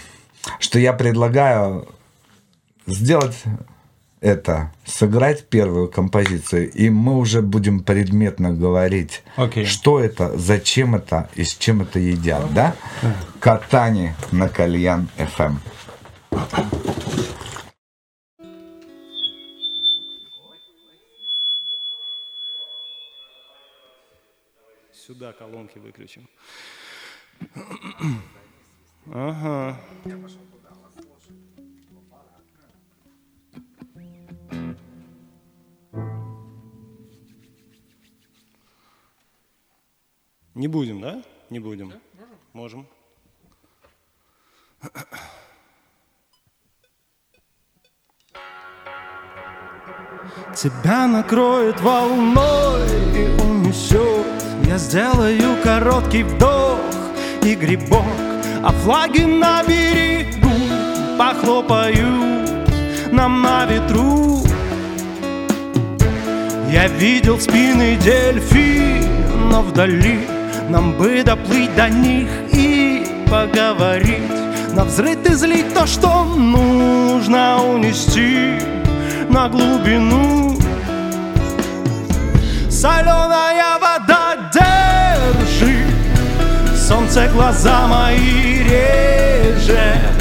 что 0.59 0.77
я 0.77 0.91
предлагаю 0.91 1.87
сделать 2.85 3.43
это, 4.19 4.71
сыграть 4.85 5.47
первую 5.47 5.89
композицию, 5.89 6.71
и 6.71 6.89
мы 6.89 7.17
уже 7.17 7.41
будем 7.41 7.81
предметно 7.81 8.51
говорить, 8.51 9.23
Окей. 9.35 9.65
что 9.65 9.99
это, 9.99 10.37
зачем 10.37 10.95
это 10.95 11.29
и 11.35 11.43
с 11.43 11.55
чем 11.55 11.81
это 11.81 11.99
едят, 11.99 12.53
да? 12.53 12.75
Катани 13.39 14.13
на 14.31 14.49
Кальян 14.49 15.09
Эм. 15.17 15.27
ФМ. 15.27 15.57
Сюда 24.93 25.33
колонки 25.33 25.79
выключим. 25.79 26.27
Ага. 29.13 29.79
Не 40.55 40.67
будем, 40.67 41.01
да? 41.01 41.21
Не 41.49 41.59
будем. 41.59 41.93
Можем. 42.53 42.87
Тебя 50.55 51.07
накроет 51.07 51.79
волной 51.81 52.87
и 53.15 53.41
унесет 53.41 54.25
Я 54.65 54.77
сделаю 54.77 55.61
короткий 55.63 56.23
вдох 56.23 56.79
и 57.43 57.53
грибок 57.53 58.03
А 58.63 58.71
флаги 58.71 59.21
на 59.21 59.63
берегу 59.63 60.49
похлопают 61.17 62.26
нам 63.11 63.41
на 63.41 63.65
ветру. 63.65 64.43
Я 66.71 66.87
видел 66.87 67.39
спины 67.39 67.97
дельфинов 67.97 69.65
вдали. 69.67 70.27
Нам 70.69 70.93
бы 70.93 71.23
доплыть 71.23 71.73
до 71.75 71.89
них 71.89 72.27
и 72.51 73.05
поговорить. 73.29 74.73
На 74.73 74.83
взрыв 74.83 75.17
и 75.25 75.33
злить 75.33 75.73
то, 75.73 75.87
что 75.87 76.23
нужно 76.23 77.63
унести 77.63 78.59
на 79.29 79.47
глубину. 79.49 80.57
Соленая 82.69 83.79
вода 83.79 84.51
держит 84.53 85.87
Солнце 86.75 87.27
глаза 87.33 87.87
мои 87.87 88.63
режет 88.63 90.16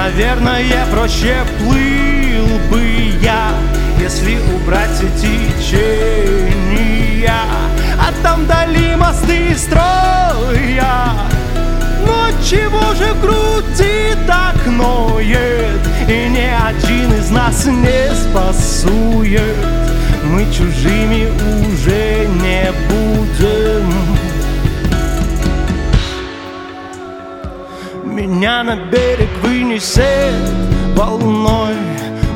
Наверное, 0.00 0.86
проще 0.92 1.44
плыл 1.58 2.46
бы 2.70 2.80
я 3.20 3.50
Если 3.98 4.38
убрать 4.54 5.00
течения. 5.20 6.12
А 7.98 8.12
там 8.22 8.44
вдали 8.44 8.94
мосты 8.94 9.56
строя. 9.56 11.14
Но 12.06 12.30
чего 12.48 12.94
же 12.94 13.12
в 13.12 13.20
груди 13.20 14.14
так 14.26 14.64
ноет 14.66 15.80
И 16.06 16.28
ни 16.28 16.48
один 16.68 17.12
из 17.14 17.30
нас 17.30 17.66
не 17.66 18.14
спасует. 18.14 19.56
Мы 20.22 20.44
чужими 20.52 21.26
уже 21.66 22.28
не 22.40 22.72
Меня 28.38 28.62
на 28.62 28.76
берег 28.76 29.30
вынесет 29.42 30.32
волной. 30.94 31.74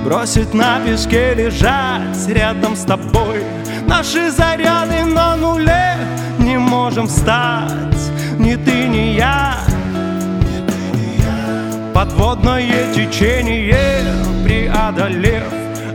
Бросит 0.04 0.52
на 0.52 0.80
песке 0.80 1.32
лежать 1.32 2.26
рядом 2.26 2.74
с 2.74 2.80
тобой. 2.80 3.44
Наши 3.86 4.32
заряды 4.32 5.04
на 5.04 5.36
нуле 5.36 5.94
Не 6.38 6.58
можем 6.58 7.06
встать. 7.06 8.02
Ни 8.36 8.56
ты, 8.56 8.88
ни 8.88 9.14
я. 9.14 9.58
Подводное 11.94 12.92
течение 12.92 14.02
преодолев 14.42 15.44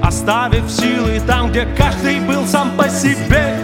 Оставив 0.02 0.72
силы 0.72 1.22
там, 1.28 1.50
где 1.50 1.68
каждый 1.78 2.22
был 2.22 2.48
сам 2.48 2.72
по 2.78 2.88
себе. 2.88 3.58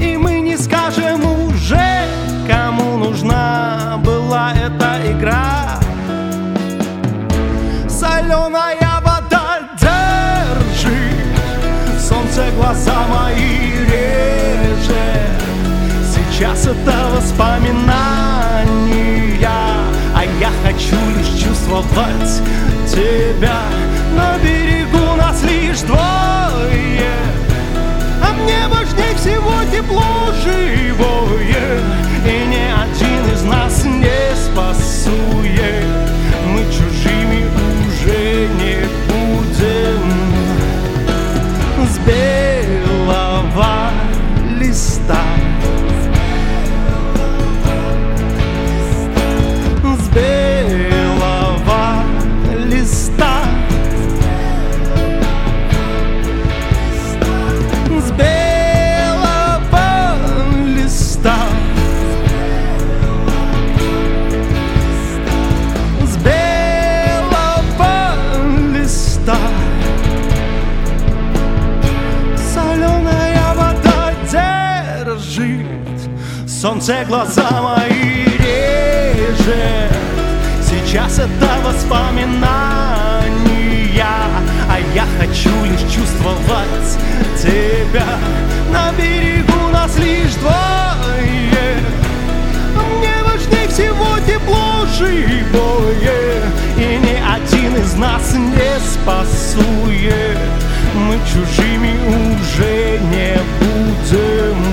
И 0.00 0.16
мы 0.16 0.40
не 0.40 0.56
скажем 0.56 1.22
уже, 1.26 2.06
кому 2.48 2.96
нужна 2.96 4.00
была 4.02 4.54
эта 4.54 5.12
игра 5.12 5.79
Соленая 8.20 9.00
вода 9.02 9.60
держит 9.80 10.90
Солнце 11.98 12.50
глаза 12.54 13.06
мои 13.08 13.72
режет 13.86 15.40
Сейчас 16.04 16.66
это 16.66 16.96
воспоминания. 17.16 17.88
А 20.14 20.24
я 20.38 20.50
хочу 20.62 20.96
лишь 21.16 21.42
чувствовать 21.42 22.42
тебя. 22.86 23.62
На 24.14 24.36
берегу 24.38 25.16
нас 25.16 25.42
лишь 25.42 25.80
двое. 25.80 27.14
А 28.22 28.32
мне 28.34 28.68
важнее 28.68 29.14
всего 29.16 29.64
тепло 29.72 30.30
живое. 30.44 31.80
И 32.26 32.46
ни 32.48 32.66
один 32.70 33.22
из 33.32 33.42
нас 33.44 33.84
не 33.84 34.36
спасует 34.36 35.79
Солнце 76.90 77.04
глаза 77.06 77.48
мои 77.62 78.24
режет. 78.24 79.92
Сейчас 80.60 81.20
это 81.20 81.48
воспоминания 81.64 82.40
А 84.68 84.80
я 84.92 85.06
хочу 85.20 85.50
лишь 85.66 85.82
чувствовать. 85.82 86.98
Тебя 87.40 88.18
На 88.72 88.90
берегу 88.98 89.68
нас 89.72 89.96
лишь 89.98 90.34
двое. 90.34 91.78
Мне 92.74 93.14
важнее 93.22 93.68
всего 93.68 94.18
тепло 94.26 94.84
живое 94.98 96.42
И 96.76 96.98
ни 96.98 97.16
один 97.34 97.76
из 97.76 97.94
нас 97.94 98.34
не 98.34 98.80
спасует. 98.80 100.38
Мы 100.94 101.18
чужими 101.24 101.94
уже 102.34 102.98
не 103.12 103.38
будем 103.60 104.69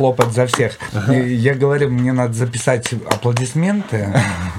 хлопать 0.00 0.32
за 0.32 0.46
всех. 0.46 0.78
И 1.10 1.34
Я 1.34 1.54
говорю, 1.54 1.90
мне 1.90 2.14
надо 2.14 2.32
записать 2.32 2.90
аплодисменты, 2.92 4.08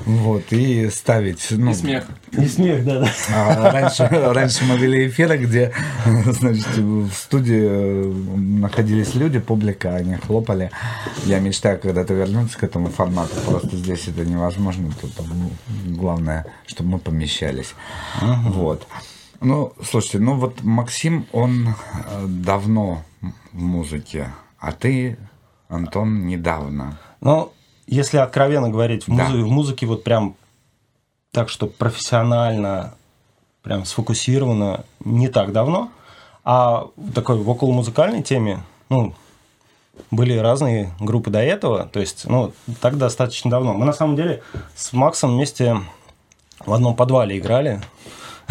вот, 0.05 0.43
и 0.51 0.87
ставить. 0.91 1.47
Ну, 1.49 1.71
И 1.71 1.73
смех. 1.73 2.03
И 2.31 2.45
смех, 2.45 2.85
да, 2.85 2.99
да. 2.99 3.11
А 3.33 3.71
раньше, 3.71 4.07
раньше 4.07 4.65
мы 4.65 4.77
вели 4.77 5.07
эфиры, 5.07 5.39
где, 5.39 5.73
значит, 6.25 6.77
в 6.77 7.11
студии 7.11 8.05
находились 8.37 9.15
люди, 9.15 9.39
публика, 9.39 9.95
они 9.95 10.15
хлопали. 10.15 10.69
Я 11.25 11.39
мечтаю 11.39 11.79
когда-то 11.79 12.13
вернуться 12.13 12.59
к 12.59 12.63
этому 12.63 12.89
формату. 12.89 13.33
Просто 13.47 13.75
здесь 13.75 14.07
это 14.09 14.23
невозможно. 14.23 14.91
Тут 15.01 15.11
главное, 15.87 16.45
чтобы 16.67 16.91
мы 16.91 16.99
помещались. 16.99 17.73
Вот. 18.21 18.87
Ну, 19.39 19.73
слушайте, 19.83 20.19
ну 20.19 20.35
вот 20.35 20.61
Максим, 20.61 21.25
он 21.31 21.69
э, 21.69 22.25
давно 22.27 23.03
в 23.53 23.59
музыке, 23.59 24.27
а 24.59 24.71
ты, 24.71 25.17
Антон, 25.71 26.27
недавно. 26.27 26.97
Ну, 27.21 27.51
если 27.87 28.17
откровенно 28.17 28.69
говорить, 28.69 29.07
в, 29.07 29.15
Да. 29.15 29.23
музы- 29.29 29.43
в 29.43 29.49
музыке 29.49 29.85
вот 29.85 30.03
прям 30.03 30.35
так, 31.31 31.49
что 31.49 31.67
профессионально, 31.67 32.93
прям 33.63 33.85
сфокусировано 33.85 34.83
не 35.05 35.29
так 35.29 35.53
давно, 35.53 35.89
а 36.43 36.87
в 36.97 37.13
такой 37.13 37.37
в 37.37 37.49
околомузыкальной 37.49 38.21
теме, 38.21 38.63
ну, 38.89 39.13
были 40.09 40.35
разные 40.37 40.91
группы 40.99 41.29
до 41.29 41.39
этого, 41.39 41.85
то 41.85 41.99
есть, 41.99 42.25
ну, 42.25 42.51
так 42.81 42.97
достаточно 42.97 43.49
давно. 43.51 43.73
Мы 43.73 43.85
на 43.85 43.93
самом 43.93 44.15
деле 44.15 44.41
с 44.75 44.91
Максом 44.93 45.31
вместе 45.35 45.77
в 46.65 46.73
одном 46.73 46.95
подвале 46.95 47.37
играли. 47.37 47.81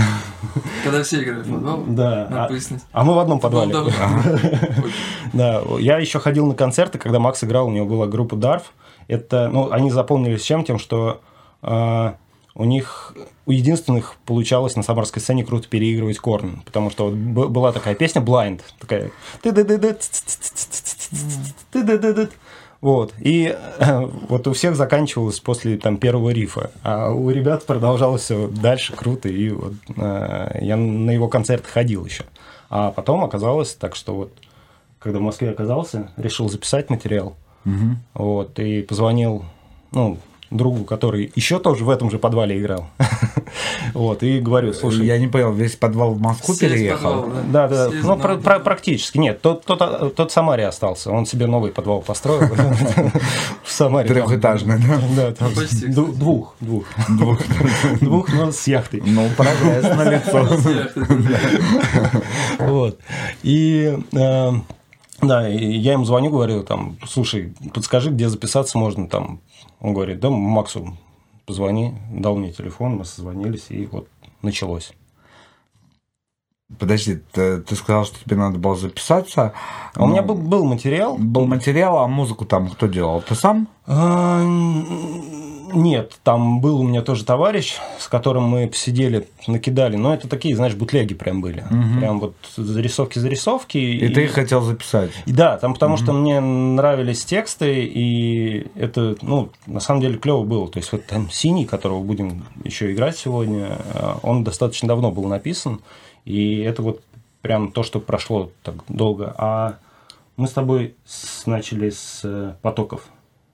Когда 0.85 1.03
все 1.03 1.23
играют 1.23 1.47
в 1.47 1.51
футбол, 1.51 1.85
Да. 1.89 2.27
надо 2.31 2.45
А, 2.45 2.49
пояснить. 2.49 2.81
а 2.93 3.05
мы 3.05 3.15
в 3.15 3.19
одном 3.19 3.41
подвале. 3.41 3.75
Да, 5.33 5.63
я 5.79 5.99
еще 5.99 6.19
ходил 6.19 6.47
на 6.47 6.55
концерты, 6.55 6.99
когда 6.99 7.19
Макс 7.21 7.43
играл, 7.45 7.69
у 7.69 7.71
него 7.71 7.87
была 7.87 8.07
группа 8.07 8.37
Дарф. 8.37 8.73
Это, 9.07 9.49
ну, 9.49 9.71
они 9.71 9.91
запомнились 9.91 10.43
чем? 10.43 10.65
Тем, 10.65 10.79
что 10.79 11.21
э, 11.63 12.13
у 12.55 12.65
них 12.65 13.15
у 13.47 13.53
единственных 13.53 14.17
получалось 14.27 14.77
на 14.77 14.83
самарской 14.83 15.23
сцене 15.23 15.45
круто 15.45 15.69
переигрывать 15.69 16.19
корн, 16.19 16.63
потому 16.65 16.91
что 16.91 17.11
вот 17.11 17.51
была 17.51 17.73
такая 17.73 17.95
песня 17.95 18.23
Blind, 18.23 18.61
такая 18.79 19.11
ты-ды-ды-ды. 19.43 19.97
Вот. 22.81 23.13
И 23.19 23.55
э, 23.79 24.07
вот 24.29 24.47
у 24.47 24.53
всех 24.53 24.75
заканчивалось 24.75 25.39
после 25.41 25.77
там, 25.77 25.99
первого 25.99 26.31
рифа. 26.31 26.71
А 26.83 27.11
у 27.11 27.31
ребят 27.31 27.67
продолжалось 27.67 28.23
все 28.23 28.49
дальше 28.49 28.95
круто. 28.95 29.29
И 29.29 29.51
вот 29.51 29.75
э, 29.97 30.59
я 30.63 30.77
на 30.77 31.11
его 31.11 31.29
концерт 31.29 31.67
ходил 31.67 32.07
еще. 32.07 32.25
А 32.71 32.91
потом 32.91 33.23
оказалось 33.25 33.75
так, 33.75 33.95
что 33.95 34.15
вот 34.15 34.33
когда 34.99 35.19
в 35.19 35.23
Москве 35.23 35.51
оказался, 35.51 36.11
решил 36.17 36.49
записать 36.49 36.91
материал. 36.91 37.35
Мгм. 37.65 37.99
Вот. 38.15 38.59
И 38.59 38.83
позвонил, 38.83 39.45
ну, 39.93 40.19
другу, 40.51 40.85
который 40.85 41.33
еще 41.35 41.59
тоже 41.59 41.85
в 41.85 41.91
этом 41.91 42.11
же 42.11 42.19
подвале 42.19 42.59
играл. 42.59 42.87
Вот, 43.95 44.23
и 44.23 44.39
говорю, 44.39 44.73
слушай... 44.73 45.05
Я 45.05 45.19
не 45.19 45.27
понял, 45.27 45.53
весь 45.53 45.75
подвал 45.75 46.13
в 46.13 46.21
Москву 46.21 46.55
переехал? 46.55 47.29
Да, 47.49 47.67
да, 47.67 47.91
ну, 47.91 48.17
пр- 48.17 48.39
пр- 48.39 48.61
практически. 48.61 49.19
Нет, 49.19 49.43
тот, 49.43 49.65
тот, 49.65 50.15
тот 50.15 50.31
в 50.31 50.33
Самаре 50.33 50.69
остался. 50.69 51.11
Он 51.11 51.27
себе 51.27 51.47
новый 51.49 51.73
подвал 51.73 52.01
построил 52.01 52.43
в 53.65 53.73
Самаре. 53.73 54.09
Трехэтажный, 54.09 54.79
да? 55.17 55.35
Да, 55.35 55.49
двух, 55.89 56.55
двух. 56.61 56.85
Двух, 58.01 58.33
но 58.33 58.53
с 58.53 58.69
яхтой. 58.69 59.03
Ну, 59.05 59.29
прогресс 59.37 59.85
налицо. 59.97 60.47
Вот. 62.61 63.01
И 63.43 63.99
э, 64.13 64.51
да, 65.23 65.49
и 65.49 65.77
я 65.77 65.93
ему 65.93 66.05
звоню, 66.05 66.31
говорю, 66.31 66.63
там, 66.63 66.97
слушай, 67.07 67.53
подскажи, 67.75 68.11
где 68.11 68.29
записаться 68.29 68.79
можно 68.79 69.07
там. 69.09 69.41
Он 69.81 69.95
говорит, 69.95 70.21
да, 70.21 70.31
Максу 70.31 70.97
позвони, 71.47 71.95
дал 72.13 72.37
мне 72.37 72.53
телефон, 72.53 72.97
мы 72.97 73.05
созвонились, 73.05 73.67
и 73.71 73.87
вот 73.87 74.09
началось. 74.43 74.93
Подожди, 76.79 77.21
ты, 77.33 77.61
ты 77.61 77.75
сказал, 77.75 78.05
что 78.05 78.23
тебе 78.25 78.37
надо 78.37 78.59
было 78.59 78.77
записаться. 78.77 79.53
А 79.95 80.05
у 80.05 80.07
меня 80.07 80.23
был, 80.23 80.37
был 80.37 80.65
материал. 80.65 81.17
Был 81.19 81.47
материал, 81.47 81.99
а 81.99 82.07
музыку 82.07 82.45
там 82.45 82.69
кто 82.69 82.87
делал? 82.87 83.23
Ты 83.23 83.35
сам? 83.35 83.67
А, 85.73 85.77
Нет, 85.77 86.19
там 86.23 86.61
был 86.61 86.81
у 86.81 86.83
меня 86.83 87.03
тоже 87.03 87.25
товарищ, 87.25 87.77
с 87.99 88.09
которым 88.09 88.45
мы 88.45 88.69
посидели, 88.69 89.27
накидали. 89.47 89.97
Но 89.97 90.15
это 90.15 90.29
такие, 90.29 90.57
знаешь, 90.57 90.75
бутлеги 90.75 91.15
прям 91.15 91.41
были. 91.41 91.65
Мгм. 91.71 91.99
Прям 91.99 92.21
вот 92.21 92.35
зарисовки-зарисовки. 92.57 93.79
И, 93.79 94.09
ты 94.09 94.25
их 94.25 94.33
хотел 94.33 94.63
записать? 94.63 95.11
И 95.27 95.33
да, 95.33 95.57
там 95.59 95.75
потому 95.75 95.97
что 95.97 96.13
мне 96.13 96.41
нравились 96.41 97.25
тексты, 97.25 97.85
и 97.85 98.67
это, 98.75 99.17
ну, 99.23 99.51
на 99.67 99.81
самом 99.81 100.01
деле 100.01 100.19
клево 100.19 100.45
было. 100.45 100.69
То 100.69 100.79
есть 100.79 100.93
вот 100.93 101.07
там 101.07 101.31
синий, 101.31 101.67
которого 101.67 102.03
будем 102.03 102.45
еще 102.65 102.93
играть 102.93 103.17
сегодня, 103.17 103.79
э, 103.95 104.15
он 104.23 104.45
достаточно 104.45 104.89
давно 104.89 105.11
был 105.11 105.25
написан, 105.25 105.81
и 106.25 106.59
это 106.59 106.83
вот 106.83 107.03
прям 107.43 107.73
то, 107.73 107.83
что 107.83 108.01
прошло 108.01 108.51
так 108.63 108.77
долго. 108.89 109.35
А 109.39 109.79
мы 110.37 110.47
с 110.47 110.53
тобой 110.53 110.95
начали 111.47 111.91
с 111.91 112.21
э, 112.25 112.55
потоков. 112.63 113.09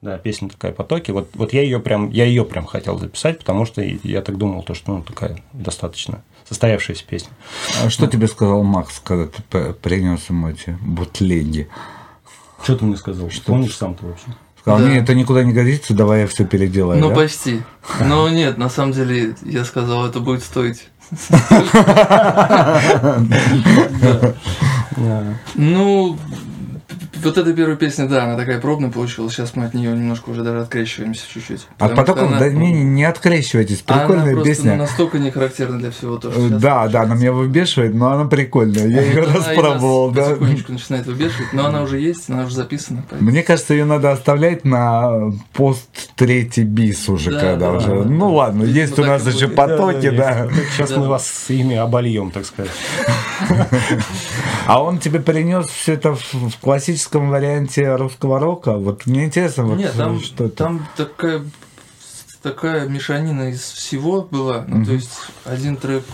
Да, 0.06 0.18
песня 0.18 0.48
такая 0.48 0.70
потоки. 0.70 1.10
Вот, 1.10 1.30
вот 1.34 1.52
я 1.52 1.62
ее 1.62 1.80
прям, 1.80 2.10
я 2.10 2.26
ее 2.26 2.44
прям 2.44 2.64
хотел 2.64 2.96
записать, 2.96 3.40
потому 3.40 3.66
что 3.66 3.82
я 3.82 4.22
так 4.22 4.38
думал, 4.38 4.62
то, 4.62 4.72
что 4.72 4.92
ну, 4.92 5.02
такая 5.02 5.42
достаточно 5.52 6.22
состоявшаяся 6.48 7.04
песня. 7.04 7.30
А 7.82 7.90
что 7.90 8.06
тебе 8.06 8.28
сказал 8.28 8.62
Макс, 8.62 9.00
когда 9.02 9.26
ты 9.26 9.72
принес 9.72 10.30
ему 10.30 10.50
эти 10.50 10.78
бутлеги? 10.80 11.68
Что 12.62 12.76
ты 12.76 12.84
мне 12.84 12.96
сказал? 12.96 13.30
Что 13.30 13.46
помнишь 13.46 13.76
сам-то 13.76 14.06
вообще? 14.06 14.26
Сказал, 14.60 14.78
Да. 14.78 14.86
мне 14.86 14.98
это 14.98 15.12
никуда 15.12 15.42
не 15.42 15.52
годится, 15.52 15.92
давай 15.92 16.20
я 16.20 16.26
все 16.28 16.44
переделаю. 16.44 17.00
Ну, 17.00 17.08
да? 17.08 17.16
почти. 17.16 17.62
Но 18.00 18.28
нет, 18.28 18.58
на 18.58 18.70
самом 18.70 18.92
деле, 18.92 19.34
я 19.42 19.64
сказал, 19.64 20.06
это 20.06 20.20
будет 20.20 20.44
стоить. 20.44 20.86
Ну, 25.54 26.16
вот 27.22 27.36
эта 27.38 27.52
первая 27.52 27.76
песня, 27.76 28.06
да, 28.08 28.24
она 28.24 28.36
такая 28.36 28.60
пробная 28.60 28.90
получилась. 28.90 29.32
Сейчас 29.34 29.56
мы 29.56 29.64
от 29.64 29.74
нее 29.74 29.90
немножко 29.90 30.30
уже 30.30 30.42
даже 30.44 30.60
открещиваемся 30.60 31.22
чуть-чуть. 31.32 31.66
От 31.78 31.94
потоков, 31.96 32.24
что 32.28 32.36
она- 32.36 32.38
да, 32.38 32.48
не, 32.50 32.72
не 32.72 33.04
открещивайтесь, 33.04 33.78
прикольная 33.80 34.22
она 34.22 34.32
просто, 34.32 34.48
песня. 34.48 34.72
ну, 34.72 34.78
настолько 34.78 35.18
не 35.18 35.30
характерна 35.30 35.78
для 35.78 35.90
всего 35.90 36.16
то, 36.18 36.30
что 36.30 36.40
Э, 36.46 36.48
Да, 36.50 36.86
да, 36.88 37.02
она 37.02 37.14
меня 37.16 37.32
выбешивает, 37.32 37.94
но 37.94 38.12
она 38.12 38.24
прикольная. 38.26 38.86
Я 38.86 39.02
ее 39.02 39.22
Она 39.24 39.34
распробовал, 39.34 40.10
да. 40.12 40.30
Потихонечку 40.30 40.72
начинает 40.72 41.06
выбешивать, 41.06 41.52
но 41.52 41.66
она 41.66 41.82
уже 41.82 41.98
есть, 41.98 42.30
она 42.30 42.44
уже 42.44 42.54
записана. 42.54 43.02
Мне 43.20 43.42
кажется, 43.42 43.74
ее 43.74 43.84
надо 43.84 44.12
оставлять 44.12 44.64
на 44.64 45.32
пост 45.52 45.88
третий 46.14 46.62
бис 46.64 47.08
уже, 47.08 47.32
Да, 47.32 47.40
когда 47.40 47.72
да, 47.72 47.78
уже. 47.78 47.94
Ну 48.04 48.32
ладно, 48.34 48.62
есть 48.64 48.96
Ну, 48.96 49.02
у 49.02 49.06
нас 49.06 49.26
еще 49.26 49.48
потоки, 49.48 50.10
да. 50.10 50.48
Сейчас 50.72 50.96
мы 50.96 51.08
вас 51.08 51.26
с 51.26 51.50
ими 51.50 51.76
обольем, 51.76 52.30
так 52.30 52.44
сказать. 52.46 52.70
А 54.66 54.82
он 54.82 54.98
тебе 54.98 55.20
принес 55.20 55.66
все 55.68 55.92
это 55.92 56.14
в, 56.14 56.20
в 56.32 56.56
классическом 56.76 57.30
варианте 57.30 57.94
русского 57.96 58.38
рока. 58.38 58.76
Вот 58.76 59.06
мне 59.06 59.24
интересно, 59.24 59.64
вот 59.64 59.78
Нет, 59.78 59.94
там, 59.96 60.20
что 60.20 60.44
это. 60.44 60.56
там 60.56 60.86
такая, 60.94 61.42
такая 62.42 62.86
мешанина 62.86 63.48
из 63.50 63.62
всего 63.62 64.20
была. 64.22 64.64
Ну, 64.68 64.84
то 64.84 64.92
есть, 64.92 65.10
один 65.46 65.76
трек 65.78 66.04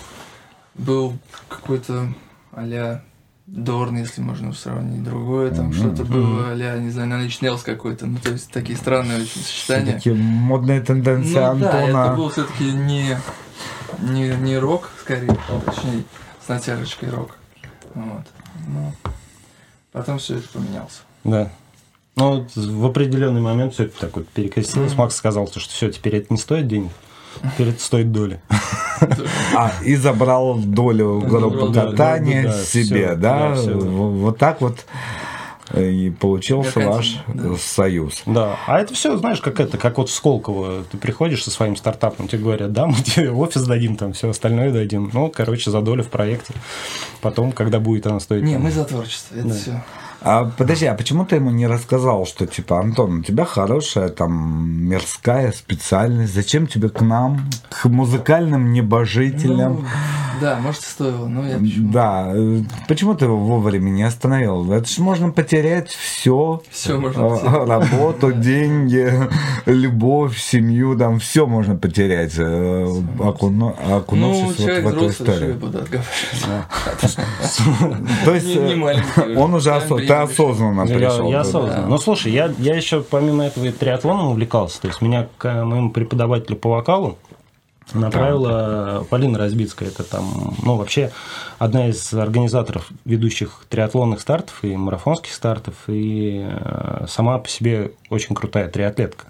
был 0.75 1.19
какой-то 1.49 2.15
а-ля 2.53 3.03
Дорн, 3.49 3.97
если 3.97 4.21
можно 4.21 4.53
сравнить, 4.53 5.03
другое 5.03 5.51
там 5.51 5.67
Мгм. 5.67 5.75
что-то 5.75 6.05
было 6.05 6.53
а-ля, 6.53 6.79
не 6.79 6.91
знаю, 6.91 7.11
Nails 7.27 7.63
какой-то. 7.65 8.07
Ну, 8.07 8.19
то 8.23 8.31
есть, 8.31 8.53
такие 8.53 8.79
странные 8.79 9.21
очень 9.23 9.41
сочетания. 9.43 9.95
Такие 9.95 10.15
модные 10.15 10.81
тенденции 10.81 11.35
Ну 11.35 11.35
да, 11.35 11.51
Антона. 11.51 12.05
это 12.07 12.15
был 12.15 12.31
все-таки 12.31 12.71
не, 12.71 13.19
не, 13.99 14.29
не 14.37 14.59
рок, 14.59 14.91
скорее, 15.01 15.37
а 15.49 15.61
точнее, 15.61 16.05
с 16.47 16.49
натяжечкой 16.49 17.11
рок. 17.11 17.37
Вот. 17.95 18.27
Ну, 18.69 18.93
потом 19.93 20.19
все 20.19 20.39
это 20.39 20.49
поменялось. 20.49 21.03
Да. 21.25 21.51
Ну, 22.17 22.41
вот 22.41 22.57
в 22.57 22.87
определенный 22.87 23.41
момент 23.41 23.75
все 23.75 23.85
это 23.85 23.99
так 23.99 24.17
вот 24.17 24.29
перекрестилось. 24.29 24.95
Макс 24.97 25.17
сказал, 25.17 25.47
что 25.49 25.61
все, 25.61 25.91
теперь 25.91 26.17
это 26.17 26.27
не 26.31 26.39
стоит 26.39 26.69
денег, 26.69 26.91
теперь 27.55 27.69
это 27.69 27.83
стоит 27.83 28.13
доли. 28.13 28.41
А, 29.57 29.73
и 29.85 29.97
забрал 29.97 30.55
долю 30.55 31.19
группы 31.19 31.73
катания 31.73 32.53
себе, 32.53 33.17
да? 33.17 33.53
Вот 33.57 34.39
так 34.39 34.61
вот 34.61 34.87
и 35.75 36.11
получился 36.11 36.81
ваш 36.81 37.17
Меркантильно, 37.29 37.55
э, 37.55 37.59
союз. 37.59 38.23
Да, 38.27 38.59
а 38.67 38.81
это 38.81 38.95
все, 38.95 39.17
знаешь, 39.17 39.41
как 39.41 39.61
это, 39.61 39.79
как 39.79 39.99
вот 39.99 40.09
в 40.09 40.13
Сколково. 40.13 40.85
Ты 40.91 40.99
приходишь 40.99 41.45
со 41.45 41.51
своим 41.51 41.77
стартапом, 41.77 42.29
тебе 42.29 42.43
говорят, 42.43 42.73
да, 42.73 42.87
мы 42.87 42.95
тебе 42.97 43.31
офис 43.31 43.63
дадим, 43.63 43.97
там 43.97 44.13
все 44.13 44.29
остальное 44.29 44.71
дадим. 44.73 45.11
Ну, 45.13 45.31
короче, 45.31 45.71
за 45.71 45.81
долю 45.81 46.03
в 46.03 46.09
проекте. 46.09 46.55
Потом, 47.21 47.53
когда 47.53 47.81
будет 47.81 48.07
она 48.07 48.21
стоить... 48.21 48.43
Не, 48.45 48.55
там, 48.55 48.63
мы 48.65 48.71
за 48.71 48.85
творчество, 48.85 49.35
это 49.37 49.49
Да. 49.49 49.55
все. 49.55 49.85
А 50.25 50.45
подожди, 50.57 50.87
а 50.87 50.95
почему 50.95 51.25
ты 51.25 51.37
ему 51.37 51.51
не 51.51 51.67
рассказал, 51.67 52.27
что 52.27 52.47
типа, 52.47 52.79
Антон, 52.81 53.19
у 53.21 53.23
тебя 53.23 53.45
хорошая 53.45 54.09
там 54.09 54.69
мирская 54.89 55.53
специальность, 55.53 56.33
зачем 56.35 56.67
тебе 56.67 56.89
к 56.91 57.01
нам, 57.01 57.51
к 57.71 57.87
музыкальным 57.87 58.73
небожителям? 58.73 59.73
Ну, 59.75 59.85
да, 60.41 60.59
может, 60.61 60.83
стоило, 60.83 61.27
но 61.27 61.47
я 61.47 61.59
почему? 61.59 61.93
Да, 61.93 62.31
э, 62.35 62.61
почему 62.89 63.15
ты 63.15 63.25
его 63.27 63.37
вовремя 63.37 63.91
не 63.91 64.03
остановил? 64.05 64.73
Это 64.73 64.89
же 64.89 65.03
можно 65.03 65.31
потерять 65.31 65.91
все. 65.91 66.63
Всё 66.71 67.01
можно 67.01 67.29
потерять. 67.29 67.69
Работу, 67.69 68.33
деньги, 68.33 69.13
любовь, 69.67 70.39
семью, 70.39 70.97
там 70.97 71.19
все 71.19 71.47
можно 71.47 71.77
потерять, 71.77 72.35
э, 72.39 72.87
окуну- 73.19 73.77
Ну, 73.89 73.97
окунувшись 73.97 74.57
человек 74.65 74.85
вот 74.85 74.95
в 74.95 74.97
эту 74.99 75.09
историю. 75.11 75.55
буду. 75.55 75.79
То 78.25 78.35
есть 78.35 78.57
э, 78.57 79.37
он 79.37 79.55
уже 79.55 79.71
Сам 79.71 79.79
осо- 79.79 80.07
ты 80.13 80.33
осознанно 80.33 80.83
Я, 80.83 80.99
пришел. 80.99 81.27
я 81.29 81.37
да? 81.37 81.41
осознанно. 81.41 81.87
Ну, 81.87 81.99
слушай, 81.99 82.33
я, 82.33 82.53
я 82.59 82.75
еще 82.75 83.03
помимо 83.03 83.45
этого 83.45 83.65
и 83.65 83.73
триатлоном 83.73 84.29
увлекался. 84.29 84.81
То 84.81 84.89
есть 84.89 85.01
меня 85.03 85.29
к 85.39 85.65
моему 85.65 85.91
преподавателю 85.91 86.57
по 86.57 86.71
вокалу 86.71 87.19
направила 87.93 89.07
Полина 89.11 89.39
Разбицкая. 89.39 89.89
Это 89.89 90.05
там, 90.05 90.55
ну, 90.63 90.77
вообще 90.77 91.13
одна 91.59 91.89
из 91.89 92.13
организаторов 92.15 92.89
ведущих 93.05 93.65
триатлонных 93.69 94.21
стартов 94.21 94.63
и 94.63 94.77
марафонских 94.77 95.33
стартов, 95.33 95.75
и 95.89 96.47
э, 96.49 97.07
сама 97.09 97.39
по 97.39 97.49
себе 97.49 97.93
очень 98.11 98.35
крутая 98.35 98.69
триатлетка. 98.69 99.27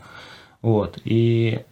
Вот. 0.61 0.99
И 1.05 1.63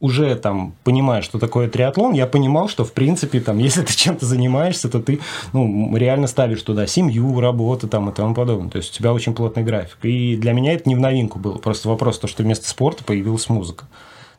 уже 0.00 0.34
там, 0.34 0.74
понимая, 0.82 1.22
что 1.22 1.38
такое 1.38 1.68
триатлон, 1.68 2.14
я 2.14 2.26
понимал, 2.26 2.68
что, 2.68 2.84
в 2.84 2.92
принципе, 2.92 3.40
там, 3.40 3.58
если 3.58 3.82
ты 3.82 3.94
чем-то 3.94 4.26
занимаешься, 4.26 4.88
то 4.88 5.00
ты 5.00 5.20
ну, 5.52 5.96
реально 5.96 6.26
ставишь 6.26 6.62
туда 6.62 6.86
семью, 6.86 7.40
работу 7.40 7.88
там, 7.88 8.08
и 8.10 8.14
тому 8.14 8.34
подобное. 8.34 8.70
То 8.70 8.78
есть 8.78 8.92
у 8.92 8.98
тебя 8.98 9.12
очень 9.12 9.34
плотный 9.34 9.62
график. 9.62 9.98
И 10.02 10.36
для 10.36 10.52
меня 10.52 10.72
это 10.72 10.88
не 10.88 10.94
в 10.94 11.00
новинку 11.00 11.38
было. 11.38 11.58
Просто 11.58 11.88
вопрос 11.88 12.18
то, 12.18 12.26
что 12.26 12.42
вместо 12.42 12.68
спорта 12.68 13.04
появилась 13.04 13.48
музыка. 13.48 13.86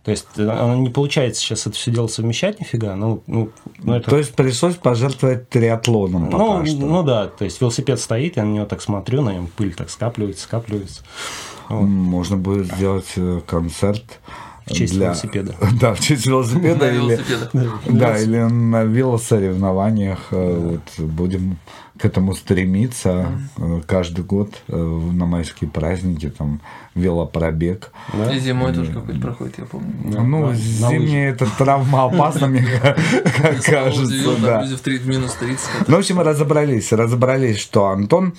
То 0.04 0.10
есть 0.10 0.26
э, 0.38 0.50
оно 0.50 0.76
не 0.78 0.90
получается 0.90 1.42
сейчас 1.42 1.68
это 1.68 1.76
все 1.76 1.92
дело 1.92 2.08
совмещать 2.08 2.60
нифига. 2.60 2.96
Ну, 2.96 3.22
ну, 3.28 3.52
ну, 3.84 3.94
это... 3.94 4.10
То 4.10 4.18
есть 4.18 4.34
пришлось 4.34 4.76
пожертвовать 4.76 5.48
триатлоном 5.50 6.32
пока 6.32 6.58
ну, 6.58 6.66
что. 6.66 6.78
ну 6.78 7.04
да, 7.04 7.28
то 7.28 7.46
есть 7.46 7.62
велосипед 7.62 8.00
стоит, 8.00 8.38
я 8.38 8.44
на 8.44 8.52
него 8.52 8.66
так 8.66 8.82
смотрю, 8.82 9.22
на 9.22 9.32
нем 9.32 9.48
пыль 9.56 9.76
так 9.76 9.92
скапливается, 9.92 10.44
скапливается. 10.46 11.04
Вот. 11.70 11.84
Можно 11.84 12.38
будет 12.38 12.74
сделать 12.74 13.12
э, 13.16 13.42
концерт 13.46 14.20
В 14.72 14.78
честь 14.78 14.94
для... 14.94 15.06
велосипеда. 15.08 15.56
Да, 15.80 15.94
в 15.94 16.00
честь 16.00 16.26
велосипеда. 16.26 16.86
На 16.86 16.92
или... 16.92 17.20
Да, 17.90 18.18
или 18.18 18.38
на 18.40 18.84
велосоревнованиях. 18.84 20.28
э, 20.32 20.80
Вот, 20.98 21.06
будем 21.08 21.58
к 22.02 22.06
этому 22.06 22.34
стремиться 22.34 23.28
э, 23.58 23.82
каждый 23.86 24.26
год 24.26 24.50
э, 24.68 24.76
на 24.76 25.26
майские 25.26 25.70
праздники, 25.70 26.34
там, 26.36 26.60
велопробег. 26.96 27.92
И 28.34 28.40
зимой 28.40 28.74
тоже 28.74 28.92
какой-то 28.92 29.20
проходит, 29.20 29.60
я 29.60 29.66
помню. 29.66 29.94
Ну, 30.04 30.52
зимняя 30.54 31.32
это 31.32 31.46
травма 31.58 32.06
опасна, 32.06 32.48
мне 32.48 32.66
кажется, 33.66 34.36
да. 34.42 34.66
минус 35.06 35.34
30. 35.40 35.68
Ну, 35.88 35.96
в 35.96 36.00
общем, 36.00 36.20
разобрались, 36.20 36.92
разобрались, 36.92 37.60
что, 37.60 37.88
Антон, 37.88 38.34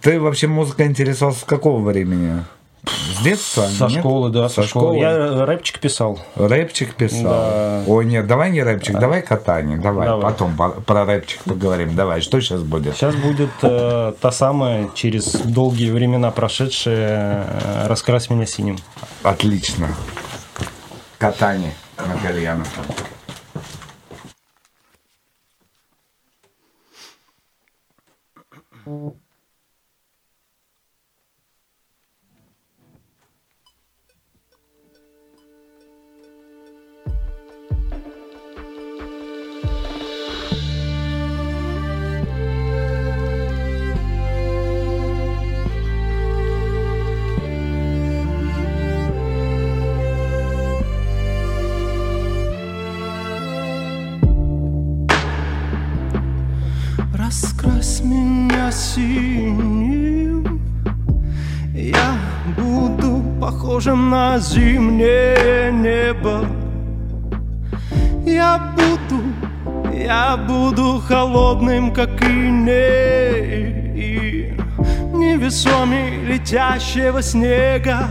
ты 0.00 0.18
вообще 0.18 0.46
музыкой 0.46 0.86
интересовался 0.86 1.40
с 1.40 1.44
какого 1.44 1.84
времени? 1.84 2.44
С 2.86 3.22
детства? 3.22 3.66
Со 3.66 3.86
нет? 3.86 3.98
школы, 4.00 4.30
да, 4.30 4.48
со, 4.48 4.62
школы. 4.62 4.98
Я 4.98 5.44
рэпчик 5.44 5.80
писал. 5.80 6.18
Рэпчик 6.36 6.94
писал? 6.94 7.22
Да. 7.24 7.82
Ой, 7.86 8.04
нет, 8.04 8.26
давай 8.26 8.50
не 8.50 8.62
рэпчик, 8.62 8.98
давай 8.98 9.22
катание, 9.22 9.76
давай, 9.78 10.06
Давай. 10.06 10.22
потом 10.22 10.56
по- 10.56 10.70
про 10.70 11.04
рэпчик 11.04 11.42
поговорим. 11.44 11.94
Давай, 11.96 12.20
что 12.20 12.40
сейчас 12.40 12.62
будет? 12.62 12.94
Сейчас 12.94 13.16
будет 13.16 13.50
э, 13.62 14.12
та 14.20 14.30
самая, 14.32 14.88
через 14.94 15.32
долгие 15.32 15.90
времена 15.90 16.30
прошедшая, 16.30 17.46
э, 17.48 17.86
«Раскрась 17.88 18.30
меня 18.30 18.46
синим». 18.46 18.78
Отлично. 19.22 19.88
Катание 21.18 21.72
на 21.98 22.16
кальянах. 22.18 22.66
Раскрась 57.76 58.00
меня 58.00 58.72
синим 58.72 60.60
Я 61.74 62.16
буду 62.56 63.22
похожим 63.40 64.08
на 64.08 64.38
зимнее 64.38 65.70
небо 65.72 66.46
Я 68.24 68.74
буду, 68.76 69.22
я 69.94 70.36
буду 70.36 71.02
холодным, 71.06 71.92
как 71.92 72.22
иней 72.22 73.92
И 73.94 74.54
невесомей 75.12 76.24
летящего 76.24 77.22
снега. 77.22 78.08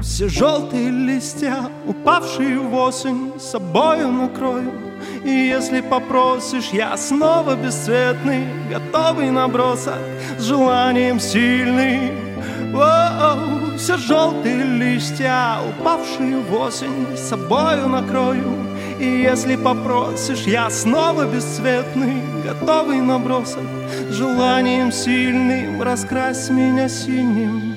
Все 0.00 0.28
желтые 0.28 0.90
листья, 0.90 1.68
упавшие 1.86 2.58
в 2.58 2.74
осень, 2.74 3.32
с 3.38 3.50
собою 3.50 4.10
накрою 4.10 4.87
И 5.24 5.30
если 5.30 5.80
попросишь, 5.80 6.70
я 6.72 6.96
снова 6.96 7.54
бесцветный, 7.54 8.46
готовый 8.70 9.30
набросок 9.30 9.98
с 10.38 10.42
желанием 10.42 11.20
сильным. 11.20 12.28
Воу, 12.72 13.76
все 13.76 13.96
желтые 13.96 14.62
листья, 14.64 15.58
упавшие 15.68 16.38
в 16.38 16.54
осень, 16.54 17.16
собою 17.16 17.88
накрою. 17.88 18.54
И 18.98 19.06
если 19.06 19.56
попросишь, 19.56 20.42
я 20.46 20.68
снова 20.70 21.24
бесцветный, 21.24 22.22
готовый 22.44 23.00
набросок 23.00 23.64
с 24.10 24.12
желанием 24.12 24.92
сильным. 24.92 25.82
Раскрась 25.82 26.50
меня 26.50 26.88
синим 26.88 27.67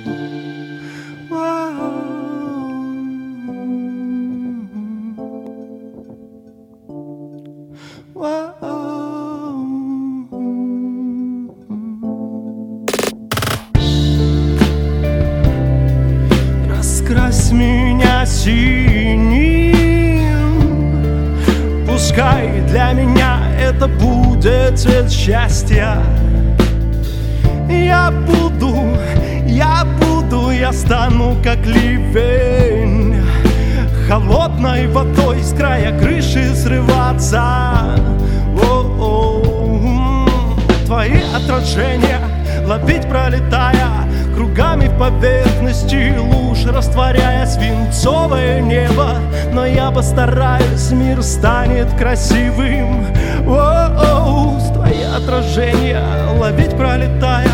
свинцовое 48.02 48.62
небо 48.62 49.16
Но 49.54 49.66
я 49.66 49.92
постараюсь, 49.92 50.92
мир 50.92 51.22
станет 51.22 51.94
красивым. 51.94 53.06
О-оу, 53.48 54.60
твои 54.74 55.04
отражения 55.04 56.04
ловить 56.40 56.76
пролетая 56.76 57.48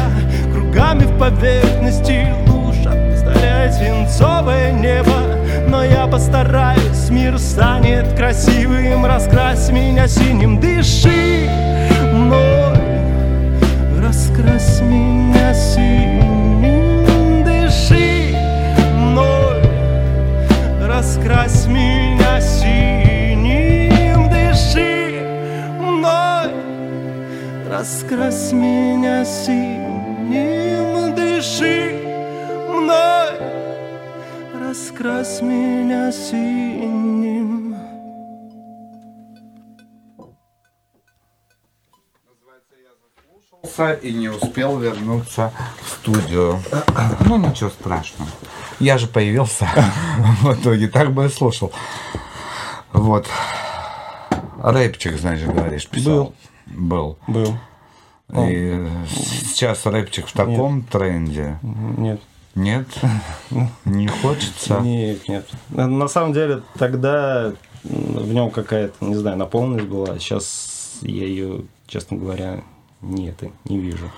Кругами 0.53 1.03
в 1.03 1.19
поверхности 1.19 2.27
луж 2.47 2.77
Растворяя 2.85 3.71
свинцовое 3.71 4.71
небо. 4.71 5.19
Но 5.67 5.83
я 5.83 6.07
постараюсь, 6.07 7.09
мир 7.09 7.37
станет 7.37 8.13
красивым 8.15 9.05
Раскрась 9.05 9.69
меня 9.69 10.07
синим, 10.07 10.61
дыши 10.61 11.49
Раскрась 27.77 28.53
меня 28.53 29.23
синим, 29.23 31.13
дыши 31.13 32.01
мной 32.69 33.37
Раскрась 34.59 35.41
меня 35.43 36.11
синим 36.11 37.77
и 44.01 44.11
не 44.11 44.29
успел 44.29 44.79
вернуться 44.79 45.53
в 45.83 45.89
студию. 45.89 46.59
Ну, 47.25 47.37
ничего 47.37 47.69
страшного. 47.69 48.31
Я 48.79 48.97
же 48.97 49.05
появился 49.05 49.69
в 50.41 50.51
итоге, 50.51 50.87
так 50.87 51.13
бы 51.13 51.27
и 51.27 51.29
слушал. 51.29 51.71
Вот. 52.91 53.27
Рэпчик, 54.63 55.19
значит, 55.19 55.53
говоришь, 55.53 55.87
писал. 55.87 56.15
Был. 56.15 56.33
Был. 56.69 57.17
И 58.33 58.87
сейчас 59.07 59.85
рэпчик 59.85 60.27
в 60.27 60.33
таком 60.33 60.83
тренде. 60.83 61.59
Нет. 61.61 62.21
Нет? 62.55 62.87
Не 63.85 64.07
хочется? 64.07 64.79
Нет, 64.79 65.29
нет. 65.29 65.47
На, 65.69 66.07
самом 66.07 66.33
деле 66.33 66.63
тогда 66.79 67.53
в 67.83 68.33
нем 68.33 68.49
какая-то, 68.49 69.05
не 69.05 69.15
знаю, 69.15 69.37
наполненность 69.37 69.87
была. 69.87 70.17
Сейчас 70.17 70.97
я 71.01 71.25
ее, 71.25 71.65
честно 71.85 72.17
говоря, 72.17 72.63
нет, 73.01 73.43
не 73.65 73.77
вижу. 73.77 74.11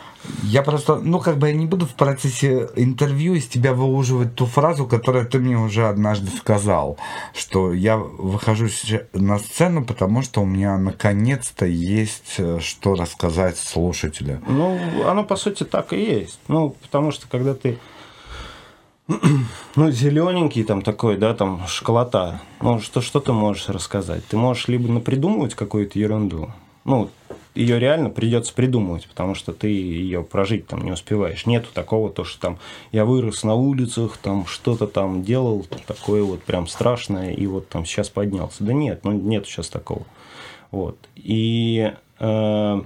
Я 0.44 0.64
просто, 0.64 0.96
ну, 0.96 1.20
как 1.20 1.38
бы 1.38 1.48
я 1.48 1.54
не 1.54 1.66
буду 1.66 1.86
в 1.86 1.96
процессе 1.96 2.70
интервью 2.76 3.36
из 3.36 3.48
тебя 3.48 3.74
выуживать 3.74 4.36
ту 4.36 4.46
фразу, 4.46 4.86
которую 4.86 5.26
ты 5.26 5.40
мне 5.40 5.58
уже 5.58 5.88
однажды 5.88 6.30
сказал, 6.36 6.98
что 7.34 7.74
я 7.74 7.98
выхожу 7.98 8.68
на 9.14 9.40
сцену, 9.40 9.86
потому 9.86 10.22
что 10.22 10.42
у 10.42 10.46
меня 10.46 10.78
наконец-то 10.78 11.66
есть 11.66 12.36
э, 12.38 12.60
что 12.60 12.96
рассказать 12.96 13.58
слушателю. 13.58 14.42
Ну, 14.48 14.80
оно 15.06 15.24
по 15.24 15.36
сути 15.36 15.64
так 15.64 15.94
и 15.94 16.02
есть. 16.02 16.40
Ну, 16.48 16.76
потому 16.82 17.12
что 17.12 17.28
когда 17.28 17.54
ты 17.54 17.78
ну, 19.76 19.90
зелененький 19.90 20.64
там 20.64 20.82
такой, 20.82 21.18
да, 21.18 21.34
там 21.34 21.66
школота. 21.68 22.42
Ну, 22.62 22.80
что, 22.80 23.02
что 23.02 23.20
ты 23.20 23.32
можешь 23.32 23.70
рассказать? 23.70 24.26
Ты 24.28 24.38
можешь 24.38 24.68
либо 24.68 24.92
напридумывать 24.92 25.56
какую-то 25.56 25.98
ерунду, 25.98 26.52
ну, 26.86 27.10
ее 27.60 27.78
реально 27.78 28.10
придется 28.10 28.54
придумывать, 28.54 29.08
потому 29.08 29.36
что 29.36 29.52
ты 29.52 29.68
ее 29.68 30.24
прожить 30.24 30.68
там 30.68 30.82
не 30.82 30.92
успеваешь. 30.92 31.46
Нету 31.46 31.68
такого, 31.74 32.10
то, 32.10 32.24
что 32.24 32.40
там 32.40 32.60
я 32.94 33.04
вырос 33.04 33.44
на 33.44 33.54
улицах, 33.54 34.18
там 34.18 34.46
что-то 34.46 34.88
там 34.88 35.24
делал, 35.24 35.66
такое 35.86 36.24
вот 36.24 36.42
прям 36.44 36.68
страшное, 36.68 37.34
и 37.34 37.46
вот 37.48 37.68
там 37.68 37.86
сейчас 37.86 38.10
поднялся. 38.10 38.64
Да 38.64 38.72
нет, 38.72 39.04
ну 39.04 39.12
нет 39.12 39.46
сейчас 39.46 39.68
такого. 39.68 40.06
Вот. 40.72 40.98
И, 41.16 41.92
э, 42.20 42.82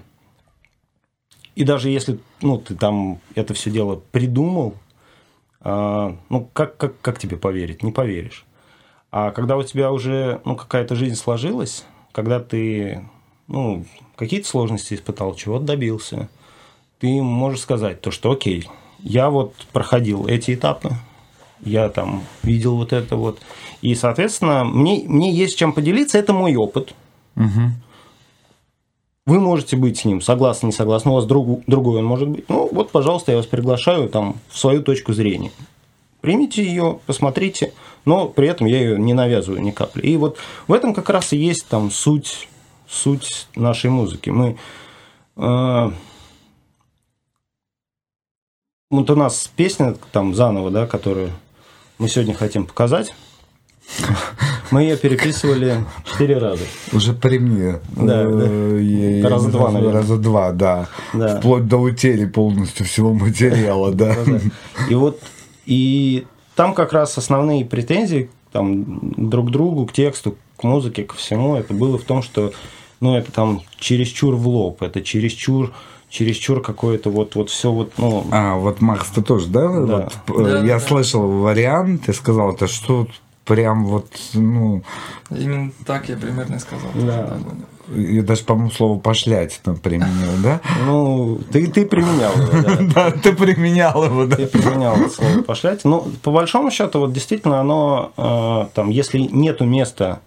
и 1.55 1.63
даже 1.63 1.89
если 1.89 2.19
ну, 2.41 2.57
ты 2.57 2.73
там 2.75 3.19
это 3.35 3.53
все 3.53 3.69
дело 3.69 4.01
придумал, 4.11 4.73
э, 5.61 6.15
ну 6.29 6.49
как, 6.51 6.77
как, 6.77 6.99
как 6.99 7.19
тебе 7.19 7.37
поверить? 7.37 7.83
Не 7.83 7.91
поверишь. 7.91 8.45
А 9.11 9.29
когда 9.29 9.55
у 9.55 9.61
тебя 9.61 9.91
уже 9.91 10.41
ну, 10.45 10.55
какая-то 10.55 10.95
жизнь 10.95 11.15
сложилась, 11.15 11.85
когда 12.11 12.39
ты 12.39 13.07
ну, 13.47 13.85
какие-то 14.15 14.47
сложности 14.47 14.93
испытал, 14.93 15.35
чего-то 15.35 15.65
добился, 15.65 16.29
ты 16.99 17.21
можешь 17.21 17.61
сказать 17.61 18.01
то, 18.01 18.11
что 18.11 18.31
окей, 18.31 18.69
я 18.99 19.29
вот 19.29 19.53
проходил 19.71 20.27
эти 20.27 20.53
этапы, 20.53 20.91
я 21.61 21.89
там 21.89 22.23
видел 22.43 22.75
вот 22.75 22.93
это 22.93 23.15
вот. 23.15 23.39
И, 23.81 23.95
соответственно, 23.95 24.63
мне, 24.63 25.03
мне 25.05 25.31
есть 25.31 25.57
чем 25.57 25.73
поделиться, 25.73 26.17
это 26.17 26.33
мой 26.33 26.55
опыт. 26.55 26.93
Угу. 27.35 27.71
Вы 29.25 29.39
можете 29.39 29.77
быть 29.77 29.99
с 29.99 30.05
ним 30.05 30.21
согласны, 30.21 30.67
не 30.67 30.71
согласны, 30.73 31.11
у 31.11 31.15
вас 31.15 31.25
друг, 31.25 31.63
другой 31.65 31.99
он 31.99 32.05
может 32.05 32.27
быть. 32.27 32.49
Ну, 32.49 32.67
вот, 32.71 32.91
пожалуйста, 32.91 33.31
я 33.31 33.37
вас 33.37 33.45
приглашаю 33.45 34.09
там 34.09 34.35
в 34.49 34.57
свою 34.57 34.83
точку 34.83 35.13
зрения. 35.13 35.51
Примите 36.19 36.63
ее, 36.63 36.99
посмотрите, 37.05 37.73
но 38.05 38.27
при 38.27 38.47
этом 38.47 38.67
я 38.67 38.79
ее 38.79 38.99
не 38.99 39.13
навязываю 39.13 39.61
ни 39.61 39.71
капли. 39.71 40.07
И 40.07 40.17
вот 40.17 40.37
в 40.67 40.73
этом 40.73 40.93
как 40.93 41.09
раз 41.09 41.33
и 41.33 41.37
есть 41.37 41.67
там 41.67 41.89
суть, 41.89 42.47
суть 42.93 43.47
нашей 43.55 43.89
музыки. 43.89 44.29
Мы 44.29 44.57
э, 45.35 45.91
вот 48.91 49.09
у 49.09 49.15
нас 49.15 49.49
песня 49.55 49.95
там 50.11 50.35
заново, 50.35 50.69
да, 50.71 50.85
которую 50.85 51.31
мы 51.97 52.07
сегодня 52.07 52.33
хотим 52.33 52.65
показать. 52.65 53.13
Мы 54.71 54.83
ее 54.83 54.97
переписывали 54.97 55.83
четыре 56.05 56.37
раза. 56.37 56.63
Уже 56.93 57.13
при 57.13 57.37
мне. 57.37 57.79
Да, 57.97 58.23
Э, 58.25 59.19
да. 59.21 59.29
Раза 59.29 59.49
два, 59.49 59.71
наверное. 59.71 60.01
Раза 60.01 60.17
два, 60.17 60.51
да. 60.51 60.87
Да. 61.13 61.37
Вплоть 61.39 61.67
до 61.67 61.77
утери 61.77 62.25
полностью 62.25 62.85
всего 62.85 63.13
материала, 63.13 63.91
да. 63.91 64.15
И 64.89 64.95
вот 64.95 65.19
и 65.65 66.25
там 66.55 66.73
как 66.73 66.93
раз 66.93 67.17
основные 67.17 67.65
претензии 67.65 68.29
там, 68.51 69.11
друг 69.17 69.47
к 69.49 69.51
другу, 69.51 69.85
к 69.87 69.93
тексту, 69.93 70.37
к 70.57 70.63
музыке, 70.63 71.03
ко 71.03 71.15
всему, 71.15 71.55
это 71.55 71.73
было 71.73 71.97
в 71.97 72.03
том, 72.03 72.21
что 72.21 72.53
ну, 73.03 73.17
это 73.17 73.31
там 73.31 73.61
чересчур 73.77 74.35
в 74.35 74.47
лоб, 74.47 74.81
это 74.81 75.01
чересчур 75.01 75.71
чересчур 76.09 76.61
какое-то 76.61 77.09
вот, 77.09 77.33
вот 77.35 77.49
все 77.49 77.71
вот, 77.71 77.93
ну... 77.97 78.25
А, 78.31 78.55
вот 78.55 78.81
Макс, 78.81 79.09
ты 79.09 79.23
тоже, 79.23 79.47
да? 79.47 79.67
Да. 79.67 80.09
Вот, 80.27 80.39
э, 80.39 80.43
Да, 80.43 80.59
я 80.59 80.75
да. 80.75 80.79
слышал 80.79 81.27
вариант, 81.27 82.03
ты 82.05 82.13
сказал, 82.13 82.53
это 82.53 82.67
что 82.67 83.07
прям 83.45 83.85
вот, 83.87 84.07
ну, 84.33 84.83
Именно 85.31 85.71
так 85.85 86.09
я 86.09 86.15
примерно 86.15 86.55
и 86.55 86.59
сказал. 86.59 86.91
Да. 86.93 87.37
я 87.95 88.21
даже, 88.21 88.43
по-моему, 88.43 88.69
слово 88.69 88.99
пошлять 88.99 89.59
там 89.63 89.75
применил, 89.75 90.31
да? 90.43 90.61
Ну, 90.85 91.39
ты, 91.51 91.65
ты 91.65 91.83
применял 91.85 92.31
его, 92.33 92.61
да. 92.61 92.77
Да, 92.93 93.11
ты 93.11 93.33
применял 93.33 94.05
его, 94.05 94.25
да. 94.25 94.35
Ты 94.35 94.45
применял 94.47 94.95
слово 95.09 95.41
пошлять. 95.41 95.83
Ну, 95.83 96.07
по 96.21 96.31
большому 96.31 96.69
счету, 96.69 96.99
вот 96.99 97.11
действительно 97.11 97.59
оно, 97.59 98.11
э, 98.17 98.75
там, 98.75 98.89
если 98.91 99.17
нету 99.17 99.65
места 99.65 100.21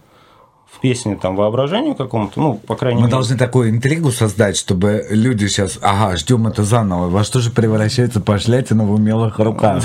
песне 0.80 1.16
там 1.16 1.36
воображению 1.36 1.94
какому-то, 1.94 2.40
ну, 2.40 2.54
по 2.54 2.76
крайней 2.76 3.00
Мы 3.00 3.06
мере... 3.06 3.12
должны 3.12 3.36
такую 3.36 3.70
интригу 3.70 4.10
создать, 4.10 4.56
чтобы 4.56 5.06
люди 5.10 5.46
сейчас, 5.46 5.78
ага, 5.82 6.16
ждем 6.16 6.46
это 6.46 6.62
заново. 6.64 7.08
Во 7.08 7.24
что 7.24 7.40
же 7.40 7.50
превращается 7.50 8.20
пошлятина 8.20 8.84
в 8.84 8.92
умелых 8.92 9.38
руках? 9.38 9.84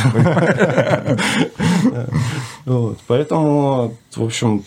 Поэтому, 3.08 3.96
в 4.16 4.24
общем, 4.24 4.64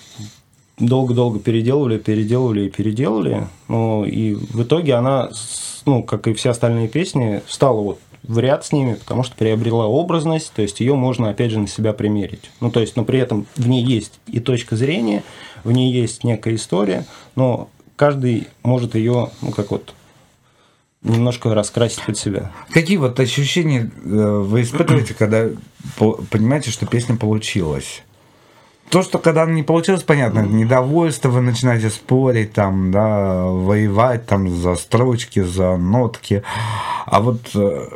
долго-долго 0.79 1.39
переделывали, 1.39 1.99
переделывали 1.99 2.67
и 2.67 2.71
переделывали. 2.71 3.47
Ну, 3.69 4.05
и 4.05 4.35
в 4.35 4.63
итоге 4.63 4.95
она, 4.95 5.31
ну, 5.87 6.03
как 6.03 6.27
и 6.27 6.35
все 6.35 6.51
остальные 6.51 6.89
песни, 6.89 7.43
встала 7.47 7.81
вот 7.81 7.99
в 8.27 8.39
ряд 8.39 8.65
с 8.65 8.73
ними, 8.73 8.95
потому 8.95 9.23
что 9.23 9.37
приобрела 9.37 9.87
образность, 9.87 10.53
то 10.55 10.63
есть 10.63 10.81
ее 10.81 10.95
можно, 10.95 11.29
опять 11.29 11.51
же, 11.51 11.61
на 11.61 11.69
себя 11.69 11.93
примерить. 11.93 12.51
Ну, 12.61 12.71
то 12.71 12.81
есть, 12.81 12.97
но 12.97 13.05
при 13.05 13.19
этом 13.19 13.47
в 13.57 13.69
ней 13.69 13.85
есть 13.85 14.19
и 14.27 14.41
точка 14.41 14.77
зрения, 14.77 15.23
в 15.65 15.73
ней 15.73 15.93
есть 15.93 16.25
некая 16.25 16.55
история, 16.55 17.07
но 17.35 17.69
каждый 17.97 18.49
может 18.63 18.95
ее, 18.95 19.31
ну, 19.43 19.51
как 19.51 19.71
вот, 19.71 19.95
немножко 21.03 21.53
раскрасить 21.55 22.03
под 22.05 22.17
себя. 22.17 22.53
Какие 22.71 22.97
вот 22.97 23.19
ощущения 23.21 23.91
э, 24.05 24.09
вы 24.09 24.63
испытываете, 24.63 25.15
когда 25.19 25.49
по- 25.99 26.19
понимаете, 26.31 26.71
что 26.71 26.87
песня 26.87 27.17
получилась? 27.17 28.03
То, 28.91 29.03
что 29.03 29.19
когда 29.19 29.43
она 29.43 29.53
не 29.53 29.63
получилась, 29.63 30.03
понятно, 30.03 30.41
недовольство, 30.41 31.29
вы 31.29 31.41
начинаете 31.41 31.91
спорить, 31.91 32.53
там, 32.53 32.91
да, 32.93 33.45
воевать 33.45 34.27
там 34.27 34.49
за 34.49 34.77
строчки, 34.77 35.41
за 35.41 35.77
нотки. 35.77 36.43
А 37.07 37.21
вот 37.21 37.51
э, 37.55 37.89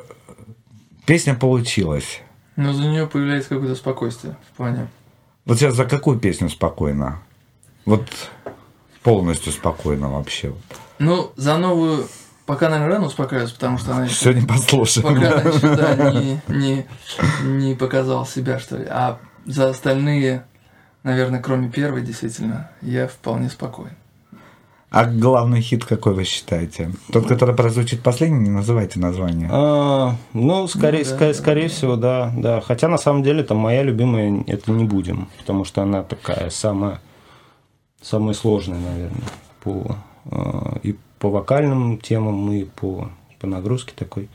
песня 1.07 1.35
получилась. 1.35 2.21
Но 2.57 2.73
за 2.73 2.83
нее 2.83 3.07
появляется 3.07 3.51
какое-то 3.51 3.77
спокойствие 3.77 4.37
в 4.53 4.57
плане. 4.57 4.89
Вот 5.45 5.59
сейчас 5.59 5.75
за 5.75 5.85
какую 5.85 6.19
песню 6.19 6.49
спокойно? 6.49 7.23
Вот 7.89 8.07
полностью 9.03 9.53
спокойно 9.53 10.11
вообще. 10.11 10.53
Ну, 10.99 11.33
за 11.37 11.57
новую 11.57 12.07
пока, 12.49 12.71
наверное, 12.71 12.95
рано 12.95 13.07
успокаиваться, 13.07 13.55
потому 13.55 13.79
что 13.79 13.93
она 13.93 14.05
еще... 14.05 14.15
Все 14.15 14.33
не 14.33 14.47
послушаем. 14.47 15.07
Пока 15.07 15.39
она 15.39 15.51
еще, 15.51 15.77
да, 15.77 16.11
не, 16.13 16.41
не, 16.49 16.87
не 17.43 17.75
показала 17.75 18.27
себя, 18.27 18.59
что 18.59 18.79
ли. 18.79 18.87
А 18.89 19.19
за 19.45 19.69
остальные, 19.69 20.45
наверное, 21.03 21.41
кроме 21.41 21.69
первой, 21.71 22.03
действительно, 22.03 22.71
я 22.81 23.07
вполне 23.07 23.51
спокоен. 23.51 23.97
А 24.91 25.05
главный 25.05 25.61
хит 25.61 25.85
какой 25.85 26.15
вы 26.15 26.25
считаете? 26.25 26.93
Тот, 27.13 27.27
который 27.27 27.55
прозвучит 27.55 28.03
последний, 28.03 28.41
не 28.41 28.51
называйте 28.51 28.99
название. 28.99 29.51
А, 29.53 30.17
ну, 30.33 30.67
скорее, 30.67 31.05
Ну 31.05 31.11
да, 31.11 31.15
скорее, 31.17 31.33
да. 31.35 31.39
скорее 31.39 31.69
всего, 31.69 31.97
да, 31.97 32.33
да. 32.35 32.61
Хотя 32.63 32.89
на 32.89 32.97
самом 32.97 33.23
деле 33.23 33.43
там 33.43 33.59
моя 33.59 33.83
любимая 33.83 34.43
это 34.47 34.71
не 34.71 34.85
будем, 34.85 35.29
потому 35.37 35.67
что 35.67 35.83
она 35.83 36.03
такая 36.03 36.49
самая, 36.49 37.01
самая 38.01 38.35
сложная, 38.35 38.79
наверное, 38.81 39.29
по 39.63 39.97
э, 40.31 40.79
и 40.83 40.97
по 41.19 41.31
вокальным 41.31 41.99
темам, 41.99 42.51
и 42.53 42.65
по, 42.65 43.11
по 43.41 43.47
нагрузке 43.47 43.93
такой. 43.97 44.29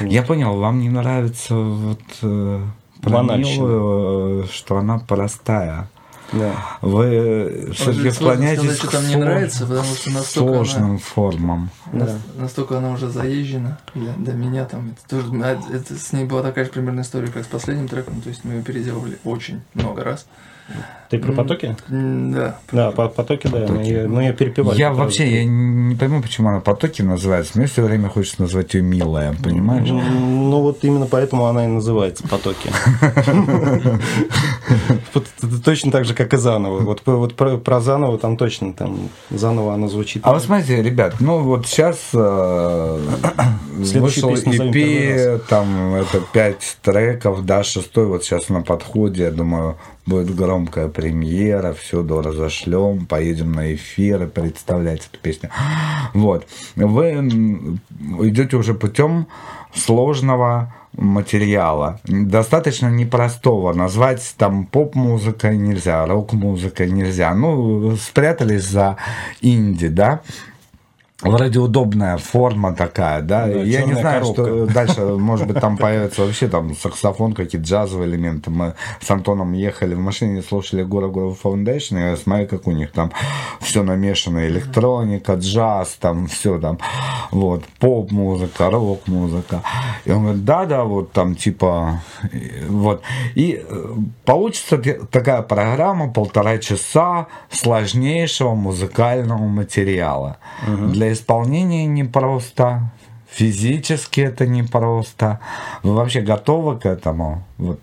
Я 0.00 0.22
понял, 0.22 0.56
вам 0.56 0.80
не 0.80 0.88
нравится 0.88 1.54
вот 1.54 2.00
э, 2.22 2.60
про. 3.02 3.22
Милу, 3.22 4.42
э, 4.42 4.44
что 4.50 4.78
она 4.78 4.98
простая. 4.98 5.88
Да. 6.32 6.54
Вы 6.80 7.72
все-таки 7.74 8.10
склоняетесь 8.10 8.78
сказать, 8.78 8.80
к 8.80 8.90
там 8.90 9.06
не 9.06 9.16
нравится, 9.16 9.66
потому 9.66 9.94
что 9.94 10.10
настолько 10.10 10.52
сложным 10.54 10.90
она- 10.92 10.98
формам. 10.98 11.70
Нас- 11.92 12.16
Настолько 12.38 12.78
она 12.78 12.92
уже 12.92 13.10
заезжена 13.10 13.78
для, 13.94 14.12
для 14.14 14.32
меня 14.32 14.64
там. 14.64 14.92
Это, 14.92 15.08
тоже, 15.08 15.26
а, 15.44 15.60
это 15.70 15.94
с 15.94 16.12
ней 16.12 16.24
была 16.24 16.42
такая 16.42 16.64
же 16.64 16.70
примерная 16.70 17.04
история, 17.04 17.28
как 17.28 17.44
с 17.44 17.48
последним 17.48 17.86
треком. 17.86 18.22
То 18.22 18.30
есть 18.30 18.44
мы 18.44 18.54
ее 18.54 18.62
переделывали 18.62 19.18
очень 19.24 19.60
много 19.74 20.04
раз. 20.04 20.26
Ты 21.12 21.18
про 21.18 21.32
потоки? 21.32 21.76
Да. 21.88 22.56
Да, 22.72 22.90
по 22.90 23.06
потоки, 23.06 23.46
да, 23.46 23.66
мы 23.68 23.82
ее, 23.82 24.08
мы 24.08 24.22
ее 24.22 24.32
перепевали. 24.32 24.78
Я 24.78 24.94
вообще 24.94 25.30
я 25.30 25.44
не 25.44 25.94
пойму, 25.94 26.22
почему 26.22 26.48
она 26.48 26.60
потоки 26.60 27.02
называется. 27.02 27.52
Мне 27.56 27.66
все 27.66 27.82
время 27.82 28.08
хочется 28.08 28.40
назвать 28.40 28.72
ее 28.72 28.80
милая, 28.80 29.36
понимаешь? 29.44 29.90
Ну 29.90 30.62
вот 30.62 30.78
именно 30.84 31.04
поэтому 31.04 31.44
она 31.44 31.66
и 31.66 31.68
называется 31.68 32.26
потоки. 32.26 32.70
Точно 35.64 35.92
так 35.92 36.06
же, 36.06 36.14
как 36.14 36.32
и 36.32 36.38
заново. 36.38 36.80
Вот, 36.80 37.02
вот 37.04 37.34
про, 37.34 37.58
про 37.58 37.80
заново 37.82 38.16
там 38.16 38.38
точно 38.38 38.72
там 38.72 39.10
заново 39.28 39.74
она 39.74 39.88
звучит. 39.88 40.22
А 40.24 40.32
вот 40.32 40.42
смотрите, 40.42 40.82
ребят, 40.82 41.16
ну 41.20 41.40
вот 41.40 41.66
сейчас 41.66 41.98
э, 42.14 42.98
вышел 43.76 44.32
EP, 44.32 45.42
там 45.46 45.94
это 45.94 46.22
пять 46.32 46.78
треков, 46.80 47.44
да, 47.44 47.62
шестой 47.64 48.06
вот 48.06 48.24
сейчас 48.24 48.48
на 48.48 48.62
подходе, 48.62 49.24
я 49.24 49.30
думаю, 49.30 49.76
будет 50.06 50.34
громкая 50.34 50.88
премьера, 50.88 51.72
все 51.72 52.02
до 52.02 52.22
разошлем, 52.22 53.06
поедем 53.06 53.52
на 53.52 53.74
эфир 53.74 54.24
и 54.24 54.26
представлять 54.26 55.06
эту 55.06 55.18
песню. 55.20 55.50
Вот. 56.14 56.46
Вы 56.76 57.12
идете 58.20 58.56
уже 58.56 58.74
путем 58.74 59.26
сложного 59.74 60.74
материала. 60.92 62.00
Достаточно 62.04 62.88
непростого. 62.88 63.72
Назвать 63.72 64.34
там 64.36 64.66
поп-музыкой 64.66 65.56
нельзя, 65.56 66.04
рок-музыкой 66.06 66.90
нельзя. 66.90 67.34
Ну, 67.34 67.96
спрятались 67.96 68.64
за 68.64 68.98
инди, 69.40 69.88
да? 69.88 70.20
Вроде 71.22 71.58
удобная 71.58 72.16
форма 72.16 72.74
такая, 72.74 73.22
да. 73.22 73.46
Да, 73.46 73.52
Я 73.62 73.84
не 73.84 73.94
знаю, 73.94 74.20
коробка. 74.20 74.44
что 74.44 74.66
дальше, 74.74 75.00
может 75.02 75.46
быть, 75.46 75.60
там 75.60 75.76
появится 75.76 76.22
вообще 76.22 76.48
там 76.48 76.74
саксофон, 76.74 77.32
какие-то 77.34 77.66
джазовые 77.66 78.08
элементы. 78.08 78.50
Мы 78.50 78.74
с 79.00 79.10
Антоном 79.10 79.52
ехали 79.52 79.94
в 79.94 79.98
машине, 80.00 80.42
слушали 80.42 80.82
Гора 80.82 81.08
Гора 81.08 81.34
Foundation, 81.42 81.98
и 81.98 82.10
я 82.10 82.16
смотрю, 82.16 82.46
как 82.46 82.66
у 82.66 82.72
них 82.72 82.92
там 82.92 83.12
все 83.60 83.82
намешано, 83.82 84.46
электроника, 84.46 85.34
джаз, 85.34 85.96
там 86.00 86.26
все 86.26 86.58
там, 86.58 86.78
вот, 87.30 87.64
поп-музыка, 87.78 88.70
рок-музыка. 88.70 89.62
И 90.04 90.10
он 90.10 90.22
говорит, 90.22 90.44
да-да, 90.44 90.84
вот 90.84 91.12
там 91.12 91.34
типа, 91.34 92.02
вот. 92.68 93.02
И 93.34 93.64
э, 93.66 93.94
получится 94.24 94.80
такая 95.10 95.42
программа 95.42 96.12
полтора 96.12 96.58
часа 96.58 97.26
сложнейшего 97.50 98.54
музыкального 98.54 99.46
материала. 99.46 100.38
Для 100.66 101.11
исполнения 101.12 101.86
непросто, 101.86 102.90
физически 103.28 104.20
это 104.20 104.46
непросто. 104.46 105.40
Вы 105.82 105.94
вообще 105.94 106.20
готовы 106.20 106.78
к 106.78 106.86
этому? 106.86 107.44
Вот. 107.58 107.80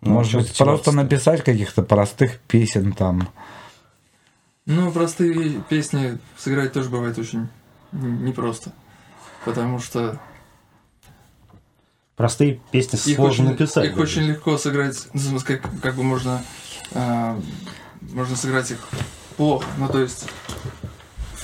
Ну, 0.00 0.14
Может 0.14 0.40
быть, 0.40 0.56
просто 0.56 0.92
написать 0.92 1.44
каких-то 1.44 1.82
простых 1.82 2.38
песен 2.40 2.92
там. 2.92 3.28
Ну, 4.66 4.90
простые 4.92 5.60
песни 5.68 6.18
сыграть 6.38 6.72
тоже 6.72 6.88
бывает 6.88 7.18
очень 7.18 7.48
непросто. 7.92 8.72
Потому 9.44 9.78
что 9.78 10.20
Простые 12.20 12.60
песни 12.70 12.98
их 12.98 13.16
сложно 13.16 13.44
очень, 13.44 13.52
написать. 13.52 13.84
Их 13.86 13.90
даже. 13.92 14.02
очень 14.02 14.22
легко 14.24 14.58
сыграть, 14.58 15.08
ну, 15.14 15.38
как, 15.40 15.62
как 15.80 15.94
бы 15.94 16.02
можно, 16.02 16.44
а, 16.92 17.40
можно 18.12 18.36
сыграть 18.36 18.70
их 18.72 18.78
плохо. 19.38 19.64
Ну, 19.78 19.88
то 19.88 20.00
есть, 20.00 20.26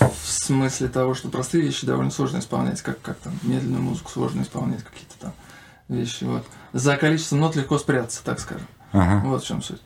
в 0.09 0.29
смысле 0.29 0.89
того, 0.89 1.15
что 1.15 1.29
простые 1.29 1.65
вещи 1.65 1.87
довольно 1.87 2.11
сложно 2.11 2.39
исполнять, 2.39 2.83
как, 2.83 3.01
как 3.01 3.17
там 3.19 3.33
медленную 3.43 3.83
музыку 3.83 4.11
сложно 4.11 4.43
исполнять, 4.43 4.83
какие-то 4.83 5.15
там 5.21 5.33
вещи. 5.89 6.25
Вот. 6.25 6.45
За 6.73 6.97
количеством 6.97 7.41
нот 7.41 7.57
легко 7.57 7.79
спрятаться, 7.79 8.25
так 8.25 8.41
скажем. 8.41 8.67
Ага. 8.93 9.23
Вот 9.27 9.43
в 9.43 9.47
чем 9.47 9.63
суть. 9.63 9.83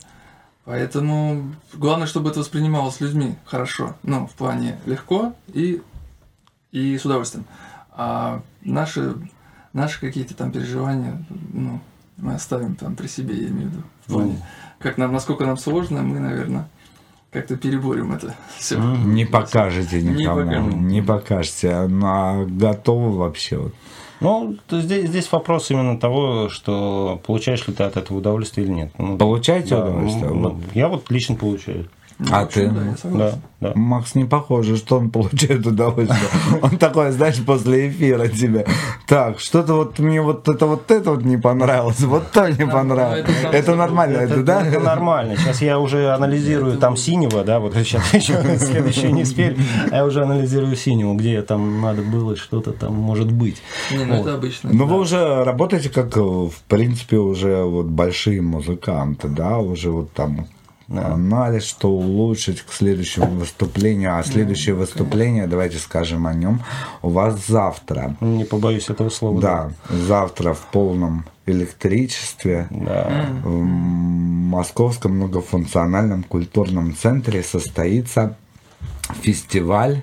Поэтому 0.64 1.55
главное, 1.74 2.06
чтобы 2.06 2.30
это 2.30 2.40
воспринималось 2.40 3.01
людьми 3.01 3.36
хорошо. 3.44 3.97
Ну, 4.02 4.26
в 4.26 4.32
плане 4.32 4.78
легко 4.86 5.34
и, 5.48 5.82
и 6.70 6.97
с 6.97 7.05
удовольствием. 7.05 7.44
А 7.90 8.42
наши, 8.60 9.14
наши 9.72 10.01
какие-то 10.01 10.34
там 10.34 10.52
переживания, 10.52 11.24
ну, 11.52 11.80
мы 12.16 12.34
оставим 12.34 12.76
там 12.76 12.94
при 12.94 13.09
себе, 13.09 13.36
я 13.36 13.48
имею 13.48 13.68
в 13.68 13.72
виду. 13.72 13.82
В 14.06 14.12
плане, 14.12 14.47
как 14.78 14.98
нам, 14.98 15.12
насколько 15.12 15.44
нам 15.44 15.59
сложно, 15.59 16.02
мы, 16.02 16.20
наверное, 16.20 16.68
как-то 17.31 17.57
переборем 17.57 18.12
это 18.12 18.35
все. 18.59 18.78
Не 18.78 19.24
покажете 19.24 20.02
Не 20.02 20.23
никому. 20.23 20.40
покажем. 20.40 20.89
Не 20.89 21.02
покажете. 21.02 21.86
Ну, 21.89 22.07
а 22.07 22.44
готовы 22.44 23.16
вообще? 23.16 23.59
Вот. 23.59 23.73
Ну, 24.20 24.57
то 24.66 24.81
здесь, 24.82 25.09
здесь 25.09 25.31
вопрос 25.32 25.70
именно 25.70 25.98
того, 25.98 26.48
что 26.51 27.20
получаешь 27.27 27.66
ли 27.66 27.73
ты 27.73 27.85
от 27.85 27.97
этого 27.97 28.19
удовольствие 28.19 28.66
или 28.66 28.74
нет. 28.74 28.93
Ну, 28.98 29.16
Получаете 29.16 29.70
да, 29.77 29.85
удовольствие? 29.85 30.28
ну, 30.28 30.51
Вот. 30.51 30.55
Я 30.74 30.89
вот 30.89 31.11
лично 31.11 31.36
получаю. 31.36 31.89
А 32.30 32.44
ты? 32.44 32.70
Да, 33.05 33.32
да. 33.60 33.72
Макс 33.74 34.14
не 34.14 34.24
похоже, 34.24 34.76
что 34.76 34.98
он 34.98 35.10
получает 35.10 35.66
удовольствие. 35.66 36.28
Он 36.62 36.76
такой, 36.76 37.12
знаешь, 37.12 37.36
после 37.44 37.88
эфира 37.88 38.28
тебе. 38.28 38.66
Так, 39.06 39.40
что-то 39.40 39.74
вот 39.74 39.98
мне 39.98 40.20
вот 40.20 40.48
это 40.48 40.66
вот 40.66 40.90
это 40.90 41.12
вот 41.12 41.24
не 41.24 41.36
понравилось, 41.36 42.01
вот 42.01 42.30
то 42.30 42.48
не 42.48 42.66
понравилось. 42.66 43.26
Это 43.52 43.74
нормально, 43.74 44.18
это 44.18 44.42
да? 44.42 44.66
Это 44.66 44.80
нормально. 44.80 45.36
Сейчас 45.36 45.62
я 45.62 45.78
уже 45.78 46.12
анализирую 46.12 46.78
там 46.78 46.97
синего, 46.97 47.44
да, 47.44 47.60
вот 47.60 47.74
сейчас 47.74 48.12
еще 48.14 48.34
следующий 48.59 49.12
не 49.12 49.24
спель, 49.24 49.59
а 49.90 49.97
я 49.97 50.05
уже 50.05 50.22
анализирую 50.22 50.76
синего, 50.76 51.14
где 51.14 51.42
там 51.42 51.80
надо 51.80 52.02
было 52.02 52.36
что-то 52.36 52.72
там 52.72 52.94
может 52.94 53.30
быть. 53.30 53.62
Не, 53.90 54.05
ну 54.05 54.14
это 54.14 54.34
обычно. 54.34 54.70
Ну, 54.72 54.86
вы 54.86 54.98
уже 54.98 55.44
работаете 55.44 55.88
как, 55.88 56.16
э, 56.16 56.20
в 56.20 56.62
принципе, 56.68 57.16
уже 57.18 57.62
вот 57.62 57.86
большие 57.86 58.40
музыканты, 58.42 59.28
да, 59.28 59.59
уже 59.59 59.90
вот 59.90 60.12
там 60.12 60.47
анализ, 60.90 61.64
что 61.64 61.90
улучшить 61.90 62.62
к 62.62 62.72
следующему 62.72 63.26
выступлению. 63.26 64.18
А 64.18 64.22
следующее 64.22 64.74
выступление, 64.74 65.46
давайте 65.46 65.78
скажем 65.78 66.26
о 66.26 66.34
нем, 66.34 66.62
у 67.02 67.10
вас 67.10 67.46
завтра. 67.46 68.16
Не 68.20 68.44
побоюсь 68.44 68.88
этого 68.90 69.08
слова. 69.10 69.40
Да, 69.40 69.72
завтра 69.88 70.54
в 70.54 70.66
полном 70.72 71.24
электричестве 71.46 72.68
в 72.70 73.64
Московском 74.50 75.16
многофункциональном 75.16 76.22
культурном 76.22 76.94
центре 76.94 77.42
состоится 77.42 78.36
фестиваль 79.22 80.02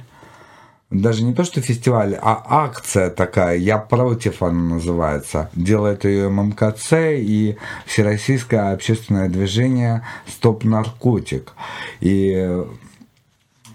даже 0.90 1.24
не 1.24 1.34
то, 1.34 1.44
что 1.44 1.62
фестиваль, 1.62 2.16
а 2.22 2.42
акция 2.46 3.10
такая, 3.10 3.58
«Я 3.58 3.78
против» 3.78 4.42
она 4.42 4.76
называется. 4.76 5.50
Делает 5.54 6.06
ее 6.06 6.30
ММКЦ 6.30 6.94
и 7.18 7.58
Всероссийское 7.86 8.72
общественное 8.72 9.28
движение 9.28 10.04
«Стоп 10.28 10.64
наркотик». 10.64 11.52
И 12.00 12.32
э, 12.34 12.66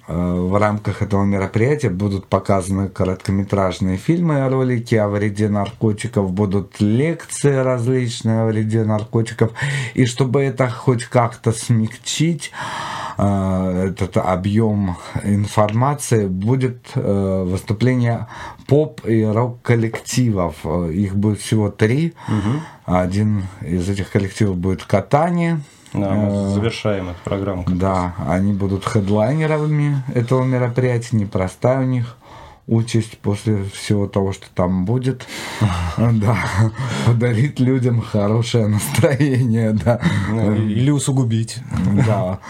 в 0.09 0.59
рамках 0.59 1.03
этого 1.03 1.25
мероприятия 1.25 1.91
будут 1.91 2.29
показаны 2.29 2.89
короткометражные 2.89 3.99
фильмы 3.99 4.49
ролики 4.49 4.95
о 4.95 5.09
вреде 5.09 5.51
наркотиков, 5.51 6.33
будут 6.33 6.81
лекции 6.81 7.55
различные 7.55 8.41
о 8.41 8.47
вреде 8.47 8.85
наркотиков. 8.85 9.53
И 9.93 10.07
чтобы 10.07 10.43
это 10.43 10.71
хоть 10.71 11.05
как-то 11.05 11.53
смягчить, 11.53 12.53
этот 13.27 14.17
объем 14.17 14.97
информации, 15.23 16.27
будет 16.27 16.79
э, 16.95 17.45
выступление 17.47 18.27
поп 18.67 19.01
и 19.07 19.25
рок-коллективов. 19.25 20.65
Их 20.91 21.15
будет 21.17 21.41
всего 21.41 21.71
три. 21.71 22.15
Один 22.85 23.45
из 23.61 23.89
этих 23.89 24.11
коллективов 24.11 24.57
будет 24.57 24.83
«Катание», 24.85 25.61
Да, 25.95 26.11
мы 26.11 26.29
Э, 26.33 26.55
завершаем 26.55 27.11
эту 27.11 27.19
программу. 27.25 27.65
да, 27.69 28.15
они 28.29 28.53
будут 28.55 28.85
хедлайнерами 28.85 30.03
этого 30.15 30.43
мероприятия, 30.43 31.17
непростая 31.17 31.81
у 31.81 31.85
них 31.85 32.17
участь 32.67 33.19
после 33.19 33.65
всего 33.65 34.07
того, 34.07 34.33
что 34.33 34.47
там 34.55 34.85
будет. 34.85 35.27
Да, 35.97 36.37
подарить 37.07 37.61
людям 37.61 38.01
хорошее 38.01 38.67
настроение, 38.67 39.73
да. 39.85 40.01
Или 40.57 40.91
усугубить. 40.91 41.59
Да. 42.07 42.41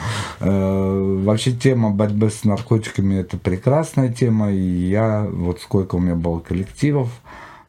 Э, 0.41 1.23
Вообще 1.25 1.53
тема 1.53 1.91
борьбы 1.91 2.31
с 2.31 2.45
наркотиками 2.45 3.17
это 3.17 3.37
прекрасная 3.37 4.13
тема, 4.13 4.51
и 4.53 4.59
я, 4.89 5.27
вот 5.31 5.61
сколько 5.61 5.97
у 5.97 5.99
меня 5.99 6.15
было 6.15 6.41
коллективов, 6.41 7.09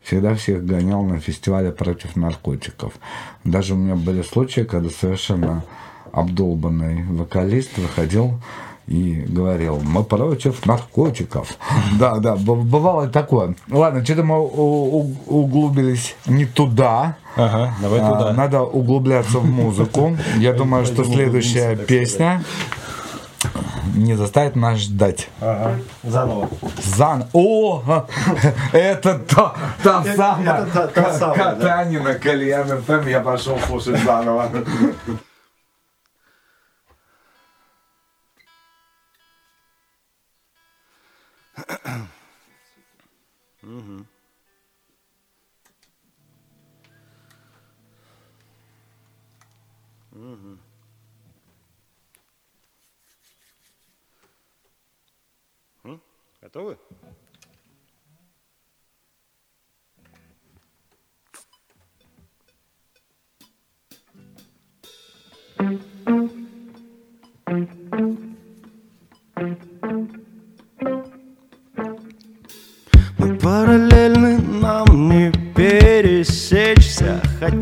всегда 0.01 0.35
всех 0.35 0.65
гонял 0.65 1.03
на 1.03 1.19
фестивале 1.19 1.71
против 1.71 2.15
наркотиков. 2.15 2.93
Даже 3.43 3.73
у 3.73 3.77
меня 3.77 3.95
были 3.95 4.21
случаи, 4.21 4.61
когда 4.61 4.89
совершенно 4.89 5.63
обдолбанный 6.11 7.03
вокалист 7.05 7.77
выходил 7.77 8.39
и 8.87 9.13
говорил, 9.27 9.79
мы 9.83 10.03
против 10.03 10.65
наркотиков. 10.65 11.47
Да, 11.99 12.17
да, 12.17 12.35
бывало 12.35 13.07
такое. 13.07 13.55
Ладно, 13.69 14.03
что-то 14.03 14.23
мы 14.23 14.39
углубились 14.39 16.15
не 16.25 16.45
туда. 16.45 17.15
Ага, 17.35 17.73
давай 17.81 17.99
А, 18.01 18.11
туда. 18.11 18.33
Надо 18.33 18.61
углубляться 18.61 19.39
в 19.39 19.45
музыку. 19.45 20.17
Я 20.37 20.53
думаю, 20.61 20.85
что 20.85 21.03
следующая 21.03 21.75
песня 21.75 22.43
не 23.95 24.15
заставит 24.15 24.55
нас 24.55 24.79
ждать. 24.79 25.29
Ага, 25.39 25.75
заново. 26.03 26.49
Зан. 26.83 27.25
О, 27.33 27.81
это 28.73 29.19
та, 29.19 29.53
та 29.83 30.03
самая. 30.15 30.61
это 30.61 30.65
та- 30.73 30.87
та 30.87 31.13
самая, 31.13 31.37
да. 31.37 31.53
Катанина, 31.55 32.13
Кальян 32.15 32.81
ФМ. 32.81 33.07
Я 33.07 33.19
пошел 33.19 33.57
слушать 33.67 34.03
заново. 34.03 34.49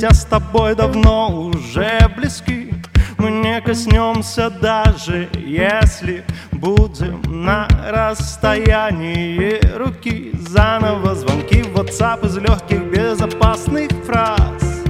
Хотя 0.01 0.15
с 0.15 0.25
тобой 0.25 0.73
давно 0.73 1.29
уже 1.29 2.11
близки 2.17 2.73
Мы 3.19 3.29
не 3.29 3.61
коснемся 3.61 4.49
даже, 4.49 5.29
если 5.45 6.25
будем 6.51 7.21
на 7.27 7.67
расстоянии 7.87 9.61
руки. 9.77 10.31
Заново 10.39 11.13
звонки 11.13 11.61
в 11.61 11.75
WhatsApp 11.77 12.25
из 12.25 12.35
легких 12.37 12.83
безопасных 12.85 13.91
фраз. 14.03 14.81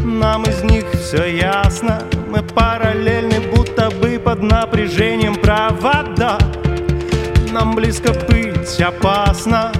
Нам 0.00 0.42
из 0.42 0.64
них 0.64 0.86
все 0.90 1.36
ясно 1.36 2.02
Мы 2.28 2.42
параллельны, 2.42 3.38
будто 3.54 3.90
бы 3.90 4.18
под 4.18 4.42
напряжением 4.42 5.36
провода. 5.36 6.36
Нам 7.52 7.76
близко 7.76 8.12
быть 8.28 8.80
опасно. 8.80 9.70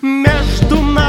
Между 0.00 0.80
нами 0.80 1.05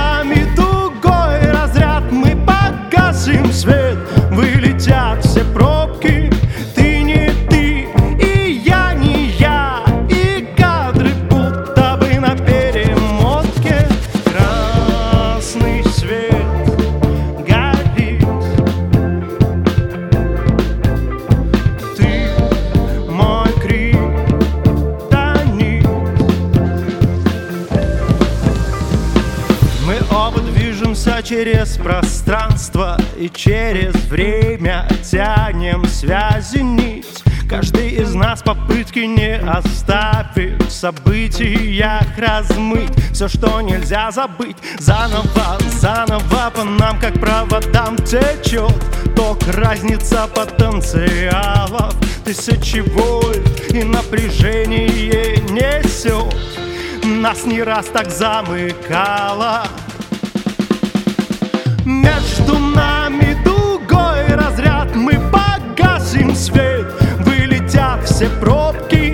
и 33.27 33.29
через 33.29 33.93
время 34.09 34.87
Тянем 35.03 35.85
связи 35.85 36.59
нить. 36.59 37.23
Каждый 37.49 37.89
из 37.89 38.13
нас 38.13 38.41
попытки 38.41 38.99
не 38.99 39.37
оставит 39.37 40.71
событиях 40.71 42.05
размыть. 42.17 42.91
Все, 43.13 43.27
что 43.27 43.61
нельзя 43.61 44.11
забыть 44.11 44.57
Заново, 44.79 45.57
заново 45.79 46.51
по 46.53 46.63
нам, 46.63 46.99
как 46.99 47.13
проводам 47.19 47.95
течет 47.97 48.75
Ток, 49.15 49.39
разница 49.55 50.27
потенциалов 50.27 51.95
Тысячи 52.23 52.79
вольт 52.79 53.73
и 53.73 53.83
напряжение 53.83 55.37
несет 55.49 56.35
нас 57.07 57.45
не 57.45 57.63
раз 57.63 57.87
так 57.87 58.11
замыкало 58.11 59.63
Между 61.88 62.59
нами 62.59 63.38
дугой 63.45 64.35
разряд. 64.35 64.93
Мы 64.93 65.14
погасим 65.31 66.35
свет. 66.35 66.85
Вылетят 67.19 68.03
все 68.03 68.27
пробки 68.41 69.06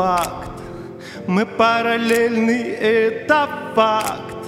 факт. 0.00 0.50
Мы 1.26 1.44
параллельны, 1.44 2.58
это 2.80 3.48
факт. 3.74 4.38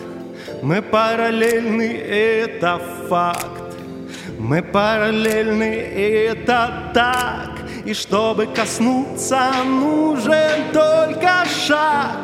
Мы 0.62 0.80
параллельны, 0.80 1.90
это 1.92 2.80
факт. 3.08 3.76
Мы 4.38 4.62
параллельны, 4.62 5.74
это 6.30 6.90
так. 6.94 7.50
И 7.84 7.92
чтобы 7.92 8.46
коснуться, 8.46 9.52
нужен 9.64 10.72
только 10.72 11.44
шаг. 11.66 12.16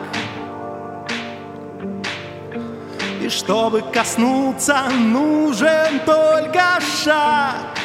И 3.21 3.29
чтобы 3.29 3.83
коснуться, 3.93 4.85
нужен 4.91 6.01
только 6.07 6.81
шаг 7.05 7.78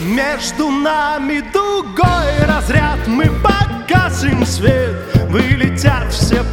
Между 0.00 0.70
нами 0.70 1.42
дугой 1.52 2.46
разряд. 2.46 2.98
Мы 3.06 3.30
погасим 3.42 4.44
свет. 4.44 4.94
Вылетят 5.28 6.12
все 6.12 6.43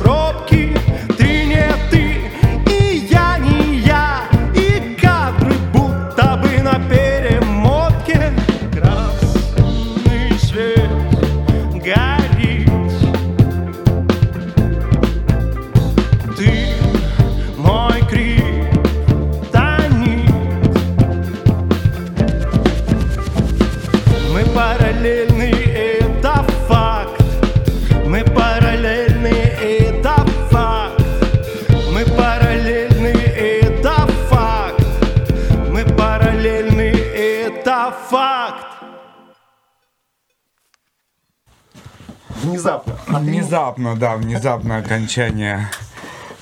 Внезапно, 43.72 43.95
да, 43.95 44.15
внезапно 44.18 44.77
окончание 44.77 45.69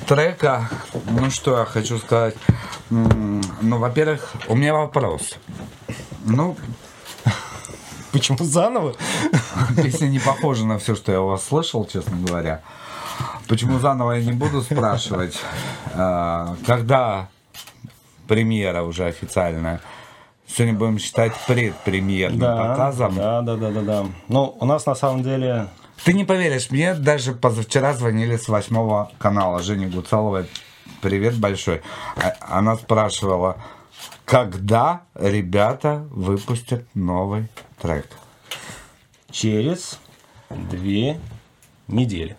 трека. 0.07 0.67
Ну 1.11 1.29
что 1.29 1.59
я 1.59 1.65
хочу 1.65 1.99
сказать. 1.99 2.35
Ну, 2.89 3.77
во-первых, 3.77 4.33
у 4.47 4.55
меня 4.55 4.73
вопрос. 4.73 5.37
Ну, 6.25 6.57
Почему 8.11 8.39
заново? 8.39 8.95
Песня 9.75 10.07
не 10.07 10.17
похожа 10.17 10.65
на 10.65 10.79
все, 10.79 10.95
что 10.95 11.11
я 11.11 11.21
у 11.21 11.27
вас 11.27 11.43
слышал, 11.43 11.85
честно 11.85 12.17
говоря. 12.17 12.61
Почему 13.47 13.77
заново 13.77 14.13
я 14.13 14.25
не 14.25 14.31
буду 14.31 14.63
спрашивать. 14.63 15.39
А, 15.93 16.55
Когда 16.65 17.27
премьера 18.27 18.81
уже 18.81 19.05
официальная? 19.05 19.81
Сегодня 20.47 20.79
будем 20.79 20.97
считать 20.97 21.33
предпремьерным 21.45 22.39
показом. 22.39 23.15
Да, 23.15 23.41
да, 23.43 23.55
да, 23.55 23.69
да, 23.69 23.81
да. 23.81 24.05
Ну, 24.29 24.57
у 24.59 24.65
нас 24.65 24.87
на 24.87 24.95
самом 24.95 25.21
деле 25.21 25.67
Ты 26.03 26.13
не 26.13 26.23
поверишь, 26.23 26.71
мне 26.71 26.93
даже 26.95 27.33
позавчера 27.33 27.93
звонили 27.93 28.37
с 28.37 28.47
восьмого 28.47 29.11
канала 29.17 29.61
Женя 29.61 29.89
Гуцалова. 29.89 30.45
Привет 31.01 31.37
большой. 31.37 31.81
А- 32.15 32.57
Она 32.57 32.75
спрашивала, 32.77 33.57
когда 34.25 35.01
ребята 35.15 36.05
выпустят 36.11 36.85
новый 36.95 37.47
трек? 37.81 38.07
через 39.31 39.99
две 40.49 41.19
недели. 41.87 42.35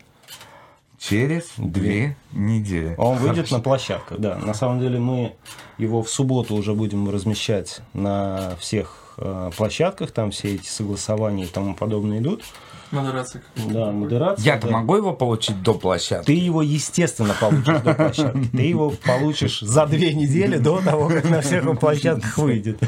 Через 0.99 1.53
две 1.57 2.17
недели. 2.33 2.95
Он 2.99 3.17
выйдет 3.17 3.37
Хорошо. 3.37 3.57
на 3.59 3.63
площадках, 3.63 4.19
да. 4.19 4.37
На 4.37 4.55
самом 4.55 4.81
деле 4.81 4.99
мы 4.99 5.35
его 5.79 6.03
в 6.03 6.11
субботу 6.11 6.55
уже 6.57 6.75
будем 6.75 7.09
размещать 7.09 7.81
на 7.95 8.57
всех 8.57 9.15
э, 9.19 9.51
площадках, 9.57 10.11
там 10.11 10.33
все 10.33 10.57
эти 10.57 10.67
согласования 10.67 11.45
и 11.45 11.47
тому 11.49 11.75
подобное 11.77 12.19
идут. 12.19 12.43
Модерация. 12.91 13.43
Да, 13.55 13.93
модерация. 13.93 14.45
Я-то 14.45 14.67
да. 14.67 14.73
могу 14.73 14.97
его 14.97 15.13
получить 15.13 15.63
до 15.63 15.75
площадки? 15.75 16.27
Ты 16.27 16.33
его, 16.33 16.61
естественно, 16.63 17.35
получишь 17.39 17.81
до 17.83 17.95
площадки. 17.95 18.49
Ты 18.53 18.63
его 18.63 18.91
получишь 18.91 19.61
за 19.61 19.87
две 19.87 20.13
недели 20.13 20.59
до 20.59 20.81
того, 20.81 21.09
как 21.09 21.31
на 21.31 21.41
всех 21.41 21.79
площадках 21.79 22.37
выйдет. 22.39 22.81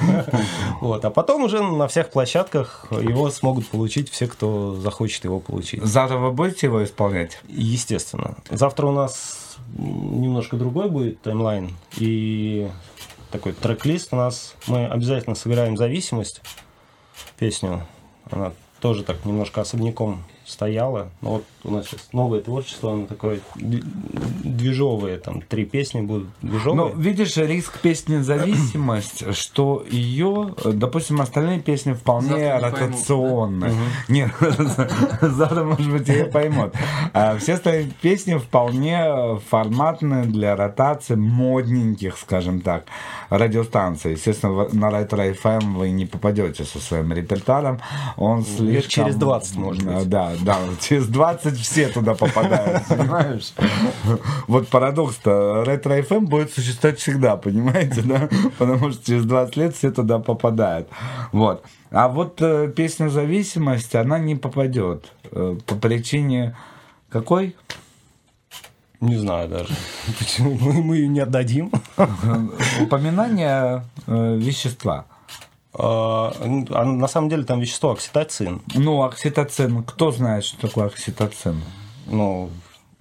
Вот. 0.81 1.05
А 1.05 1.11
потом 1.11 1.45
уже 1.45 1.63
на 1.63 1.87
всех 1.87 2.11
площадках 2.11 2.87
его 2.91 3.31
смогут 3.31 3.69
получить 3.69 4.11
все, 4.11 4.27
кто 4.27 4.75
захочет 4.75 5.25
его 5.25 5.39
получить. 5.39 5.83
Завтра 5.85 6.19
вы 6.19 6.33
будете 6.33 6.67
его 6.67 6.83
исполнять? 6.83 7.41
Естественно. 7.49 8.37
Завтра 8.51 8.87
у 8.87 8.93
нас 8.93 9.57
немножко 9.77 10.57
другой 10.57 10.91
будет 10.91 11.23
таймлайн. 11.23 11.71
И 11.97 12.69
такой 13.31 13.53
трек-лист 13.53 14.09
у 14.13 14.17
нас. 14.17 14.55
Мы 14.67 14.87
обязательно 14.87 15.37
сыграем 15.37 15.77
«Зависимость» 15.77 16.43
песню. 17.39 17.87
Она 18.31 18.53
тоже 18.83 19.05
так 19.05 19.25
немножко 19.25 19.61
особняком 19.61 20.25
стояло. 20.45 21.09
Ну, 21.21 21.31
вот 21.31 21.45
у 21.65 21.71
нас 21.71 21.87
сейчас 21.87 22.09
новое 22.13 22.41
творчество, 22.41 22.93
оно 22.93 23.07
такое 23.07 23.41
движовое, 23.55 25.19
там 25.19 25.43
три 25.43 25.65
песни 25.65 26.01
будут 26.01 26.29
движовые. 26.43 26.95
Ну, 26.95 27.01
видишь, 27.01 27.37
риск 27.37 27.79
песни 27.81 28.19
«Зависимость», 28.19 29.35
что 29.37 29.85
ее, 29.89 30.55
допустим, 30.65 31.21
остальные 31.21 31.61
песни 31.61 31.93
вполне 31.93 32.29
Завтра 32.29 32.45
не 32.45 32.61
поймут, 32.61 32.81
ротационные. 32.81 33.75
Нет, 34.09 34.31
завтра, 35.21 35.65
может 35.65 35.93
быть, 35.93 36.09
ее 36.09 36.25
поймут. 36.25 36.75
А 37.13 37.37
все 37.39 37.55
остальные 37.55 37.93
песни 38.01 38.35
вполне 38.35 39.39
форматные 39.49 40.25
для 40.25 40.57
ротации 40.57 41.15
модненьких, 41.15 42.19
скажем 42.19 42.61
так, 42.61 42.87
радиостанций. 43.31 44.13
Естественно, 44.13 44.69
на 44.73 44.91
Ретро 44.91 45.25
FM 45.31 45.77
вы 45.77 45.91
не 45.91 46.07
попадете 46.07 46.65
со 46.65 46.81
своим 46.81 47.13
репертуаром. 47.13 47.81
Он 48.17 48.45
слишком... 48.45 48.91
через 48.91 49.15
20, 49.15 49.57
может 49.57 49.85
быть. 49.85 50.09
Да, 50.09 50.33
да, 50.43 50.59
через 50.81 51.07
20 51.07 51.52
все 51.57 51.89
туда 51.89 52.15
попадают, 52.15 52.85
понимаешь? 52.89 53.53
Вот 54.47 54.69
парадокс-то, 54.69 55.65
ретро 55.65 55.99
FM 55.99 56.27
будет 56.27 56.53
существовать 56.53 56.99
всегда, 56.99 57.37
понимаете, 57.37 58.03
да? 58.03 58.29
Потому 58.59 58.91
что 58.93 59.05
через 59.05 59.25
20 59.25 59.57
лет 59.57 59.77
все 59.77 59.91
туда 59.91 60.19
попадают. 60.19 60.89
Вот. 61.33 61.65
А 61.91 62.09
вот 62.09 62.41
э, 62.41 62.73
песня 62.75 63.09
«Зависимость», 63.09 63.95
она 63.95 64.19
не 64.19 64.37
попадет. 64.37 65.13
э, 65.31 65.57
по 65.67 65.75
причине 65.75 66.57
какой? 67.11 67.55
Не 69.01 69.17
знаю 69.17 69.49
даже. 69.49 69.75
Почему 70.19 70.57
мы, 70.61 70.83
мы 70.83 70.97
ее 70.97 71.09
не 71.09 71.21
отдадим? 71.21 71.73
Упоминание 72.81 73.85
э, 74.07 74.37
вещества. 74.37 75.07
А, 75.75 76.35
ну, 76.45 76.67
а 76.71 76.85
на 76.85 77.09
самом 77.09 77.29
деле 77.29 77.45
там 77.45 77.61
вещество 77.61 77.93
окситоцин. 77.93 78.63
Ну, 78.75 79.03
окситоцин. 79.03 79.83
Кто 79.85 80.11
знает, 80.13 80.45
что 80.45 80.69
такое 80.69 80.87
окситоцин? 80.87 81.63
Ну, 82.07 82.51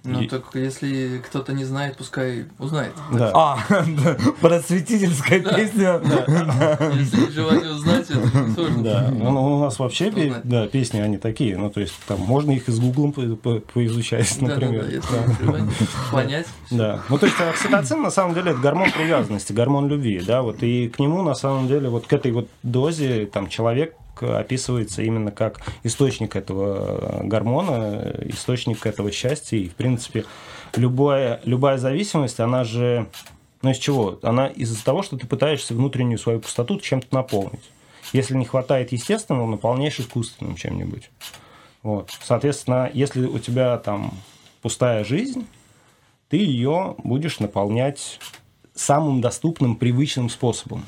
Ну, 0.04 0.20
и- 0.20 0.26
так 0.26 0.42
если 0.54 1.18
кто-то 1.24 1.52
не 1.52 1.64
знает, 1.64 1.96
пускай 1.96 2.46
узнает. 2.58 2.92
Да. 3.12 3.30
А, 3.34 3.58
да, 3.70 4.16
просветительская 4.40 5.40
песня. 5.40 6.00
Если 6.98 7.30
желание 7.30 7.70
узнать, 7.70 8.10
это 8.10 8.52
сложно. 8.54 8.82
Да, 8.82 9.10
ну, 9.12 9.56
у 9.56 9.60
нас 9.60 9.78
вообще 9.78 10.10
пе- 10.10 10.40
да, 10.42 10.66
песни, 10.66 10.98
они 10.98 11.18
такие, 11.18 11.56
ну, 11.56 11.70
то 11.70 11.80
есть, 11.80 11.94
там 12.06 12.18
можно 12.20 12.50
их 12.50 12.68
и 12.68 12.72
с 12.72 12.80
гуглом 12.80 13.12
по- 13.12 13.22
по- 13.36 13.60
поизучать, 13.60 14.36
Да, 14.40 14.46
да, 14.48 14.54
например. 14.54 14.86
да, 15.10 15.52
Да. 15.52 15.66
понять. 16.10 16.46
Да. 16.70 17.00
Ну, 17.08 17.18
то 17.18 17.26
есть, 17.26 17.40
окситоцин, 17.40 18.02
на 18.02 18.10
самом 18.10 18.34
деле, 18.34 18.50
это 18.50 18.60
гормон 18.60 18.90
привязанности, 18.90 19.52
гормон 19.52 19.88
любви, 19.88 20.20
да, 20.26 20.42
вот, 20.42 20.62
и 20.62 20.88
к 20.88 20.98
нему, 20.98 21.22
на 21.22 21.34
самом 21.34 21.68
деле, 21.68 21.88
вот 21.88 22.06
к 22.06 22.12
этой 22.12 22.32
вот 22.32 22.48
дозе, 22.64 23.26
там, 23.26 23.48
человек 23.48 23.94
описывается 24.20 25.02
именно 25.02 25.30
как 25.30 25.62
источник 25.84 26.36
этого 26.36 27.22
гормона, 27.22 28.14
источник 28.24 28.84
этого 28.86 29.10
счастья, 29.10 29.56
и, 29.56 29.68
в 29.68 29.74
принципе, 29.74 30.24
любая, 30.76 31.40
любая 31.44 31.78
зависимость, 31.78 32.40
она 32.40 32.64
же, 32.64 33.06
ну, 33.62 33.70
из 33.70 33.78
чего? 33.78 34.18
Она 34.22 34.48
из-за 34.48 34.84
того, 34.84 35.02
что 35.02 35.16
ты 35.16 35.26
пытаешься 35.26 35.74
внутреннюю 35.74 36.18
свою 36.18 36.40
пустоту 36.40 36.78
чем-то 36.78 37.14
наполнить. 37.14 37.70
Если 38.12 38.34
не 38.34 38.44
хватает 38.44 38.92
естественного, 38.92 39.46
наполняешь 39.46 40.00
искусственным 40.00 40.56
чем-нибудь. 40.56 41.10
Вот. 41.82 42.10
Соответственно, 42.22 42.90
если 42.92 43.26
у 43.26 43.38
тебя 43.38 43.78
там 43.78 44.12
пустая 44.60 45.04
жизнь, 45.04 45.46
ты 46.28 46.36
ее 46.36 46.94
будешь 46.98 47.40
наполнять 47.40 48.18
самым 48.74 49.20
доступным, 49.20 49.76
привычным 49.76 50.28
способом. 50.30 50.84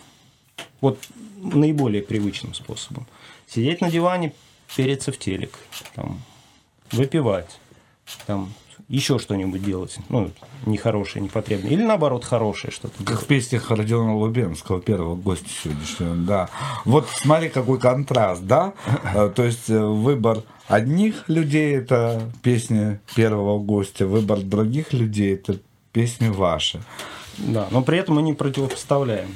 Вот 0.84 0.98
наиболее 1.40 2.02
привычным 2.02 2.52
способом. 2.52 3.06
Сидеть 3.48 3.80
на 3.80 3.90
диване, 3.90 4.34
переться 4.76 5.12
в 5.12 5.18
телек, 5.18 5.58
там, 5.94 6.20
выпивать, 6.92 7.58
там, 8.26 8.52
еще 8.88 9.18
что-нибудь 9.18 9.64
делать. 9.64 9.96
Ну, 10.10 10.30
нехорошее, 10.66 11.24
непотребное. 11.24 11.70
Или 11.70 11.82
наоборот, 11.82 12.26
хорошее 12.26 12.70
что-то 12.70 12.98
Как 12.98 13.06
делать. 13.06 13.22
в 13.22 13.26
песнях 13.26 13.70
Родиона 13.70 14.14
Лубенского, 14.14 14.78
первого 14.82 15.14
гостя 15.16 15.48
сегодняшнего, 15.48 16.16
да. 16.16 16.50
Вот 16.84 17.08
смотри, 17.08 17.48
какой 17.48 17.78
контраст, 17.80 18.42
да? 18.42 18.74
Э, 19.14 19.32
То 19.34 19.42
есть 19.42 19.70
э, 19.70 19.82
выбор 19.82 20.42
одних 20.68 21.30
людей– 21.30 21.74
это 21.78 22.30
песни 22.42 23.00
первого 23.14 23.58
гостя, 23.58 24.06
выбор 24.06 24.40
других 24.40 24.92
людей– 24.92 25.32
это 25.36 25.58
песни 25.92 26.28
ваши. 26.28 26.82
Да, 27.38 27.68
но 27.70 27.80
при 27.80 27.96
этом 27.96 28.16
мы 28.16 28.22
не 28.22 28.34
противопоставляем. 28.34 29.30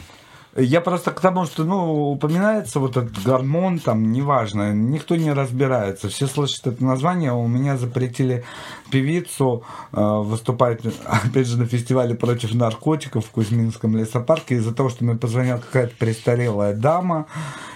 Я 0.60 0.80
просто 0.80 1.12
к 1.12 1.20
тому, 1.20 1.46
что, 1.46 1.62
ну, 1.62 2.10
упоминается 2.10 2.80
вот 2.80 2.96
этот 2.96 3.22
гормон, 3.22 3.78
там, 3.78 4.10
неважно, 4.10 4.72
никто 4.72 5.14
не 5.14 5.32
разбирается. 5.32 6.08
Все 6.08 6.26
слышат 6.26 6.66
это 6.66 6.84
название, 6.84 7.32
у 7.32 7.46
меня 7.46 7.76
запретили 7.76 8.44
певицу 8.90 9.62
э, 9.92 10.00
выступать, 10.00 10.80
опять 11.04 11.46
же, 11.46 11.58
на 11.58 11.66
фестивале 11.66 12.16
против 12.16 12.54
наркотиков 12.54 13.26
в 13.26 13.30
Кузьминском 13.30 13.96
лесопарке 13.96 14.56
из-за 14.56 14.74
того, 14.74 14.88
что 14.88 15.04
мне 15.04 15.14
позвонила 15.14 15.58
какая-то 15.58 15.94
престарелая 15.96 16.74
дама 16.74 17.26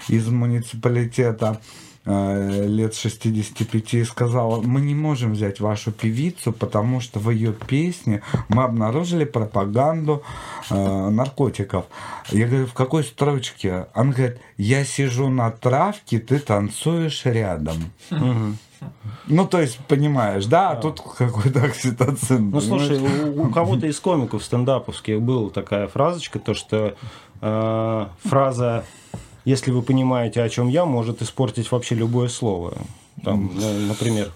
из 0.08 0.26
муниципалитета 0.26 1.60
лет 2.04 2.94
65 2.94 3.94
и 3.94 4.04
сказала, 4.04 4.60
мы 4.60 4.80
не 4.80 4.94
можем 4.94 5.34
взять 5.34 5.60
вашу 5.60 5.92
певицу, 5.92 6.52
потому 6.52 7.00
что 7.00 7.20
в 7.20 7.30
ее 7.30 7.52
песне 7.52 8.22
мы 8.48 8.64
обнаружили 8.64 9.24
пропаганду 9.24 10.22
э, 10.68 11.08
наркотиков. 11.10 11.84
Я 12.30 12.48
говорю, 12.48 12.66
в 12.66 12.74
какой 12.74 13.04
строчке? 13.04 13.86
Она 13.94 14.12
говорит, 14.12 14.40
я 14.56 14.84
сижу 14.84 15.28
на 15.28 15.50
травке, 15.50 16.18
ты 16.18 16.40
танцуешь 16.40 17.24
рядом. 17.24 17.76
Ну, 19.28 19.46
то 19.46 19.60
есть, 19.60 19.78
понимаешь, 19.86 20.46
да, 20.46 20.70
а 20.70 20.76
тут 20.76 21.00
какой-то 21.00 21.62
окситоцин. 21.62 22.50
Ну, 22.50 22.60
слушай, 22.60 22.98
у, 22.98 23.44
у 23.44 23.50
кого-то 23.50 23.86
из 23.86 24.00
комиков 24.00 24.42
стендаповских 24.42 25.22
была 25.22 25.50
такая 25.50 25.86
фразочка, 25.86 26.40
то 26.40 26.54
что 26.54 26.96
э, 27.40 28.06
фраза 28.24 28.84
«если 29.44 29.70
вы 29.70 29.82
понимаете, 29.82 30.42
о 30.42 30.48
чем 30.48 30.68
я», 30.68 30.84
может 30.84 31.22
испортить 31.22 31.70
вообще 31.70 31.94
любое 31.94 32.28
слово. 32.28 32.74
Там, 33.24 33.50
ну, 33.54 33.72
например, 33.88 34.30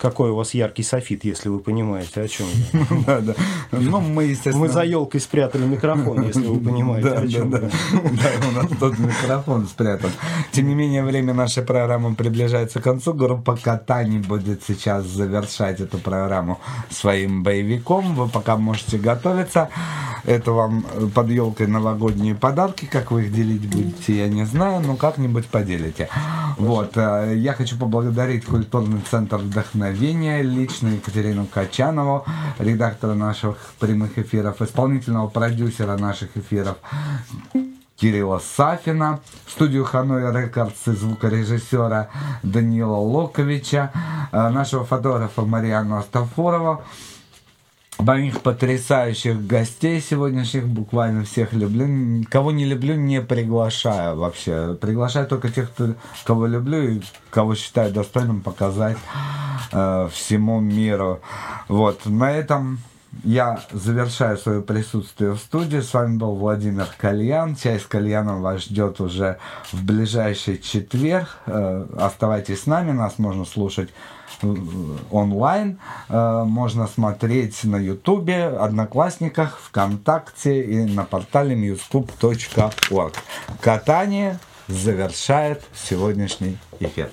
какой 0.00 0.30
у 0.30 0.36
вас 0.36 0.54
яркий 0.54 0.82
софит, 0.82 1.24
если 1.24 1.48
вы 1.48 1.58
понимаете, 1.60 2.22
о 2.22 2.28
чем 2.28 2.46
я. 2.72 2.80
Да, 3.06 3.20
да. 3.20 3.34
Ну, 3.72 4.00
мы, 4.00 4.24
естественно... 4.24 4.58
Мы 4.58 4.68
за 4.68 4.82
елкой 4.82 5.20
спрятали 5.20 5.64
микрофон, 5.64 6.22
если 6.26 6.46
вы 6.46 6.58
понимаете, 6.60 7.10
Да, 7.10 7.18
о 7.18 7.20
да, 7.22 7.28
чем 7.28 7.50
да. 7.50 7.58
я. 7.58 7.68
Да, 7.92 8.48
у 8.48 8.52
нас 8.52 8.66
тут 8.78 8.98
микрофон 8.98 9.66
спрятан. 9.66 10.10
Тем 10.52 10.68
не 10.68 10.74
менее, 10.74 11.02
время 11.04 11.34
нашей 11.34 11.62
программы 11.62 12.14
приближается 12.14 12.80
к 12.80 12.84
концу. 12.84 13.14
Группа 13.14 13.56
Катани 13.56 14.18
будет 14.18 14.62
сейчас 14.66 15.06
завершать 15.06 15.80
эту 15.80 15.98
программу 15.98 16.60
своим 16.90 17.42
боевиком. 17.42 18.14
Вы 18.14 18.28
пока 18.28 18.56
можете 18.56 18.98
готовиться. 18.98 19.68
Это 20.24 20.52
вам 20.52 20.84
э, 20.94 21.06
под 21.14 21.28
елкой 21.30 21.66
новогодние 21.66 22.34
подарки. 22.34 22.84
Как 22.84 23.10
вы 23.10 23.24
их 23.24 23.32
делить 23.32 23.66
будете, 23.68 24.16
я 24.18 24.28
не 24.28 24.44
знаю, 24.44 24.82
но 24.86 24.96
как-нибудь 24.96 25.46
поделите. 25.46 26.08
Вот. 26.58 26.92
э, 26.96 27.34
Я 27.36 27.54
хочу 27.54 27.78
поблагодарить 27.78 28.44
культурный 28.44 29.00
центр 29.10 29.36
вдохновения, 29.38 29.89
лично 30.42 30.88
Екатерину 30.88 31.46
Качанову, 31.46 32.24
редактора 32.58 33.14
наших 33.14 33.56
прямых 33.78 34.18
эфиров, 34.18 34.62
исполнительного 34.62 35.28
продюсера 35.28 35.96
наших 35.96 36.36
эфиров 36.36 36.76
Кирилла 38.00 38.40
Сафина, 38.56 39.20
студию 39.46 39.84
Ханой 39.84 40.32
Рекордс 40.32 40.88
и 40.88 40.92
звукорежиссера 40.92 42.08
Данила 42.42 42.96
Локовича, 42.96 43.92
э, 44.32 44.48
нашего 44.48 44.84
фотографа 44.84 45.42
Мариану 45.42 45.98
Астафорова, 45.98 46.82
моих 48.02 48.40
потрясающих 48.40 49.46
гостей 49.46 50.00
сегодняшних, 50.00 50.66
буквально 50.66 51.24
всех 51.24 51.52
люблю. 51.52 52.24
Кого 52.30 52.50
не 52.50 52.64
люблю, 52.64 52.94
не 52.94 53.20
приглашаю 53.20 54.16
вообще. 54.16 54.74
Приглашаю 54.80 55.26
только 55.26 55.50
тех, 55.50 55.70
кто, 55.70 55.94
кого 56.24 56.46
люблю 56.46 56.82
и 56.82 57.02
кого 57.30 57.54
считаю 57.54 57.92
достойным 57.92 58.40
показать 58.40 58.98
э, 59.72 60.08
всему 60.12 60.60
миру. 60.60 61.20
Вот, 61.68 62.06
на 62.06 62.30
этом 62.30 62.78
я 63.24 63.60
завершаю 63.72 64.38
свое 64.38 64.62
присутствие 64.62 65.32
в 65.32 65.38
студии. 65.38 65.80
С 65.80 65.92
вами 65.92 66.16
был 66.16 66.36
Владимир 66.36 66.86
Кальян. 66.96 67.56
Чай 67.56 67.80
с 67.80 67.86
кальяном 67.86 68.40
вас 68.40 68.62
ждет 68.62 69.00
уже 69.00 69.38
в 69.72 69.84
ближайший 69.84 70.58
четверг. 70.58 71.28
Э, 71.46 71.86
Оставайтесь 71.98 72.62
с 72.62 72.66
нами, 72.66 72.92
нас 72.92 73.18
можно 73.18 73.44
слушать 73.44 73.90
онлайн, 75.10 75.78
э, 76.08 76.44
можно 76.44 76.86
смотреть 76.86 77.64
на 77.64 77.76
Ютубе, 77.76 78.46
Одноклассниках, 78.46 79.58
ВКонтакте 79.60 80.62
и 80.62 80.84
на 80.84 81.04
портале 81.04 81.54
muscube.org. 81.56 83.14
Катание 83.60 84.38
завершает 84.68 85.62
сегодняшний 85.74 86.58
эфир. 86.78 87.10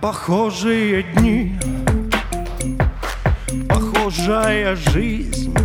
Похожие 0.00 1.04
дни, 1.04 1.56
похожая 3.68 4.74
жизнь 4.74 5.61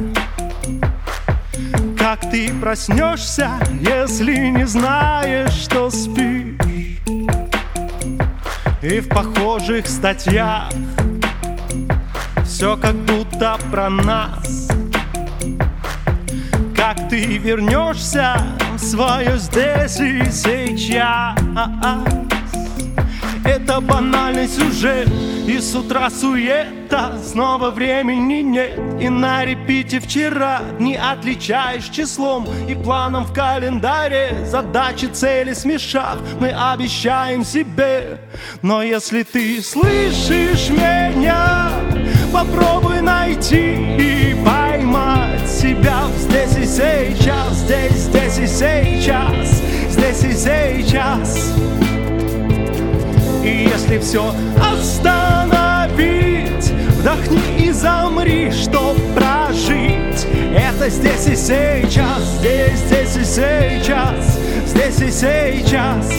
Как 2.10 2.22
ты 2.32 2.54
проснешься, 2.54 3.50
если 3.82 4.48
не 4.48 4.66
знаешь, 4.66 5.52
что 5.52 5.90
спишь? 5.90 6.56
И 8.82 9.02
в 9.02 9.10
похожих 9.10 9.86
статьях 9.88 10.72
Все 12.46 12.78
как 12.78 12.96
будто 12.96 13.58
про 13.70 13.90
нас. 13.90 14.70
Как 16.74 17.10
ты 17.10 17.40
вернешься 17.40 18.38
в 18.76 18.80
свое 18.80 19.38
здесь 19.38 20.00
и 20.00 20.32
сейчас 20.32 21.38
это 23.48 23.80
банальный 23.80 24.48
сюжет 24.48 25.08
И 25.48 25.60
с 25.60 25.74
утра 25.74 26.10
суета 26.10 27.18
Снова 27.24 27.70
времени 27.70 28.42
нет. 28.42 28.80
И 29.00 29.10
на 29.10 29.46
репите 29.46 30.00
вчера 30.00 30.62
Не 30.80 30.96
отличаешь 30.96 31.86
числом 31.86 32.48
И 32.68 32.76
планом 32.76 33.24
в 33.26 33.34
календаре. 33.34 34.46
Задачи, 34.46 35.06
цели 35.06 35.54
смешав 35.54 36.18
Мы 36.40 36.50
обещаем 36.50 37.44
себе. 37.44 38.20
Но 38.62 38.84
если 38.84 39.24
ты 39.24 39.62
слышишь 39.62 40.70
меня 40.70 41.72
Попробуй 42.34 43.02
найти 43.02 43.76
и 43.98 44.36
поймать 44.46 45.48
себя. 45.50 46.02
Здесь 46.18 46.58
и 46.58 46.66
сейчас 46.66 47.54
Здесь, 47.58 47.92
здесь 47.92 48.38
и 48.40 48.48
сейчас 48.48 49.62
Здесь 49.90 50.24
и 50.24 50.34
сейчас 50.34 51.97
и 53.48 53.70
если 53.70 53.98
все 54.00 54.34
остановить, 54.60 55.52
вдохни 57.00 57.40
и 57.60 57.72
замри, 57.72 58.52
чтоб 58.52 58.98
прожить. 59.16 60.28
Это 60.54 60.90
здесь 60.90 61.28
и 61.28 61.36
сейчас, 61.36 62.24
здесь, 62.40 62.80
здесь 62.80 63.16
и 63.16 63.24
сейчас, 63.24 64.40
здесь 64.66 65.02
и 65.02 65.12
сейчас. 65.12 66.12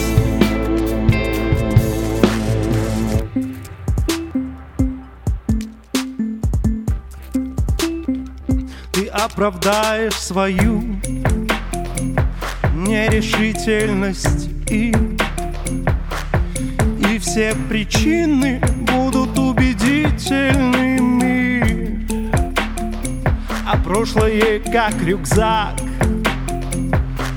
Ты 8.93 9.07
оправдаешь 9.09 10.15
свою 10.15 10.83
нерешительность 12.75 14.49
и 14.71 14.93
все 17.39 17.55
причины 17.69 18.61
будут 18.81 19.39
убедительными. 19.39 22.05
А 23.65 23.77
прошлое 23.77 24.59
как 24.59 25.01
рюкзак 25.01 25.75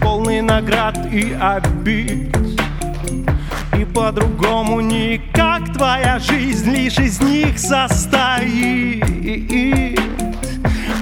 Полный 0.02 0.41
наград 0.41 0.98
и 1.14 1.38
обид. 1.40 2.36
И 3.78 3.86
по-другому 3.86 4.82
никак 4.82 5.72
твоя 5.72 6.18
жизнь 6.18 6.72
лишь 6.72 6.98
из 6.98 7.22
них 7.22 7.60
состоит 7.60 9.06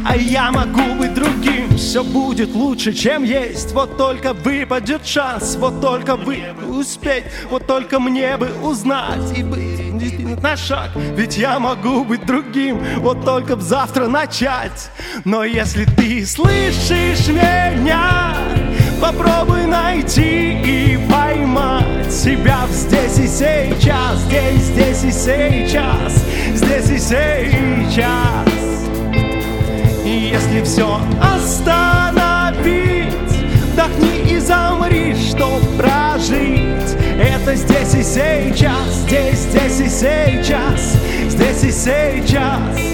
а 0.10 0.15
я 0.15 0.52
могу 0.52 0.95
быть 0.95 1.14
другим, 1.14 1.77
все 1.77 2.03
будет 2.03 2.56
лучше, 2.56 2.94
чем 2.94 3.23
есть. 3.23 3.73
Вот 3.73 3.95
только 3.95 4.34
выпадет 4.34 5.06
шанс, 5.06 5.56
вот 5.56 5.81
только 5.81 6.15
вы 6.15 6.45
успеть. 6.68 7.26
Вот 7.52 7.68
только 7.68 7.99
мне 7.99 8.36
бы 8.36 8.49
узнать 8.64 9.38
и 9.38 9.44
быть 9.44 10.41
на 10.41 10.57
шаг. 10.57 10.90
Ведь 11.15 11.38
я 11.38 11.60
могу 11.60 12.03
быть 12.03 12.26
другим, 12.26 12.84
вот 12.98 13.23
только 13.23 13.56
б 13.56 13.61
завтра 13.61 14.07
начать. 14.07 14.90
Но 15.26 15.44
если 15.44 15.86
ты 15.86 16.26
слышишь 16.26 17.27
меня, 17.27 18.36
попробуй 18.99 19.68
найти 19.68 20.60
и 20.64 20.99
поймать 21.07 22.11
себя 22.11 22.61
здесь 22.72 23.19
и 23.19 23.27
сейчас. 23.27 24.18
Здесь, 24.26 24.64
здесь 24.64 25.03
и 25.03 25.11
сейчас, 25.11 26.26
здесь 26.56 26.90
и 26.90 26.98
сейчас 26.98 28.49
если 30.30 30.64
все 30.64 31.00
остановить, 31.22 33.08
вдохни 33.74 34.32
и 34.32 34.38
замри, 34.40 35.16
чтоб 35.16 35.60
прожить. 35.76 36.96
Это 37.20 37.56
здесь 37.56 37.96
и 37.96 38.04
сейчас, 38.04 39.06
здесь, 39.08 39.40
здесь 39.40 39.80
и 39.80 39.90
сейчас, 39.90 40.98
здесь 41.30 41.64
и 41.64 41.72
сейчас. 41.72 42.89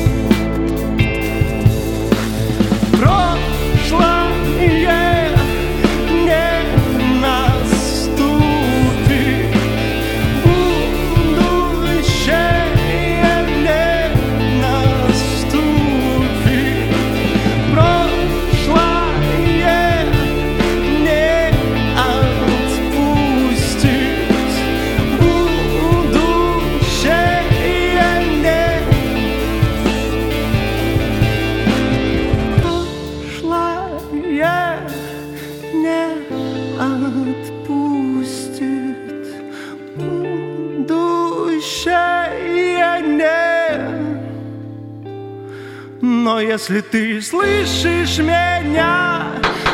Если 46.56 46.80
ты 46.80 47.22
слышишь 47.22 48.18
меня, 48.20 49.34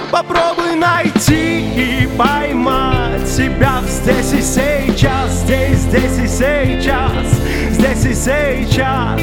попробуй 0.10 0.76
найти 0.76 1.60
и 1.76 2.10
поймать 2.18 3.28
себя 3.28 3.84
здесь 3.88 4.34
и 4.34 4.41
сейчас, 4.41 5.32
здесь, 5.44 5.78
здесь 5.78 6.18
и 6.18 6.28
сейчас, 6.28 7.28
здесь 7.70 8.06
и 8.06 8.16
сейчас. 8.16 9.22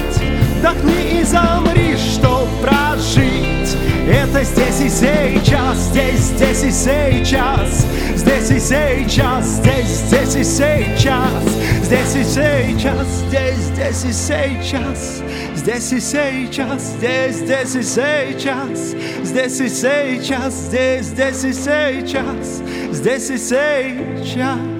вдохни 0.58 1.20
и 1.20 1.24
замри, 1.24 1.96
чтоб 1.96 2.46
прожить. 2.60 3.78
Это 4.06 4.44
здесь 4.44 4.78
и 4.78 4.90
сейчас, 4.90 5.78
здесь, 5.78 6.20
здесь 6.20 6.64
и 6.64 6.70
сейчас, 6.70 7.86
здесь 8.40 8.50
и 8.50 9.08
сейчас, 9.08 9.46
здесь, 9.46 9.86
здесь 9.86 10.36
и 10.36 10.44
сейчас, 10.44 11.42
здесь 11.82 12.16
и 12.16 12.24
сейчас, 12.24 13.06
здесь, 13.28 13.58
здесь 13.58 14.04
и 14.04 14.12
сейчас, 14.12 15.22
здесь 15.54 15.92
и 15.92 16.00
сейчас, 16.00 16.82
здесь, 16.82 17.36
здесь 17.36 17.74
и 17.74 17.82
сейчас, 17.82 18.94
здесь 19.22 19.60
и 19.60 19.68
сейчас, 19.68 20.54
здесь, 20.54 21.06
здесь 21.06 21.44
и 21.44 21.52
сейчас, 21.52 22.62
здесь 22.92 23.30
и 23.30 23.36
сейчас. 23.36 24.71